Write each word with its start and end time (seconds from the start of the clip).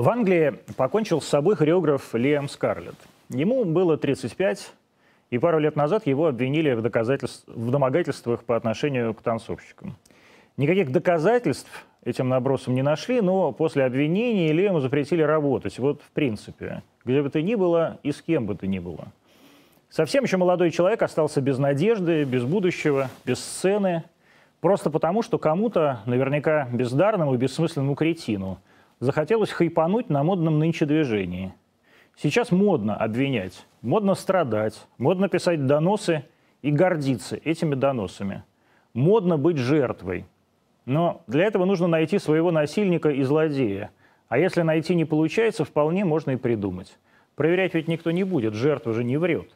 В 0.00 0.08
Англии 0.08 0.54
покончил 0.78 1.20
с 1.20 1.28
собой 1.28 1.56
хореограф 1.56 2.14
Лиам 2.14 2.48
Скарлетт. 2.48 2.96
Ему 3.28 3.66
было 3.66 3.98
35, 3.98 4.72
и 5.28 5.36
пару 5.36 5.58
лет 5.58 5.76
назад 5.76 6.06
его 6.06 6.26
обвинили 6.26 6.72
в, 6.72 6.80
доказательств, 6.80 7.44
в 7.46 7.70
домогательствах 7.70 8.44
по 8.44 8.56
отношению 8.56 9.12
к 9.12 9.20
танцовщикам. 9.20 9.98
Никаких 10.56 10.90
доказательств 10.90 11.68
этим 12.02 12.30
набросом 12.30 12.74
не 12.74 12.80
нашли, 12.80 13.20
но 13.20 13.52
после 13.52 13.84
обвинения 13.84 14.50
Лиаму 14.54 14.80
запретили 14.80 15.20
работать. 15.20 15.78
Вот 15.78 16.00
в 16.00 16.10
принципе, 16.12 16.82
где 17.04 17.20
бы 17.20 17.28
то 17.28 17.42
ни 17.42 17.54
было 17.54 17.98
и 18.02 18.10
с 18.12 18.22
кем 18.22 18.46
бы 18.46 18.54
то 18.54 18.66
ни 18.66 18.78
было. 18.78 19.08
Совсем 19.90 20.24
еще 20.24 20.38
молодой 20.38 20.70
человек 20.70 21.02
остался 21.02 21.42
без 21.42 21.58
надежды, 21.58 22.24
без 22.24 22.44
будущего, 22.44 23.10
без 23.26 23.38
сцены, 23.38 24.04
просто 24.62 24.88
потому, 24.88 25.20
что 25.20 25.36
кому-то, 25.36 26.00
наверняка 26.06 26.66
бездарному 26.72 27.34
и 27.34 27.36
бессмысленному 27.36 27.94
кретину, 27.96 28.60
захотелось 29.00 29.50
хайпануть 29.50 30.10
на 30.10 30.22
модном 30.22 30.58
нынче 30.58 30.86
движении. 30.86 31.52
Сейчас 32.16 32.52
модно 32.52 32.96
обвинять, 32.96 33.66
модно 33.82 34.14
страдать, 34.14 34.86
модно 34.98 35.28
писать 35.28 35.66
доносы 35.66 36.24
и 36.62 36.70
гордиться 36.70 37.36
этими 37.36 37.74
доносами. 37.74 38.44
Модно 38.92 39.38
быть 39.38 39.56
жертвой. 39.56 40.26
Но 40.84 41.22
для 41.26 41.44
этого 41.44 41.64
нужно 41.64 41.86
найти 41.86 42.18
своего 42.18 42.50
насильника 42.50 43.10
и 43.10 43.22
злодея. 43.22 43.90
А 44.28 44.38
если 44.38 44.62
найти 44.62 44.94
не 44.94 45.04
получается, 45.04 45.64
вполне 45.64 46.04
можно 46.04 46.32
и 46.32 46.36
придумать. 46.36 46.98
Проверять 47.36 47.74
ведь 47.74 47.88
никто 47.88 48.10
не 48.10 48.24
будет, 48.24 48.54
жертва 48.54 48.92
же 48.92 49.02
не 49.02 49.16
врет. 49.16 49.50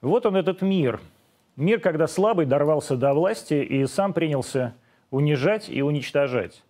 Вот 0.00 0.26
он 0.26 0.36
этот 0.36 0.62
мир. 0.62 1.00
Мир, 1.56 1.78
когда 1.80 2.06
слабый 2.06 2.46
дорвался 2.46 2.96
до 2.96 3.12
власти 3.12 3.54
и 3.54 3.86
сам 3.86 4.12
принялся 4.12 4.74
унижать 5.10 5.68
и 5.68 5.82
уничтожать, 5.82 6.62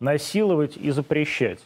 насиловать 0.00 0.76
и 0.76 0.90
запрещать. 0.90 1.60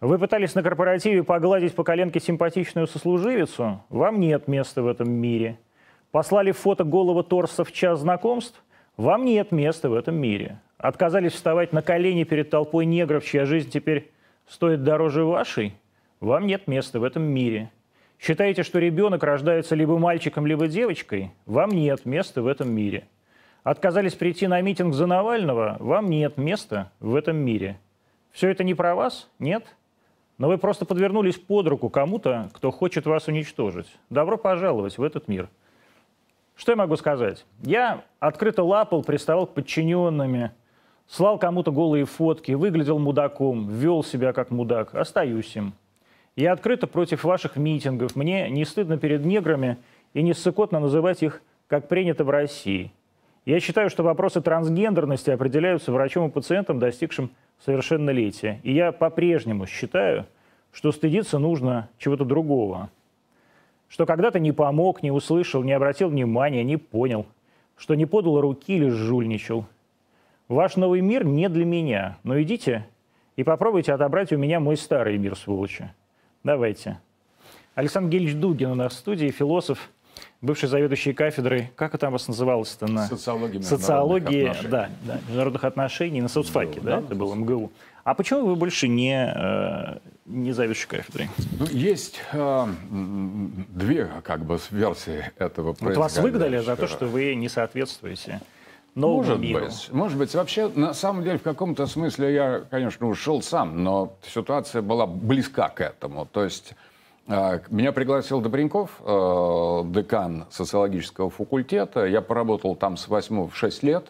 Вы 0.00 0.18
пытались 0.18 0.54
на 0.54 0.62
корпоративе 0.62 1.24
погладить 1.24 1.74
по 1.74 1.82
коленке 1.82 2.20
симпатичную 2.20 2.86
сослуживицу? 2.86 3.82
Вам 3.88 4.20
нет 4.20 4.46
места 4.46 4.82
в 4.82 4.86
этом 4.86 5.10
мире. 5.10 5.58
Послали 6.12 6.52
фото 6.52 6.84
голого 6.84 7.24
торса 7.24 7.64
в 7.64 7.72
час 7.72 8.00
знакомств? 8.00 8.62
Вам 8.96 9.24
нет 9.24 9.52
места 9.52 9.88
в 9.90 9.94
этом 9.94 10.14
мире. 10.14 10.60
Отказались 10.76 11.32
вставать 11.32 11.72
на 11.72 11.82
колени 11.82 12.22
перед 12.24 12.50
толпой 12.50 12.86
негров, 12.86 13.24
чья 13.24 13.44
жизнь 13.44 13.70
теперь 13.70 14.12
стоит 14.46 14.84
дороже 14.84 15.24
вашей? 15.24 15.74
Вам 16.20 16.46
нет 16.46 16.68
места 16.68 17.00
в 17.00 17.04
этом 17.04 17.24
мире. 17.24 17.70
Считаете, 18.18 18.62
что 18.62 18.78
ребенок 18.78 19.22
рождается 19.22 19.74
либо 19.74 19.98
мальчиком, 19.98 20.46
либо 20.46 20.66
девочкой? 20.68 21.32
Вам 21.46 21.70
нет 21.70 22.04
места 22.04 22.42
в 22.42 22.46
этом 22.46 22.72
мире. 22.72 23.06
Отказались 23.70 24.14
прийти 24.14 24.46
на 24.46 24.60
митинг 24.60 24.94
за 24.94 25.06
Навального? 25.06 25.76
Вам 25.80 26.08
нет 26.08 26.38
места 26.38 26.90
в 27.00 27.14
этом 27.14 27.36
мире. 27.36 27.78
Все 28.30 28.48
это 28.48 28.64
не 28.64 28.74
про 28.74 28.94
вас? 28.94 29.28
Нет? 29.38 29.64
но 30.38 30.46
вы 30.48 30.56
просто 30.56 30.86
подвернулись 30.86 31.36
под 31.36 31.66
руку 31.66 31.90
кому-то, 31.90 32.48
кто 32.54 32.70
хочет 32.70 33.06
вас 33.06 33.26
уничтожить. 33.26 33.88
Добро 34.08 34.38
пожаловать 34.38 34.96
в 34.96 35.02
этот 35.02 35.28
мир. 35.28 35.48
Что 36.54 36.72
я 36.72 36.76
могу 36.76 36.96
сказать? 36.96 37.44
Я 37.62 38.04
открыто 38.20 38.62
лапал, 38.62 39.02
приставал 39.02 39.46
к 39.46 39.54
подчиненными, 39.54 40.52
слал 41.08 41.38
кому-то 41.38 41.72
голые 41.72 42.04
фотки, 42.04 42.52
выглядел 42.52 42.98
мудаком, 42.98 43.68
вел 43.68 44.02
себя 44.02 44.32
как 44.32 44.50
мудак, 44.50 44.94
остаюсь 44.94 45.54
им. 45.56 45.74
Я 46.36 46.52
открыто 46.52 46.86
против 46.86 47.24
ваших 47.24 47.56
митингов. 47.56 48.14
Мне 48.14 48.48
не 48.48 48.64
стыдно 48.64 48.96
перед 48.96 49.24
неграми 49.24 49.76
и 50.14 50.22
не 50.22 50.34
ссыкотно 50.34 50.78
называть 50.78 51.22
их, 51.24 51.42
как 51.66 51.88
принято 51.88 52.22
в 52.24 52.30
России. 52.30 52.92
Я 53.48 53.60
считаю, 53.60 53.88
что 53.88 54.02
вопросы 54.02 54.42
трансгендерности 54.42 55.30
определяются 55.30 55.90
врачом 55.90 56.28
и 56.28 56.30
пациентом, 56.30 56.78
достигшим 56.78 57.30
совершеннолетия. 57.64 58.60
И 58.62 58.74
я 58.74 58.92
по-прежнему 58.92 59.64
считаю, 59.64 60.26
что 60.70 60.92
стыдиться 60.92 61.38
нужно 61.38 61.88
чего-то 61.96 62.26
другого. 62.26 62.90
Что 63.88 64.04
когда-то 64.04 64.38
не 64.38 64.52
помог, 64.52 65.02
не 65.02 65.10
услышал, 65.10 65.62
не 65.62 65.72
обратил 65.72 66.10
внимания, 66.10 66.62
не 66.62 66.76
понял. 66.76 67.24
Что 67.78 67.94
не 67.94 68.04
подал 68.04 68.38
руки 68.42 68.76
или 68.76 68.90
жульничал. 68.90 69.64
Ваш 70.48 70.76
новый 70.76 71.00
мир 71.00 71.24
не 71.24 71.48
для 71.48 71.64
меня. 71.64 72.18
Но 72.24 72.38
идите 72.42 72.86
и 73.36 73.44
попробуйте 73.44 73.94
отобрать 73.94 74.30
у 74.30 74.36
меня 74.36 74.60
мой 74.60 74.76
старый 74.76 75.16
мир, 75.16 75.34
сволочи. 75.36 75.90
Давайте. 76.44 77.00
Александр 77.74 78.10
Гельевич 78.10 78.34
Дугин 78.34 78.72
у 78.72 78.74
нас 78.74 78.92
в 78.92 78.98
студии, 78.98 79.30
философ, 79.30 79.88
бывший 80.40 80.68
заведующий 80.68 81.12
кафедрой, 81.12 81.70
как 81.76 81.94
это 81.94 82.08
у 82.08 82.10
вас 82.12 82.28
называлось-то? 82.28 82.86
На... 82.86 83.06
Социология 83.06 83.60
Социологии, 83.62 84.52
да, 84.64 84.90
да, 85.02 85.20
международных 85.26 85.64
отношений 85.64 86.20
на 86.20 86.28
соцфаке, 86.28 86.80
да, 86.80 87.00
да, 87.00 87.06
это 87.06 87.14
было 87.14 87.34
МГУ. 87.34 87.70
А 88.04 88.14
почему 88.14 88.46
вы 88.46 88.56
больше 88.56 88.88
не, 88.88 89.32
э, 89.34 89.98
не 90.24 90.52
заведующий 90.52 90.86
кафедрой? 90.86 91.28
Ну, 91.58 91.66
есть 91.66 92.20
э, 92.32 92.66
две 93.68 94.08
как 94.22 94.44
бы 94.46 94.58
версии 94.70 95.30
этого 95.36 95.76
Вот 95.78 95.96
вас 95.96 96.16
выгнали 96.18 96.58
за 96.58 96.76
то, 96.76 96.86
что 96.86 97.06
вы 97.06 97.34
не 97.34 97.48
соответствуете 97.48 98.40
новому 98.94 99.18
может 99.18 99.40
миру. 99.40 99.66
Быть, 99.66 99.88
может 99.92 100.18
быть. 100.18 100.34
Вообще, 100.34 100.68
на 100.68 100.94
самом 100.94 101.22
деле, 101.22 101.38
в 101.38 101.42
каком-то 101.42 101.86
смысле 101.86 102.34
я, 102.34 102.62
конечно, 102.70 103.06
ушел 103.08 103.42
сам, 103.42 103.84
но 103.84 104.16
ситуация 104.26 104.80
была 104.80 105.06
близка 105.06 105.68
к 105.68 105.80
этому. 105.82 106.26
То 106.26 106.44
есть 106.44 106.74
меня 107.28 107.92
пригласил 107.92 108.40
Добреньков, 108.40 108.90
э, 109.00 109.82
декан 109.86 110.46
социологического 110.50 111.28
факультета. 111.28 112.06
Я 112.06 112.22
поработал 112.22 112.74
там 112.74 112.96
с 112.96 113.06
8 113.06 113.48
в 113.48 113.54
6 113.54 113.82
лет, 113.82 114.06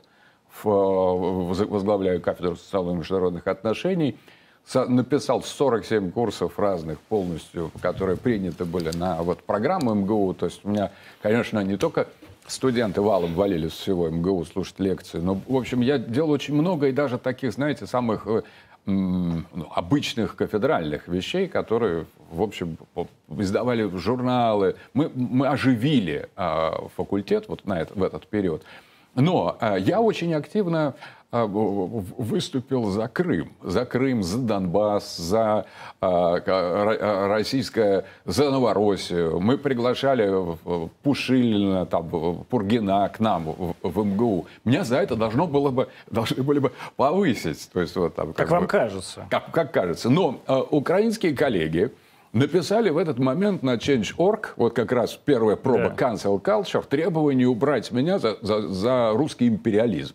возглавляю 0.62 2.20
кафедру 2.20 2.56
социологии 2.56 2.98
международных 2.98 3.46
отношений. 3.46 4.16
Написал 4.72 5.42
47 5.42 6.10
курсов 6.10 6.58
разных 6.58 7.00
полностью, 7.00 7.72
которые 7.80 8.16
приняты 8.16 8.64
были 8.64 8.94
на 8.96 9.22
вот 9.22 9.42
программу 9.42 9.94
МГУ. 9.94 10.34
То 10.34 10.46
есть 10.46 10.60
у 10.64 10.68
меня, 10.68 10.92
конечно, 11.22 11.58
не 11.60 11.76
только 11.76 12.06
студенты 12.46 13.00
валом 13.00 13.34
валились 13.34 13.72
всего 13.72 14.10
МГУ 14.10 14.44
слушать 14.44 14.78
лекции, 14.78 15.18
но, 15.18 15.40
в 15.46 15.56
общем, 15.56 15.80
я 15.80 15.98
делал 15.98 16.30
очень 16.30 16.54
много 16.54 16.88
и 16.88 16.92
даже 16.92 17.18
таких, 17.18 17.52
знаете, 17.52 17.86
самых 17.86 18.26
э, 18.26 18.42
обычных 19.70 20.36
кафедральных 20.36 21.08
вещей, 21.08 21.46
которые, 21.48 22.06
в 22.30 22.42
общем, 22.42 22.78
издавали 23.36 23.88
журналы. 23.96 24.76
Мы, 24.94 25.10
мы 25.14 25.46
оживили 25.48 26.28
э, 26.36 26.70
факультет 26.96 27.48
вот 27.48 27.66
на 27.66 27.80
это, 27.80 27.94
в 27.94 28.02
этот 28.02 28.26
период. 28.26 28.62
Но 29.14 29.56
э, 29.60 29.76
я 29.80 30.00
очень 30.00 30.32
активно 30.34 30.94
выступил 31.30 32.84
за 32.86 33.06
Крым, 33.08 33.52
за 33.62 33.84
Крым, 33.84 34.22
за 34.22 34.38
Донбасс, 34.38 35.16
за 35.18 35.66
э, 36.00 37.26
российское, 37.28 38.06
за 38.24 38.50
Новороссию. 38.50 39.38
Мы 39.38 39.58
приглашали 39.58 40.56
Пушилина, 41.02 41.84
там, 41.84 42.44
Пургина 42.48 43.08
к 43.10 43.20
нам 43.20 43.44
в, 43.44 43.74
в 43.82 44.04
МГУ. 44.06 44.46
Меня 44.64 44.84
за 44.84 44.96
это 44.96 45.16
должно 45.16 45.46
было 45.46 45.70
бы, 45.70 45.88
должны 46.10 46.42
были 46.42 46.60
бы 46.60 46.72
повысить. 46.96 47.68
То 47.72 47.80
есть, 47.80 47.94
вот, 47.96 48.14
там, 48.14 48.28
как, 48.28 48.36
как 48.36 48.48
бы, 48.48 48.54
вам 48.56 48.66
кажется. 48.66 49.26
Как, 49.28 49.50
как 49.50 49.72
кажется. 49.72 50.08
Но 50.08 50.40
э, 50.46 50.62
украинские 50.70 51.34
коллеги, 51.36 51.92
написали 52.32 52.90
в 52.90 52.98
этот 52.98 53.18
момент 53.18 53.62
на 53.62 53.74
Change.org, 53.74 54.54
вот 54.56 54.74
как 54.74 54.92
раз 54.92 55.14
первая 55.22 55.56
проба 55.56 55.94
да. 55.96 56.12
Cancel 56.12 56.40
Culture, 56.40 56.84
требование 56.86 57.48
убрать 57.48 57.90
меня 57.90 58.18
за, 58.18 58.36
за, 58.42 58.68
за 58.68 59.12
русский 59.14 59.48
империализм. 59.48 60.14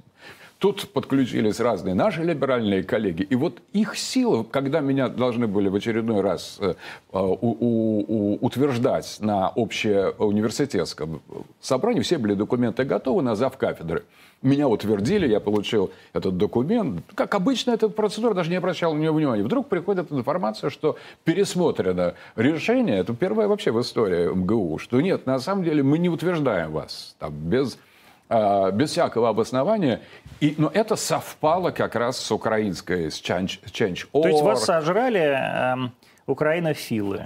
Тут 0.64 0.88
подключились 0.94 1.60
разные 1.60 1.94
наши 1.94 2.24
либеральные 2.24 2.84
коллеги. 2.84 3.24
И 3.24 3.36
вот 3.36 3.62
их 3.74 3.98
сила, 3.98 4.44
когда 4.50 4.80
меня 4.80 5.10
должны 5.10 5.46
были 5.46 5.68
в 5.68 5.76
очередной 5.76 6.22
раз 6.22 6.58
э, 6.62 6.74
у, 7.12 7.18
у, 7.20 8.06
у, 8.08 8.38
утверждать 8.40 9.18
на 9.20 9.50
общеуниверситетском 9.50 11.22
собрании, 11.60 12.00
все 12.00 12.18
были 12.18 12.34
документы 12.34 12.86
готовы 12.86 13.24
на 13.24 13.36
зав 13.36 13.58
кафедры. 13.58 14.06
Меня 14.42 14.70
утвердили, 14.70 15.28
я 15.28 15.42
получил 15.42 15.92
этот 16.14 16.38
документ. 16.38 17.04
Как 17.14 17.36
обычно, 17.36 17.72
эта 17.72 17.90
процедура 17.90 18.34
даже 18.34 18.50
не 18.50 18.56
обращала 18.56 18.94
на 18.94 19.00
нее 19.00 19.12
внимания. 19.12 19.44
Вдруг 19.44 19.68
приходит 19.68 20.14
информация, 20.14 20.70
что 20.70 20.96
пересмотрено 21.26 22.14
решение. 22.38 23.00
Это 23.00 23.14
первое 23.14 23.50
вообще 23.50 23.72
в 23.74 23.82
истории 23.82 24.34
МГУ, 24.34 24.78
что 24.78 25.02
нет, 25.02 25.26
на 25.26 25.40
самом 25.40 25.66
деле 25.66 25.84
мы 25.84 25.98
не 25.98 26.08
утверждаем 26.08 26.72
вас 26.72 27.18
там, 27.20 27.34
без 27.34 27.74
а, 27.74 27.93
без 28.30 28.92
всякого 28.92 29.30
обоснования. 29.30 30.02
И, 30.40 30.56
но 30.58 30.72
это 30.74 30.96
совпало 30.96 31.72
как 31.72 31.96
раз 31.96 32.18
с 32.18 32.32
украинской, 32.32 33.10
с. 33.10 33.22
Change 33.22 34.08
То 34.12 34.28
есть 34.28 34.42
вас 34.42 34.66
сожрали 34.66 35.22
э, 35.22 35.90
украинофилы? 36.26 37.26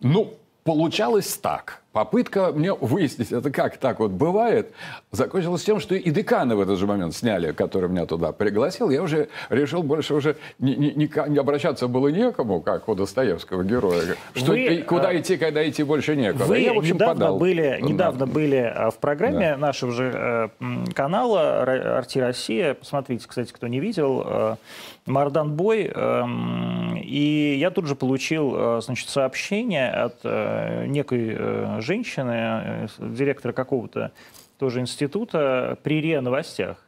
Ну, 0.00 0.34
получалось 0.64 1.36
так. 1.38 1.82
Попытка 1.96 2.52
мне 2.52 2.74
выяснить, 2.74 3.32
это 3.32 3.50
как 3.50 3.78
так 3.78 4.00
вот 4.00 4.10
бывает, 4.10 4.70
закончилась 5.12 5.64
тем, 5.64 5.80
что 5.80 5.94
и 5.94 6.10
декана 6.10 6.54
в 6.54 6.60
этот 6.60 6.78
же 6.78 6.86
момент 6.86 7.14
сняли, 7.14 7.52
который 7.52 7.88
меня 7.88 8.04
туда 8.04 8.32
пригласил. 8.32 8.90
Я 8.90 9.00
уже 9.02 9.28
решил 9.48 9.82
больше 9.82 10.12
уже 10.12 10.36
не, 10.58 10.76
не, 10.76 10.92
не, 10.92 11.10
не 11.28 11.38
обращаться 11.38 11.88
было 11.88 12.08
некому, 12.08 12.60
как 12.60 12.90
у 12.90 12.94
Достоевского 12.94 13.64
героя. 13.64 14.16
Что, 14.34 14.52
Вы, 14.52 14.84
куда 14.86 15.08
а, 15.08 15.16
идти, 15.16 15.38
когда 15.38 15.66
идти 15.66 15.84
больше 15.84 16.16
некуда. 16.16 16.44
Вы 16.44 16.58
я, 16.58 16.74
в 16.74 16.78
общем, 16.80 16.96
недавно, 16.96 17.14
подал. 17.14 17.38
были, 17.38 17.78
недавно 17.80 18.26
Да. 18.26 18.32
были 18.32 18.56
а, 18.76 18.90
в 18.90 18.98
программе 18.98 19.52
Да. 19.52 19.56
нашего 19.56 19.92
же 19.92 20.50
э, 20.60 20.84
канала 20.94 21.62
«Арти 21.62 22.18
Россия». 22.18 22.74
Посмотрите, 22.74 23.24
кстати, 23.26 23.50
кто 23.54 23.68
не 23.68 23.80
видел. 23.80 24.22
э, 24.26 24.56
Мардан 25.06 25.52
Бой. 25.52 25.84
эм, 25.94 26.96
И 26.96 27.56
я 27.58 27.70
тут 27.70 27.86
же 27.86 27.94
получил 27.94 28.52
э, 28.54 28.80
значит, 28.82 29.08
сообщение 29.08 29.88
от 29.90 30.16
э, 30.24 30.84
некой 30.88 31.34
э, 31.38 31.80
женщины, 31.86 32.32
э, 32.34 32.86
директора 32.98 33.52
какого-то 33.52 34.12
тоже 34.58 34.80
института 34.80 35.78
при 35.82 36.00
РИА 36.00 36.20
Новостях 36.20 36.86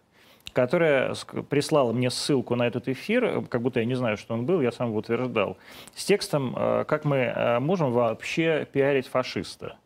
которая 0.53 1.15
прислала 1.51 1.93
мне 1.93 2.11
ссылку 2.11 2.57
на 2.57 2.67
этот 2.67 2.89
эфир, 2.89 3.43
как 3.49 3.63
будто 3.63 3.79
я 3.79 3.87
не 3.87 3.95
знаю, 3.95 4.17
что 4.17 4.35
он 4.35 4.45
был, 4.45 4.61
я 4.61 4.73
сам 4.73 4.89
его 4.89 4.99
утверждал, 4.99 5.57
с 5.95 6.05
текстом, 6.05 6.53
э, 6.57 6.85
как 6.85 7.05
мы 7.05 7.17
э, 7.17 7.61
можем 7.61 7.93
вообще 7.93 8.67
пиарить 8.73 9.07
фашиста. 9.07 9.77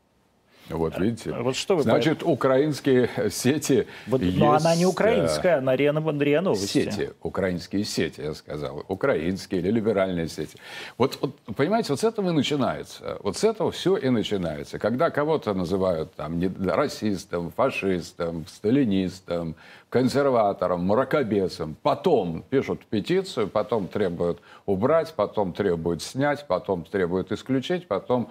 Вот 0.69 0.99
видите. 0.99 1.33
Вот 1.33 1.57
что 1.57 1.77
вы 1.77 1.83
Значит, 1.83 2.23
украинские 2.23 3.09
сети 3.31 3.87
Вот, 4.07 4.23
есть, 4.23 4.39
но 4.39 4.53
она 4.53 4.75
не 4.77 4.85
э, 4.85 4.87
украинская, 4.87 5.59
она 5.59 5.77
РИА 5.77 5.93
Новости. 5.93 6.85
Сети, 6.85 7.11
украинские 7.23 7.85
сети, 7.85 8.21
я 8.21 8.35
сказал, 8.35 8.85
украинские 8.89 9.61
или 9.61 9.71
либеральные 9.71 10.29
сети. 10.29 10.57
Вот, 10.99 11.19
вот, 11.21 11.37
понимаете, 11.57 11.93
вот 11.93 12.01
с 12.01 12.05
этого 12.05 12.31
и 12.31 12.33
начинается. 12.33 13.19
Вот 13.23 13.37
с 13.37 13.45
этого 13.45 13.71
все 13.71 13.97
и 13.97 14.09
начинается. 14.09 14.79
Когда 14.79 15.11
кого-то 15.11 15.55
называют 15.55 16.15
там 16.15 16.39
не- 16.39 16.53
расистом, 16.65 17.51
фашистом, 17.51 18.47
сталинистом, 18.47 19.57
консерватором, 19.91 20.87
мракобесом, 20.87 21.77
потом 21.83 22.43
пишут 22.49 22.81
петицию, 22.87 23.49
потом 23.49 23.89
требуют 23.89 24.41
убрать, 24.65 25.13
потом 25.15 25.53
требуют 25.53 26.03
снять, 26.03 26.47
потом 26.47 26.85
требуют 26.85 27.31
исключить, 27.33 27.87
потом 27.89 28.31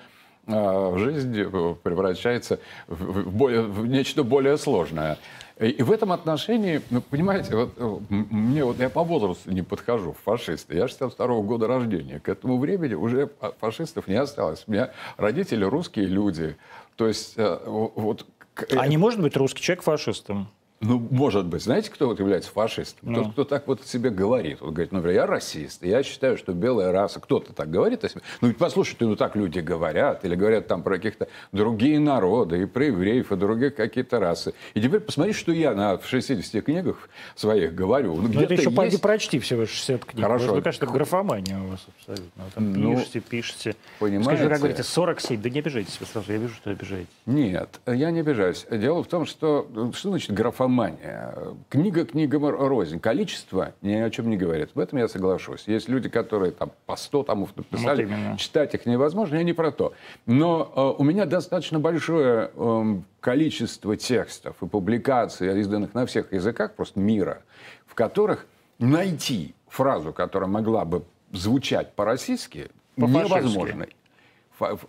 э, 0.54 0.98
жизнь 0.98 1.36
э, 1.40 1.76
превращается 1.84 2.60
в, 2.88 2.96
в 3.24 3.32
более- 3.36 3.62
в 3.64 3.86
нечто 3.88 4.24
более 4.24 4.58
сложное. 4.58 5.18
И, 5.60 5.84
в 5.84 5.92
этом 5.92 6.12
отношении, 6.12 6.82
ну, 6.90 7.02
понимаете, 7.02 7.56
вот 7.56 7.74
э, 7.78 7.98
мне 8.10 8.64
вот 8.66 8.80
я 8.80 8.90
по 8.90 9.04
возрасту 9.04 9.52
не 9.52 9.62
подхожу 9.62 10.14
в 10.14 10.18
фашисты. 10.24 10.76
Я 10.76 10.88
62 10.88 11.28
года 11.42 11.68
рождения. 11.68 12.20
К 12.20 12.30
этому 12.30 12.58
времени 12.58 12.96
уже 12.96 13.30
фа- 13.40 13.54
фашистов 13.60 14.08
не 14.08 14.16
осталось. 14.16 14.64
У 14.68 14.72
меня 14.72 14.92
родители 15.18 15.64
русские 15.64 16.08
люди. 16.08 16.56
То 16.96 17.08
есть 17.08 17.34
э, 17.38 17.60
во- 17.66 17.92
вот 17.96 18.26
А 18.76 18.88
не 18.88 18.98
может 18.98 19.22
быть 19.22 19.38
русский 19.38 19.62
человек 19.62 19.84
фашистом? 19.84 20.48
Ну, 20.82 21.08
может 21.12 21.46
быть. 21.46 21.64
Знаете, 21.64 21.90
кто 21.92 22.08
вот 22.08 22.20
является 22.20 22.50
фашистом? 22.52 23.00
Ну. 23.12 23.24
Тот, 23.24 23.32
кто 23.34 23.44
так 23.46 23.68
вот 23.68 23.82
о 23.82 23.86
себе 23.88 24.10
говорит. 24.10 24.62
Он 24.62 24.70
говорит, 24.74 24.92
например, 24.92 25.16
я 25.16 25.26
расист, 25.28 25.84
я 25.84 26.02
считаю, 26.04 26.38
что 26.38 26.54
белая 26.54 26.92
раса. 26.92 27.20
Кто-то 27.20 27.54
так 27.54 27.70
говорит 27.70 28.04
о 28.04 28.10
себе. 28.10 28.22
Ну, 28.42 28.48
ведь 28.48 28.58
послушайте, 28.58 29.06
ну 29.06 29.16
так 29.16 29.36
люди 29.36 29.60
говорят. 29.60 30.26
Или 30.26 30.36
говорят 30.36 30.68
там 30.68 30.82
про 30.84 30.96
каких-то 30.96 31.28
другие 31.52 32.00
народы, 32.00 32.64
и 32.64 32.66
про 32.66 32.86
евреев, 32.86 33.32
и 33.32 33.36
других 33.36 33.76
какие-то 33.76 34.20
расы. 34.20 34.54
И 34.74 34.82
теперь 34.82 35.00
посмотри, 35.02 35.34
что 35.34 35.52
я 35.52 35.74
на, 35.76 35.98
в 35.98 36.06
60 36.08 36.64
книгах 36.66 37.10
своих 37.36 37.76
говорю. 37.76 38.16
Ну, 38.16 38.24
Ну, 38.24 38.28
это 38.30 38.38
где-то 38.38 38.54
еще 38.56 38.72
пойди 38.72 38.94
есть- 38.94 39.04
прочти 39.04 39.40
всего 39.40 39.66
60 39.66 40.04
книг. 40.06 40.24
Хорошо. 40.26 40.54
Мне 40.54 40.62
кажется, 40.64 40.86
это 40.86 40.94
графомания 40.94 41.60
у 41.60 41.68
вас 41.68 41.86
абсолютно. 42.00 42.44
Вы 42.44 42.52
там 42.56 42.74
Ну, 42.74 42.96
пишете, 42.98 43.20
пишете. 43.20 43.76
понимаете. 44.00 44.24
Скажите, 44.26 44.50
как 44.50 44.58
говорите, 44.60 44.84
47. 44.84 45.42
Да 45.42 45.50
не 45.50 45.60
обижайтесь 45.60 45.98
вы 46.00 46.06
сразу, 46.08 46.32
я 46.32 46.38
вижу, 46.40 46.56
что 46.56 46.72
обижаетесь. 46.72 47.08
Нет, 47.26 47.80
я 47.86 48.10
не 48.12 48.22
обижаюсь. 48.22 48.66
Дело 48.72 49.04
в 49.04 49.08
том, 49.08 49.26
что... 49.28 49.68
Что 49.94 50.10
значит 50.10 50.32
графомания? 50.32 50.71
Книга 51.70 52.06
книгам 52.06 52.46
рознь. 52.46 53.00
Количество 53.00 53.74
ни 53.82 53.94
о 53.94 54.10
чем 54.10 54.30
не 54.30 54.38
говорит. 54.38 54.72
В 54.74 54.80
этом 54.80 55.00
я 55.00 55.08
соглашусь. 55.08 55.64
Есть 55.68 55.90
люди, 55.90 56.10
которые 56.10 56.52
там 56.52 56.72
по 56.86 56.96
100 56.96 57.24
томов 57.24 57.56
написали. 57.56 58.06
Вот 58.06 58.12
именно. 58.12 58.38
Читать 58.38 58.74
их 58.74 58.86
невозможно, 58.86 59.36
я 59.36 59.44
не 59.44 59.54
про 59.54 59.72
то. 59.72 59.94
Но 60.26 60.72
э, 60.76 61.02
у 61.02 61.04
меня 61.04 61.26
достаточно 61.26 61.80
большое 61.80 62.52
эм, 62.56 63.06
количество 63.20 63.96
текстов 63.98 64.56
и 64.62 64.68
публикаций, 64.68 65.60
изданных 65.60 65.94
на 65.94 66.06
всех 66.06 66.32
языках 66.34 66.74
просто 66.74 67.00
мира, 67.00 67.44
в 67.86 67.96
которых 67.96 68.48
найти 68.80 69.54
фразу, 69.68 70.14
которая 70.14 70.50
могла 70.50 70.86
бы 70.86 71.04
звучать 71.32 71.94
по-российски, 71.94 72.70
невозможно. 72.98 73.88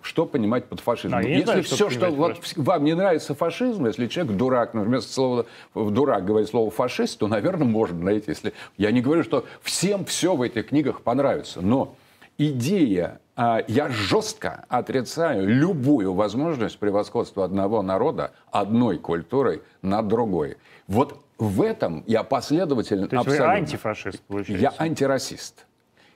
Что 0.02 0.26
понимать 0.26 0.66
под 0.66 0.80
фашизмом? 0.80 1.22
Не 1.22 1.30
Если 1.30 1.44
знаю, 1.44 1.62
что 1.64 1.74
все, 1.74 1.90
что 1.90 2.06
понимать 2.06 2.38
вот 2.38 2.52
вам 2.56 2.84
не 2.84 2.94
нравится 2.94 3.34
фашизм, 3.34 3.86
если 3.86 4.06
человек 4.06 4.36
дурак, 4.36 4.74
ну, 4.74 4.82
вместо 4.82 5.12
слова 5.12 5.46
дурак 5.74 6.24
говорит 6.24 6.48
слово 6.48 6.70
фашист, 6.70 7.19
то, 7.19 7.28
наверное, 7.28 7.66
можно 7.66 8.02
найти. 8.02 8.30
Если... 8.30 8.52
Я 8.76 8.90
не 8.90 9.00
говорю, 9.00 9.22
что 9.22 9.44
всем 9.62 10.04
все 10.04 10.34
в 10.34 10.42
этих 10.42 10.69
книгах 10.69 11.02
понравится, 11.02 11.60
но 11.60 11.96
идея, 12.38 13.20
а, 13.36 13.62
я 13.66 13.88
жестко 13.88 14.64
отрицаю 14.69 15.46
любую 15.46 16.12
возможность 16.14 16.78
превосходства 16.78 17.44
одного 17.44 17.82
народа 17.82 18.32
одной 18.50 18.98
культурой 18.98 19.62
над 19.80 20.08
другой. 20.08 20.56
Вот 20.86 21.22
в 21.38 21.62
этом 21.62 22.04
я 22.06 22.22
последовательно 22.22 23.08
То 23.08 23.16
есть 23.16 23.26
вы 23.26 23.34
абсолютно. 23.34 23.58
антифашист, 23.58 24.20
получается? 24.20 24.62
Я 24.62 24.74
антирасист. 24.78 25.66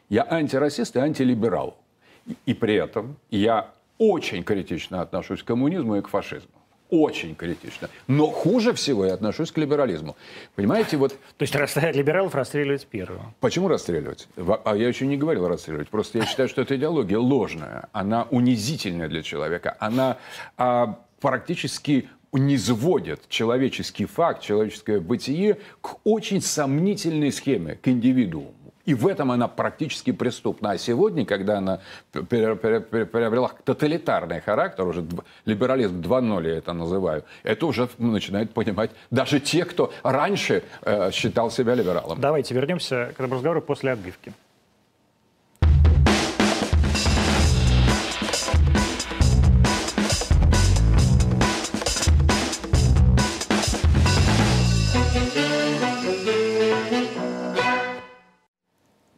Я 0.09 0.27
антирасист 0.29 0.95
и 0.97 1.01
антилиберал. 1.01 1.77
И, 2.45 2.55
при 2.55 2.75
этом 2.75 3.17
я 3.31 3.71
очень 3.99 4.45
критично 4.45 5.01
отношусь 5.01 5.43
к 5.43 5.47
коммунизму 5.47 5.97
и 5.97 6.03
к 6.03 6.09
фашизму. 6.09 6.51
Очень 6.89 7.35
критично. 7.35 7.89
Но 8.07 8.29
хуже 8.29 8.73
всего 8.73 9.05
я 9.07 9.15
отношусь 9.15 9.51
к 9.51 9.59
либерализму. 9.59 10.17
Понимаете, 10.55 10.97
вот 10.97 11.13
То 11.37 11.43
есть 11.43 11.55
расстрелять 11.57 11.97
либералов 11.97 12.35
расстреливать 12.35 12.87
первого. 12.87 13.35
Почему 13.41 13.67
расстреливать? 13.67 14.29
А 14.37 14.77
я 14.77 14.87
еще 14.87 15.07
не 15.07 15.17
говорил 15.17 15.49
расстреливать. 15.49 15.89
Просто 15.89 16.19
я 16.19 16.27
считаю, 16.27 16.49
что 16.49 16.63
эта 16.63 16.77
идеология 16.77 17.19
ложная. 17.19 17.89
Она 17.93 18.29
унизительная 18.31 19.09
для 19.09 19.23
человека. 19.23 19.77
Она 19.81 20.19
а, 20.57 21.01
практически 21.21 22.09
низводит 22.33 23.29
человеческий 23.29 24.05
факт, 24.05 24.43
человеческое 24.43 25.01
бытие 25.01 25.59
к 25.81 25.97
очень 26.05 26.41
сомнительной 26.41 27.33
схеме, 27.33 27.75
к 27.77 27.89
индивидууму. 27.89 28.66
И 28.87 28.95
в 28.95 29.07
этом 29.07 29.33
она 29.33 29.49
практически 29.49 30.13
преступна. 30.13 30.71
А 30.71 30.79
сегодня, 30.79 31.27
когда 31.27 31.59
она 31.59 31.81
приобрела 32.13 33.51
тоталитарный 33.65 34.41
характер, 34.41 34.87
уже 34.87 35.05
либерализм 35.45 36.01
2.0 36.01 36.49
я 36.49 36.57
это 36.57 36.73
называю, 36.73 37.25
это 37.43 37.67
уже 37.67 37.89
начинают 37.99 38.53
понимать 38.53 38.91
даже 39.11 39.41
те, 39.41 39.65
кто 39.65 39.93
раньше 40.03 40.63
э, 40.83 41.11
считал 41.11 41.51
себя 41.51 41.75
либералом. 41.75 42.21
Давайте 42.21 42.55
вернемся 42.55 43.13
к 43.17 43.21
этому 43.21 43.35
разговору 43.35 43.61
после 43.61 43.93
отбивки. 43.93 44.33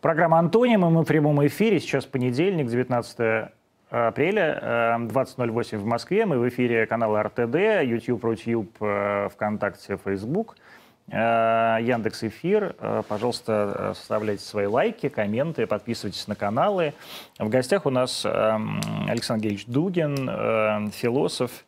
Программа 0.00 0.38
«Антонимы». 0.38 0.90
Мы 0.90 1.02
в 1.02 1.06
прямом 1.06 1.44
эфире. 1.48 1.80
Сейчас 1.80 2.06
понедельник, 2.06 2.68
19 2.68 3.50
апреля, 3.90 4.58
э, 4.62 5.08
20.08 5.08 5.78
в 5.78 5.86
Москве. 5.86 6.24
Мы 6.24 6.38
в 6.38 6.48
эфире 6.48 6.86
канала 6.86 7.24
РТД, 7.24 7.82
YouTube, 7.82 8.22
Рутюб, 8.22 8.70
э, 8.80 9.28
ВКонтакте, 9.32 9.98
Facebook. 10.04 10.56
Э, 11.10 11.78
Яндекс 11.80 12.22
Эфир. 12.22 12.76
Э, 12.78 13.02
Пожалуйста, 13.08 13.74
э, 13.76 13.94
составляйте 13.96 14.44
свои 14.44 14.66
лайки, 14.66 15.08
комменты, 15.08 15.66
подписывайтесь 15.66 16.28
на 16.28 16.36
каналы. 16.36 16.94
В 17.40 17.48
гостях 17.48 17.84
у 17.84 17.90
нас 17.90 18.24
Александр 18.24 19.44
Геевич 19.44 19.66
Дугин, 19.66 20.28
э, 20.30 20.90
философ, 20.92 21.64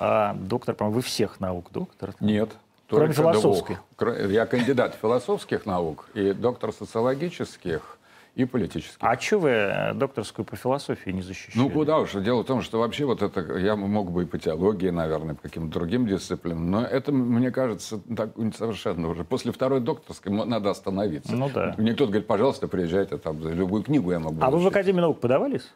э, 0.00 0.32
доктор, 0.36 0.74
по-моему, 0.74 0.96
вы 0.96 1.02
всех 1.02 1.38
наук 1.38 1.66
доктор. 1.70 2.14
Нет. 2.18 2.56
Кроме 2.96 3.12
философской. 3.12 3.76
двух. 3.98 4.30
Я 4.30 4.46
кандидат 4.46 4.96
философских 5.00 5.66
наук 5.66 6.08
и 6.14 6.32
доктор 6.32 6.72
социологических 6.72 7.98
и 8.34 8.46
политических. 8.46 8.96
А 9.00 9.18
что 9.18 9.38
вы 9.40 9.50
э, 9.50 9.94
докторскую 9.94 10.46
по 10.46 10.56
философии 10.56 11.10
не 11.10 11.20
защищаете? 11.20 11.58
Ну, 11.58 11.68
куда 11.68 11.98
уж. 11.98 12.12
Дело 12.12 12.42
в 12.42 12.46
том, 12.46 12.62
что 12.62 12.78
вообще 12.78 13.04
вот 13.04 13.20
это... 13.20 13.58
Я 13.58 13.76
мог 13.76 14.10
бы 14.10 14.22
и 14.22 14.26
по 14.26 14.38
теологии, 14.38 14.88
наверное, 14.88 15.34
по 15.34 15.42
каким-то 15.42 15.78
другим 15.78 16.06
дисциплинам, 16.06 16.70
но 16.70 16.82
это, 16.82 17.12
мне 17.12 17.50
кажется, 17.50 18.00
так 18.16 18.30
совершенно 18.56 19.08
уже. 19.10 19.24
После 19.24 19.52
второй 19.52 19.80
докторской 19.80 20.32
надо 20.32 20.70
остановиться. 20.70 21.34
Ну 21.34 21.50
да. 21.52 21.74
Мне 21.76 21.92
кто-то 21.92 22.12
говорит, 22.12 22.26
пожалуйста, 22.26 22.68
приезжайте, 22.68 23.18
там, 23.18 23.38
любую 23.46 23.82
книгу 23.82 24.10
я 24.10 24.18
могу 24.18 24.38
А 24.40 24.50
вы 24.50 24.56
в 24.56 24.60
защитить». 24.60 24.76
Академии 24.76 25.00
наук 25.00 25.20
подавались? 25.20 25.70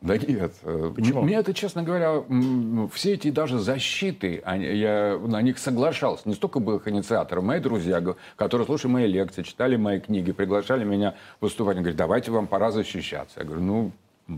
Да 0.00 0.16
нет. 0.16 0.52
э, 0.62 0.92
Почему? 0.96 1.20
Мне 1.22 1.34
это, 1.36 1.52
честно 1.52 1.82
говоря, 1.82 2.22
м, 2.28 2.88
все 2.92 3.12
эти 3.14 3.30
даже 3.30 3.58
защиты, 3.58 4.40
они- 4.46 4.64
я 4.66 5.18
на 5.22 5.42
них 5.42 5.58
соглашался. 5.58 6.26
Не 6.28 6.34
столько 6.34 6.58
был 6.58 6.76
их 6.76 6.88
инициатором. 6.88 7.44
Мои 7.46 7.60
друзья, 7.60 8.02
которые 8.36 8.66
слушали 8.66 8.92
мои 8.92 9.06
лекции, 9.06 9.42
читали 9.42 9.76
мои 9.76 10.00
книги, 10.00 10.32
приглашали 10.32 10.84
меня 10.84 11.14
выступать. 11.40 11.76
Они 11.76 11.82
говорят, 11.82 11.98
давайте 11.98 12.30
вам 12.30 12.46
пора 12.46 12.70
защищаться. 12.70 13.40
Я 13.40 13.44
говорю, 13.44 13.62
ну, 13.62 13.90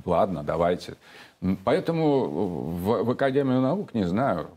ладно, 0.04 0.42
давайте. 0.42 0.94
Поэтому 1.64 2.24
в, 2.24 3.04
в 3.04 3.10
Академию 3.10 3.60
наук, 3.60 3.94
не 3.94 4.04
знаю, 4.04 4.48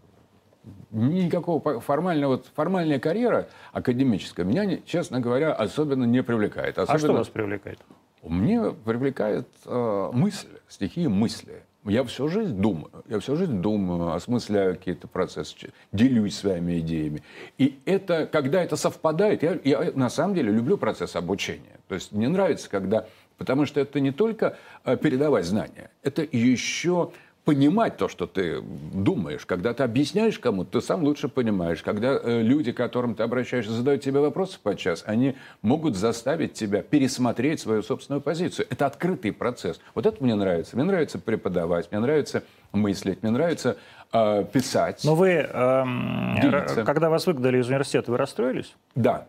никакого 0.92 1.80
формального, 1.82 2.42
формальная 2.56 3.00
карьера 3.00 3.48
академическая 3.74 4.46
меня, 4.46 4.80
честно 4.86 5.20
говоря, 5.20 5.54
особенно 5.54 6.06
не 6.06 6.24
привлекает. 6.24 6.80
Особенно, 6.80 6.96
а 6.96 7.00
что 7.00 7.14
вас 7.14 7.28
привлекает? 7.28 7.80
Мне 8.26 8.72
привлекает 8.72 9.48
э, 9.66 10.10
мысль, 10.14 10.48
стихия 10.68 11.10
мысли. 11.10 11.64
Я 11.84 12.04
всю 12.04 12.28
жизнь 12.28 12.56
думаю, 12.56 12.90
я 13.08 13.20
всю 13.20 13.36
жизнь 13.36 13.62
думаю, 13.62 14.14
осмысляю 14.14 14.76
какие-то 14.76 15.08
процессы, 15.08 15.72
делюсь 15.92 16.36
своими 16.36 16.80
идеями. 16.80 17.22
И 17.60 17.78
это, 17.86 18.26
когда 18.26 18.64
это 18.64 18.76
совпадает, 18.76 19.44
я, 19.44 19.60
я 19.64 19.92
на 19.94 20.10
самом 20.10 20.34
деле 20.34 20.52
люблю 20.52 20.78
процесс 20.80 21.16
обучения. 21.16 21.80
То 21.88 21.94
есть 21.94 22.12
мне 22.12 22.28
нравится, 22.28 22.72
когда, 22.72 23.06
потому 23.38 23.68
что 23.68 23.80
это 23.80 24.00
не 24.00 24.12
только 24.12 24.58
э, 24.84 24.98
передавать 24.98 25.46
знания, 25.46 25.92
это 26.02 26.24
еще 26.24 27.12
понимать 27.46 27.98
то, 27.98 28.10
что 28.10 28.26
ты 28.26 28.60
думаешь. 28.62 29.46
Когда 29.46 29.74
ты 29.74 29.84
объясняешь 29.84 30.40
кому-то, 30.40 30.80
ты 30.80 30.86
сам 30.86 31.04
лучше 31.04 31.30
понимаешь. 31.30 31.82
Когда 31.84 32.20
э, 32.22 32.42
люди, 32.42 32.72
к 32.72 32.78
которым 32.78 33.14
ты 33.16 33.24
обращаешься, 33.24 33.72
задают 33.72 34.02
тебе 34.02 34.20
вопросы 34.20 34.60
подчас, 34.62 35.04
они 35.06 35.36
могут 35.62 35.96
заставить 35.96 36.54
тебя 36.54 36.82
пересмотреть 36.82 37.62
свою 37.62 37.84
собственную 37.84 38.22
позицию. 38.22 38.66
Это 38.70 38.88
открытый 38.88 39.32
процесс. 39.32 39.80
Вот 39.94 40.06
это 40.08 40.22
мне 40.24 40.36
нравится. 40.36 40.76
Мне 40.76 40.86
нравится 40.86 41.20
преподавать, 41.20 41.92
мне 41.92 42.02
нравится 42.02 42.44
мыслить, 42.72 43.22
мне 43.22 43.32
нравится 43.32 43.78
э, 44.12 44.46
писать. 44.52 45.02
Но 45.04 45.14
вы, 45.14 45.30
э, 45.30 46.84
когда 46.84 47.10
вас 47.10 47.28
выгнали 47.28 47.60
из 47.60 47.70
университета, 47.70 48.12
вы 48.12 48.18
расстроились? 48.18 48.76
Да. 48.96 49.28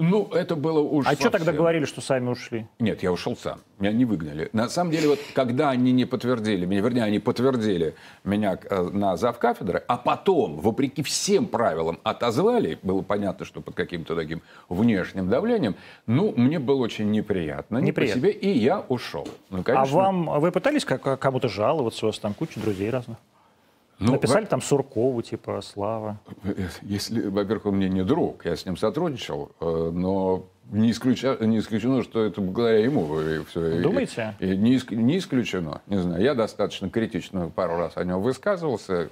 Ну, 0.00 0.28
это 0.32 0.56
было 0.56 0.80
уж 0.80 1.06
А 1.06 1.10
совсем. 1.10 1.28
что 1.28 1.38
тогда 1.38 1.52
говорили, 1.52 1.84
что 1.84 2.00
сами 2.00 2.28
ушли? 2.30 2.66
Нет, 2.78 3.02
я 3.02 3.12
ушел 3.12 3.36
сам. 3.36 3.60
Меня 3.78 3.92
не 3.92 4.06
выгнали. 4.06 4.48
На 4.54 4.68
самом 4.68 4.90
деле, 4.92 5.08
вот 5.08 5.18
когда 5.34 5.70
они 5.70 5.92
не 5.92 6.06
подтвердили, 6.06 6.64
меня, 6.64 6.80
вернее, 6.80 7.04
они 7.04 7.18
подтвердили 7.18 7.94
меня 8.24 8.58
э, 8.62 8.82
на 8.82 9.16
завкафедры, 9.16 9.82
а 9.86 9.98
потом, 9.98 10.56
вопреки 10.58 11.02
всем 11.02 11.46
правилам, 11.46 12.00
отозвали, 12.02 12.78
было 12.82 13.02
понятно, 13.02 13.44
что 13.44 13.60
под 13.60 13.74
каким-то 13.74 14.16
таким 14.16 14.40
внешним 14.70 15.28
давлением, 15.28 15.76
ну, 16.06 16.32
мне 16.34 16.58
было 16.58 16.80
очень 16.80 17.10
неприятно. 17.10 17.78
Неприятно. 17.78 18.20
Не 18.20 18.22
по 18.32 18.32
себе, 18.32 18.52
и 18.52 18.58
я 18.58 18.80
ушел. 18.88 19.28
Ну, 19.50 19.62
конечно... 19.62 19.98
А 19.98 20.02
вам, 20.02 20.40
вы 20.40 20.50
пытались 20.50 20.86
как, 20.86 21.20
кому-то 21.20 21.48
жаловаться? 21.48 22.06
У 22.06 22.08
вас 22.08 22.18
там 22.18 22.32
куча 22.32 22.58
друзей 22.58 22.88
разных? 22.88 23.18
Ну, 24.00 24.12
Написали 24.12 24.44
во... 24.44 24.48
там 24.48 24.62
Суркову, 24.62 25.20
типа, 25.20 25.60
Слава. 25.62 26.18
Если, 26.82 27.28
во-первых, 27.28 27.66
он 27.66 27.76
мне 27.76 27.88
не 27.90 28.02
друг, 28.02 28.46
я 28.46 28.56
с 28.56 28.64
ним 28.64 28.78
сотрудничал, 28.78 29.52
э, 29.60 29.90
но 29.92 30.46
не, 30.70 30.90
исключа... 30.90 31.36
не 31.40 31.58
исключено, 31.58 32.02
что 32.02 32.24
это 32.24 32.40
благодаря 32.40 32.78
ему. 32.78 33.08
Все. 33.48 33.82
Думаете? 33.82 34.34
И, 34.40 34.52
и 34.52 34.56
не, 34.56 34.80
не 34.90 35.18
исключено. 35.18 35.82
Не 35.86 35.98
знаю, 35.98 36.22
я 36.22 36.34
достаточно 36.34 36.88
критично 36.88 37.50
пару 37.50 37.76
раз 37.76 37.96
о 37.96 38.04
нем 38.04 38.22
высказывался. 38.22 39.10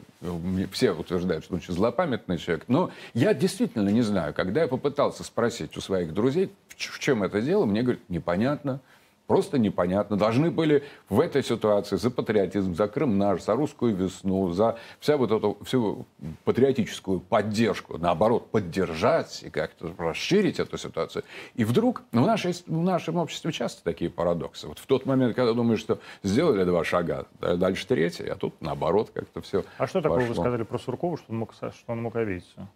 Все 0.73 0.93
утверждают, 0.93 1.45
что 1.45 1.55
он 1.55 1.61
очень 1.61 1.75
злопамятный 1.75 2.39
человек. 2.39 2.65
Но 2.69 2.91
я 3.13 3.35
действительно 3.35 3.91
не 3.91 4.03
знаю. 4.03 4.33
Когда 4.33 4.63
я 4.63 4.69
попытался 4.69 5.23
спросить 5.23 5.77
у 5.77 5.81
своих 5.81 6.15
друзей, 6.15 6.51
в 6.77 6.99
чем 6.99 7.23
это 7.25 7.43
дело, 7.43 7.67
мне 7.67 7.83
говорят, 7.83 8.03
непонятно. 8.09 8.81
Просто 9.29 9.59
непонятно. 9.59 10.17
Должны 10.17 10.51
были 10.51 10.85
в 11.11 11.21
этой 11.21 11.45
ситуации 11.45 11.97
за 11.97 12.11
патриотизм, 12.11 12.75
за 12.75 12.89
Крым 12.89 13.19
наш, 13.19 13.43
за 13.43 13.55
русскую 13.55 13.95
весну, 13.95 14.51
за 14.53 14.79
вся 15.01 15.19
вот 15.19 15.31
эту 15.31 15.59
всю 15.65 16.07
патриотическую 16.45 17.21
поддержку, 17.21 17.99
наоборот, 17.99 18.51
поддержать 18.51 19.43
и 19.43 19.51
как-то 19.51 19.93
расширить 19.99 20.59
эту 20.59 20.79
ситуацию. 20.79 21.25
И 21.55 21.65
вдруг 21.65 22.05
в, 22.11 22.17
нашей, 22.17 22.55
в 22.67 22.83
нашем 22.83 23.19
обществе 23.19 23.53
часто 23.53 23.85
такие 23.85 24.11
парадоксы. 24.11 24.67
Вот 24.67 24.79
в 24.79 24.87
тот 24.87 25.05
момент, 25.05 25.37
когда 25.37 25.53
думаешь, 25.53 25.81
что 25.81 25.99
сделали 26.23 26.65
два 26.65 26.83
шага, 26.83 27.27
дальше 27.39 27.87
третий, 27.87 28.29
а 28.29 28.35
тут 28.35 28.55
наоборот 28.63 29.11
как-то 29.13 29.43
все 29.43 29.63
А 29.77 29.87
что 29.87 30.01
такое 30.01 30.27
вы 30.27 30.35
сказали 30.35 30.63
про 30.63 30.79
Суркова, 30.79 31.19
что 31.19 31.27
он 31.29 31.39
мог, 31.41 31.53
что 31.53 31.73
он 31.89 32.01
мог 32.01 32.17
обидеться? 32.17 32.67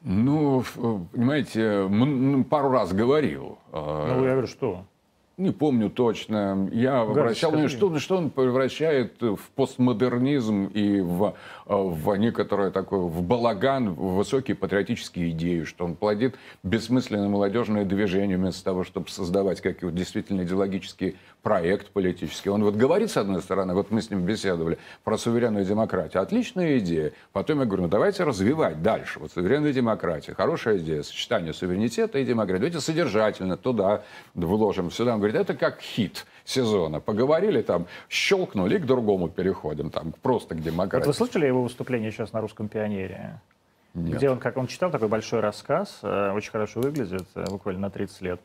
Ну, 0.00 0.64
понимаете, 1.12 1.86
пару 2.48 2.70
раз 2.70 2.94
говорил. 2.94 3.58
Ну, 3.72 4.24
я 4.24 4.32
говорю, 4.32 4.46
что? 4.46 4.86
Не 5.38 5.50
помню 5.50 5.90
точно. 5.90 6.66
Я 6.72 7.04
Гарри, 7.04 7.10
обращал 7.10 7.50
внимание, 7.50 7.76
что, 7.76 7.98
что 7.98 8.16
он 8.16 8.30
превращает 8.30 9.20
в 9.20 9.38
постмодернизм 9.54 10.64
и 10.66 11.00
в, 11.00 11.34
в 11.66 12.14
некоторое 12.16 12.70
такое, 12.70 13.00
в 13.00 13.22
балаган, 13.22 13.90
в 13.90 14.14
высокие 14.14 14.56
патриотические 14.56 15.30
идеи, 15.30 15.64
что 15.64 15.84
он 15.84 15.96
плодит 15.96 16.36
бессмысленное 16.62 17.28
молодежное 17.28 17.84
движение 17.84 18.36
вместо 18.36 18.64
того, 18.64 18.84
чтобы 18.84 19.08
создавать 19.08 19.60
какие-то 19.60 19.94
действительно 19.94 20.42
идеологические 20.42 21.16
проект 21.42 21.90
политический. 21.90 22.50
Он 22.50 22.62
вот 22.62 22.76
говорит, 22.76 23.10
с 23.10 23.16
одной 23.16 23.42
стороны, 23.42 23.74
вот 23.74 23.90
мы 23.90 24.00
с 24.00 24.10
ним 24.10 24.24
беседовали 24.24 24.78
про 25.02 25.18
суверенную 25.18 25.64
демократию. 25.64 26.22
Отличная 26.22 26.78
идея. 26.78 27.12
Потом 27.32 27.60
я 27.60 27.66
говорю, 27.66 27.84
ну 27.84 27.88
давайте 27.88 28.22
развивать 28.22 28.82
дальше. 28.82 29.18
Вот 29.18 29.32
суверенная 29.32 29.72
демократия. 29.72 30.34
Хорошая 30.34 30.78
идея. 30.78 31.02
Сочетание 31.02 31.52
суверенитета 31.52 32.18
и 32.18 32.24
демократии. 32.24 32.58
Давайте 32.58 32.80
содержательно 32.80 33.56
туда 33.56 34.04
вложим. 34.34 34.90
Сюда 34.90 35.14
он 35.14 35.18
говорит, 35.18 35.36
это 35.36 35.54
как 35.54 35.80
хит 35.80 36.26
сезона. 36.46 37.00
Поговорили 37.00 37.60
там, 37.60 37.86
щелкнули 38.08 38.76
и 38.76 38.78
к 38.78 38.86
другому 38.86 39.28
переходим. 39.28 39.90
Там 39.90 40.14
просто 40.22 40.54
к 40.54 40.62
демократии. 40.62 41.04
Вот 41.04 41.14
вы 41.14 41.14
слышали 41.14 41.46
его 41.46 41.62
выступление 41.62 42.10
сейчас 42.10 42.32
на 42.32 42.40
«Русском 42.40 42.68
пионере»? 42.68 43.40
Нет. 43.94 44.18
Где 44.18 44.30
он, 44.30 44.38
как 44.38 44.56
он 44.56 44.66
читал 44.66 44.90
такой 44.90 45.08
большой 45.08 45.40
рассказ, 45.40 46.00
э, 46.02 46.32
очень 46.32 46.50
хорошо 46.50 46.80
выглядит, 46.80 47.26
э, 47.34 47.44
буквально 47.50 47.80
на 47.82 47.90
30 47.90 48.20
лет 48.22 48.40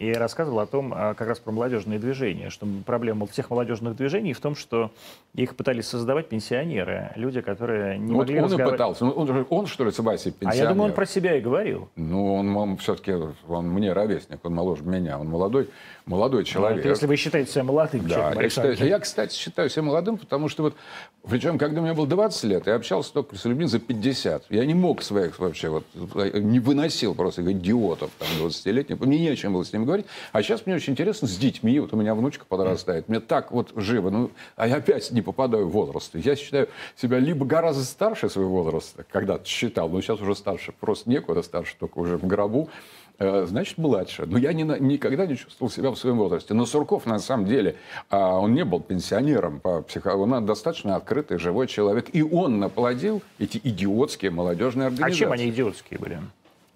и 0.00 0.14
рассказывал 0.14 0.60
о 0.60 0.66
том, 0.66 0.94
а, 0.96 1.12
как 1.12 1.28
раз 1.28 1.38
про 1.38 1.52
молодежные 1.52 1.98
движения, 1.98 2.48
что 2.48 2.66
проблема 2.86 3.26
всех 3.26 3.50
молодежных 3.50 3.96
движений 3.96 4.32
в 4.32 4.40
том, 4.40 4.54
что 4.54 4.90
их 5.34 5.56
пытались 5.56 5.88
создавать 5.88 6.28
пенсионеры, 6.28 7.12
люди, 7.16 7.42
которые 7.42 7.98
не 7.98 8.14
вот 8.14 8.20
могли 8.20 8.38
он 8.38 8.44
разговаривать. 8.44 8.72
и 8.72 8.76
пытался. 8.76 9.04
Он, 9.04 9.28
он, 9.30 9.46
он, 9.50 9.66
что 9.66 9.84
ли, 9.84 9.92
Себастьян, 9.92 10.32
пенсионер? 10.32 10.62
А 10.62 10.68
я 10.68 10.68
думаю, 10.70 10.88
он 10.88 10.94
про 10.94 11.04
себя 11.04 11.36
и 11.36 11.40
говорил. 11.42 11.90
Ну, 11.96 12.34
он, 12.34 12.56
он 12.56 12.78
все-таки, 12.78 13.14
он 13.46 13.68
мне 13.68 13.92
ровесник, 13.92 14.40
он 14.42 14.54
моложе 14.54 14.84
меня, 14.84 15.18
он 15.18 15.28
молодой, 15.28 15.68
молодой 16.06 16.44
человек. 16.44 16.84
Ну, 16.84 16.90
если 16.90 17.06
вы 17.06 17.16
считаете 17.16 17.50
себя 17.50 17.64
молодым 17.64 18.06
да, 18.06 18.14
человеком, 18.14 18.42
я, 18.42 18.48
считаю, 18.50 18.88
я, 18.88 18.98
кстати, 18.98 19.34
считаю 19.34 19.70
себя 19.70 19.82
молодым, 19.82 20.18
потому 20.18 20.48
что 20.48 20.62
вот, 20.62 20.74
причем, 21.28 21.58
когда 21.58 21.80
мне 21.80 21.92
было 21.92 22.06
20 22.06 22.44
лет, 22.44 22.66
я 22.66 22.74
общался 22.74 23.12
только 23.12 23.36
с 23.36 23.44
людьми 23.44 23.66
за 23.66 23.78
50. 23.78 24.46
Я 24.50 24.64
не 24.64 24.74
мог 24.74 25.02
своих 25.02 25.38
вообще, 25.38 25.68
вот, 25.68 25.84
не 26.34 26.60
выносил 26.60 27.14
просто 27.14 27.42
идиотов 27.50 28.10
там 28.18 28.28
20-летних, 28.40 29.00
мне 29.00 29.18
не 29.18 29.28
о 29.28 29.36
чем 29.36 29.52
было 29.52 29.64
с 29.64 29.72
ними 29.72 29.84
говорить. 29.84 30.06
А 30.32 30.42
сейчас 30.42 30.66
мне 30.66 30.74
очень 30.74 30.92
интересно 30.92 31.28
с 31.28 31.36
детьми. 31.36 31.78
Вот 31.80 31.92
у 31.92 31.96
меня 31.96 32.14
внучка 32.14 32.44
подрастает. 32.44 33.08
Мне 33.08 33.20
так 33.20 33.52
вот 33.52 33.72
живо. 33.76 34.10
Ну, 34.10 34.30
а 34.56 34.66
я 34.66 34.76
опять 34.76 35.10
не 35.10 35.22
попадаю 35.22 35.66
в 35.66 35.72
возраст. 35.72 36.14
Я 36.14 36.36
считаю 36.36 36.68
себя 36.96 37.18
либо 37.18 37.44
гораздо 37.46 37.84
старше 37.84 38.28
своего 38.30 38.62
возраста, 38.62 39.04
когда-то 39.10 39.46
считал, 39.46 39.88
но 39.88 40.00
сейчас 40.00 40.20
уже 40.20 40.34
старше. 40.34 40.72
Просто 40.78 41.10
некуда 41.10 41.42
старше, 41.42 41.74
только 41.78 41.98
уже 41.98 42.16
в 42.16 42.26
гробу 42.26 42.68
значит, 43.20 43.78
младше. 43.78 44.24
Но 44.26 44.38
я 44.38 44.52
не, 44.52 44.62
никогда 44.62 45.26
не 45.26 45.36
чувствовал 45.36 45.70
себя 45.70 45.90
в 45.90 45.96
своем 45.96 46.18
возрасте. 46.18 46.54
Но 46.54 46.64
Сурков, 46.64 47.06
на 47.06 47.18
самом 47.18 47.46
деле, 47.46 47.76
а, 48.08 48.38
он 48.38 48.54
не 48.54 48.64
был 48.64 48.80
пенсионером 48.80 49.60
по 49.60 49.82
психологии. 49.82 50.32
Он 50.32 50.46
достаточно 50.46 50.96
открытый, 50.96 51.38
живой 51.38 51.66
человек. 51.66 52.08
И 52.14 52.22
он 52.22 52.58
наплодил 52.58 53.22
эти 53.38 53.60
идиотские 53.62 54.30
молодежные 54.30 54.86
организации. 54.86 55.14
А 55.14 55.18
чем 55.18 55.32
они 55.32 55.50
идиотские 55.50 55.98
были? 56.00 56.20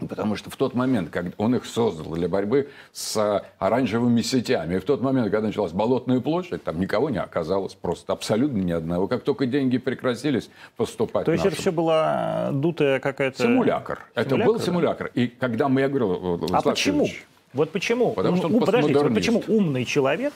Потому 0.09 0.37
что 0.37 0.51
в 0.51 0.57
тот 0.57 0.75
момент, 0.75 1.11
когда 1.11 1.33
он 1.39 1.55
их 1.55 1.67
создал 1.67 2.13
для 2.15 2.29
борьбы 2.29 2.69
с 2.93 3.43
оранжевыми 3.59 4.23
сетями, 4.23 4.77
и 4.77 4.79
в 4.79 4.85
тот 4.85 5.01
момент, 5.01 5.31
когда 5.31 5.47
началась 5.47 5.73
Болотная 5.73 6.21
площадь, 6.21 6.63
там 6.65 6.81
никого 6.81 7.11
не 7.11 7.21
оказалось, 7.21 7.75
просто 7.75 8.13
абсолютно 8.13 8.59
ни 8.59 8.73
одного. 8.73 9.07
Как 9.09 9.23
только 9.23 9.47
деньги 9.47 9.79
прекратились 9.79 10.51
поступать... 10.77 11.27
То 11.27 11.33
есть 11.33 11.45
нашим... 11.45 11.53
это 11.55 11.61
все 11.61 11.73
была 11.73 12.51
дутая 12.53 13.01
какая-то... 13.01 13.43
Симулякр. 13.43 14.01
Это 14.15 14.37
был 14.37 14.61
симулякр. 14.61 15.11
И 15.15 15.29
когда 15.29 15.69
мы, 15.69 15.81
я 15.83 15.89
говорю... 15.89 16.41
А 16.53 16.63
почему? 16.63 17.09
Вот 17.53 17.71
почему? 17.71 18.13
Потому 18.13 18.37
что 18.37 18.49
он 18.49 18.61
Подождите, 18.61 18.99
вот 18.99 19.15
почему 19.15 19.43
умный 19.47 19.85
человек 19.85 20.33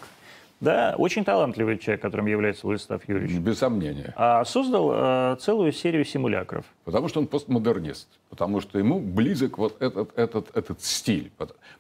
да, 0.60 0.94
очень 0.98 1.24
талантливый 1.24 1.78
человек, 1.78 2.02
которым 2.02 2.26
является 2.26 2.66
Владислав 2.66 3.08
Юрьевич. 3.08 3.38
Без 3.38 3.58
сомнения. 3.58 4.12
А 4.16 4.44
создал 4.44 4.90
э, 4.92 5.36
целую 5.40 5.72
серию 5.72 6.04
симулякров. 6.04 6.64
Потому 6.84 7.08
что 7.08 7.20
он 7.20 7.26
постмодернист. 7.28 8.08
Потому 8.28 8.60
что 8.60 8.78
ему 8.78 8.98
близок 8.98 9.56
вот 9.56 9.80
этот, 9.80 10.16
этот, 10.18 10.56
этот 10.56 10.82
стиль. 10.82 11.30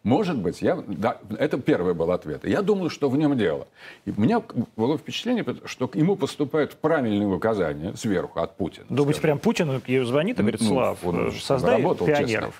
Может 0.04 0.38
быть, 0.38 0.62
я, 0.62 0.76
да, 0.86 1.18
это 1.38 1.58
первый 1.58 1.94
был 1.94 2.12
ответ. 2.12 2.46
Я 2.46 2.62
думаю, 2.62 2.88
что 2.88 3.08
в 3.08 3.16
нем 3.16 3.36
дело. 3.36 3.66
И 4.04 4.10
у 4.16 4.20
меня 4.20 4.42
было 4.76 4.96
впечатление, 4.96 5.44
что 5.64 5.88
к 5.88 5.96
ему 5.96 6.16
поступают 6.16 6.76
правильные 6.76 7.26
указания 7.26 7.94
сверху 7.94 8.40
от 8.40 8.56
Путина. 8.56 8.86
Думаете, 8.88 9.20
прям 9.20 9.38
Путин 9.38 9.82
звонит 10.06 10.38
и 10.38 10.42
говорит, 10.42 10.60
ну, 10.60 10.68
Слав, 10.68 11.04
он 11.04 11.32
создай 11.32 11.82
пионеров. 11.82 12.26
Честно. 12.26 12.52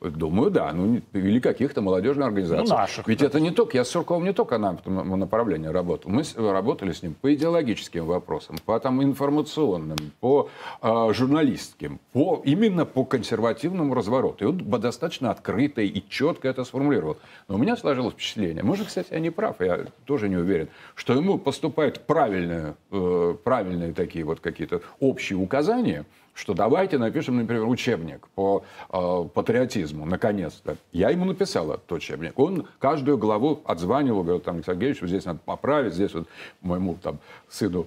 Думаю, 0.00 0.50
да. 0.50 0.72
Ну, 0.72 1.00
или 1.12 1.40
каких-то 1.40 1.80
молодежных 1.80 2.26
организаций. 2.26 2.66
Ну, 2.68 2.74
наших. 2.74 3.08
Ведь 3.08 3.20
да. 3.20 3.26
это 3.26 3.40
не 3.40 3.50
только, 3.50 3.78
я 3.78 3.84
с 3.84 3.88
Сурковым 3.88 4.24
не 4.24 4.32
только 4.32 4.58
на 4.58 4.74
этом 4.74 5.18
направлении 5.18 5.68
работал. 5.68 6.10
Мы 6.10 6.22
работали 6.36 6.92
с 6.92 7.02
ним 7.02 7.14
по 7.14 7.32
идеологическим 7.34 8.04
вопросам, 8.04 8.56
по 8.64 8.78
там, 8.78 9.02
информационным, 9.02 9.98
по 10.20 10.50
э, 10.82 11.12
журналистским, 11.12 11.98
по, 12.12 12.42
именно 12.44 12.84
по 12.84 13.04
консервативному 13.04 13.94
развороту. 13.94 14.44
И 14.44 14.48
он 14.48 14.58
достаточно 14.80 15.30
открыто 15.30 15.80
и 15.80 16.02
четко 16.08 16.48
это 16.48 16.64
сформулировал. 16.64 17.16
Но 17.48 17.54
у 17.54 17.58
меня 17.58 17.76
сложилось 17.76 18.12
впечатление, 18.12 18.62
может, 18.62 18.88
кстати, 18.88 19.08
я 19.12 19.20
не 19.20 19.30
прав, 19.30 19.60
я 19.60 19.86
тоже 20.04 20.28
не 20.28 20.36
уверен, 20.36 20.68
что 20.94 21.14
ему 21.14 21.38
поступают 21.38 22.06
правильные, 22.06 22.74
э, 22.90 23.34
правильные 23.42 23.94
такие 23.94 24.24
вот 24.24 24.40
какие-то 24.40 24.82
общие 25.00 25.38
указания, 25.38 26.04
что 26.36 26.52
давайте 26.52 26.98
напишем, 26.98 27.38
например, 27.38 27.64
учебник 27.64 28.28
по 28.34 28.62
э, 28.92 29.24
патриотизму, 29.32 30.04
наконец-то. 30.04 30.76
Я 30.92 31.08
ему 31.08 31.24
написал 31.24 31.70
этот 31.70 31.90
учебник. 31.90 32.38
Он 32.38 32.68
каждую 32.78 33.16
главу 33.16 33.62
отзванивал, 33.64 34.22
говорил, 34.22 34.40
там, 34.40 34.62
Сергеевич, 34.62 35.00
вот 35.00 35.08
здесь 35.08 35.24
надо 35.24 35.40
поправить, 35.44 35.94
здесь 35.94 36.12
вот 36.12 36.28
моему 36.60 36.96
там 37.02 37.18
сыну 37.48 37.86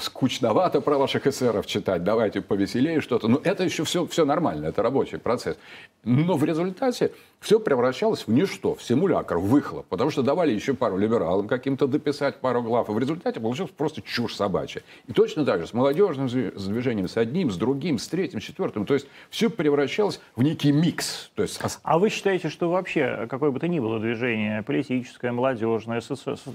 скучновато 0.00 0.82
про 0.82 0.98
ваших 0.98 1.26
эсеров 1.26 1.66
читать, 1.66 2.04
давайте 2.04 2.42
повеселее 2.42 3.00
что-то. 3.00 3.26
Но 3.26 3.40
это 3.42 3.64
еще 3.64 3.84
все, 3.84 4.06
все 4.06 4.24
нормально, 4.26 4.66
это 4.66 4.82
рабочий 4.82 5.18
процесс. 5.18 5.56
Но 6.04 6.36
в 6.36 6.44
результате 6.44 7.12
все 7.40 7.58
превращалось 7.58 8.26
в 8.26 8.28
ничто, 8.28 8.74
в 8.74 8.82
симулятор, 8.82 9.38
в 9.38 9.46
выхлоп. 9.46 9.86
Потому 9.86 10.10
что 10.10 10.22
давали 10.22 10.52
еще 10.52 10.74
пару 10.74 10.98
либералам 10.98 11.48
каким-то 11.48 11.86
дописать 11.86 12.36
пару 12.36 12.62
глав. 12.62 12.90
И 12.90 12.92
в 12.92 12.98
результате 12.98 13.40
получилось 13.40 13.72
просто 13.74 14.02
чушь 14.02 14.34
собачья. 14.34 14.82
И 15.06 15.12
точно 15.12 15.46
так 15.46 15.60
же 15.60 15.66
с 15.66 15.72
молодежным 15.72 16.28
движением, 16.28 17.08
с 17.08 17.16
одним, 17.16 17.50
с 17.50 17.56
другим, 17.56 17.98
с 17.98 18.08
третьим, 18.08 18.42
с 18.42 18.44
четвертым. 18.44 18.84
То 18.84 18.94
есть 18.94 19.06
все 19.30 19.48
превращалось 19.48 20.20
в 20.36 20.42
некий 20.42 20.70
микс. 20.70 21.30
То 21.34 21.42
есть... 21.42 21.60
А 21.82 21.98
вы 21.98 22.10
считаете, 22.10 22.50
что 22.50 22.70
вообще 22.70 23.26
какое 23.28 23.50
бы 23.50 23.58
то 23.58 23.68
ни 23.68 23.80
было 23.80 23.98
движение, 23.98 24.62
политическое, 24.62 25.32
молодежное, 25.32 26.02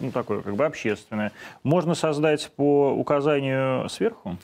ну, 0.01 0.11
такое 0.11 0.41
как 0.41 0.55
бы 0.55 0.65
общественное, 0.65 1.31
можно 1.63 1.95
создать 1.95 2.51
по 2.55 2.74
указанию 2.97 3.89
сверху? 3.89 4.37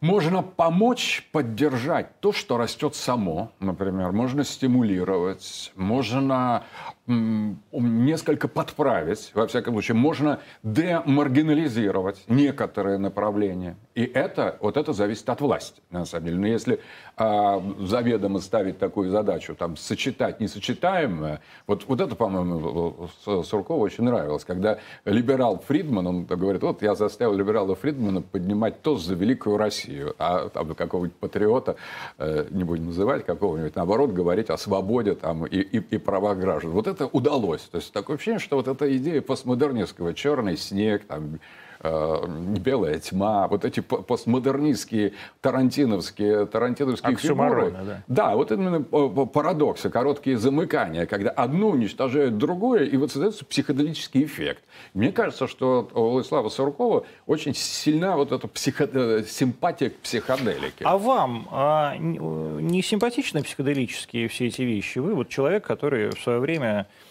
Можно 0.00 0.42
помочь 0.42 1.28
поддержать 1.30 2.20
то, 2.20 2.32
что 2.32 2.56
растет 2.56 2.94
само, 2.94 3.52
например. 3.60 4.12
Можно 4.12 4.44
стимулировать, 4.44 5.72
можно 5.76 6.64
несколько 7.10 8.48
подправить, 8.48 9.30
во 9.34 9.46
всяком 9.46 9.74
случае, 9.74 9.96
можно 9.96 10.40
демаргинализировать 10.62 12.22
некоторые 12.28 12.98
направления. 12.98 13.76
И 13.94 14.04
это, 14.04 14.56
вот 14.60 14.76
это 14.76 14.92
зависит 14.92 15.28
от 15.28 15.40
власти, 15.40 15.80
на 15.90 16.04
самом 16.04 16.26
деле. 16.26 16.38
Но 16.38 16.46
если 16.46 16.80
а, 17.16 17.62
заведомо 17.80 18.40
ставить 18.40 18.78
такую 18.78 19.10
задачу, 19.10 19.54
там, 19.54 19.76
сочетать 19.76 20.40
несочетаемое, 20.40 21.40
вот, 21.66 21.84
вот 21.86 22.00
это, 22.00 22.14
по-моему, 22.14 23.08
Суркову 23.44 23.80
очень 23.80 24.04
нравилось, 24.04 24.44
когда 24.44 24.78
либерал 25.04 25.62
Фридман, 25.66 26.06
он 26.06 26.24
говорит, 26.24 26.62
вот 26.62 26.82
я 26.82 26.94
заставил 26.94 27.34
либерала 27.34 27.74
Фридмана 27.74 28.22
поднимать 28.22 28.82
тост 28.82 29.06
за 29.06 29.14
великую 29.14 29.56
Россию, 29.56 30.14
а 30.18 30.48
там 30.48 30.74
какого-нибудь 30.74 31.16
патриота, 31.16 31.76
э, 32.18 32.46
не 32.50 32.64
будем 32.64 32.86
называть 32.86 33.26
какого-нибудь, 33.26 33.74
наоборот, 33.74 34.12
говорить 34.12 34.50
о 34.50 34.56
свободе 34.56 35.14
там, 35.14 35.46
и, 35.46 35.58
и, 35.58 35.78
и 35.78 35.98
правах 35.98 36.38
граждан. 36.38 36.70
Вот 36.70 36.86
это 36.86 36.99
это 37.00 37.06
удалось. 37.16 37.62
То 37.62 37.76
есть 37.78 37.92
такое 37.92 38.16
ощущение, 38.16 38.40
что 38.40 38.56
вот 38.56 38.68
эта 38.68 38.94
идея 38.96 39.22
постмодернистского, 39.22 40.14
черный 40.14 40.56
снег, 40.56 41.06
там, 41.06 41.40
белая 41.82 42.98
тьма, 42.98 43.48
вот 43.48 43.64
эти 43.64 43.80
постмодернистские 43.80 45.14
тарантиновские, 45.40 46.46
тарантиновские 46.46 47.16
фигуры. 47.16 47.70
Да. 47.70 48.02
да, 48.06 48.34
вот 48.36 48.52
именно 48.52 48.82
парадоксы, 48.82 49.88
короткие 49.88 50.36
замыкания, 50.36 51.06
когда 51.06 51.30
одно 51.30 51.70
уничтожает 51.70 52.36
другое, 52.36 52.84
и 52.84 52.96
вот 52.96 53.12
создается 53.12 53.46
психоделический 53.46 54.24
эффект. 54.24 54.62
Мне 54.92 55.10
кажется, 55.10 55.48
что 55.48 55.88
у 55.94 56.10
Владислава 56.10 56.50
Суркова 56.50 57.06
очень 57.26 57.54
сильна 57.54 58.16
вот 58.16 58.32
эта 58.32 58.46
психо... 58.46 58.88
Э, 58.92 59.22
симпатия 59.26 59.90
к 59.90 59.96
психоделике. 59.96 60.84
А 60.84 60.98
вам 60.98 61.48
а, 61.50 61.96
не 61.96 62.82
симпатичны 62.82 63.42
психоделические 63.42 64.28
все 64.28 64.48
эти 64.48 64.62
вещи? 64.62 64.98
Вы 64.98 65.14
вот 65.14 65.28
человек, 65.28 65.66
который 65.66 66.10
в 66.10 66.20
свое 66.20 66.40
время 66.40 66.60
Э, 66.70 67.09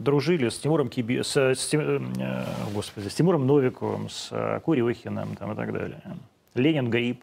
дружили 0.00 0.48
с 0.48 0.58
Тимуром 0.58 0.88
Киби, 0.88 1.22
с, 1.22 1.36
с, 1.36 1.74
э, 1.74 2.00
господи, 2.74 3.08
с 3.08 3.14
Тимуром 3.14 3.46
Новиковым, 3.46 4.08
с 4.08 4.28
э, 4.32 4.60
Курехиным 4.60 5.36
там, 5.36 5.52
и 5.52 5.56
так 5.56 5.72
далее. 5.72 6.02
Ленин 6.54 6.90
Гаиб. 6.90 7.22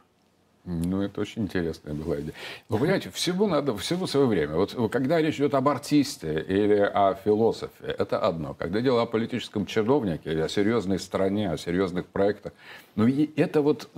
Ну, 0.67 1.01
это 1.01 1.21
очень 1.21 1.43
интересная 1.43 1.93
была 1.93 2.19
идея. 2.19 2.33
Вы 2.67 2.77
понимаете, 2.77 3.09
всему 3.09 3.47
надо, 3.47 3.75
всему 3.77 4.05
свое 4.05 4.27
время. 4.27 4.55
Вот 4.55 4.75
когда 4.91 5.21
речь 5.21 5.35
идет 5.35 5.53
об 5.53 5.69
артисте 5.69 6.43
или 6.45 6.77
о 6.79 7.15
философе, 7.15 7.95
это 7.97 8.19
одно. 8.19 8.53
Когда 8.53 8.81
дело 8.81 9.01
о 9.01 9.05
политическом 9.05 9.65
чиновнике, 9.65 10.33
или 10.33 10.41
о 10.41 10.49
серьезной 10.49 10.99
стране, 10.99 11.51
о 11.51 11.57
серьезных 11.57 12.05
проектах, 12.07 12.51
ну, 12.97 13.07
и 13.07 13.29
это 13.39 13.61
вот 13.61 13.89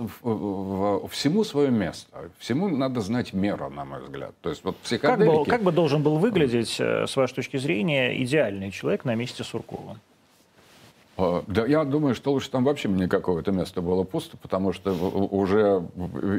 всему 1.10 1.42
свое 1.42 1.70
место. 1.70 2.30
Всему 2.38 2.68
надо 2.68 3.00
знать 3.00 3.32
меру, 3.32 3.68
на 3.68 3.84
мой 3.84 4.00
взгляд. 4.02 4.34
То 4.40 4.50
есть 4.50 4.62
вот 4.62 4.76
психоделики... 4.76 5.34
Как 5.34 5.38
бы, 5.38 5.50
как 5.50 5.62
бы 5.62 5.72
должен 5.72 6.04
был 6.04 6.18
выглядеть, 6.18 6.76
э, 6.78 7.06
с 7.08 7.16
вашей 7.16 7.34
точки 7.34 7.56
зрения, 7.56 8.22
идеальный 8.22 8.70
человек 8.70 9.04
на 9.04 9.16
месте 9.16 9.42
Суркова? 9.42 9.98
А, 11.16 11.44
да, 11.46 11.66
я 11.66 11.84
думаю, 11.84 12.14
что 12.14 12.32
лучше 12.32 12.50
там 12.50 12.64
вообще 12.64 12.88
никакого 12.88 13.40
это 13.40 13.52
место 13.52 13.82
было 13.82 14.04
пусто, 14.04 14.36
потому 14.36 14.72
что 14.72 14.92
уже 14.92 15.86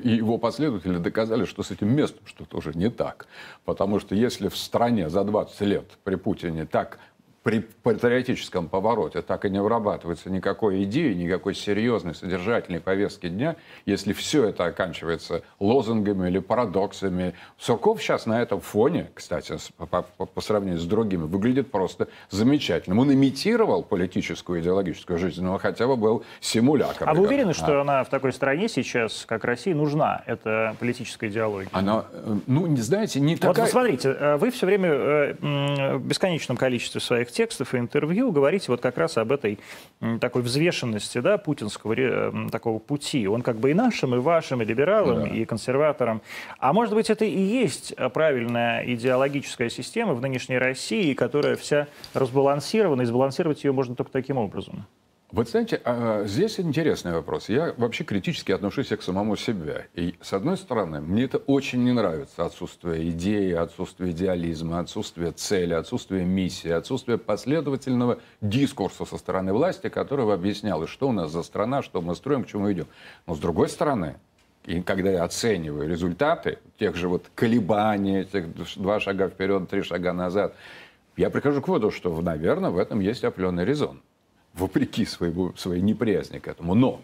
его 0.03 0.37
последователи 0.37 0.97
доказали, 0.97 1.45
что 1.45 1.63
с 1.63 1.71
этим 1.71 1.95
местом 1.95 2.25
что-то 2.25 2.57
уже 2.57 2.73
не 2.73 2.89
так. 2.89 3.27
Потому 3.65 3.99
что 3.99 4.15
если 4.15 4.47
в 4.47 4.57
стране 4.57 5.09
за 5.09 5.23
20 5.23 5.61
лет 5.61 5.85
при 6.03 6.15
Путине 6.15 6.65
так 6.65 6.99
при 7.43 7.59
патриотическом 7.59 8.67
повороте 8.67 9.21
так 9.21 9.45
и 9.45 9.49
не 9.49 9.59
вырабатывается 9.59 10.29
никакой 10.29 10.83
идеи, 10.83 11.13
никакой 11.13 11.55
серьезной, 11.55 12.13
содержательной 12.13 12.79
повестки 12.79 13.29
дня, 13.29 13.55
если 13.85 14.13
все 14.13 14.45
это 14.45 14.65
оканчивается 14.65 15.41
лозунгами 15.59 16.27
или 16.27 16.39
парадоксами. 16.39 17.33
Сурков 17.57 18.01
сейчас 18.01 18.27
на 18.27 18.41
этом 18.41 18.61
фоне, 18.61 19.09
кстати, 19.15 19.55
по, 19.77 20.03
по, 20.03 20.25
по 20.25 20.41
сравнению 20.41 20.79
с 20.79 20.85
другими, 20.85 21.23
выглядит 21.23 21.71
просто 21.71 22.09
замечательным. 22.29 22.99
Он 22.99 23.11
имитировал 23.11 23.81
политическую 23.81 24.61
идеологическую 24.61 25.17
жизнь, 25.17 25.43
но 25.43 25.57
хотя 25.57 25.87
бы 25.87 25.97
был 25.97 26.23
симулякром. 26.41 27.09
А 27.09 27.13
вы 27.15 27.25
уверены, 27.25 27.51
а. 27.51 27.53
что 27.55 27.81
она 27.81 28.03
в 28.03 28.09
такой 28.09 28.33
стране 28.33 28.69
сейчас, 28.69 29.25
как 29.27 29.43
Россия, 29.45 29.73
нужна, 29.73 30.21
эта 30.27 30.75
политическая 30.79 31.29
идеология? 31.29 31.69
Она, 31.71 32.05
э, 32.11 32.35
ну, 32.45 32.67
не 32.67 32.81
знаете, 32.81 33.19
не 33.19 33.35
такая... 33.35 33.55
Вот 33.55 33.63
посмотрите, 33.63 34.09
э, 34.09 34.37
вы 34.37 34.51
все 34.51 34.67
время 34.67 34.89
э, 34.89 35.97
в 35.97 36.05
бесконечном 36.05 36.55
количестве 36.55 37.01
своих 37.01 37.30
текстов 37.31 37.73
и 37.73 37.77
интервью 37.77 38.31
говорите 38.31 38.65
вот 38.69 38.81
как 38.81 38.97
раз 38.97 39.17
об 39.17 39.31
этой 39.31 39.59
такой 40.19 40.41
взвешенности 40.41 41.19
да, 41.19 41.37
путинского 41.37 42.49
такого 42.49 42.79
пути. 42.79 43.27
Он 43.27 43.41
как 43.41 43.57
бы 43.57 43.71
и 43.71 43.73
нашим, 43.73 44.15
и 44.15 44.19
вашим, 44.19 44.61
и 44.61 44.65
либералам, 44.65 45.21
да. 45.21 45.27
и 45.27 45.45
консерваторам. 45.45 46.21
А 46.59 46.73
может 46.73 46.93
быть, 46.93 47.09
это 47.09 47.25
и 47.25 47.39
есть 47.39 47.95
правильная 48.13 48.83
идеологическая 48.85 49.69
система 49.69 50.13
в 50.13 50.21
нынешней 50.21 50.57
России, 50.57 51.13
которая 51.13 51.55
вся 51.55 51.87
разбалансирована, 52.13 53.01
и 53.03 53.05
сбалансировать 53.05 53.63
ее 53.63 53.71
можно 53.71 53.95
только 53.95 54.11
таким 54.11 54.37
образом? 54.37 54.85
Вот 55.31 55.47
знаете, 55.47 55.79
а, 55.85 56.25
здесь 56.25 56.59
интересный 56.59 57.13
вопрос. 57.13 57.47
Я 57.47 57.73
вообще 57.77 58.03
критически 58.03 58.51
отношусь 58.51 58.89
к 58.89 59.01
самому 59.01 59.37
себе. 59.37 59.87
И, 59.93 60.15
с 60.19 60.33
одной 60.33 60.57
стороны, 60.57 60.99
мне 60.99 61.23
это 61.23 61.37
очень 61.37 61.85
не 61.85 61.93
нравится. 61.93 62.43
Отсутствие 62.45 63.11
идеи, 63.11 63.53
отсутствие 63.53 64.11
идеализма, 64.11 64.79
отсутствие 64.79 65.31
цели, 65.31 65.73
отсутствие 65.73 66.25
миссии, 66.25 66.69
отсутствие 66.69 67.17
последовательного 67.17 68.19
дискурса 68.41 69.05
со 69.05 69.17
стороны 69.17 69.53
власти, 69.53 69.87
который 69.87 70.25
бы 70.25 70.33
объяснял, 70.33 70.85
что 70.85 71.07
у 71.07 71.13
нас 71.13 71.31
за 71.31 71.43
страна, 71.43 71.81
что 71.81 72.01
мы 72.01 72.13
строим, 72.15 72.43
к 72.43 72.47
чему 72.47 72.69
идем. 72.69 72.87
Но, 73.25 73.33
с 73.33 73.39
другой 73.39 73.69
стороны, 73.69 74.17
и 74.65 74.81
когда 74.81 75.11
я 75.11 75.23
оцениваю 75.23 75.87
результаты 75.87 76.59
тех 76.77 76.97
же 76.97 77.07
вот 77.07 77.31
колебаний, 77.35 78.19
этих 78.19 78.47
два 78.75 78.99
шага 78.99 79.29
вперед, 79.29 79.69
три 79.69 79.81
шага 79.81 80.11
назад, 80.11 80.55
я 81.15 81.29
прихожу 81.29 81.61
к 81.61 81.69
выводу, 81.69 81.89
что, 81.89 82.19
наверное, 82.19 82.69
в 82.69 82.77
этом 82.77 82.99
есть 82.99 83.23
определенный 83.23 83.63
резон 83.63 84.01
вопреки 84.53 85.05
своему, 85.05 85.53
своей 85.55 85.81
неприязни 85.81 86.39
к 86.39 86.47
этому. 86.47 86.75
Но, 86.75 87.01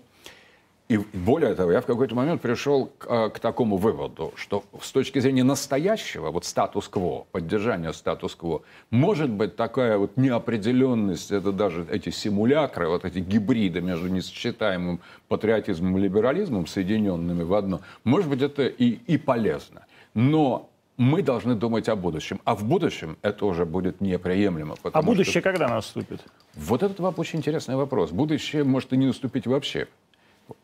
и 0.90 0.98
более 0.98 1.54
того, 1.56 1.72
я 1.72 1.82
в 1.82 1.86
какой-то 1.86 2.16
момент 2.16 2.42
пришел 2.42 2.88
к, 2.98 3.06
а, 3.10 3.30
к 3.30 3.40
такому 3.40 3.78
выводу, 3.78 4.34
что 4.36 4.64
с 4.82 4.92
точки 4.92 5.20
зрения 5.20 5.44
настоящего, 5.44 6.32
вот 6.32 6.46
статус-кво, 6.46 7.26
поддержания 7.32 7.92
статус-кво, 7.92 8.62
может 8.90 9.30
быть 9.30 9.56
такая 9.56 9.98
вот 9.98 10.16
неопределенность, 10.18 11.32
это 11.32 11.52
даже 11.52 11.86
эти 11.92 12.10
симулякры, 12.10 12.88
вот 12.88 13.06
эти 13.06 13.20
гибриды 13.20 13.82
между 13.82 14.08
несочетаемым 14.08 15.02
патриотизмом 15.28 15.98
и 15.98 16.02
либерализмом, 16.02 16.68
соединенными 16.68 17.44
в 17.44 17.54
одно, 17.54 17.82
может 18.04 18.30
быть 18.30 18.42
это 18.42 18.68
и, 18.68 19.00
и 19.08 19.18
полезно. 19.18 19.86
Но 20.14 20.70
мы 20.98 21.22
должны 21.22 21.56
думать 21.56 21.88
о 21.90 21.96
будущем. 21.96 22.42
А 22.44 22.56
в 22.56 22.64
будущем 22.66 23.18
это 23.22 23.46
уже 23.46 23.66
будет 23.66 24.02
неприемлемо. 24.02 24.76
А 24.84 25.02
будущее 25.02 25.32
что... 25.32 25.42
когда 25.42 25.68
наступит? 25.68 26.22
Вот 26.56 26.84
этот 26.84 27.00
очень 27.18 27.40
интересный 27.40 27.76
вопрос. 27.76 28.12
Будущее 28.12 28.64
может 28.64 28.92
и 28.94 28.98
не 28.98 29.06
наступить 29.06 29.48
вообще. 29.48 29.88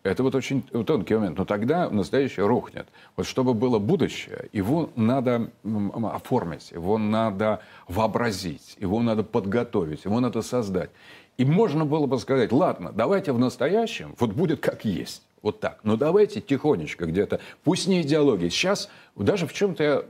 Это 0.01 0.23
вот 0.23 0.33
очень 0.33 0.61
тонкий 0.61 1.15
момент. 1.15 1.37
Но 1.37 1.45
тогда 1.45 1.89
настоящее 1.89 2.47
рухнет. 2.47 2.87
Вот 3.15 3.27
чтобы 3.27 3.53
было 3.53 3.79
будущее, 3.79 4.49
его 4.53 4.89
надо 4.95 5.51
оформить, 5.63 6.71
его 6.71 6.97
надо 6.97 7.61
вообразить, 7.87 8.75
его 8.79 9.01
надо 9.01 9.23
подготовить, 9.23 10.05
его 10.05 10.19
надо 10.19 10.41
создать. 10.41 10.89
И 11.37 11.45
можно 11.45 11.85
было 11.85 12.05
бы 12.05 12.17
сказать, 12.19 12.51
ладно, 12.51 12.91
давайте 12.93 13.33
в 13.33 13.39
настоящем, 13.39 14.15
вот 14.19 14.33
будет 14.33 14.61
как 14.61 14.85
есть. 14.85 15.23
Вот 15.43 15.59
так. 15.59 15.81
Но 15.83 15.97
давайте 15.97 16.41
тихонечко 16.41 17.05
где-то, 17.05 17.39
пусть 17.63 17.87
не 17.87 18.01
идеология. 18.01 18.49
Сейчас 18.49 18.89
даже 19.15 19.45
в 19.45 19.53
чем-то 19.53 19.83
я 19.83 20.03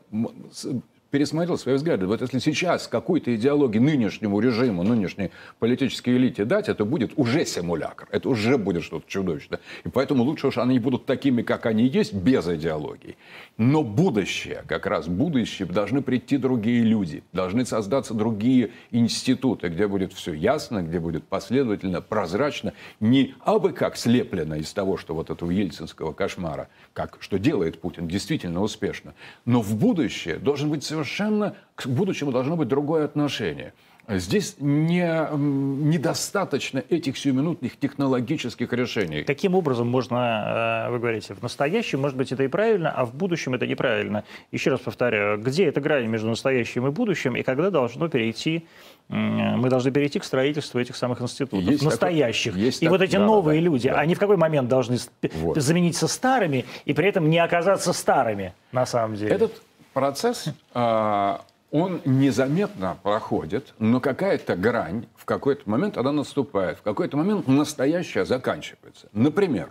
пересмотрел 1.14 1.60
свои 1.60 1.76
взгляды. 1.76 2.08
Вот 2.08 2.22
если 2.22 2.40
сейчас 2.40 2.88
какой-то 2.88 3.36
идеологии 3.36 3.78
нынешнему 3.78 4.40
режиму, 4.40 4.82
нынешней 4.82 5.30
политической 5.60 6.18
элите 6.18 6.44
дать, 6.44 6.70
это 6.70 6.86
будет 6.86 7.12
уже 7.18 7.46
симулятор. 7.46 8.08
Это 8.10 8.30
уже 8.30 8.58
будет 8.58 8.84
что-то 8.84 9.08
чудовищное. 9.08 9.60
И 9.84 9.90
поэтому 9.90 10.24
лучше 10.24 10.48
уж 10.48 10.58
они 10.58 10.80
будут 10.80 11.06
такими, 11.06 11.44
как 11.44 11.68
они 11.68 11.86
есть, 11.86 12.16
без 12.16 12.48
идеологии. 12.48 13.16
Но 13.60 13.84
будущее, 13.84 14.64
как 14.66 14.88
раз 14.88 15.08
будущее, 15.08 15.68
должны 15.68 16.02
прийти 16.02 16.38
другие 16.38 16.82
люди, 16.82 17.22
должны 17.32 17.64
создаться 17.64 18.16
другие 18.16 18.72
институты, 18.90 19.68
где 19.68 19.88
будет 19.88 20.14
все 20.14 20.34
ясно, 20.34 20.82
где 20.82 21.00
будет 21.00 21.26
последовательно, 21.26 22.02
прозрачно, 22.02 22.74
не 23.00 23.36
абы 23.46 23.74
как 23.74 23.98
слеплено 23.98 24.56
из 24.56 24.74
того, 24.74 24.98
что 24.98 25.14
вот 25.14 25.30
этого 25.30 25.52
ельцинского 25.52 26.12
кошмара, 26.12 26.70
как, 26.94 27.18
что 27.20 27.38
делает 27.38 27.80
Путин 27.80 28.08
действительно 28.08 28.64
успешно, 28.64 29.14
но 29.46 29.62
в 29.62 29.76
будущее 29.76 30.38
должен 30.38 30.72
быть 30.72 30.84
совершенно 30.84 31.03
совершенно 31.04 31.56
к 31.76 31.88
будущему 31.88 32.32
должно 32.32 32.56
быть 32.56 32.68
другое 32.68 33.06
отношение. 33.06 33.74
Здесь 34.10 34.58
не, 34.60 35.30
недостаточно 35.32 36.84
этих 36.90 37.18
сиюминутных 37.18 37.80
технологических 37.80 38.74
решений. 38.74 39.24
Каким 39.24 39.56
образом 39.56 39.88
можно, 39.88 40.88
э, 40.88 40.92
вы 40.92 41.00
говорите, 41.00 41.34
в 41.34 41.42
настоящем, 41.42 42.02
может 42.02 42.18
быть, 42.18 42.30
это 42.34 42.44
и 42.44 42.50
правильно, 42.50 42.92
а 42.92 43.06
в 43.06 43.16
будущем 43.16 43.54
это 43.54 43.66
неправильно? 43.66 44.26
Еще 44.52 44.72
раз 44.72 44.82
повторяю, 44.82 45.40
где 45.40 45.68
эта 45.68 45.80
грань 45.80 46.08
между 46.08 46.28
настоящим 46.28 46.86
и 46.88 46.92
будущим, 46.92 47.38
и 47.38 47.44
когда 47.44 47.70
должно 47.70 48.10
перейти, 48.10 48.66
мы 49.08 49.70
должны 49.70 49.92
перейти 49.92 50.20
к 50.20 50.26
строительству 50.26 50.82
этих 50.82 50.98
самых 50.98 51.22
институтов, 51.22 51.62
есть 51.62 51.84
настоящих. 51.84 52.54
Такой, 52.54 52.66
есть 52.66 52.82
и 52.84 52.86
так, 52.88 52.92
вот 52.92 53.02
эти 53.02 53.16
да, 53.16 53.26
новые 53.26 53.62
да, 53.62 53.66
люди, 53.66 53.90
да. 53.90 54.00
они 54.00 54.16
в 54.16 54.20
какой 54.20 54.36
момент 54.36 54.68
должны 54.68 54.98
вот. 55.36 55.56
замениться 55.56 56.10
старыми 56.10 56.66
и 56.84 56.94
при 56.94 57.08
этом 57.08 57.30
не 57.30 57.40
оказаться 57.40 57.94
старыми, 57.94 58.54
на 58.74 58.86
самом 58.86 59.16
деле? 59.16 59.34
Этот 59.34 59.62
процесс, 59.94 60.46
а, 60.74 61.46
он 61.72 62.02
незаметно 62.06 62.98
проходит, 63.02 63.74
но 63.80 64.00
какая-то 64.00 64.56
грань 64.56 65.08
в 65.16 65.26
какой-то 65.26 65.70
момент 65.70 65.98
она 65.98 66.12
наступает, 66.12 66.78
в 66.78 66.82
какой-то 66.82 67.18
момент 67.18 67.48
настоящее 67.48 68.26
заканчивается. 68.26 69.10
Например, 69.12 69.70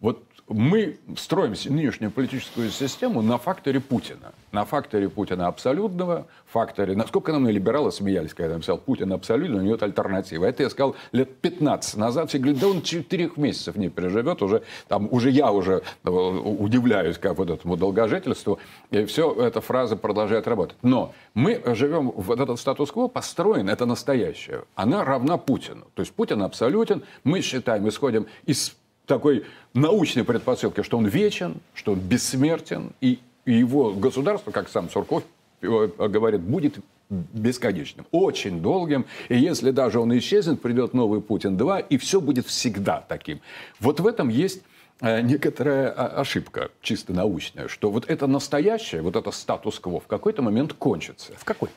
вот 0.00 0.22
мы 0.50 0.98
строим 1.16 1.54
нынешнюю 1.66 2.10
политическую 2.10 2.70
систему 2.70 3.22
на 3.22 3.38
факторе 3.38 3.78
Путина. 3.78 4.32
На 4.50 4.64
факторе 4.64 5.08
Путина 5.08 5.46
абсолютного, 5.46 6.26
факторе... 6.46 6.96
Насколько 6.96 7.32
нам 7.32 7.48
либералы 7.48 7.92
смеялись, 7.92 8.34
когда 8.34 8.48
я 8.48 8.54
написал 8.54 8.78
Путин 8.78 9.12
абсолютно, 9.12 9.58
у 9.58 9.60
него 9.60 9.76
это 9.76 9.84
альтернатива. 9.84 10.44
Это 10.46 10.64
я 10.64 10.70
сказал 10.70 10.96
лет 11.12 11.36
15 11.36 11.96
назад. 11.96 12.28
Все 12.28 12.38
говорят, 12.38 12.60
да 12.60 12.66
он 12.66 12.82
четырех 12.82 13.36
месяцев 13.36 13.76
не 13.76 13.88
переживет. 13.90 14.42
Уже, 14.42 14.62
там, 14.88 15.08
уже 15.12 15.30
я 15.30 15.52
уже 15.52 15.82
э, 16.02 16.10
удивляюсь 16.10 17.18
как 17.18 17.38
вот 17.38 17.48
этому 17.48 17.76
долгожительству. 17.76 18.58
И 18.90 19.04
все, 19.04 19.32
эта 19.32 19.60
фраза 19.60 19.94
продолжает 19.94 20.48
работать. 20.48 20.76
Но 20.82 21.14
мы 21.34 21.62
живем, 21.76 22.10
вот 22.10 22.40
этот 22.40 22.58
статус-кво 22.58 23.06
построен, 23.06 23.68
это 23.68 23.86
настоящее. 23.86 24.64
Она 24.74 25.04
равна 25.04 25.38
Путину. 25.38 25.86
То 25.94 26.00
есть 26.00 26.12
Путин 26.12 26.42
абсолютен. 26.42 27.04
Мы 27.22 27.40
считаем, 27.40 27.88
исходим 27.88 28.26
из 28.46 28.74
такой 29.10 29.44
научной 29.74 30.24
предпосылки, 30.24 30.82
что 30.82 30.96
он 30.96 31.06
вечен, 31.06 31.56
что 31.74 31.92
он 31.92 31.98
бессмертен, 31.98 32.92
и 33.00 33.18
его 33.44 33.92
государство, 33.92 34.52
как 34.52 34.68
сам 34.68 34.88
Сурков 34.88 35.24
э, 35.62 35.66
говорит, 35.66 36.40
будет 36.40 36.78
бесконечным, 37.10 38.06
очень 38.12 38.62
долгим. 38.62 39.04
И 39.28 39.36
если 39.36 39.72
даже 39.72 39.98
он 39.98 40.16
исчезнет, 40.16 40.62
придет 40.62 40.94
новый 40.94 41.20
Путин-2, 41.20 41.86
и 41.88 41.98
все 41.98 42.20
будет 42.20 42.46
всегда 42.46 43.04
таким. 43.08 43.40
Вот 43.80 43.98
в 43.98 44.06
этом 44.06 44.28
есть 44.28 44.62
э, 45.00 45.20
некоторая 45.22 45.90
а, 45.90 46.20
ошибка, 46.20 46.70
чисто 46.80 47.12
научная, 47.12 47.66
что 47.66 47.90
вот 47.90 48.08
это 48.08 48.28
настоящее, 48.28 49.02
вот 49.02 49.16
это 49.16 49.32
статус-кво 49.32 49.98
в 49.98 50.06
какой-то 50.06 50.40
момент 50.40 50.72
кончится. 50.74 51.32
В 51.36 51.44
какой? 51.44 51.70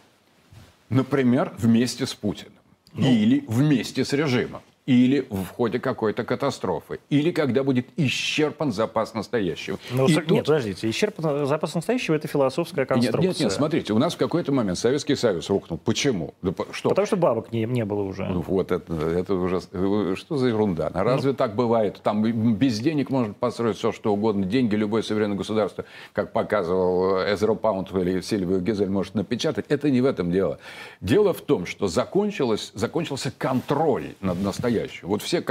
Например, 0.89 1.52
вместе 1.58 2.06
с 2.06 2.13
Путиным. 2.13 2.54
Ну. 2.93 3.10
Или 3.10 3.43
вместе 3.48 4.06
с 4.06 4.13
режимом 4.13 4.62
или 4.86 5.26
в 5.30 5.46
ходе 5.46 5.80
какой-то 5.80 6.24
катастрофы, 6.24 7.00
или 7.10 7.32
когда 7.32 7.63
будет 7.63 7.88
исчерпан 7.96 8.72
запас 8.74 9.13
настоящего. 9.13 9.80
Ну, 9.91 10.08
и 10.08 10.13
нет, 10.13 10.28
тут... 10.28 10.39
подождите, 10.39 10.89
исчерпан 10.89 11.46
запас 11.46 11.74
настоящего– 11.76 12.15
это 12.15 12.28
философская 12.28 12.86
конструкция. 12.86 13.22
Нет, 13.22 13.32
нет, 13.32 13.39
нет, 13.39 13.52
смотрите, 13.52 13.93
у 13.93 13.98
нас 13.98 14.15
в 14.15 14.17
какой-то 14.17 14.52
момент 14.52 14.78
Советский 14.78 15.15
Союз 15.15 15.50
рухнул. 15.50 15.80
Почему? 15.84 16.34
Да, 16.41 16.54
что? 16.72 16.89
Потому 16.89 17.08
что 17.08 17.15
бабок 17.15 17.54
не, 17.54 17.63
не 17.63 17.86
было 17.86 18.02
уже. 18.02 18.26
Ну, 18.26 18.41
вот 18.41 18.72
это, 18.72 18.93
это 18.93 19.36
уже, 19.36 19.62
что 20.15 20.38
за 20.38 20.48
ерунда? 20.48 20.91
Ну, 20.93 21.04
разве 21.04 21.32
ну... 21.32 21.38
так 21.38 21.56
бывает? 21.56 22.02
Там 22.04 22.24
без 22.56 22.80
денег 22.80 23.10
можно 23.10 23.34
построить 23.34 23.78
все, 23.78 23.93
что 23.93 24.13
угодно. 24.13 24.46
Деньги 24.46 24.76
любое 24.76 25.02
суверенное 25.02 25.38
государство, 25.38 25.86
как 26.12 26.34
показывал 26.34 27.22
Эзро 27.24 27.54
Паунд 27.54 27.91
или 27.93 28.19
Сильвио 28.19 28.60
Гизель, 28.60 28.89
может 28.89 29.15
напечатать. 29.15 29.65
Это 29.69 29.89
не 29.89 30.02
в 30.02 30.06
этом 30.06 30.32
дело. 30.32 30.60
Дело 31.00 31.34
в 31.34 31.41
том, 31.41 31.65
что 31.65 31.88
закончилось, 31.88 32.72
закончился 32.74 33.32
контроль 33.38 34.15
над 34.19 34.41
настоящим 34.41 34.72
настоящую. 34.73 35.09
Вот 35.09 35.21
все, 35.21 35.43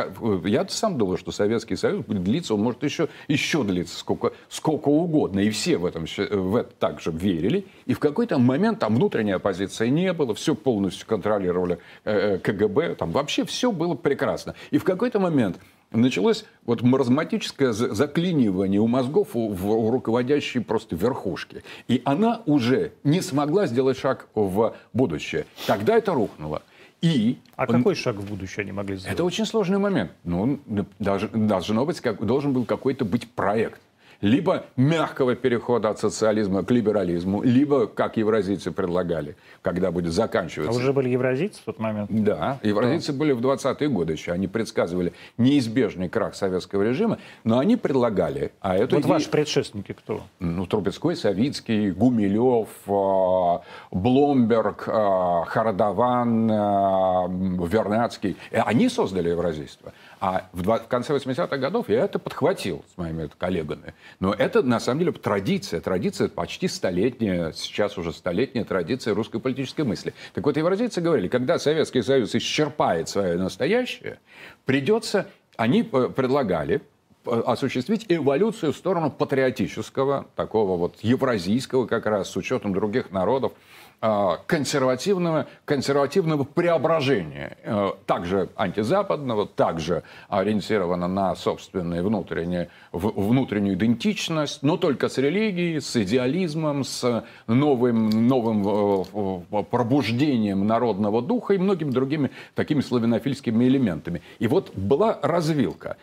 я 0.45 0.67
сам 0.69 0.99
думал, 0.99 1.17
что 1.17 1.33
Советский 1.33 1.77
Союз 1.77 2.05
будет 2.05 2.23
длиться, 2.23 2.55
он 2.55 2.61
может 2.61 2.83
еще, 2.83 3.09
еще 3.29 3.63
длиться 3.65 3.99
сколько, 3.99 4.33
сколько 4.49 4.89
угодно. 4.89 5.41
И 5.41 5.51
все 5.51 5.79
в, 5.79 5.87
этом, 5.87 6.07
в 6.07 6.57
это 6.57 6.73
также 6.79 7.11
верили. 7.11 7.67
И 7.87 7.95
в 7.95 7.99
какой-то 7.99 8.39
момент 8.39 8.81
там 8.81 8.97
внутренней 8.97 9.33
оппозиции 9.33 9.89
не 9.89 10.13
было, 10.13 10.35
все 10.35 10.55
полностью 10.55 11.07
контролировали 11.07 11.79
э, 12.05 12.35
э 12.35 12.39
КГБ, 12.39 12.97
там 12.97 13.13
вообще 13.13 13.45
все 13.45 13.73
было 13.73 13.95
прекрасно. 13.95 14.55
И 14.71 14.79
в 14.79 14.85
какой-то 14.85 15.21
момент 15.21 15.59
началось 15.93 16.45
вот 16.65 16.83
маразматическое 16.83 17.73
заклинивание 17.73 18.81
у 18.81 18.87
мозгов 18.87 19.29
в 19.35 19.91
руководящей 19.91 20.61
просто 20.61 20.97
верхушке. 20.97 21.63
И 21.89 22.01
она 22.05 22.43
уже 22.47 22.93
не 23.05 23.21
смогла 23.21 23.67
сделать 23.67 23.99
шаг 23.99 24.27
в 24.35 24.75
будущее. 24.93 25.45
Тогда 25.67 25.97
это 25.97 26.13
рухнуло. 26.13 26.63
И 27.03 27.39
а 27.57 27.63
он... 27.63 27.79
какой 27.79 27.97
шаг 27.97 28.17
в 28.17 28.29
будущее 28.29 28.63
они 28.63 28.73
могли 28.73 28.97
сделать? 28.97 29.15
Это 29.15 29.25
очень 29.25 29.45
сложный 29.45 29.79
момент. 29.79 30.13
Ну, 30.23 30.61
даже, 31.01 31.29
должно 31.29 31.85
быть, 31.85 32.01
как, 32.01 32.25
должен 32.25 32.53
был 32.53 32.65
какой-то 32.65 33.05
быть 33.05 33.29
проект 33.29 33.81
либо 34.23 34.65
мягкого 34.77 35.35
перехода 35.35 35.91
от 35.91 35.99
социализма 35.99 36.65
к 36.65 36.71
либерализму, 36.71 37.43
либо, 37.43 37.87
как 37.87 38.17
евразийцы 38.17 38.71
предлагали, 38.71 39.37
когда 39.61 39.91
будет 39.91 40.13
заканчиваться. 40.13 40.73
А 40.73 40.81
уже 40.81 40.93
были 40.93 41.11
евразийцы 41.11 41.61
в 41.61 41.65
тот 41.65 41.79
момент? 41.79 42.09
Да, 42.11 42.59
евразийцы 42.63 43.13
да. 43.13 43.19
были 43.19 43.33
в 43.33 43.41
20-е 43.41 43.89
годы 43.89 44.13
еще. 44.15 44.33
Они 44.33 44.47
предсказывали 44.47 45.13
неизбежный 45.37 46.09
крах 46.09 46.35
советского 46.37 46.83
режима, 46.83 47.19
но 47.45 47.59
они 47.59 47.77
предлагали... 47.77 48.53
А 48.61 48.77
это 48.77 48.95
вот 48.95 49.05
идея... 49.05 49.15
ваши 49.15 49.29
предшественники 49.29 49.93
кто? 49.93 50.23
Ну, 50.39 50.67
Трубецкой, 50.67 51.17
Савицкий, 51.17 51.91
Гумилев, 51.91 52.69
а, 52.87 53.63
Бломберг, 53.91 54.85
а, 54.87 55.45
Хардаван, 55.47 56.49
а, 56.51 57.29
Вернадский. 57.29 58.37
Они 58.53 58.89
создали 58.89 59.31
евразийство. 59.31 59.93
А 60.25 60.49
в, 60.53 60.63
в 60.63 60.87
конце 60.87 61.13
80-х 61.17 61.57
годов 61.57 61.89
я 61.89 62.05
это 62.05 62.21
подхватил 62.21 62.85
с 62.95 62.97
моими 62.97 63.29
коллегами. 63.39 63.93
Но 64.21 64.33
это, 64.33 64.63
на 64.63 64.79
самом 64.79 65.01
деле, 65.01 65.11
традиция. 65.11 65.81
Традиция 65.81 66.29
почти 66.29 66.69
столетняя, 66.69 67.51
сейчас 67.51 67.99
уже 67.99 68.13
столетняя 68.13 68.65
традиция 68.65 69.15
русской 69.15 69.41
политической 69.41 69.81
мысли. 69.81 70.15
Так 70.33 70.47
вот, 70.47 70.57
евразийцы 70.57 71.01
говорили, 71.01 71.27
когда 71.27 71.59
Советский 71.59 72.03
Союз 72.03 72.37
исчерпает 72.37 73.09
свое 73.09 73.37
настоящее, 73.37 74.21
придется... 74.65 75.27
Они 75.57 75.81
э, 75.81 76.09
предлагали 76.15 76.83
э, 77.27 77.43
осуществить 77.45 78.07
эволюцию 78.09 78.73
в 78.73 78.77
сторону 78.77 79.11
патриотического, 79.11 80.29
такого 80.37 80.77
вот 80.77 80.99
евразийского 81.03 81.89
как 81.89 82.07
раз, 82.07 82.31
с 82.31 82.37
учетом 82.37 82.73
других 82.73 83.11
народов, 83.11 83.55
консервативного, 84.03 85.47
консервативного 85.65 86.43
преображения, 86.43 87.57
э, 87.63 87.91
также 88.05 88.49
антизападного, 88.57 89.47
также 89.47 90.03
ориентировано 90.29 91.07
на 91.07 91.37
собственную 91.37 92.05
внутреннюю, 92.05 92.67
внутреннюю 92.91 93.77
идентичность, 93.77 94.65
но 94.65 94.77
только 94.77 95.09
с 95.09 95.19
религией, 95.19 95.79
с 95.79 95.95
идеализмом, 95.95 96.83
с 96.83 97.25
новым, 97.47 98.11
новым 98.27 98.67
э, 98.67 99.63
пробуждением 99.71 100.67
народного 100.67 101.23
духа 101.23 101.55
и 101.55 101.59
многими 101.59 101.91
другими 101.91 102.33
такими 102.57 102.81
славянофильскими 102.81 103.65
элементами. 103.67 104.21
И 104.41 104.49
вот 104.49 104.73
была 104.75 105.21
развилка. 105.23 105.97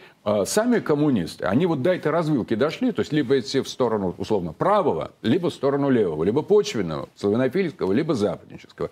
Сами 0.45 0.79
коммунисты, 0.79 1.45
они 1.45 1.65
вот 1.65 1.81
до 1.81 1.93
этой 1.93 2.11
развилки 2.11 2.53
дошли, 2.53 2.91
то 2.91 3.01
есть 3.01 3.11
либо 3.11 3.39
идти 3.39 3.61
в 3.61 3.67
сторону, 3.67 4.13
условно, 4.17 4.53
правого, 4.53 5.11
либо 5.21 5.49
в 5.49 5.53
сторону 5.53 5.89
левого, 5.89 6.23
либо 6.23 6.43
почвенного, 6.43 7.09
славянофильского, 7.15 7.88
западнического, 7.89 7.93
либо 7.93 8.15
западнического. 8.15 8.89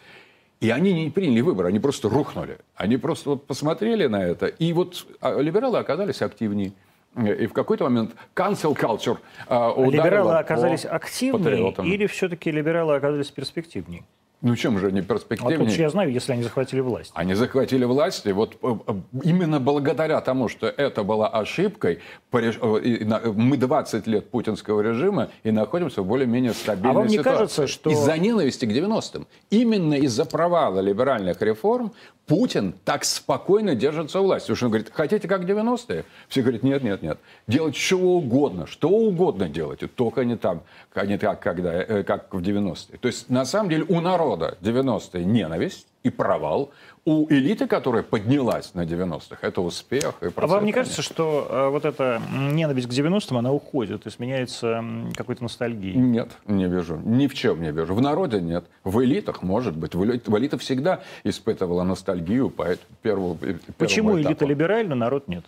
И 0.59 0.69
они 0.71 0.93
не 0.93 1.09
приняли 1.11 1.41
выбор, 1.41 1.67
они 1.67 1.79
просто 1.79 2.09
рухнули. 2.09 2.57
Они 2.75 2.97
просто 2.97 3.29
вот 3.31 3.45
посмотрели 3.45 4.07
на 4.07 4.23
это. 4.23 4.47
И 4.47 4.73
вот 4.73 5.05
а, 5.21 5.39
либералы 5.39 5.77
оказались 5.77 6.21
активнее. 6.21 6.73
И 7.15 7.47
в 7.47 7.53
какой-то 7.53 7.83
момент 7.85 8.11
cancel 8.35 8.75
culture 8.75 9.17
а, 9.47 9.73
Либералы 9.77 10.37
оказались 10.37 10.85
активнее 10.85 11.73
или 11.83 12.05
все-таки 12.05 12.51
либералы 12.51 12.95
оказались 12.95 13.31
перспективнее? 13.31 14.03
Ну 14.41 14.55
чем 14.55 14.77
же 14.77 14.87
они 14.87 15.01
перспективнее? 15.01 15.57
Откуда 15.57 15.81
я 15.81 15.89
знаю, 15.89 16.11
если 16.11 16.31
они 16.33 16.43
захватили 16.43 16.79
власть? 16.79 17.11
Они 17.15 17.33
захватили 17.33 17.85
власть, 17.85 18.25
и 18.27 18.31
вот 18.31 18.57
э, 18.61 18.75
э, 18.87 18.93
именно 19.23 19.59
благодаря 19.59 20.21
тому, 20.21 20.47
что 20.47 20.67
это 20.67 21.03
была 21.03 21.27
ошибкой, 21.27 21.99
э, 22.31 23.31
мы 23.33 23.57
20 23.57 24.05
лет 24.05 24.29
путинского 24.29 24.81
режима 24.81 25.29
и 25.43 25.49
находимся 25.49 26.03
в 26.03 26.05
более-менее 26.05 26.53
стабильной 26.53 26.91
а 26.91 26.93
вам 26.93 27.07
не 27.07 27.17
ситуации. 27.17 27.31
кажется, 27.31 27.67
что... 27.67 27.89
Из-за 27.89 28.15
ненависти 28.17 28.65
к 28.65 28.69
90-м, 28.69 29.25
именно 29.49 29.95
из-за 29.95 30.25
провала 30.25 30.81
либеральных 30.81 31.41
реформ, 31.41 31.93
Путин 32.27 32.73
так 32.83 33.05
спокойно 33.05 33.73
держится 33.73 34.19
у 34.19 34.23
власти. 34.23 34.47
Потому 34.47 34.57
что 34.57 34.65
он 34.65 34.71
говорит, 34.71 34.91
хотите 34.93 35.27
как 35.27 35.43
90-е? 35.43 36.03
Все 36.27 36.41
говорят, 36.41 36.61
нет, 36.61 36.83
нет, 36.83 37.01
нет. 37.01 37.17
Делать 37.47 37.73
чего 37.73 38.17
угодно, 38.17 38.67
что 38.67 38.89
угодно 38.89 39.47
делайте, 39.47 39.87
только 39.87 40.25
не 40.25 40.35
там, 40.35 40.61
не 41.05 41.17
так, 41.17 41.39
когда, 41.39 42.03
как 42.03 42.33
в 42.33 42.39
90-е. 42.39 42.97
То 42.97 43.07
есть, 43.07 43.29
на 43.29 43.45
самом 43.45 43.69
деле, 43.69 43.85
у 43.87 44.01
народа 44.01 44.57
90-е 44.61 45.23
ненависть 45.23 45.87
и 46.03 46.09
провал. 46.09 46.71
У 47.07 47.25
элиты, 47.29 47.67
которая 47.67 48.03
поднялась 48.03 48.73
на 48.73 48.81
90-х, 48.81 49.37
это 49.39 49.61
успех 49.61 50.15
и 50.21 50.25
А 50.35 50.45
вам 50.45 50.65
не 50.65 50.73
кажется, 50.73 51.01
что 51.01 51.47
э, 51.49 51.69
вот 51.69 51.85
эта 51.85 52.21
ненависть 52.29 52.89
к 52.89 52.91
90-м, 52.91 53.37
она 53.37 53.53
уходит 53.53 54.05
и 54.05 54.09
сменяется 54.09 54.83
какой-то 55.15 55.41
ностальгией? 55.41 55.95
Нет, 55.95 56.31
не 56.47 56.67
вижу. 56.67 56.97
Ни 57.05 57.27
в 57.27 57.33
чем 57.33 57.61
не 57.61 57.71
вижу. 57.71 57.95
В 57.95 58.01
народе 58.01 58.41
нет. 58.41 58.65
В 58.83 59.01
элитах, 59.05 59.41
может 59.41 59.77
быть. 59.77 59.95
В 59.95 60.37
элита 60.37 60.57
всегда 60.57 60.99
испытывала 61.23 61.83
ностальгию 61.83 62.49
по 62.49 62.75
первому, 63.01 63.35
первому 63.35 63.61
Почему 63.77 64.19
этапу. 64.19 64.27
элита 64.27 64.45
либеральна, 64.45 64.95
народ 64.95 65.29
нет? 65.29 65.45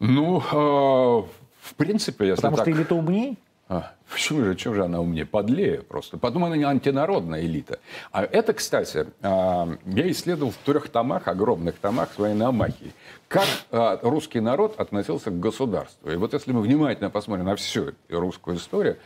Ну, 0.00 0.40
э, 0.40 1.22
в 1.60 1.74
принципе, 1.76 2.26
если 2.26 2.40
Потому 2.42 2.56
так... 2.56 2.66
что 2.66 2.72
элита 2.72 2.96
умнее? 2.96 3.36
А, 3.66 3.92
почему 4.10 4.44
же, 4.44 4.54
чем 4.56 4.74
же 4.74 4.84
она 4.84 5.00
умнее? 5.00 5.24
Подлее 5.24 5.82
просто. 5.82 6.18
Потом 6.18 6.44
она 6.44 6.56
не 6.56 6.64
антинародная 6.64 7.40
элита. 7.40 7.78
А 8.12 8.22
это, 8.22 8.52
кстати, 8.52 9.06
а, 9.22 9.68
я 9.86 10.10
исследовал 10.10 10.52
в 10.52 10.56
трех 10.58 10.88
томах, 10.90 11.28
огромных 11.28 11.78
томах 11.78 12.12
своей 12.12 12.34
намахи, 12.34 12.92
как 13.28 13.46
а, 13.70 13.98
русский 14.02 14.40
народ 14.40 14.78
относился 14.78 15.30
к 15.30 15.40
государству. 15.40 16.10
И 16.10 16.16
вот 16.16 16.34
если 16.34 16.52
мы 16.52 16.60
внимательно 16.60 17.08
посмотрим 17.08 17.46
на 17.46 17.56
всю 17.56 17.92
русскую 18.10 18.58
историю, 18.58 18.98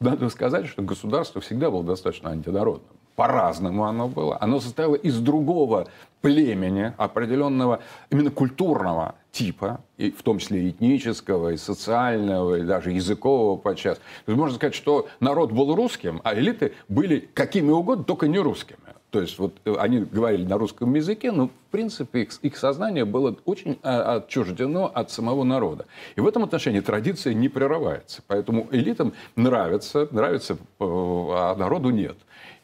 надо 0.00 0.30
сказать, 0.30 0.66
что 0.66 0.80
государство 0.80 1.40
всегда 1.40 1.70
было 1.70 1.84
достаточно 1.84 2.30
антинародным. 2.30 2.97
По-разному 3.18 3.84
оно 3.84 4.06
было. 4.06 4.38
Оно 4.40 4.60
состояло 4.60 4.94
из 4.94 5.18
другого 5.18 5.88
племени, 6.20 6.92
определенного 6.98 7.80
именно 8.10 8.30
культурного 8.30 9.16
типа, 9.32 9.80
и 9.96 10.12
в 10.12 10.22
том 10.22 10.38
числе 10.38 10.70
этнического, 10.70 11.48
и 11.48 11.56
социального, 11.56 12.60
и 12.60 12.62
даже 12.62 12.92
языкового 12.92 13.56
подчас. 13.56 13.98
То 13.98 14.30
есть 14.30 14.38
можно 14.38 14.54
сказать, 14.54 14.76
что 14.76 15.08
народ 15.18 15.50
был 15.50 15.74
русским, 15.74 16.20
а 16.22 16.32
элиты 16.38 16.74
были 16.88 17.28
какими 17.34 17.72
угодно, 17.72 18.04
только 18.04 18.28
не 18.28 18.38
русскими. 18.38 18.78
То 19.10 19.20
есть 19.20 19.36
вот 19.40 19.56
э, 19.64 19.74
они 19.76 19.98
говорили 19.98 20.44
на 20.44 20.56
русском 20.56 20.94
языке, 20.94 21.32
но 21.32 21.50
принципе 21.68 22.22
их, 22.22 22.30
их 22.42 22.56
сознание 22.56 23.04
было 23.04 23.36
очень 23.44 23.78
а, 23.82 24.16
отчуждено 24.16 24.90
от 24.92 25.10
самого 25.10 25.44
народа. 25.44 25.86
И 26.16 26.20
в 26.20 26.26
этом 26.26 26.44
отношении 26.44 26.80
традиция 26.80 27.34
не 27.34 27.48
прерывается. 27.48 28.22
Поэтому 28.26 28.68
элитам 28.70 29.12
нравится, 29.36 30.08
нравится, 30.10 30.54
э, 30.54 30.58
а 30.80 31.54
народу 31.56 31.90
нет. 31.90 32.16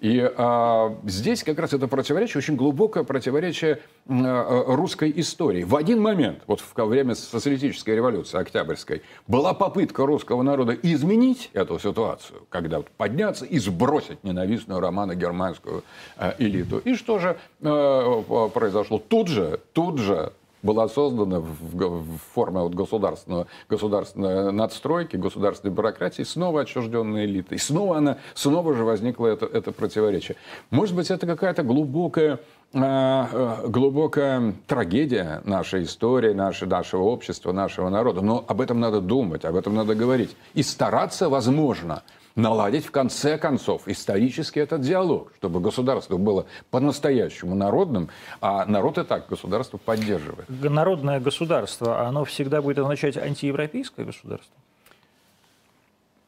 И 0.04 0.20
а, 0.36 0.94
здесь 1.06 1.42
как 1.42 1.58
раз 1.58 1.72
это 1.72 1.88
противоречие, 1.88 2.38
очень 2.38 2.56
глубокое 2.56 3.04
противоречие 3.04 3.80
а, 4.06 4.64
русской 4.66 5.10
истории. 5.16 5.62
В 5.62 5.76
один 5.76 6.02
момент, 6.02 6.42
вот 6.46 6.62
во 6.74 6.84
время 6.84 7.14
социалистической 7.14 7.94
революции 7.94 8.38
Октябрьской, 8.38 9.00
была 9.26 9.54
попытка 9.54 10.04
русского 10.04 10.42
народа 10.42 10.74
изменить 10.74 11.48
эту 11.54 11.78
ситуацию, 11.78 12.42
когда 12.50 12.78
вот 12.78 12.90
подняться 12.90 13.46
и 13.46 13.58
сбросить 13.58 14.22
ненавистную 14.24 14.78
романо-германскую 14.80 15.84
а, 16.18 16.34
элиту. 16.38 16.78
И 16.78 16.96
что 16.96 17.18
же 17.18 17.38
а, 17.62 18.48
произошло? 18.52 18.93
Тут 18.98 19.28
же, 19.28 19.60
тут 19.72 19.98
же 19.98 20.32
была 20.64 20.88
создана 20.88 21.40
в, 21.40 22.18
форме 22.32 22.60
вот 22.60 22.74
государственного, 22.74 23.46
государственной 23.68 24.50
надстройки, 24.50 25.16
государственной 25.16 25.74
бюрократии, 25.74 26.22
снова 26.22 26.62
отчужденная 26.62 27.26
элита. 27.26 27.54
И 27.54 27.58
снова, 27.58 27.98
она, 27.98 28.16
снова 28.34 28.74
же 28.74 28.82
возникло 28.82 29.26
это, 29.26 29.44
это 29.44 29.72
противоречие. 29.72 30.36
Может 30.70 30.96
быть, 30.96 31.10
это 31.10 31.26
какая-то 31.26 31.62
глубокая 31.62 32.40
а, 32.72 33.28
а, 33.62 33.68
глубокая 33.68 34.54
трагедия 34.66 35.42
нашей 35.44 35.84
истории, 35.84 36.32
нашей, 36.32 36.66
нашего 36.66 37.02
общества, 37.02 37.52
нашего 37.52 37.90
народа. 37.90 38.22
Но 38.22 38.42
об 38.48 38.60
этом 38.60 38.80
надо 38.80 39.00
думать, 39.00 39.44
об 39.44 39.54
этом 39.54 39.74
надо 39.74 39.94
говорить. 39.94 40.34
И 40.54 40.62
стараться 40.62 41.28
возможно– 41.28 42.02
наладить 42.36 42.84
в 42.84 42.90
конце 42.90 43.38
концов 43.38 43.86
исторически 43.86 44.58
этот 44.58 44.80
диалог, 44.80 45.32
чтобы 45.36 45.60
государство 45.60 46.16
было 46.16 46.46
по-настоящему 46.70 47.54
народным, 47.54 48.08
а 48.40 48.64
народ 48.66 48.98
и 48.98 49.04
так 49.04 49.28
государство 49.28 49.78
поддерживает. 49.78 50.48
Народное 50.48 51.20
государство, 51.20 52.06
оно 52.06 52.24
всегда 52.24 52.60
будет 52.60 52.78
означать 52.78 53.16
антиевропейское 53.16 54.04
государство? 54.04 54.54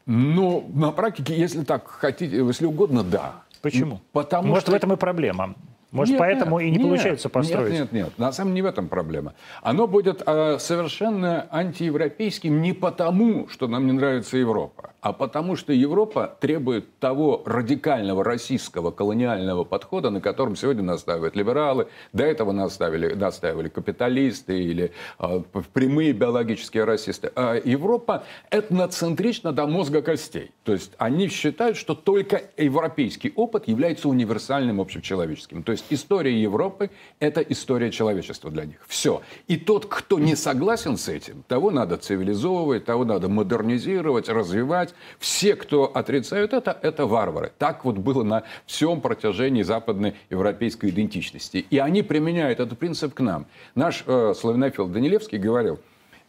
Ну, 0.06 0.70
на 0.72 0.92
практике, 0.92 1.36
если 1.36 1.64
так 1.64 1.88
хотите, 1.88 2.36
если 2.36 2.66
угодно, 2.66 3.02
да. 3.02 3.42
Почему? 3.60 4.00
Потому 4.12 4.48
Может, 4.48 4.64
что... 4.64 4.72
в 4.72 4.74
этом 4.74 4.92
и 4.92 4.96
проблема? 4.96 5.54
Может, 5.96 6.12
нет, 6.12 6.18
поэтому 6.18 6.60
нет, 6.60 6.68
и 6.68 6.70
не 6.70 6.78
нет, 6.78 6.86
получается 6.86 7.28
построить? 7.28 7.72
Нет, 7.72 7.92
нет, 7.92 8.04
нет. 8.04 8.18
На 8.18 8.32
самом 8.32 8.50
деле 8.50 8.56
не 8.56 8.62
в 8.62 8.66
этом 8.66 8.88
проблема. 8.88 9.34
Оно 9.62 9.86
будет 9.86 10.22
э, 10.24 10.58
совершенно 10.58 11.46
антиевропейским 11.50 12.62
не 12.62 12.72
потому, 12.72 13.48
что 13.48 13.68
нам 13.68 13.86
не 13.86 13.92
нравится 13.92 14.36
Европа, 14.36 14.90
а 15.00 15.12
потому 15.12 15.56
что 15.56 15.72
Европа 15.72 16.36
требует 16.40 16.98
того 16.98 17.42
радикального 17.44 18.24
российского 18.24 18.90
колониального 18.90 19.64
подхода, 19.64 20.10
на 20.10 20.20
котором 20.20 20.56
сегодня 20.56 20.82
настаивают 20.82 21.36
либералы, 21.36 21.88
до 22.12 22.24
этого 22.24 22.52
наставили, 22.52 23.14
настаивали 23.14 23.68
капиталисты 23.68 24.62
или 24.62 24.92
э, 25.18 25.42
прямые 25.72 26.12
биологические 26.12 26.84
расисты. 26.84 27.30
А 27.36 27.60
Европа 27.62 28.24
этноцентрична 28.50 29.52
до 29.52 29.66
мозга 29.66 30.02
костей. 30.02 30.50
То 30.64 30.72
есть 30.72 30.92
они 30.98 31.28
считают, 31.28 31.76
что 31.76 31.94
только 31.94 32.42
европейский 32.56 33.32
опыт 33.36 33.68
является 33.68 34.08
универсальным 34.08 34.80
общечеловеческим. 34.80 35.62
То 35.62 35.72
есть 35.72 35.85
история 35.90 36.40
Европы– 36.40 36.90
это 37.20 37.40
история 37.40 37.90
человечества 37.90 38.50
для 38.50 38.64
них. 38.64 38.78
Все. 38.86 39.22
И 39.48 39.56
тот, 39.56 39.86
кто 39.86 40.18
не 40.18 40.36
согласен 40.36 40.96
с 40.96 41.08
этим, 41.08 41.44
того 41.48 41.70
надо 41.70 41.96
цивилизовывать, 41.96 42.84
того 42.84 43.04
надо 43.04 43.28
модернизировать, 43.28 44.28
развивать. 44.28 44.94
Все, 45.18 45.56
кто 45.56 45.84
отрицают 45.84 46.52
это, 46.52 46.76
это 46.82 47.06
варвары. 47.06 47.52
Так 47.58 47.84
вот 47.84 47.96
было 47.96 48.22
на 48.22 48.44
всем 48.66 49.00
протяжении 49.00 49.62
западной 49.62 50.14
европейской 50.30 50.90
идентичности. 50.90 51.66
И 51.70 51.78
они 51.78 52.02
применяют 52.02 52.60
этот 52.60 52.78
принцип 52.78 53.14
к 53.14 53.20
нам. 53.20 53.46
Наш 53.74 54.04
э, 54.06 54.34
славянофил 54.36 54.86
Данилевский 54.86 55.38
говорил, 55.38 55.78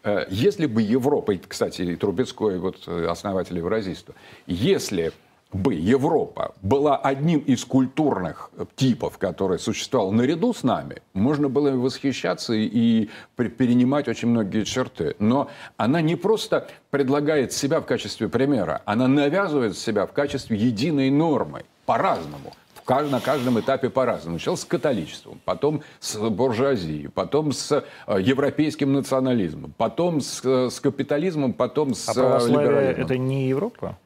э, 0.03 0.25
если 0.29 0.65
бы 0.65 0.81
Европа, 0.81 1.31
и, 1.31 1.37
кстати, 1.37 1.81
и 1.81 1.95
Трубецкой, 1.95 2.59
вот, 2.59 2.83
э, 2.87 3.07
основатель 3.07 3.57
евразийства, 3.57 4.15
если 4.45 5.11
бы 5.53 5.73
Европа 5.73 6.53
была 6.61 6.97
одним 6.97 7.39
из 7.39 7.63
культурных 7.63 8.51
типов, 8.75 9.17
который 9.17 9.59
существовал 9.59 10.11
наряду 10.11 10.53
с 10.53 10.63
нами, 10.63 11.01
можно 11.13 11.49
было 11.49 11.71
восхищаться 11.71 12.53
и 12.53 13.09
перенимать 13.35 14.07
очень 14.07 14.29
многие 14.29 14.63
черты. 14.63 15.15
Но 15.19 15.49
она 15.77 16.01
не 16.01 16.15
просто 16.15 16.67
предлагает 16.89 17.53
себя 17.53 17.79
в 17.79 17.85
качестве 17.85 18.27
примера, 18.27 18.81
она 18.85 19.07
навязывает 19.07 19.77
себя 19.77 20.05
в 20.05 20.11
качестве 20.11 20.57
единой 20.57 21.09
нормы 21.09 21.63
по-разному 21.85 22.53
на 22.87 23.19
каждом 23.19 23.59
этапе 23.59 23.89
по-разному. 23.89 24.35
Началось 24.35 24.61
с 24.61 24.65
католичеством, 24.65 25.41
потом 25.43 25.81
с 25.99 26.17
буржуазией, 26.17 27.09
потом 27.09 27.51
с 27.51 27.83
э, 28.07 28.21
европейским 28.21 28.93
национализмом, 28.93 29.73
потом 29.77 30.21
с, 30.21 30.41
э, 30.43 30.69
с 30.69 30.79
капитализмом, 30.79 31.51
потом 31.51 31.93
с 31.93 32.07
а 32.07 32.13
православие 32.13 32.61
либерализмом. 32.61 33.05
это 33.05 33.17
не 33.17 33.49
Европа? 33.49 33.97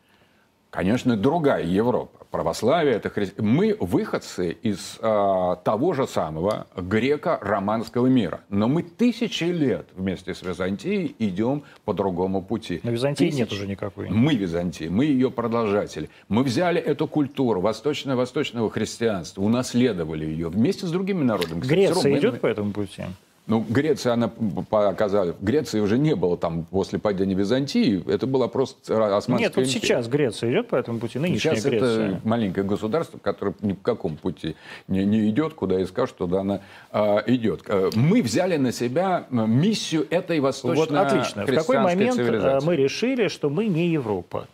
Конечно, 0.71 1.17
другая 1.17 1.65
Европа. 1.65 2.25
Православие 2.31 2.95
это 2.95 3.09
хри... 3.09 3.29
Мы 3.37 3.75
выходцы 3.77 4.51
из 4.51 4.97
э, 5.01 5.55
того 5.65 5.91
же 5.91 6.07
самого 6.07 6.65
греко-романского 6.77 8.07
мира. 8.07 8.39
Но 8.47 8.69
мы 8.69 8.83
тысячи 8.83 9.43
лет 9.43 9.87
вместе 9.93 10.33
с 10.33 10.41
Византией 10.41 11.13
идем 11.19 11.63
по 11.83 11.93
другому 11.93 12.41
пути. 12.41 12.79
Но 12.83 12.91
Византии 12.91 13.25
тысячи... 13.25 13.37
нет 13.37 13.51
уже 13.51 13.67
никакой. 13.67 14.09
Мы 14.09 14.35
Византия, 14.35 14.89
мы 14.89 15.03
ее 15.03 15.29
продолжатели. 15.29 16.09
Мы 16.29 16.43
взяли 16.43 16.79
эту 16.79 17.05
культуру 17.05 17.59
восточно-восточного 17.59 18.69
христианства, 18.69 19.41
унаследовали 19.41 20.23
ее 20.23 20.47
вместе 20.47 20.87
с 20.87 20.91
другими 20.91 21.23
народами. 21.23 21.59
Кстати, 21.59 21.69
Греция 21.69 21.95
Румынами. 21.95 22.19
идет 22.19 22.39
по 22.39 22.47
этому 22.47 22.71
пути? 22.71 23.03
Ну, 23.51 23.65
Греция, 23.67 24.13
она 24.13 24.29
показала, 24.29 25.33
в 25.33 25.43
Греции 25.43 25.81
уже 25.81 25.97
не 25.97 26.15
было 26.15 26.37
там 26.37 26.63
после 26.63 26.99
падения 26.99 27.35
Византии, 27.35 28.01
это 28.09 28.25
была 28.25 28.47
просто 28.47 28.93
Османская 29.17 29.49
Нет, 29.49 29.57
вот 29.57 29.63
империя. 29.63 29.81
сейчас 29.81 30.07
Греция 30.07 30.51
идет 30.51 30.69
по 30.69 30.77
этому 30.77 31.01
пути, 31.01 31.19
нынешняя 31.19 31.55
сейчас 31.55 31.65
Греция. 31.65 32.11
это 32.11 32.21
маленькое 32.23 32.65
государство, 32.65 33.17
которое 33.17 33.53
ни 33.59 33.73
по 33.73 33.83
какому 33.83 34.15
пути 34.15 34.55
не, 34.87 35.03
не 35.03 35.29
идет, 35.29 35.53
куда 35.53 35.81
и 35.81 35.85
скажут, 35.85 36.15
туда 36.15 36.39
она 36.39 36.61
а, 36.93 37.21
идет. 37.27 37.63
Э, 37.67 37.89
мы 37.93 38.21
взяли 38.21 38.55
на 38.55 38.71
себя 38.71 39.25
миссию 39.29 40.07
этой 40.09 40.39
восточной 40.39 40.85
Вот 40.85 40.91
отлично. 40.93 41.45
В 41.45 41.53
какой 41.53 41.79
момент 41.79 42.19
э, 42.19 42.59
мы 42.63 42.77
решили, 42.77 43.27
что 43.27 43.49
мы 43.49 43.65
не 43.65 43.89
Европа? 43.89 44.47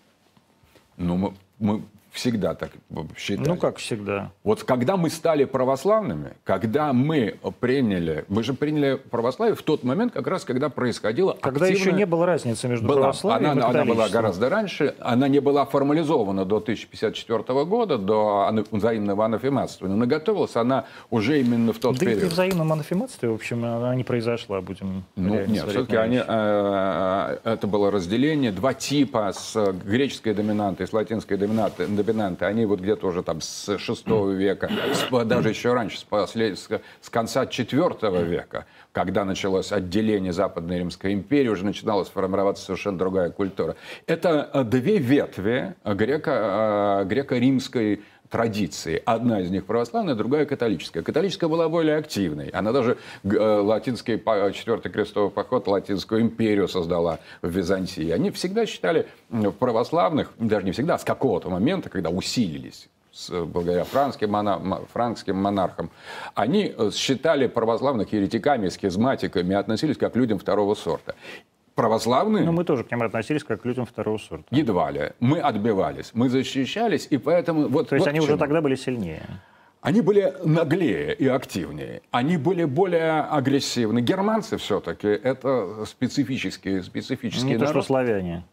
Ну, 0.98 1.18
мы, 1.18 1.34
мы 1.60 1.82
всегда 2.18 2.56
так 2.56 2.72
считали. 3.16 3.48
Ну, 3.48 3.58
как 3.58 3.78
всегда. 3.78 4.32
Вот 4.44 4.64
когда 4.64 4.98
мы 4.98 5.10
стали 5.10 5.46
православными, 5.46 6.34
когда 6.44 6.94
мы 6.94 7.38
приняли, 7.60 8.26
мы 8.28 8.44
же 8.44 8.54
приняли 8.54 8.96
православие 8.96 9.56
в 9.56 9.62
тот 9.62 9.84
момент, 9.84 10.14
как 10.14 10.28
раз 10.28 10.44
когда 10.44 10.70
происходило 10.70 11.38
Когда 11.40 11.66
активное... 11.66 11.88
еще 11.88 11.98
не 11.98 12.06
было 12.06 12.26
разницы 12.26 12.68
между 12.68 12.88
была, 12.88 13.02
православием 13.02 13.52
она, 13.52 13.62
и 13.62 13.70
Она 13.70 13.86
была 13.86 14.10
гораздо 14.10 14.50
раньше, 14.50 14.96
она 15.00 15.28
не 15.28 15.40
была 15.40 15.66
формализована 15.66 16.46
до 16.46 16.58
1054 16.58 17.66
года, 17.66 17.98
до 17.98 18.50
взаимного 18.72 19.26
анафематства. 19.26 19.88
Но 19.88 20.06
готовилась 20.06 20.56
она 20.56 20.86
уже 21.10 21.40
именно 21.40 21.74
в 21.74 21.80
тот 21.80 21.96
да 21.96 22.00
период. 22.00 22.20
Да 22.20 22.26
и 22.26 22.30
в 22.30 22.34
взаимном 22.34 22.72
анафематстве, 22.74 23.30
в 23.30 23.36
общем, 23.36 23.64
она 23.64 23.96
не 23.96 24.04
произошла, 24.04 24.62
будем 24.62 25.04
Ну, 25.16 25.46
нет, 25.46 25.68
все-таки 25.68 25.96
они, 25.96 26.22
э, 26.26 27.38
это 27.44 27.68
было 27.68 27.92
разделение, 27.92 28.52
два 28.52 28.74
типа 28.74 29.32
с 29.34 29.74
греческой 29.86 30.34
доминантой, 30.34 30.88
с 30.88 30.94
латинской 30.94 31.38
доминантой, 31.38 31.88
доминанты, 32.08 32.46
они 32.46 32.66
вот 32.66 32.80
где-то 32.80 33.08
уже 33.08 33.22
там 33.22 33.42
с 33.42 33.78
6 33.78 34.08
века, 34.08 34.70
с, 34.94 35.26
даже 35.26 35.50
еще 35.50 35.74
раньше, 35.74 36.00
с, 36.00 36.04
послед... 36.04 36.58
с 36.58 37.10
конца 37.10 37.46
4 37.46 38.24
века, 38.24 38.66
когда 38.92 39.26
началось 39.26 39.72
отделение 39.72 40.34
Западной 40.34 40.80
Римской 40.80 41.14
империи, 41.14 41.50
уже 41.50 41.66
начиналась 41.66 42.10
формироваться 42.10 42.66
совершенно 42.66 42.98
другая 42.98 43.30
культура. 43.30 43.76
Это 44.08 44.50
э, 44.54 44.64
две 44.64 44.98
ветви 44.98 45.76
греко, 45.86 47.04
э, 47.04 47.06
греко-римской 47.06 48.02
традиции. 48.30 49.02
Одна 49.06 49.42
из 49.42 49.50
них 49.50 49.66
православная, 49.66 50.16
другая 50.16 50.46
католическая. 50.46 51.04
Католическая 51.04 51.50
была 51.50 51.70
более 51.70 51.98
активной. 51.98 52.50
Она 52.50 52.72
даже 52.72 52.98
э, 53.24 53.38
латинский 53.38 54.18
четвертый 54.54 54.92
крестовый 54.92 55.32
поход, 55.32 55.68
латинскую 55.68 56.22
империю 56.22 56.68
создала 56.68 57.20
в 57.42 57.50
Византии. 57.50 58.10
Они 58.10 58.32
всегда 58.32 58.66
считали 58.66 59.08
православных, 59.60 60.32
даже 60.38 60.66
не 60.66 60.72
всегда, 60.72 60.96
а 60.96 61.00
с 61.00 61.04
какого-то 61.04 61.50
момента, 61.50 61.90
когда 61.90 62.10
усилились 62.10 62.90
с, 63.12 63.30
благодаря 63.30 63.84
франкским, 63.84 64.32
мона, 64.32 64.82
франкским 64.94 65.36
монархам, 65.36 65.90
они 66.36 66.74
э, 66.78 66.92
считали 66.94 67.48
православных 67.48 68.12
еретиками, 68.14 68.70
схизматиками, 68.70 69.56
относились 69.56 69.98
как 69.98 70.16
людям 70.16 70.40
второго 70.40 70.76
сорта 70.76 71.16
православные... 71.78 72.44
Но 72.44 72.52
мы 72.52 72.64
тоже 72.64 72.84
к 72.84 72.92
ним 72.92 73.04
относились 73.04 73.44
как 73.44 73.62
к 73.62 73.66
людям 73.66 73.86
второго 73.86 74.18
сорта. 74.18 74.48
Едва 74.50 74.90
ли. 74.92 75.12
Мы 75.20 75.40
отбивались, 75.40 76.10
мы 76.14 76.28
защищались, 76.28 77.08
и 77.12 77.18
поэтому... 77.18 77.68
Вот, 77.68 77.90
То 77.90 77.96
есть 77.96 78.06
вот 78.06 78.10
они 78.10 78.20
уже 78.20 78.36
тогда 78.36 78.62
были 78.62 78.76
сильнее? 78.76 79.22
Они 79.82 80.02
были 80.02 80.34
наглее 80.44 81.14
и 81.14 81.28
активнее. 81.28 82.02
Они 82.10 82.38
были 82.38 82.66
более 82.66 83.22
агрессивны. 83.22 84.02
Германцы 84.02 84.58
все-таки 84.58 85.08
это 85.08 85.86
специфические, 85.86 86.82
специфические 86.82 87.52
Не 87.52 87.58
народ. 87.58 87.68
то, 87.68 87.82
что 87.82 87.88
славяне. 87.88 88.44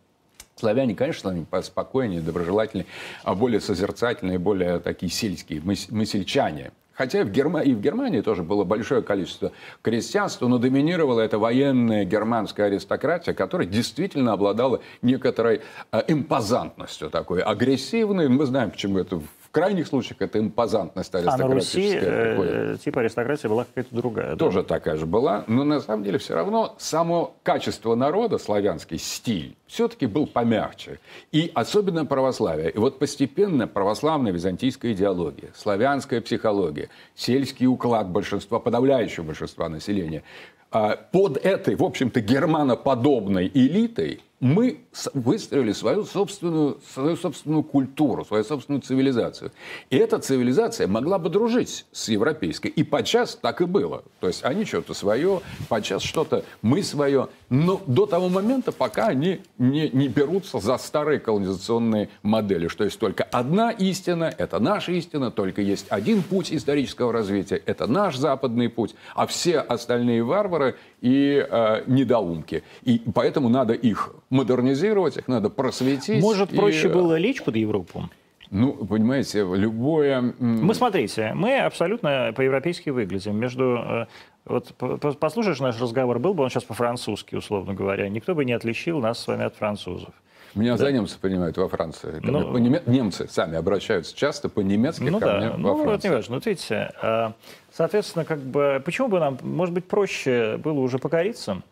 Славяне, 0.56 0.94
конечно, 0.94 1.30
они 1.30 1.46
спокойнее, 1.62 2.20
доброжелательнее, 2.20 2.86
а 3.24 3.34
более 3.34 3.60
созерцательные, 3.60 4.38
более 4.38 4.80
такие 4.80 5.10
сельские, 5.10 5.62
мысельчане. 5.62 6.72
Хотя 6.94 7.24
в 7.24 7.30
Герма... 7.30 7.60
и 7.60 7.74
в 7.74 7.80
Германии 7.80 8.20
тоже 8.20 8.42
было 8.42 8.64
большое 8.64 9.02
количество 9.02 9.52
крестьянства, 9.82 10.46
но 10.48 10.58
доминировала 10.58 11.20
эта 11.20 11.38
военная 11.38 12.04
германская 12.04 12.66
аристократия, 12.66 13.34
которая 13.34 13.66
действительно 13.66 14.32
обладала 14.32 14.80
некоторой 15.02 15.60
э, 15.92 16.02
импозантностью 16.08 17.10
такой, 17.10 17.40
агрессивной. 17.40 18.28
Мы 18.28 18.46
знаем, 18.46 18.70
почему 18.70 18.98
это 18.98 19.20
крайних 19.54 19.86
случаях 19.86 20.20
это 20.20 20.38
импозантность 20.40 21.14
аристократическая. 21.14 22.00
А 22.00 22.36
на 22.36 22.40
Руси 22.42 22.74
э, 22.74 22.76
типа 22.84 23.00
аристократия 23.00 23.48
была 23.48 23.64
какая-то 23.64 23.94
другая. 23.94 24.36
Тоже 24.36 24.62
да? 24.62 24.68
такая 24.68 24.96
же 24.96 25.06
была, 25.06 25.44
но 25.46 25.64
на 25.64 25.80
самом 25.80 26.02
деле 26.02 26.18
все 26.18 26.34
равно 26.34 26.74
само 26.78 27.36
качество 27.42 27.94
народа, 27.94 28.38
славянский 28.38 28.98
стиль, 28.98 29.56
все-таки 29.66 30.06
был 30.06 30.26
помягче. 30.26 30.98
И 31.32 31.50
особенно 31.54 32.04
православие. 32.04 32.70
И 32.70 32.78
вот 32.78 32.98
постепенно 32.98 33.66
православная 33.68 34.32
византийская 34.32 34.92
идеология, 34.92 35.50
славянская 35.54 36.20
психология, 36.20 36.90
сельский 37.14 37.66
уклад 37.66 38.10
большинства, 38.10 38.58
подавляющего 38.58 39.24
большинства 39.24 39.68
населения, 39.68 40.24
а, 40.72 40.96
под 40.96 41.36
этой, 41.36 41.76
в 41.76 41.84
общем-то, 41.84 42.20
германоподобной 42.20 43.48
элитой 43.54 44.20
мы 44.40 44.80
выстроили 45.14 45.72
свою 45.72 46.04
собственную, 46.04 46.78
свою 46.92 47.16
собственную 47.16 47.62
культуру, 47.62 48.24
свою 48.24 48.44
собственную 48.44 48.82
цивилизацию. 48.82 49.52
И 49.90 49.96
эта 49.96 50.18
цивилизация 50.18 50.86
могла 50.86 51.18
бы 51.18 51.30
дружить 51.30 51.86
с 51.92 52.08
европейской. 52.08 52.68
И 52.68 52.82
подчас 52.82 53.38
так 53.40 53.60
и 53.60 53.64
было. 53.64 54.04
То 54.20 54.26
есть 54.26 54.44
они 54.44 54.64
что-то 54.64 54.92
свое, 54.92 55.40
подчас 55.68 56.02
что-то 56.02 56.44
мы 56.62 56.82
свое. 56.82 57.28
Но 57.48 57.80
до 57.86 58.06
того 58.06 58.28
момента, 58.28 58.72
пока 58.72 59.06
они 59.06 59.40
не, 59.58 59.88
не 59.90 60.08
берутся 60.08 60.58
за 60.58 60.76
старые 60.78 61.20
колонизационные 61.20 62.10
модели, 62.22 62.68
что 62.68 62.84
есть 62.84 62.98
только 62.98 63.24
одна 63.24 63.70
истина, 63.70 64.34
это 64.36 64.58
наша 64.58 64.92
истина, 64.92 65.30
только 65.30 65.62
есть 65.62 65.86
один 65.88 66.22
путь 66.22 66.52
исторического 66.52 67.12
развития, 67.12 67.62
это 67.64 67.86
наш 67.86 68.16
западный 68.16 68.68
путь, 68.68 68.94
а 69.14 69.26
все 69.26 69.60
остальные 69.60 70.22
варвары 70.24 70.76
и 71.04 71.46
э, 71.46 71.82
недоумки. 71.86 72.62
И 72.82 73.02
поэтому 73.14 73.50
надо 73.50 73.74
их 73.74 74.14
модернизировать, 74.30 75.18
их 75.18 75.28
надо 75.28 75.50
просветить. 75.50 76.22
Может, 76.22 76.52
и... 76.52 76.56
проще 76.56 76.88
было 76.88 77.16
лечь 77.16 77.42
под 77.42 77.56
Европу? 77.56 78.08
Ну, 78.50 78.72
понимаете, 78.72 79.40
любое... 79.54 80.34
Мы, 80.38 80.74
смотрите, 80.74 81.32
мы 81.34 81.58
абсолютно 81.58 82.32
по-европейски 82.34 82.88
выглядим. 82.88 83.36
Между... 83.36 83.76
Э, 83.76 84.06
вот 84.46 84.74
послушаешь 85.20 85.60
наш 85.60 85.78
разговор, 85.78 86.18
был 86.18 86.32
бы 86.32 86.42
он 86.42 86.48
сейчас 86.48 86.64
по-французски, 86.64 87.34
условно 87.34 87.74
говоря, 87.74 88.08
никто 88.08 88.34
бы 88.34 88.46
не 88.46 88.52
отличил 88.52 88.98
нас 89.00 89.18
с 89.18 89.26
вами 89.26 89.44
от 89.44 89.56
французов. 89.56 90.14
Меня 90.54 90.72
да. 90.72 90.84
за 90.84 90.92
немцев 90.92 91.18
принимают 91.18 91.56
во 91.56 91.68
Франции. 91.68 92.20
Ну. 92.22 92.56
Немцы 92.58 93.28
сами 93.28 93.56
обращаются 93.56 94.16
часто 94.16 94.48
по-немецки 94.48 95.02
ну, 95.02 95.18
ко 95.18 95.26
да. 95.26 95.36
мне 95.38 95.50
во 95.50 95.56
ну, 95.56 95.84
Франции. 95.84 95.98
это 95.98 96.08
не 96.08 96.14
важно. 96.14 96.34
Ну, 96.36 96.42
видите, 96.44 96.92
э, 97.02 97.32
соответственно, 97.72 98.24
как 98.24 98.38
бы, 98.40 98.82
почему 98.84 99.08
бы 99.08 99.18
нам, 99.20 99.38
может 99.42 99.74
быть, 99.74 99.86
проще 99.86 100.56
было 100.58 100.80
уже 100.80 100.98
покориться? 100.98 101.62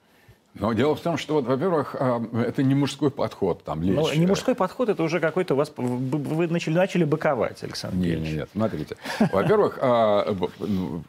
Но 0.55 0.73
дело 0.75 0.95
в 0.95 1.01
том, 1.01 1.16
что, 1.16 1.35
вот, 1.35 1.47
во-первых, 1.47 1.97
а, 1.99 2.23
это 2.47 2.62
не 2.62 2.75
мужской 2.75 3.11
подход 3.11 3.64
там 3.64 3.83
лечь. 3.83 3.97
Ну, 3.97 4.12
не 4.14 4.27
мужской 4.27 4.55
подход, 4.55 4.90
это 4.90 5.03
уже 5.03 5.18
какой-то 5.18 5.55
у 5.55 5.57
вас... 5.57 5.73
Вы 5.77 6.47
начали, 6.49 6.75
начали 6.75 7.05
быковать, 7.05 7.62
Александр 7.64 7.97
Нет, 7.97 8.21
нет, 8.21 8.33
нет, 8.35 8.49
смотрите. 8.53 8.97
Во-первых, 9.33 9.79
а, 9.81 10.37
ну, 10.59 11.03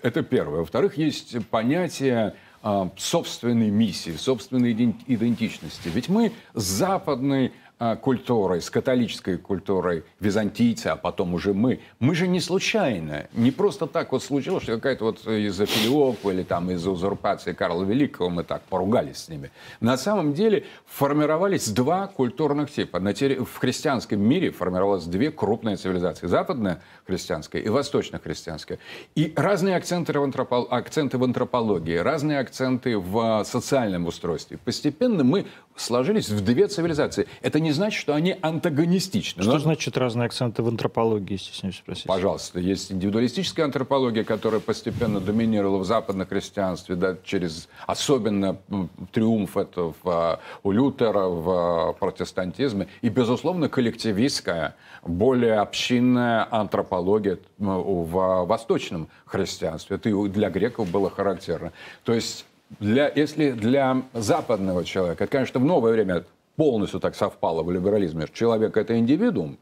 это 0.00 0.22
первое. 0.22 0.60
Во-вторых, 0.60 0.96
есть 0.96 1.36
понятие 1.48 2.16
а, 2.18 2.34
собственной 2.96 3.68
миссии, 3.70 4.16
собственной 4.16 4.72
идентичности. 4.72 5.90
Ведь 5.92 6.08
мы 6.08 6.32
западный 6.54 7.48
а, 7.48 7.50
культурой, 8.00 8.62
с 8.62 8.70
католической 8.70 9.36
культурой, 9.36 10.04
византийцы, 10.20 10.88
а 10.88 10.96
потом 10.96 11.34
уже 11.34 11.52
мы. 11.52 11.80
Мы 11.98 12.14
же 12.14 12.28
не 12.28 12.40
случайно, 12.40 13.26
не 13.32 13.50
просто 13.50 13.86
так 13.86 14.12
вот 14.12 14.22
случилось, 14.22 14.62
что 14.62 14.76
какая-то 14.76 15.04
вот 15.04 15.26
из-за 15.26 15.66
Филиопа 15.66 16.30
или 16.30 16.42
там 16.42 16.70
из-за 16.70 16.90
узурпации 16.90 17.52
Карла 17.52 17.84
Великого 17.84 18.30
мы 18.30 18.44
так 18.44 18.62
поругались 18.62 19.18
с 19.18 19.28
ними. 19.28 19.50
На 19.80 19.96
самом 19.96 20.34
деле 20.34 20.64
формировались 20.86 21.68
два 21.68 22.06
культурных 22.06 22.70
типа. 22.70 23.00
В 23.00 23.58
христианском 23.58 24.20
мире 24.20 24.50
формировалось 24.50 25.04
две 25.04 25.30
крупные 25.30 25.76
цивилизации. 25.76 26.26
Западная 26.26 26.80
христианская 27.06 27.60
и 27.60 27.68
восточно-христианская. 27.68 28.78
И 29.14 29.32
разные 29.36 29.76
акценты 29.76 30.18
в, 30.18 30.22
антропол... 30.22 30.68
акценты 30.70 31.18
в 31.18 31.24
антропологии, 31.24 31.96
разные 31.96 32.38
акценты 32.38 32.98
в 32.98 33.44
социальном 33.44 34.06
устройстве. 34.06 34.58
Постепенно 34.64 35.24
мы 35.24 35.46
сложились 35.76 36.28
в 36.28 36.42
две 36.42 36.68
цивилизации. 36.68 37.26
Это 37.42 37.60
не 37.60 37.72
значит, 37.72 38.00
что 38.00 38.14
они 38.14 38.36
антагонистичны. 38.40 39.42
Что 39.42 39.52
Но... 39.52 39.58
значит 39.58 39.96
разные 39.96 40.26
акценты 40.26 40.62
в 40.62 40.68
антропологии, 40.68 41.36
стесняюсь 41.36 41.76
спросить? 41.76 42.06
Пожалуйста. 42.06 42.60
Есть 42.60 42.92
индивидуалистическая 42.92 43.64
антропология, 43.64 44.24
которая 44.24 44.60
постепенно 44.60 45.20
доминировала 45.20 45.78
в 45.78 45.84
западном 45.84 46.26
христианстве, 46.26 46.94
да, 46.96 47.16
через 47.24 47.68
особенно 47.86 48.58
триумф 49.12 49.56
это 49.56 49.92
в, 49.92 49.94
а, 50.04 50.40
у 50.62 50.70
Лютера 50.70 51.26
в 51.26 51.50
а, 51.50 51.92
протестантизме. 51.92 52.88
И, 53.02 53.08
безусловно, 53.08 53.68
коллективистская, 53.68 54.76
более 55.02 55.58
общинная 55.58 56.46
антропология 56.50 57.38
в 57.58 58.44
восточном 58.46 59.08
христианстве. 59.26 59.96
Это 59.96 60.10
для 60.28 60.50
греков 60.50 60.90
было 60.90 61.10
характерно. 61.10 61.72
То 62.04 62.12
есть 62.12 62.46
для, 62.80 63.10
если 63.14 63.52
для 63.52 64.02
западного 64.12 64.84
человека, 64.84 65.26
конечно, 65.26 65.60
в 65.60 65.64
новое 65.64 65.92
время 65.92 66.24
полностью 66.56 67.00
так 67.00 67.14
совпало 67.14 67.62
в 67.62 67.70
либерализме, 67.70 68.26
что 68.26 68.36
человек– 68.36 68.76
это 68.78 68.98
индивидуум, 68.98 69.58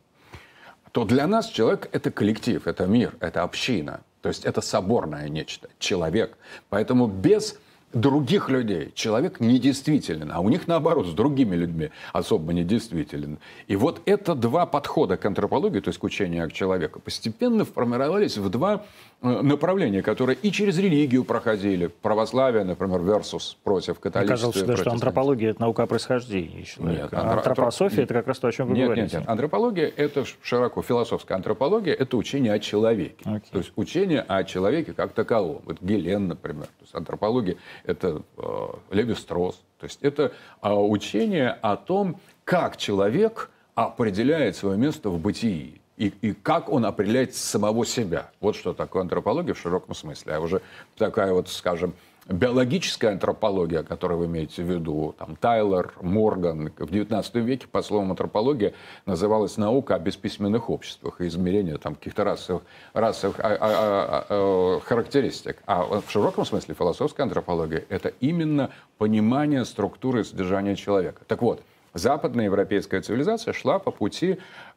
то 0.92 1.04
для 1.04 1.26
нас 1.26 1.48
человек– 1.48 1.88
это 1.92 2.10
коллектив, 2.10 2.66
это 2.66 2.86
мир, 2.86 3.14
это 3.20 3.42
община. 3.42 4.00
То 4.20 4.28
есть 4.28 4.44
это 4.44 4.60
соборное 4.60 5.28
нечто, 5.28 5.68
человек. 5.78 6.36
Поэтому 6.68 7.06
без 7.06 7.58
других 7.92 8.48
людей 8.48 8.92
человек 8.94 9.40
недействителен, 9.40 10.30
а 10.32 10.40
у 10.40 10.48
них 10.48 10.66
наоборот 10.66 11.06
с 11.06 11.12
другими 11.12 11.56
людьми 11.56 11.90
особо 12.12 12.52
недействителен. 12.52 13.38
И 13.66 13.76
вот 13.76 14.00
это 14.06 14.34
два 14.34 14.66
подхода 14.66 15.16
к 15.16 15.24
антропологии, 15.24 15.80
то 15.80 15.88
есть 15.88 15.98
к 15.98 16.04
учению 16.04 16.48
к 16.48 16.52
человеку, 16.52 17.00
постепенно 17.00 17.64
формировались 17.64 18.38
в 18.38 18.48
два 18.48 18.84
направления, 19.22 20.02
которые 20.02 20.36
и 20.36 20.50
через 20.50 20.78
религию 20.78 21.24
проходили. 21.24 21.86
Православие, 21.86 22.64
например, 22.64 23.00
versus 23.00 23.56
против 23.62 24.00
католичества. 24.00 24.48
Мне 24.48 24.52
кажется, 24.52 24.76
что 24.76 24.90
антропология– 24.92 25.50
это 25.52 25.60
наука 25.60 25.84
о 25.84 25.86
происхождении 25.86 26.62
человека. 26.62 27.02
Нет, 27.02 27.14
а 27.14 27.32
антропософия 27.32 28.02
антроп...– 28.02 28.04
это 28.10 28.14
как 28.14 28.26
раз 28.26 28.38
то, 28.38 28.48
о 28.48 28.52
чем 28.52 28.68
вы 28.68 28.74
нет, 28.74 28.86
говорите. 28.86 29.02
Нет, 29.04 29.20
нет, 29.20 29.28
антропология– 29.28 29.92
это 29.96 30.24
широко 30.42 30.82
философская 30.82 31.36
антропология– 31.36 31.94
это 31.98 32.16
учение 32.16 32.52
о 32.52 32.58
человеке. 32.58 33.24
Okay. 33.24 33.50
То 33.52 33.58
есть 33.58 33.72
учение 33.76 34.20
о 34.22 34.44
человеке 34.44 34.92
как 34.92 35.12
таковом. 35.12 35.62
Вот 35.64 35.80
Гелен, 35.80 36.28
например. 36.28 36.66
То 36.66 36.82
есть 36.82 36.94
антропология– 36.94 37.56
это 37.84 38.22
э, 38.36 38.42
Леви-Стросс. 38.90 39.62
То 39.78 39.84
есть 39.84 39.98
это 40.02 40.32
э, 40.62 40.72
учение 40.72 41.50
о 41.50 41.76
том, 41.76 42.20
как 42.44 42.76
человек 42.76 43.50
определяет 43.74 44.56
свое 44.56 44.76
место 44.76 45.10
в 45.10 45.18
бытии 45.18 45.81
и, 46.02 46.12
и 46.20 46.32
как 46.32 46.68
он 46.68 46.84
определяет 46.84 47.36
самого 47.36 47.86
себя. 47.86 48.30
Вот 48.40 48.56
что 48.56 48.72
такое 48.72 49.02
антропология 49.02 49.54
в 49.54 49.58
широком 49.58 49.94
смысле. 49.94 50.34
А 50.34 50.40
уже 50.40 50.60
такая 50.96 51.32
вот, 51.32 51.48
скажем, 51.48 51.94
биологическая 52.28 53.12
антропология, 53.12 53.84
которую 53.84 54.18
вы 54.18 54.26
имеете 54.26 54.64
в 54.64 54.70
виду, 54.70 55.14
там, 55.16 55.36
Тайлор, 55.36 55.92
Морган, 56.00 56.72
в 56.76 56.90
XIX 56.90 57.40
веке, 57.40 57.68
по 57.70 57.82
словам 57.82 58.10
антропология, 58.10 58.74
называлась 59.06 59.56
наука 59.56 59.94
о 59.94 60.00
бесписьменных 60.00 60.70
обществах 60.70 61.20
и 61.20 61.28
измерении 61.28 61.76
там, 61.76 61.94
каких-то 61.94 62.24
расовых, 62.24 62.62
расовых 62.94 63.38
а, 63.38 63.48
а, 63.48 63.56
а, 63.60 64.26
а, 64.28 64.80
характеристик. 64.80 65.62
А 65.66 66.00
в 66.00 66.10
широком 66.10 66.44
смысле 66.44 66.74
философская 66.74 67.26
антропология– 67.26 67.84
это 67.88 68.12
именно 68.18 68.70
понимание 68.98 69.64
структуры 69.64 70.22
и 70.22 70.24
содержания 70.24 70.74
человека. 70.74 71.22
Так 71.28 71.42
вот, 71.42 71.62
западная 71.94 72.46
европейская 72.46 73.00
цивилизация 73.00 73.52
шла 73.52 73.78
по 73.78 73.90
пути, 73.90 74.32
э, 74.32 74.71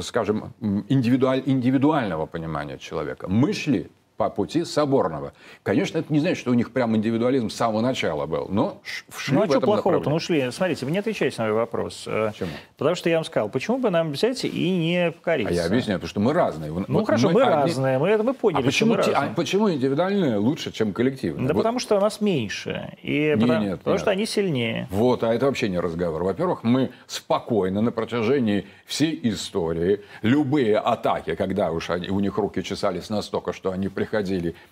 скажем, 0.00 0.52
индивидуаль, 0.88 1.42
индивидуального 1.46 2.26
понимания 2.26 2.78
человека. 2.78 3.28
Мы 3.28 3.52
шли 3.52 3.90
по 4.20 4.28
пути 4.28 4.66
соборного. 4.66 5.32
Конечно, 5.62 5.96
это 5.96 6.12
не 6.12 6.20
значит, 6.20 6.36
что 6.36 6.50
у 6.50 6.54
них 6.54 6.72
прям 6.72 6.94
индивидуализм 6.94 7.48
с 7.48 7.54
самого 7.54 7.80
начала 7.80 8.26
был, 8.26 8.48
но 8.50 8.82
шли 9.16 9.34
ну, 9.34 9.44
а 9.44 9.46
в 9.46 9.50
что 9.50 9.60
плохого-то? 9.62 10.10
Ну, 10.10 10.20
шли. 10.20 10.50
Смотрите, 10.50 10.84
вы 10.84 10.92
не 10.92 10.98
отвечаете 10.98 11.36
на 11.38 11.48
мой 11.48 11.54
вопрос. 11.54 12.04
Э, 12.06 12.32
Почему? 12.32 12.50
Потому 12.76 12.96
что 12.96 13.08
я 13.08 13.16
вам 13.16 13.24
сказал, 13.24 13.48
почему 13.48 13.78
бы 13.78 13.88
нам 13.88 14.12
взять 14.12 14.44
и 14.44 14.70
не 14.70 15.10
покориться? 15.12 15.54
А 15.54 15.56
я 15.56 15.64
объясняю, 15.64 15.98
потому 16.00 16.10
что 16.10 16.20
мы 16.20 16.34
разные. 16.34 16.70
Ну, 16.70 16.84
вот 16.86 17.06
хорошо, 17.06 17.28
мы, 17.28 17.32
мы 17.32 17.44
разные, 17.46 17.98
мы 17.98 18.08
это 18.10 18.22
мы 18.22 18.34
поняли, 18.34 18.60
а 18.60 18.62
почему, 18.62 18.90
мы 18.90 18.96
разные. 18.98 19.16
А 19.16 19.32
почему 19.34 19.72
индивидуальные 19.72 20.36
лучше, 20.36 20.70
чем 20.70 20.92
коллективные? 20.92 21.48
Да 21.48 21.54
вот. 21.54 21.60
потому 21.60 21.78
что 21.78 21.96
у 21.96 22.00
нас 22.00 22.20
меньше. 22.20 22.92
И 23.02 23.32
не, 23.34 23.40
потому, 23.40 23.64
нет, 23.64 23.78
потому 23.78 23.94
нет. 23.94 24.00
что 24.02 24.10
они 24.10 24.26
сильнее. 24.26 24.86
Вот, 24.90 25.24
а 25.24 25.32
это 25.32 25.46
вообще 25.46 25.70
не 25.70 25.80
разговор. 25.80 26.24
Во-первых, 26.24 26.62
мы 26.62 26.90
спокойно 27.06 27.80
на 27.80 27.90
протяжении 27.90 28.66
всей 28.84 29.18
истории 29.22 30.02
любые 30.20 30.76
атаки, 30.76 31.34
когда 31.36 31.70
уж 31.70 31.88
они, 31.88 32.10
у 32.10 32.20
них 32.20 32.36
руки 32.36 32.62
чесались 32.62 33.08
настолько, 33.08 33.54
что 33.54 33.70
они 33.70 33.88
приходили 33.88 34.09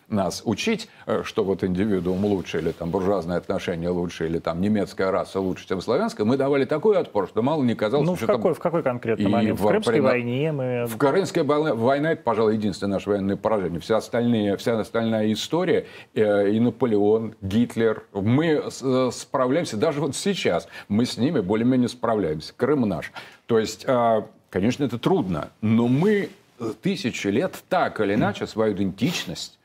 нас 0.08 0.42
учить, 0.44 0.88
э, 1.06 1.22
что 1.24 1.44
вот 1.44 1.64
индивидуум 1.64 2.24
лучше, 2.24 2.58
или 2.58 2.72
там 2.72 2.90
буржуазное 2.90 3.36
отношение 3.36 3.90
лучше, 3.90 4.26
или 4.26 4.38
там 4.38 4.60
немецкая 4.60 5.10
раса 5.10 5.40
лучше, 5.40 5.68
чем 5.68 5.80
славянская, 5.80 6.26
мы 6.26 6.36
давали 6.36 6.64
такой 6.64 6.96
отпор, 6.96 7.28
что 7.28 7.42
мало 7.42 7.62
не 7.62 7.74
казалось, 7.74 8.06
ну, 8.06 8.16
что 8.16 8.24
в 8.24 8.28
какой, 8.28 8.52
там... 8.52 8.54
в 8.54 8.58
какой 8.58 8.82
конкретно 8.82 9.28
момент? 9.28 9.60
В, 9.60 9.64
в 9.64 9.68
Крымской 9.68 9.94
при... 9.94 10.00
войне 10.00 10.52
мы... 10.52 10.86
В 10.86 10.96
Крымской 10.96 11.42
войне, 11.42 12.16
пожалуй, 12.16 12.54
единственное 12.54 12.94
наше 12.94 13.10
военное 13.10 13.36
поражение. 13.36 13.80
Вся, 13.80 13.98
остальные, 13.98 14.56
вся 14.56 14.78
остальная 14.78 15.32
история, 15.32 15.86
э, 16.14 16.50
и 16.50 16.60
Наполеон, 16.60 17.34
Гитлер, 17.42 18.04
мы 18.12 18.62
э, 18.64 19.10
справляемся, 19.12 19.76
даже 19.76 20.00
вот 20.00 20.16
сейчас 20.16 20.68
мы 20.88 21.04
с 21.04 21.18
ними 21.18 21.40
более-менее 21.40 21.88
справляемся. 21.88 22.52
Крым 22.56 22.88
наш. 22.88 23.12
То 23.46 23.58
есть, 23.58 23.84
э, 23.86 24.22
конечно, 24.50 24.84
это 24.84 24.98
трудно, 24.98 25.50
но 25.60 25.88
мы 25.88 26.30
тысячи 26.82 27.28
лет 27.28 27.62
так 27.68 28.00
или 28.00 28.14
иначе 28.14 28.46
свою 28.46 28.74
идентичность 28.74 29.58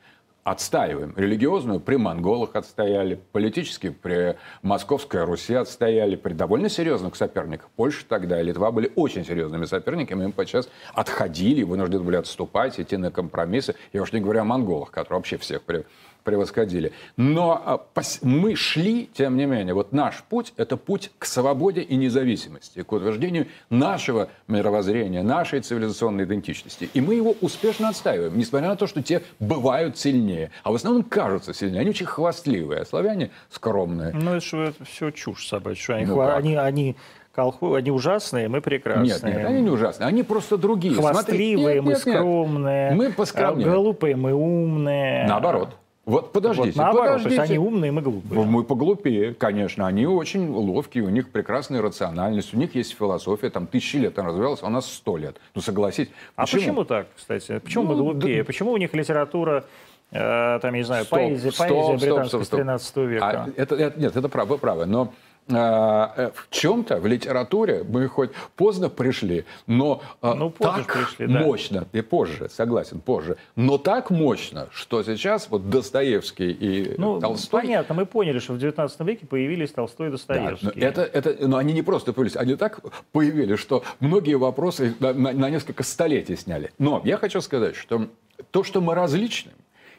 отстаиваем. 0.44 1.14
Религиозную 1.16 1.80
при 1.80 1.96
монголах 1.96 2.54
отстояли, 2.54 3.18
политически 3.32 3.88
при 3.88 4.36
Московской 4.62 5.24
Руси 5.24 5.54
отстояли, 5.54 6.16
при 6.16 6.34
довольно 6.34 6.68
серьезных 6.68 7.16
соперниках. 7.16 7.70
Польша 7.76 8.04
тогда 8.06 8.40
и 8.40 8.44
Литва 8.44 8.70
были 8.70 8.92
очень 8.94 9.24
серьезными 9.24 9.64
соперниками, 9.64 10.24
им 10.24 10.32
подчас 10.32 10.68
отходили, 10.92 11.62
вынуждены 11.62 12.04
были 12.04 12.16
отступать, 12.16 12.78
идти 12.78 12.98
на 12.98 13.10
компромиссы. 13.10 13.74
Я 13.94 14.02
уж 14.02 14.12
не 14.12 14.20
говорю 14.20 14.42
о 14.42 14.44
монголах, 14.44 14.90
которые 14.90 15.18
вообще 15.18 15.38
всех 15.38 15.62
при 15.62 15.86
превосходили. 16.24 16.92
Но 17.16 17.62
а, 17.64 18.02
мы 18.22 18.56
шли, 18.56 19.08
тем 19.12 19.36
не 19.36 19.46
менее, 19.46 19.74
вот 19.74 19.92
наш 19.92 20.22
путь– 20.24 20.52
это 20.56 20.76
путь 20.76 21.10
к 21.18 21.26
свободе 21.26 21.82
и 21.82 21.96
независимости, 21.96 22.82
к 22.82 22.92
утверждению 22.92 23.46
нашего 23.70 24.28
мировоззрения, 24.48 25.22
нашей 25.22 25.60
цивилизационной 25.60 26.24
идентичности. 26.24 26.88
И 26.92 27.00
мы 27.00 27.14
его 27.14 27.36
успешно 27.40 27.90
отстаиваем, 27.90 28.36
несмотря 28.36 28.68
на 28.68 28.76
то, 28.76 28.86
что 28.86 29.02
те 29.02 29.22
бывают 29.38 29.98
сильнее, 29.98 30.50
а 30.62 30.72
в 30.72 30.74
основном 30.74 31.04
кажутся 31.04 31.54
сильнее. 31.54 31.80
Они 31.80 31.90
очень 31.90 32.06
хвастливые, 32.06 32.80
а 32.80 32.84
славяне 32.86 33.30
скромные. 33.50 34.12
Ну, 34.14 34.34
это, 34.34 34.74
все 34.84 35.10
чушь 35.10 35.46
собачья. 35.46 35.94
Они, 35.96 36.06
ну, 36.06 36.20
они, 36.20 36.56
они 36.56 36.96
колхоз, 37.32 37.76
они 37.76 37.90
ужасные, 37.90 38.48
мы 38.48 38.60
прекрасные. 38.60 39.06
Нет, 39.06 39.22
нет, 39.22 39.46
они 39.46 39.62
не 39.62 39.70
ужасные, 39.70 40.06
они 40.06 40.22
просто 40.22 40.56
другие. 40.56 40.94
Хвастливые, 40.94 41.76
нет, 41.76 41.84
мы 41.84 41.90
нет, 41.90 41.98
скромные. 41.98 42.90
Мы 42.92 43.12
поскромнее. 43.12 43.68
Глупые, 43.68 44.16
мы 44.16 44.32
умные. 44.32 45.26
Наоборот. 45.26 45.76
Вот 46.06 46.32
подождите, 46.32 46.68
вот 46.68 46.76
наоборот, 46.76 47.06
подождите. 47.06 47.36
То 47.36 47.42
есть 47.42 47.50
они 47.50 47.58
умные, 47.58 47.92
мы 47.92 48.02
глупые. 48.02 48.44
Мы 48.44 48.64
поглупее, 48.64 49.34
конечно. 49.34 49.86
Они 49.86 50.06
очень 50.06 50.50
ловкие, 50.50 51.04
у 51.04 51.08
них 51.08 51.30
прекрасная 51.30 51.80
рациональность, 51.80 52.52
у 52.52 52.58
них 52.58 52.74
есть 52.74 52.94
философия, 52.96 53.48
там 53.50 53.66
тысячи 53.66 53.96
лет 53.96 54.18
она 54.18 54.28
развивалась, 54.28 54.62
а 54.62 54.66
у 54.66 54.70
нас 54.70 54.86
сто 54.86 55.16
лет. 55.16 55.36
Ну, 55.54 55.62
согласитесь. 55.62 56.12
А 56.36 56.42
почему? 56.42 56.60
А 56.60 56.60
почему 56.60 56.84
так, 56.84 57.06
кстати? 57.16 57.58
Почему 57.58 57.84
ну, 57.84 57.90
мы 57.90 57.96
глупее? 57.96 58.42
Да... 58.42 58.44
Почему 58.44 58.72
у 58.72 58.76
них 58.76 58.92
литература 58.92 59.64
э, 60.10 60.58
там, 60.60 60.74
я 60.74 60.78
не 60.78 60.84
знаю, 60.84 61.04
стоп, 61.04 61.18
поэзия, 61.18 61.50
стоп, 61.50 61.68
поэзия 61.68 61.96
британская 61.96 62.28
стоп, 62.28 62.44
стоп, 62.44 62.44
стоп. 62.44 62.60
с 62.60 62.92
13 62.92 62.96
века. 62.96 63.26
А, 63.26 63.48
это, 63.56 63.74
это, 63.74 64.00
нет, 64.00 64.16
это 64.16 64.28
правы, 64.28 64.50
вы 64.50 64.58
правы. 64.58 64.86
Но 64.86 65.12
в 65.46 66.32
чем-то 66.50 67.00
в 67.00 67.06
литературе 67.06 67.84
мы 67.86 68.08
хоть 68.08 68.30
поздно 68.56 68.88
пришли, 68.88 69.44
но 69.66 70.00
а, 70.22 70.34
ну, 70.34 70.50
так 70.50 70.86
пришли, 70.86 71.26
да. 71.26 71.40
мощно, 71.40 71.86
и 71.92 72.00
позже, 72.00 72.48
согласен, 72.48 73.00
позже, 73.00 73.36
но 73.54 73.76
так 73.76 74.10
мощно, 74.10 74.68
что 74.72 75.02
сейчас 75.02 75.48
вот 75.50 75.68
Достоевский 75.68 76.50
и 76.50 76.94
ну, 76.98 77.20
Толстой... 77.20 77.60
Понятно, 77.60 77.94
мы 77.94 78.06
поняли, 78.06 78.38
что 78.38 78.54
в 78.54 78.58
19 78.58 79.00
веке 79.00 79.26
появились 79.26 79.70
Толстой 79.70 80.08
и 80.08 80.10
Достоевский. 80.12 80.66
Да, 80.66 80.72
но, 80.74 80.82
это, 80.82 81.02
это, 81.02 81.46
но 81.46 81.58
они 81.58 81.74
не 81.74 81.82
просто 81.82 82.12
появились, 82.14 82.36
они 82.36 82.56
так 82.56 82.80
появились, 83.12 83.58
что 83.58 83.84
многие 84.00 84.36
вопросы 84.36 84.94
на, 84.98 85.12
на, 85.12 85.32
на 85.32 85.50
несколько 85.50 85.82
столетий 85.82 86.36
сняли. 86.36 86.72
Но 86.78 87.02
я 87.04 87.18
хочу 87.18 87.40
сказать, 87.42 87.76
что 87.76 88.08
то, 88.50 88.64
что 88.64 88.80
мы 88.80 88.94
различны, 88.94 89.52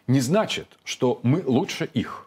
не 0.08 0.20
значит, 0.22 0.68
что 0.84 1.20
мы 1.24 1.44
лучше 1.46 1.90
их. 1.94 2.25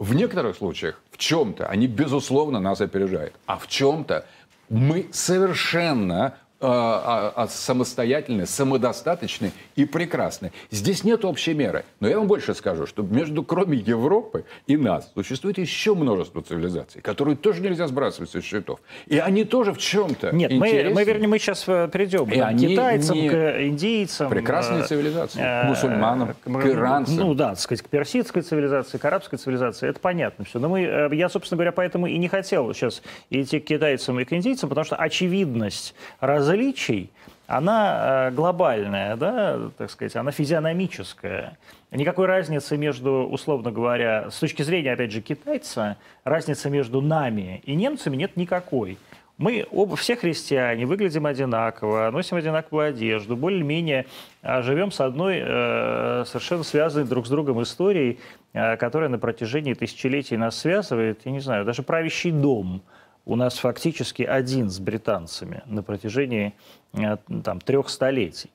В 0.00 0.14
некоторых 0.14 0.56
случаях, 0.56 0.98
в 1.10 1.18
чем-то, 1.18 1.66
они, 1.66 1.86
безусловно, 1.86 2.58
нас 2.58 2.80
опережают. 2.80 3.34
А 3.44 3.58
в 3.58 3.68
чем-то 3.68 4.24
мы 4.70 5.10
совершенно 5.12 6.38
а, 6.62 7.32
а, 7.36 7.42
а, 7.44 7.48
самостоятельны, 7.48 8.44
самодостаточны 8.44 9.52
и 9.76 9.86
прекрасны. 9.86 10.52
Здесь 10.70 11.04
нет 11.04 11.24
общей 11.24 11.54
меры. 11.54 11.86
Но 12.00 12.08
я 12.08 12.18
вам 12.18 12.26
больше 12.26 12.54
скажу, 12.54 12.86
что 12.86 13.02
между, 13.02 13.42
кроме 13.42 13.78
Европы 13.78 14.44
и 14.66 14.76
нас, 14.76 15.10
существует 15.14 15.56
еще 15.56 15.94
множество 15.94 16.42
цивилизаций, 16.42 17.00
которые 17.00 17.36
тоже 17.36 17.62
нельзя 17.62 17.86
сбрасывать 17.86 18.28
со 18.28 18.42
счетов. 18.42 18.78
И 19.06 19.16
они 19.16 19.44
тоже 19.44 19.72
в 19.72 19.78
чем-то 19.78 20.32
Нет, 20.32 20.52
мы, 20.52 20.90
мы, 20.94 21.04
вернее, 21.04 21.28
мы 21.28 21.38
сейчас 21.38 21.64
э, 21.66 21.88
перейдем 21.90 22.30
и 22.30 22.38
к 22.38 22.58
китайцам, 22.58 23.16
не... 23.16 23.30
к 23.30 23.62
индийцам. 23.62 24.28
Прекрасные 24.28 24.82
э, 24.82 24.86
цивилизации. 24.86 25.40
Э, 25.40 25.62
к 25.62 25.68
мусульманам, 25.68 26.34
к, 26.44 26.66
иранцам. 26.66 27.16
Ну 27.16 27.32
да, 27.32 27.50
так 27.50 27.60
сказать, 27.60 27.82
к 27.82 27.88
персидской 27.88 28.42
цивилизации, 28.42 28.98
к 28.98 29.04
арабской 29.06 29.38
цивилизации. 29.38 29.88
Это 29.88 29.98
понятно 29.98 30.44
все. 30.44 30.58
Но 30.58 30.68
мы, 30.68 30.82
э, 30.82 31.08
я, 31.12 31.30
собственно 31.30 31.56
говоря, 31.56 31.72
поэтому 31.72 32.06
и 32.06 32.18
не 32.18 32.28
хотел 32.28 32.74
сейчас 32.74 33.02
идти 33.30 33.60
к 33.60 33.64
китайцам 33.64 34.20
и 34.20 34.24
к 34.26 34.32
индийцам, 34.34 34.68
потому 34.68 34.84
что 34.84 34.96
очевидность 34.96 35.94
раз 36.20 36.49
различий, 36.50 37.10
она 37.46 38.28
э, 38.28 38.30
глобальная, 38.30 39.16
да, 39.16 39.70
так 39.76 39.90
сказать, 39.90 40.14
она 40.16 40.30
физиономическая. 40.30 41.58
Никакой 41.90 42.26
разницы 42.26 42.76
между, 42.76 43.28
условно 43.28 43.72
говоря, 43.72 44.30
с 44.30 44.38
точки 44.38 44.62
зрения, 44.62 44.92
опять 44.92 45.10
же, 45.10 45.20
китайца, 45.20 45.96
разницы 46.24 46.70
между 46.70 47.00
нами 47.00 47.60
и 47.64 47.74
немцами 47.74 48.16
нет 48.16 48.36
никакой. 48.36 48.98
Мы 49.36 49.66
оба, 49.72 49.96
все 49.96 50.16
христиане, 50.16 50.84
выглядим 50.86 51.24
одинаково, 51.24 52.10
носим 52.12 52.36
одинаковую 52.36 52.90
одежду, 52.90 53.36
более-менее 53.36 54.06
э, 54.42 54.62
живем 54.62 54.92
с 54.92 55.00
одной 55.00 55.40
э, 55.42 56.24
совершенно 56.26 56.62
связанной 56.62 57.06
друг 57.06 57.26
с 57.26 57.30
другом 57.30 57.62
историей, 57.62 58.20
э, 58.52 58.76
которая 58.76 59.08
на 59.08 59.18
протяжении 59.18 59.74
тысячелетий 59.74 60.36
нас 60.36 60.56
связывает. 60.56 61.22
Я 61.24 61.32
не 61.32 61.40
знаю, 61.40 61.64
даже 61.64 61.82
правящий 61.82 62.30
дом– 62.30 62.82
у 63.26 63.36
нас 63.36 63.58
фактически 63.58 64.22
один 64.22 64.70
с 64.70 64.78
британцами 64.78 65.62
на 65.66 65.82
протяжении 65.82 66.54
э, 66.92 67.16
там, 67.44 67.60
трех 67.60 67.88
столетий. 67.88 68.50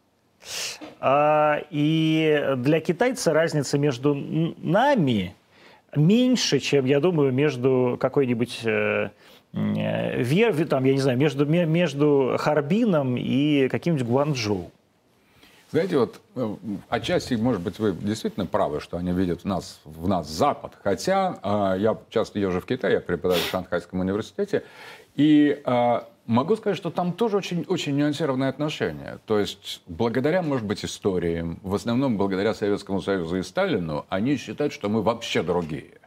А, 1.00 1.62
и 1.72 2.54
для 2.58 2.80
китайца 2.80 3.34
разница 3.34 3.78
между 3.78 4.16
нами 4.16 5.36
меньше, 5.96 6.60
чем, 6.60 6.86
я 6.86 7.00
думаю, 7.00 7.32
между 7.32 7.98
какой-нибудь 8.00 8.62
э, 8.64 9.10
э, 9.54 10.22
Вер, 10.22 10.68
там, 10.68 10.84
я 10.84 10.94
не 10.94 11.00
знаю, 11.00 11.18
между, 11.18 11.46
между 11.46 12.36
Харбином 12.38 13.18
и 13.18 13.68
каким-нибудь 13.70 14.08
Гуанчжоу. 14.08 14.72
Знаете, 15.76 15.98
вот 15.98 16.22
э, 16.36 16.56
отчасти, 16.88 17.34
может 17.34 17.60
быть, 17.60 17.80
вы 17.80 17.92
действительно 17.92 18.46
правы, 18.46 18.80
что 18.80 18.96
они 18.96 19.12
видят 19.12 19.42
в 19.42 19.46
нас, 19.46 19.82
в 19.84 20.08
нас 20.08 20.30
Запад. 20.30 20.72
Хотя 20.82 21.38
э, 21.44 21.82
я 21.82 21.98
часто 22.10 22.40
езжу 22.40 22.62
в 22.62 22.66
Китай, 22.66 22.94
я 22.94 23.02
преподаю 23.02 23.42
в 23.42 23.50
Шанхайском 23.50 24.00
университете, 24.00 24.64
и 25.16 25.62
э, 25.66 26.02
могу 26.28 26.56
сказать, 26.56 26.78
что 26.78 26.92
там 26.92 27.12
тоже 27.12 27.36
очень, 27.36 27.66
очень 27.68 27.94
нюансированное 27.98 28.48
отношение. 28.48 29.20
То 29.26 29.38
есть, 29.38 29.82
благодаря, 29.88 30.42
может 30.42 30.66
быть, 30.66 30.86
историям, 30.86 31.60
в 31.62 31.76
основном 31.76 32.16
благодаря 32.16 32.54
Советскому 32.54 33.02
Союзу 33.02 33.36
и 33.36 33.44
Сталину, 33.44 34.06
они 34.08 34.38
считают, 34.38 34.72
что 34.72 34.88
мы 34.88 35.02
вообще 35.02 35.44
другие. 35.44 36.00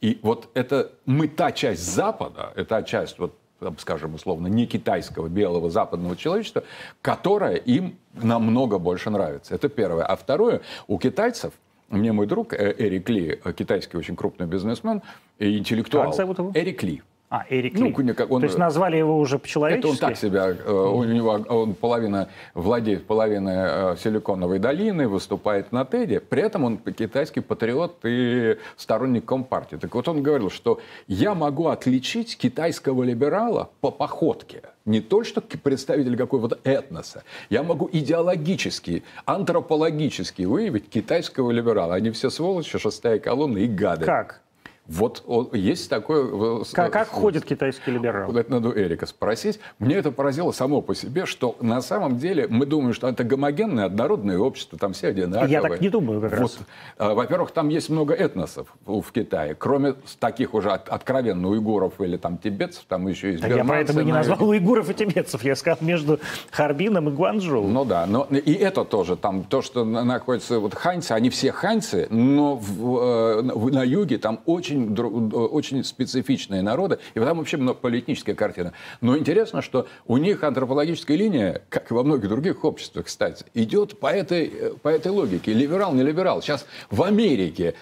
И 0.00 0.20
вот 0.22 0.50
это 0.54 0.92
мы 1.04 1.26
та 1.26 1.50
часть 1.50 1.82
Запада, 1.82 2.52
это 2.54 2.80
часть 2.84 3.18
вот 3.18 3.34
скажем, 3.78 4.14
условно, 4.14 4.48
не 4.48 4.66
китайского, 4.66 5.28
белого, 5.28 5.70
западного 5.70 6.16
человечества, 6.16 6.64
которое 7.02 7.56
им 7.56 7.96
намного 8.14 8.78
больше 8.78 9.10
нравится. 9.10 9.54
Это 9.54 9.68
первое. 9.68 10.04
А 10.04 10.16
второе, 10.16 10.60
у 10.86 10.98
китайцев 10.98 11.52
мне 11.88 12.12
мой 12.12 12.26
друг 12.26 12.52
э, 12.52 12.74
Эрик 12.78 13.08
Ли, 13.08 13.40
э, 13.42 13.52
китайский 13.52 13.96
очень 13.96 14.16
крупный 14.16 14.46
бизнесмен 14.46 15.02
и 15.38 15.56
интеллектуал. 15.58 16.06
Как 16.06 16.14
зовут 16.14 16.38
его? 16.38 16.50
Эрик 16.54 16.82
Ли. 16.82 17.02
А, 17.28 17.44
Эрик 17.50 17.74
ну, 17.78 17.86
Ли. 17.86 18.12
Как 18.14 18.30
он, 18.30 18.40
То 18.40 18.46
есть 18.46 18.58
назвали 18.58 18.96
его 18.96 19.18
уже 19.18 19.38
по-человечески? 19.38 19.80
Это 19.80 19.88
он 19.88 19.96
так 19.96 20.16
себя, 20.16 20.50
mm. 20.50 20.90
у 20.92 21.02
него 21.02 21.30
он 21.48 21.74
половина, 21.74 22.28
владеет 22.54 23.06
половиной 23.06 23.54
э, 23.56 23.96
Силиконовой 23.96 24.60
долины, 24.60 25.08
выступает 25.08 25.72
на 25.72 25.84
ТЭДе, 25.84 26.20
при 26.20 26.42
этом 26.42 26.64
он 26.64 26.78
китайский 26.78 27.40
патриот 27.40 27.98
и 28.04 28.58
сторонник 28.76 29.24
Компартии. 29.24 29.76
Так 29.76 29.92
вот 29.94 30.06
он 30.06 30.22
говорил, 30.22 30.50
что 30.50 30.80
я 31.08 31.34
могу 31.34 31.66
отличить 31.66 32.38
китайского 32.38 33.02
либерала 33.02 33.70
по 33.80 33.90
походке. 33.90 34.62
Не 34.84 35.00
только 35.00 35.26
что 35.26 35.40
представитель 35.40 36.16
какого-то 36.16 36.60
этноса. 36.62 37.24
Я 37.50 37.64
могу 37.64 37.90
идеологически, 37.92 39.02
антропологически 39.24 40.42
выявить 40.42 40.88
китайского 40.88 41.50
либерала. 41.50 41.94
Они 41.94 42.10
все 42.10 42.30
сволочи, 42.30 42.78
шестая 42.78 43.18
колонна 43.18 43.58
и 43.58 43.66
гады. 43.66 44.04
Как? 44.04 44.42
Вот 44.88 45.24
он, 45.26 45.50
есть 45.52 45.90
такой... 45.90 46.64
Как, 46.72 46.92
как 46.92 47.08
ходит 47.08 47.44
китайский 47.44 47.90
либерал? 47.90 48.34
Это 48.36 48.50
надо 48.50 48.70
Эрика 48.70 49.06
спросить. 49.06 49.58
Мне 49.78 49.96
это 49.96 50.12
поразило 50.12 50.52
само 50.52 50.80
по 50.80 50.94
себе, 50.94 51.26
что 51.26 51.56
на 51.60 51.80
самом 51.80 52.18
деле 52.18 52.46
мы 52.48 52.66
думаем, 52.66 52.94
что 52.94 53.08
это 53.08 53.24
гомогенное, 53.24 53.86
однородное 53.86 54.38
общество, 54.38 54.78
там 54.78 54.92
все 54.92 55.08
одинаковые. 55.08 55.52
Я 55.52 55.62
так 55.62 55.80
не 55.80 55.88
думаю 55.88 56.20
как 56.20 56.32
вот, 56.32 56.40
раз. 56.40 56.58
А, 56.98 57.14
во-первых, 57.14 57.50
там 57.50 57.68
есть 57.68 57.88
много 57.88 58.14
этносов 58.14 58.68
в 58.84 59.04
Китае. 59.12 59.54
Кроме 59.54 59.94
таких 60.20 60.54
уже 60.54 60.70
откровенно 60.70 61.48
уйгуров 61.48 62.00
или 62.00 62.16
там 62.16 62.38
тибетцев, 62.38 62.84
там 62.88 63.08
еще 63.08 63.30
есть 63.30 63.42
так 63.42 63.50
Я 63.50 63.64
поэтому 63.64 64.02
не 64.02 64.12
назвал 64.12 64.48
уйгуров 64.48 64.88
и 64.90 64.94
тибетцев. 64.94 65.42
Я 65.42 65.56
сказал 65.56 65.78
между 65.80 66.20
Харбином 66.50 67.08
и 67.08 67.12
Гуанчжоу. 67.12 67.66
Ну 67.66 67.84
да, 67.84 68.06
но 68.06 68.24
и 68.30 68.52
это 68.52 68.84
тоже. 68.84 69.16
Там 69.16 69.44
то, 69.44 69.62
что 69.62 69.84
находится... 69.84 70.60
Вот 70.60 70.74
ханьцы, 70.74 71.12
они 71.12 71.30
все 71.30 71.50
ханьцы, 71.52 72.06
но 72.10 72.56
в, 72.56 72.98
э, 72.98 73.42
на 73.42 73.82
юге 73.82 74.18
там 74.18 74.40
очень 74.46 74.75
очень, 74.76 75.30
очень 75.30 75.84
специфичные 75.84 76.62
народы, 76.62 76.98
и 77.14 77.20
там 77.20 77.38
вообще 77.38 77.58
политическая 77.58 78.34
картина. 78.34 78.72
Но 79.00 79.16
интересно, 79.16 79.62
что 79.62 79.86
у 80.06 80.16
них 80.16 80.42
антропологическая 80.42 81.16
линия, 81.16 81.62
как 81.68 81.90
и 81.90 81.94
во 81.94 82.02
многих 82.02 82.28
других 82.28 82.64
обществах, 82.64 83.06
кстати, 83.06 83.44
идет 83.54 83.98
по 83.98 84.06
этой, 84.06 84.74
по 84.82 84.88
этой 84.88 85.12
логике. 85.12 85.52
Либерал, 85.52 85.92
не 85.94 86.02
либерал. 86.02 86.42
Сейчас 86.42 86.66
в 86.90 87.02
Америке 87.02 87.74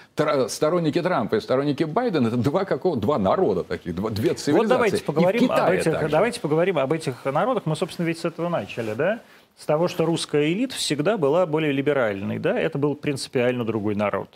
сторонники 0.48 1.00
Трампа 1.00 1.36
и 1.36 1.40
сторонники 1.40 1.84
Байдена 1.84 2.28
это 2.28 2.36
два, 2.36 2.64
какого, 2.64 2.96
два 2.96 3.18
народа 3.18 3.64
таких, 3.64 3.94
два, 3.94 4.10
две 4.10 4.34
цивилизации. 4.34 4.52
Вот 4.52 4.68
давайте 4.68 5.04
поговорим, 5.04 5.50
об 5.50 5.70
этих, 5.70 6.10
давайте 6.10 6.40
поговорим 6.40 6.78
об 6.78 6.92
этих 6.92 7.24
народах. 7.24 7.66
Мы, 7.66 7.76
собственно, 7.76 8.06
ведь 8.06 8.18
с 8.18 8.24
этого 8.24 8.48
начали, 8.48 8.94
да? 8.94 9.20
С 9.56 9.66
того, 9.66 9.86
что 9.86 10.04
русская 10.04 10.52
элита 10.52 10.74
всегда 10.74 11.16
была 11.16 11.46
более 11.46 11.70
либеральной, 11.70 12.38
да? 12.38 12.58
Это 12.58 12.76
был 12.76 12.96
принципиально 12.96 13.64
другой 13.64 13.94
народ 13.94 14.28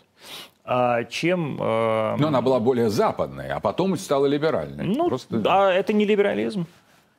чем... 1.09 1.57
Э... 1.59 2.15
Но 2.17 2.27
она 2.27 2.41
была 2.41 2.59
более 2.59 2.89
западной, 2.89 3.49
а 3.49 3.59
потом 3.59 3.97
стала 3.97 4.25
либеральной. 4.25 4.85
Ну, 4.85 5.09
Просто... 5.09 5.41
а 5.45 5.71
это 5.71 5.93
не 5.93 6.05
либерализм. 6.05 6.67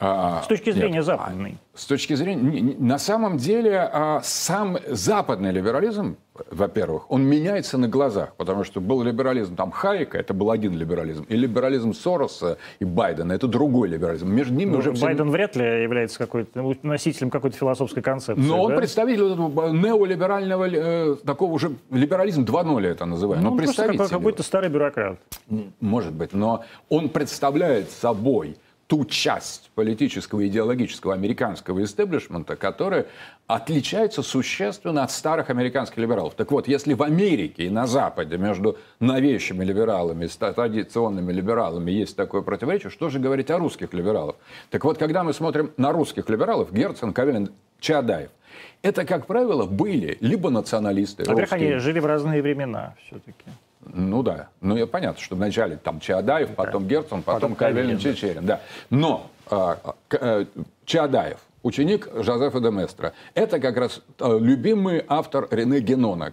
А, 0.00 0.42
с 0.42 0.46
точки 0.46 0.70
зрения 0.70 0.96
нет, 0.96 1.04
западной. 1.04 1.56
С 1.74 1.84
точки 1.86 2.14
зрения... 2.14 2.76
На 2.78 2.98
самом 2.98 3.36
деле, 3.36 3.80
а, 3.80 4.20
сам 4.22 4.78
западный 4.86 5.50
либерализм, 5.50 6.16
во-первых, 6.52 7.10
он 7.10 7.24
меняется 7.24 7.78
на 7.78 7.88
глазах, 7.88 8.34
потому 8.36 8.62
что 8.62 8.80
был 8.80 9.02
либерализм 9.02 9.56
там 9.56 9.72
Хайека, 9.72 10.16
это 10.16 10.34
был 10.34 10.52
один 10.52 10.76
либерализм, 10.76 11.24
и 11.28 11.36
либерализм 11.36 11.94
Сороса 11.94 12.58
и 12.78 12.84
Байдена, 12.84 13.32
это 13.32 13.48
другой 13.48 13.88
либерализм. 13.88 14.28
Между 14.28 14.54
ними 14.54 14.70
ну, 14.70 14.78
уже... 14.78 14.92
Байден 14.92 15.24
все... 15.24 15.32
вряд 15.32 15.56
ли 15.56 15.82
является 15.82 16.18
какой-то 16.18 16.76
носителем 16.82 17.30
какой-то 17.30 17.56
философской 17.56 18.02
концепции. 18.02 18.40
Но 18.40 18.62
он 18.62 18.76
представитель 18.76 19.32
этого 19.32 19.72
неолиберального, 19.72 20.68
э, 20.68 21.16
такого 21.26 21.52
уже 21.52 21.72
либерализм 21.90 22.44
2.0 22.44 22.86
это 22.86 23.04
называют. 23.04 23.42
Ну, 23.42 23.50
но 23.50 23.56
представитель 23.56 24.08
какой-то 24.08 24.44
старый 24.44 24.70
бюрократ. 24.70 25.18
Может 25.80 26.12
быть, 26.12 26.34
но 26.34 26.64
он 26.88 27.08
представляет 27.08 27.90
собой 27.90 28.56
ту 28.88 29.04
часть 29.04 29.70
политического 29.74 30.40
и 30.40 30.48
идеологического 30.48 31.12
американского 31.12 31.84
истеблишмента, 31.84 32.56
которая 32.56 33.06
отличается 33.46 34.22
существенно 34.22 35.04
от 35.04 35.10
старых 35.10 35.50
американских 35.50 35.98
либералов. 35.98 36.34
Так 36.34 36.50
вот, 36.50 36.66
если 36.66 36.94
в 36.94 37.02
Америке 37.02 37.66
и 37.66 37.70
на 37.70 37.86
Западе 37.86 38.38
между 38.38 38.78
новейшими 38.98 39.62
либералами 39.62 40.24
и 40.24 40.28
традиционными 40.28 41.30
либералами 41.32 41.90
есть 41.90 42.16
такое 42.16 42.40
противоречие, 42.40 42.90
что 42.90 43.10
же 43.10 43.18
говорить 43.18 43.50
о 43.50 43.58
русских 43.58 43.92
либералах? 43.92 44.36
Так 44.70 44.84
вот, 44.84 44.96
когда 44.96 45.22
мы 45.22 45.34
смотрим 45.34 45.70
на 45.76 45.92
русских 45.92 46.28
либералов, 46.30 46.72
Герцен, 46.72 47.12
Кавелин, 47.12 47.50
Чадаев, 47.80 48.30
это, 48.80 49.04
как 49.04 49.26
правило, 49.26 49.66
были 49.66 50.16
либо 50.20 50.48
националисты. 50.48 51.24
Во-первых, 51.24 51.52
они 51.52 51.74
жили 51.74 52.00
в 52.00 52.06
разные 52.06 52.40
времена 52.40 52.94
все-таки. 53.06 53.44
Ну 53.98 54.22
да, 54.22 54.48
ну 54.60 54.76
я 54.76 54.86
понятно, 54.86 55.20
что 55.20 55.34
вначале 55.34 55.76
там 55.76 55.98
Чаадаев, 55.98 56.50
потом 56.54 56.84
да. 56.84 56.88
Герцен, 56.88 57.22
потом, 57.22 57.52
потом 57.52 57.54
Кавелин, 57.56 57.98
Чечерин, 57.98 58.46
да. 58.46 58.60
Но 58.90 59.28
а, 59.50 59.76
а, 60.10 60.46
Чаадаев, 60.84 61.38
ученик 61.64 62.08
Жозефа 62.14 62.60
де 62.60 62.70
Местра. 62.70 63.12
Это 63.34 63.58
как 63.58 63.76
раз 63.76 64.00
э, 64.20 64.38
любимый 64.40 65.02
автор 65.08 65.48
Рене 65.50 65.80
Генона. 65.80 66.32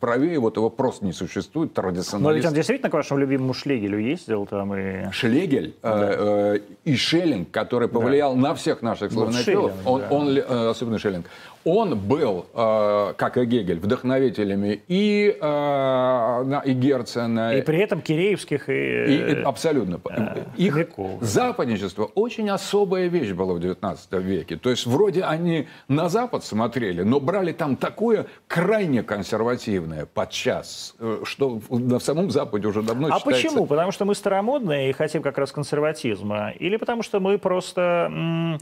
Правее 0.00 0.40
вот 0.40 0.56
его 0.56 0.68
просто 0.68 1.04
не 1.04 1.12
существует, 1.12 1.74
традиционалист. 1.74 2.24
Но 2.24 2.32
ведь 2.32 2.44
он 2.44 2.54
действительно 2.54 2.90
к 2.90 2.94
вашему 2.94 3.20
любимому 3.20 3.54
Шлегелю 3.54 3.98
ездил 3.98 4.44
там 4.46 4.74
и... 4.74 5.08
Шлегель 5.12 5.76
да. 5.82 6.10
э, 6.10 6.56
э, 6.56 6.58
и 6.84 6.96
Шеллинг, 6.96 7.52
который 7.52 7.88
повлиял 7.88 8.34
да. 8.34 8.40
на 8.40 8.54
всех 8.56 8.82
наших 8.82 9.12
славянофилов, 9.12 9.72
ну, 9.84 9.92
он, 9.92 10.00
да. 10.00 10.08
он, 10.10 10.36
э, 10.36 10.70
особенно 10.70 10.98
Шеллинг, 10.98 11.26
он 11.66 11.98
был, 11.98 12.46
э, 12.54 13.14
как 13.16 13.36
и 13.36 13.44
Гегель, 13.44 13.80
вдохновителями 13.80 14.82
и 14.86 15.36
э, 15.38 15.44
на, 15.44 16.62
и 16.64 16.72
Герцена. 16.72 17.56
И 17.56 17.62
при 17.62 17.78
этом 17.78 18.00
Киреевских 18.00 18.68
и... 18.68 18.72
и, 18.72 19.32
и 19.32 19.42
абсолютно. 19.42 20.00
Э, 20.08 20.44
Их 20.56 20.74
Хомякова. 20.74 21.24
западничество 21.24 22.04
очень 22.14 22.48
особая 22.50 23.08
вещь 23.08 23.32
была 23.32 23.54
в 23.54 23.60
19 23.60 24.12
веке. 24.12 24.56
То 24.56 24.70
есть 24.70 24.86
вроде 24.86 25.24
они 25.24 25.66
на 25.88 26.08
Запад 26.08 26.44
смотрели, 26.44 27.02
но 27.02 27.18
брали 27.18 27.50
там 27.50 27.74
такое 27.74 28.26
крайне 28.46 29.02
консервативное 29.02 30.06
подчас, 30.06 30.94
э, 31.00 31.22
что 31.24 31.60
на 31.68 31.98
самом 31.98 32.30
Западе 32.30 32.68
уже 32.68 32.82
давно 32.82 33.08
а 33.08 33.18
считается... 33.18 33.48
почему? 33.48 33.66
Потому 33.66 33.90
что 33.90 34.04
мы 34.04 34.14
старомодные 34.14 34.90
и 34.90 34.92
хотим 34.92 35.20
как 35.20 35.36
раз 35.36 35.50
консерватизма? 35.50 36.50
Или 36.50 36.76
потому 36.76 37.02
что 37.02 37.18
мы 37.18 37.38
просто... 37.38 38.58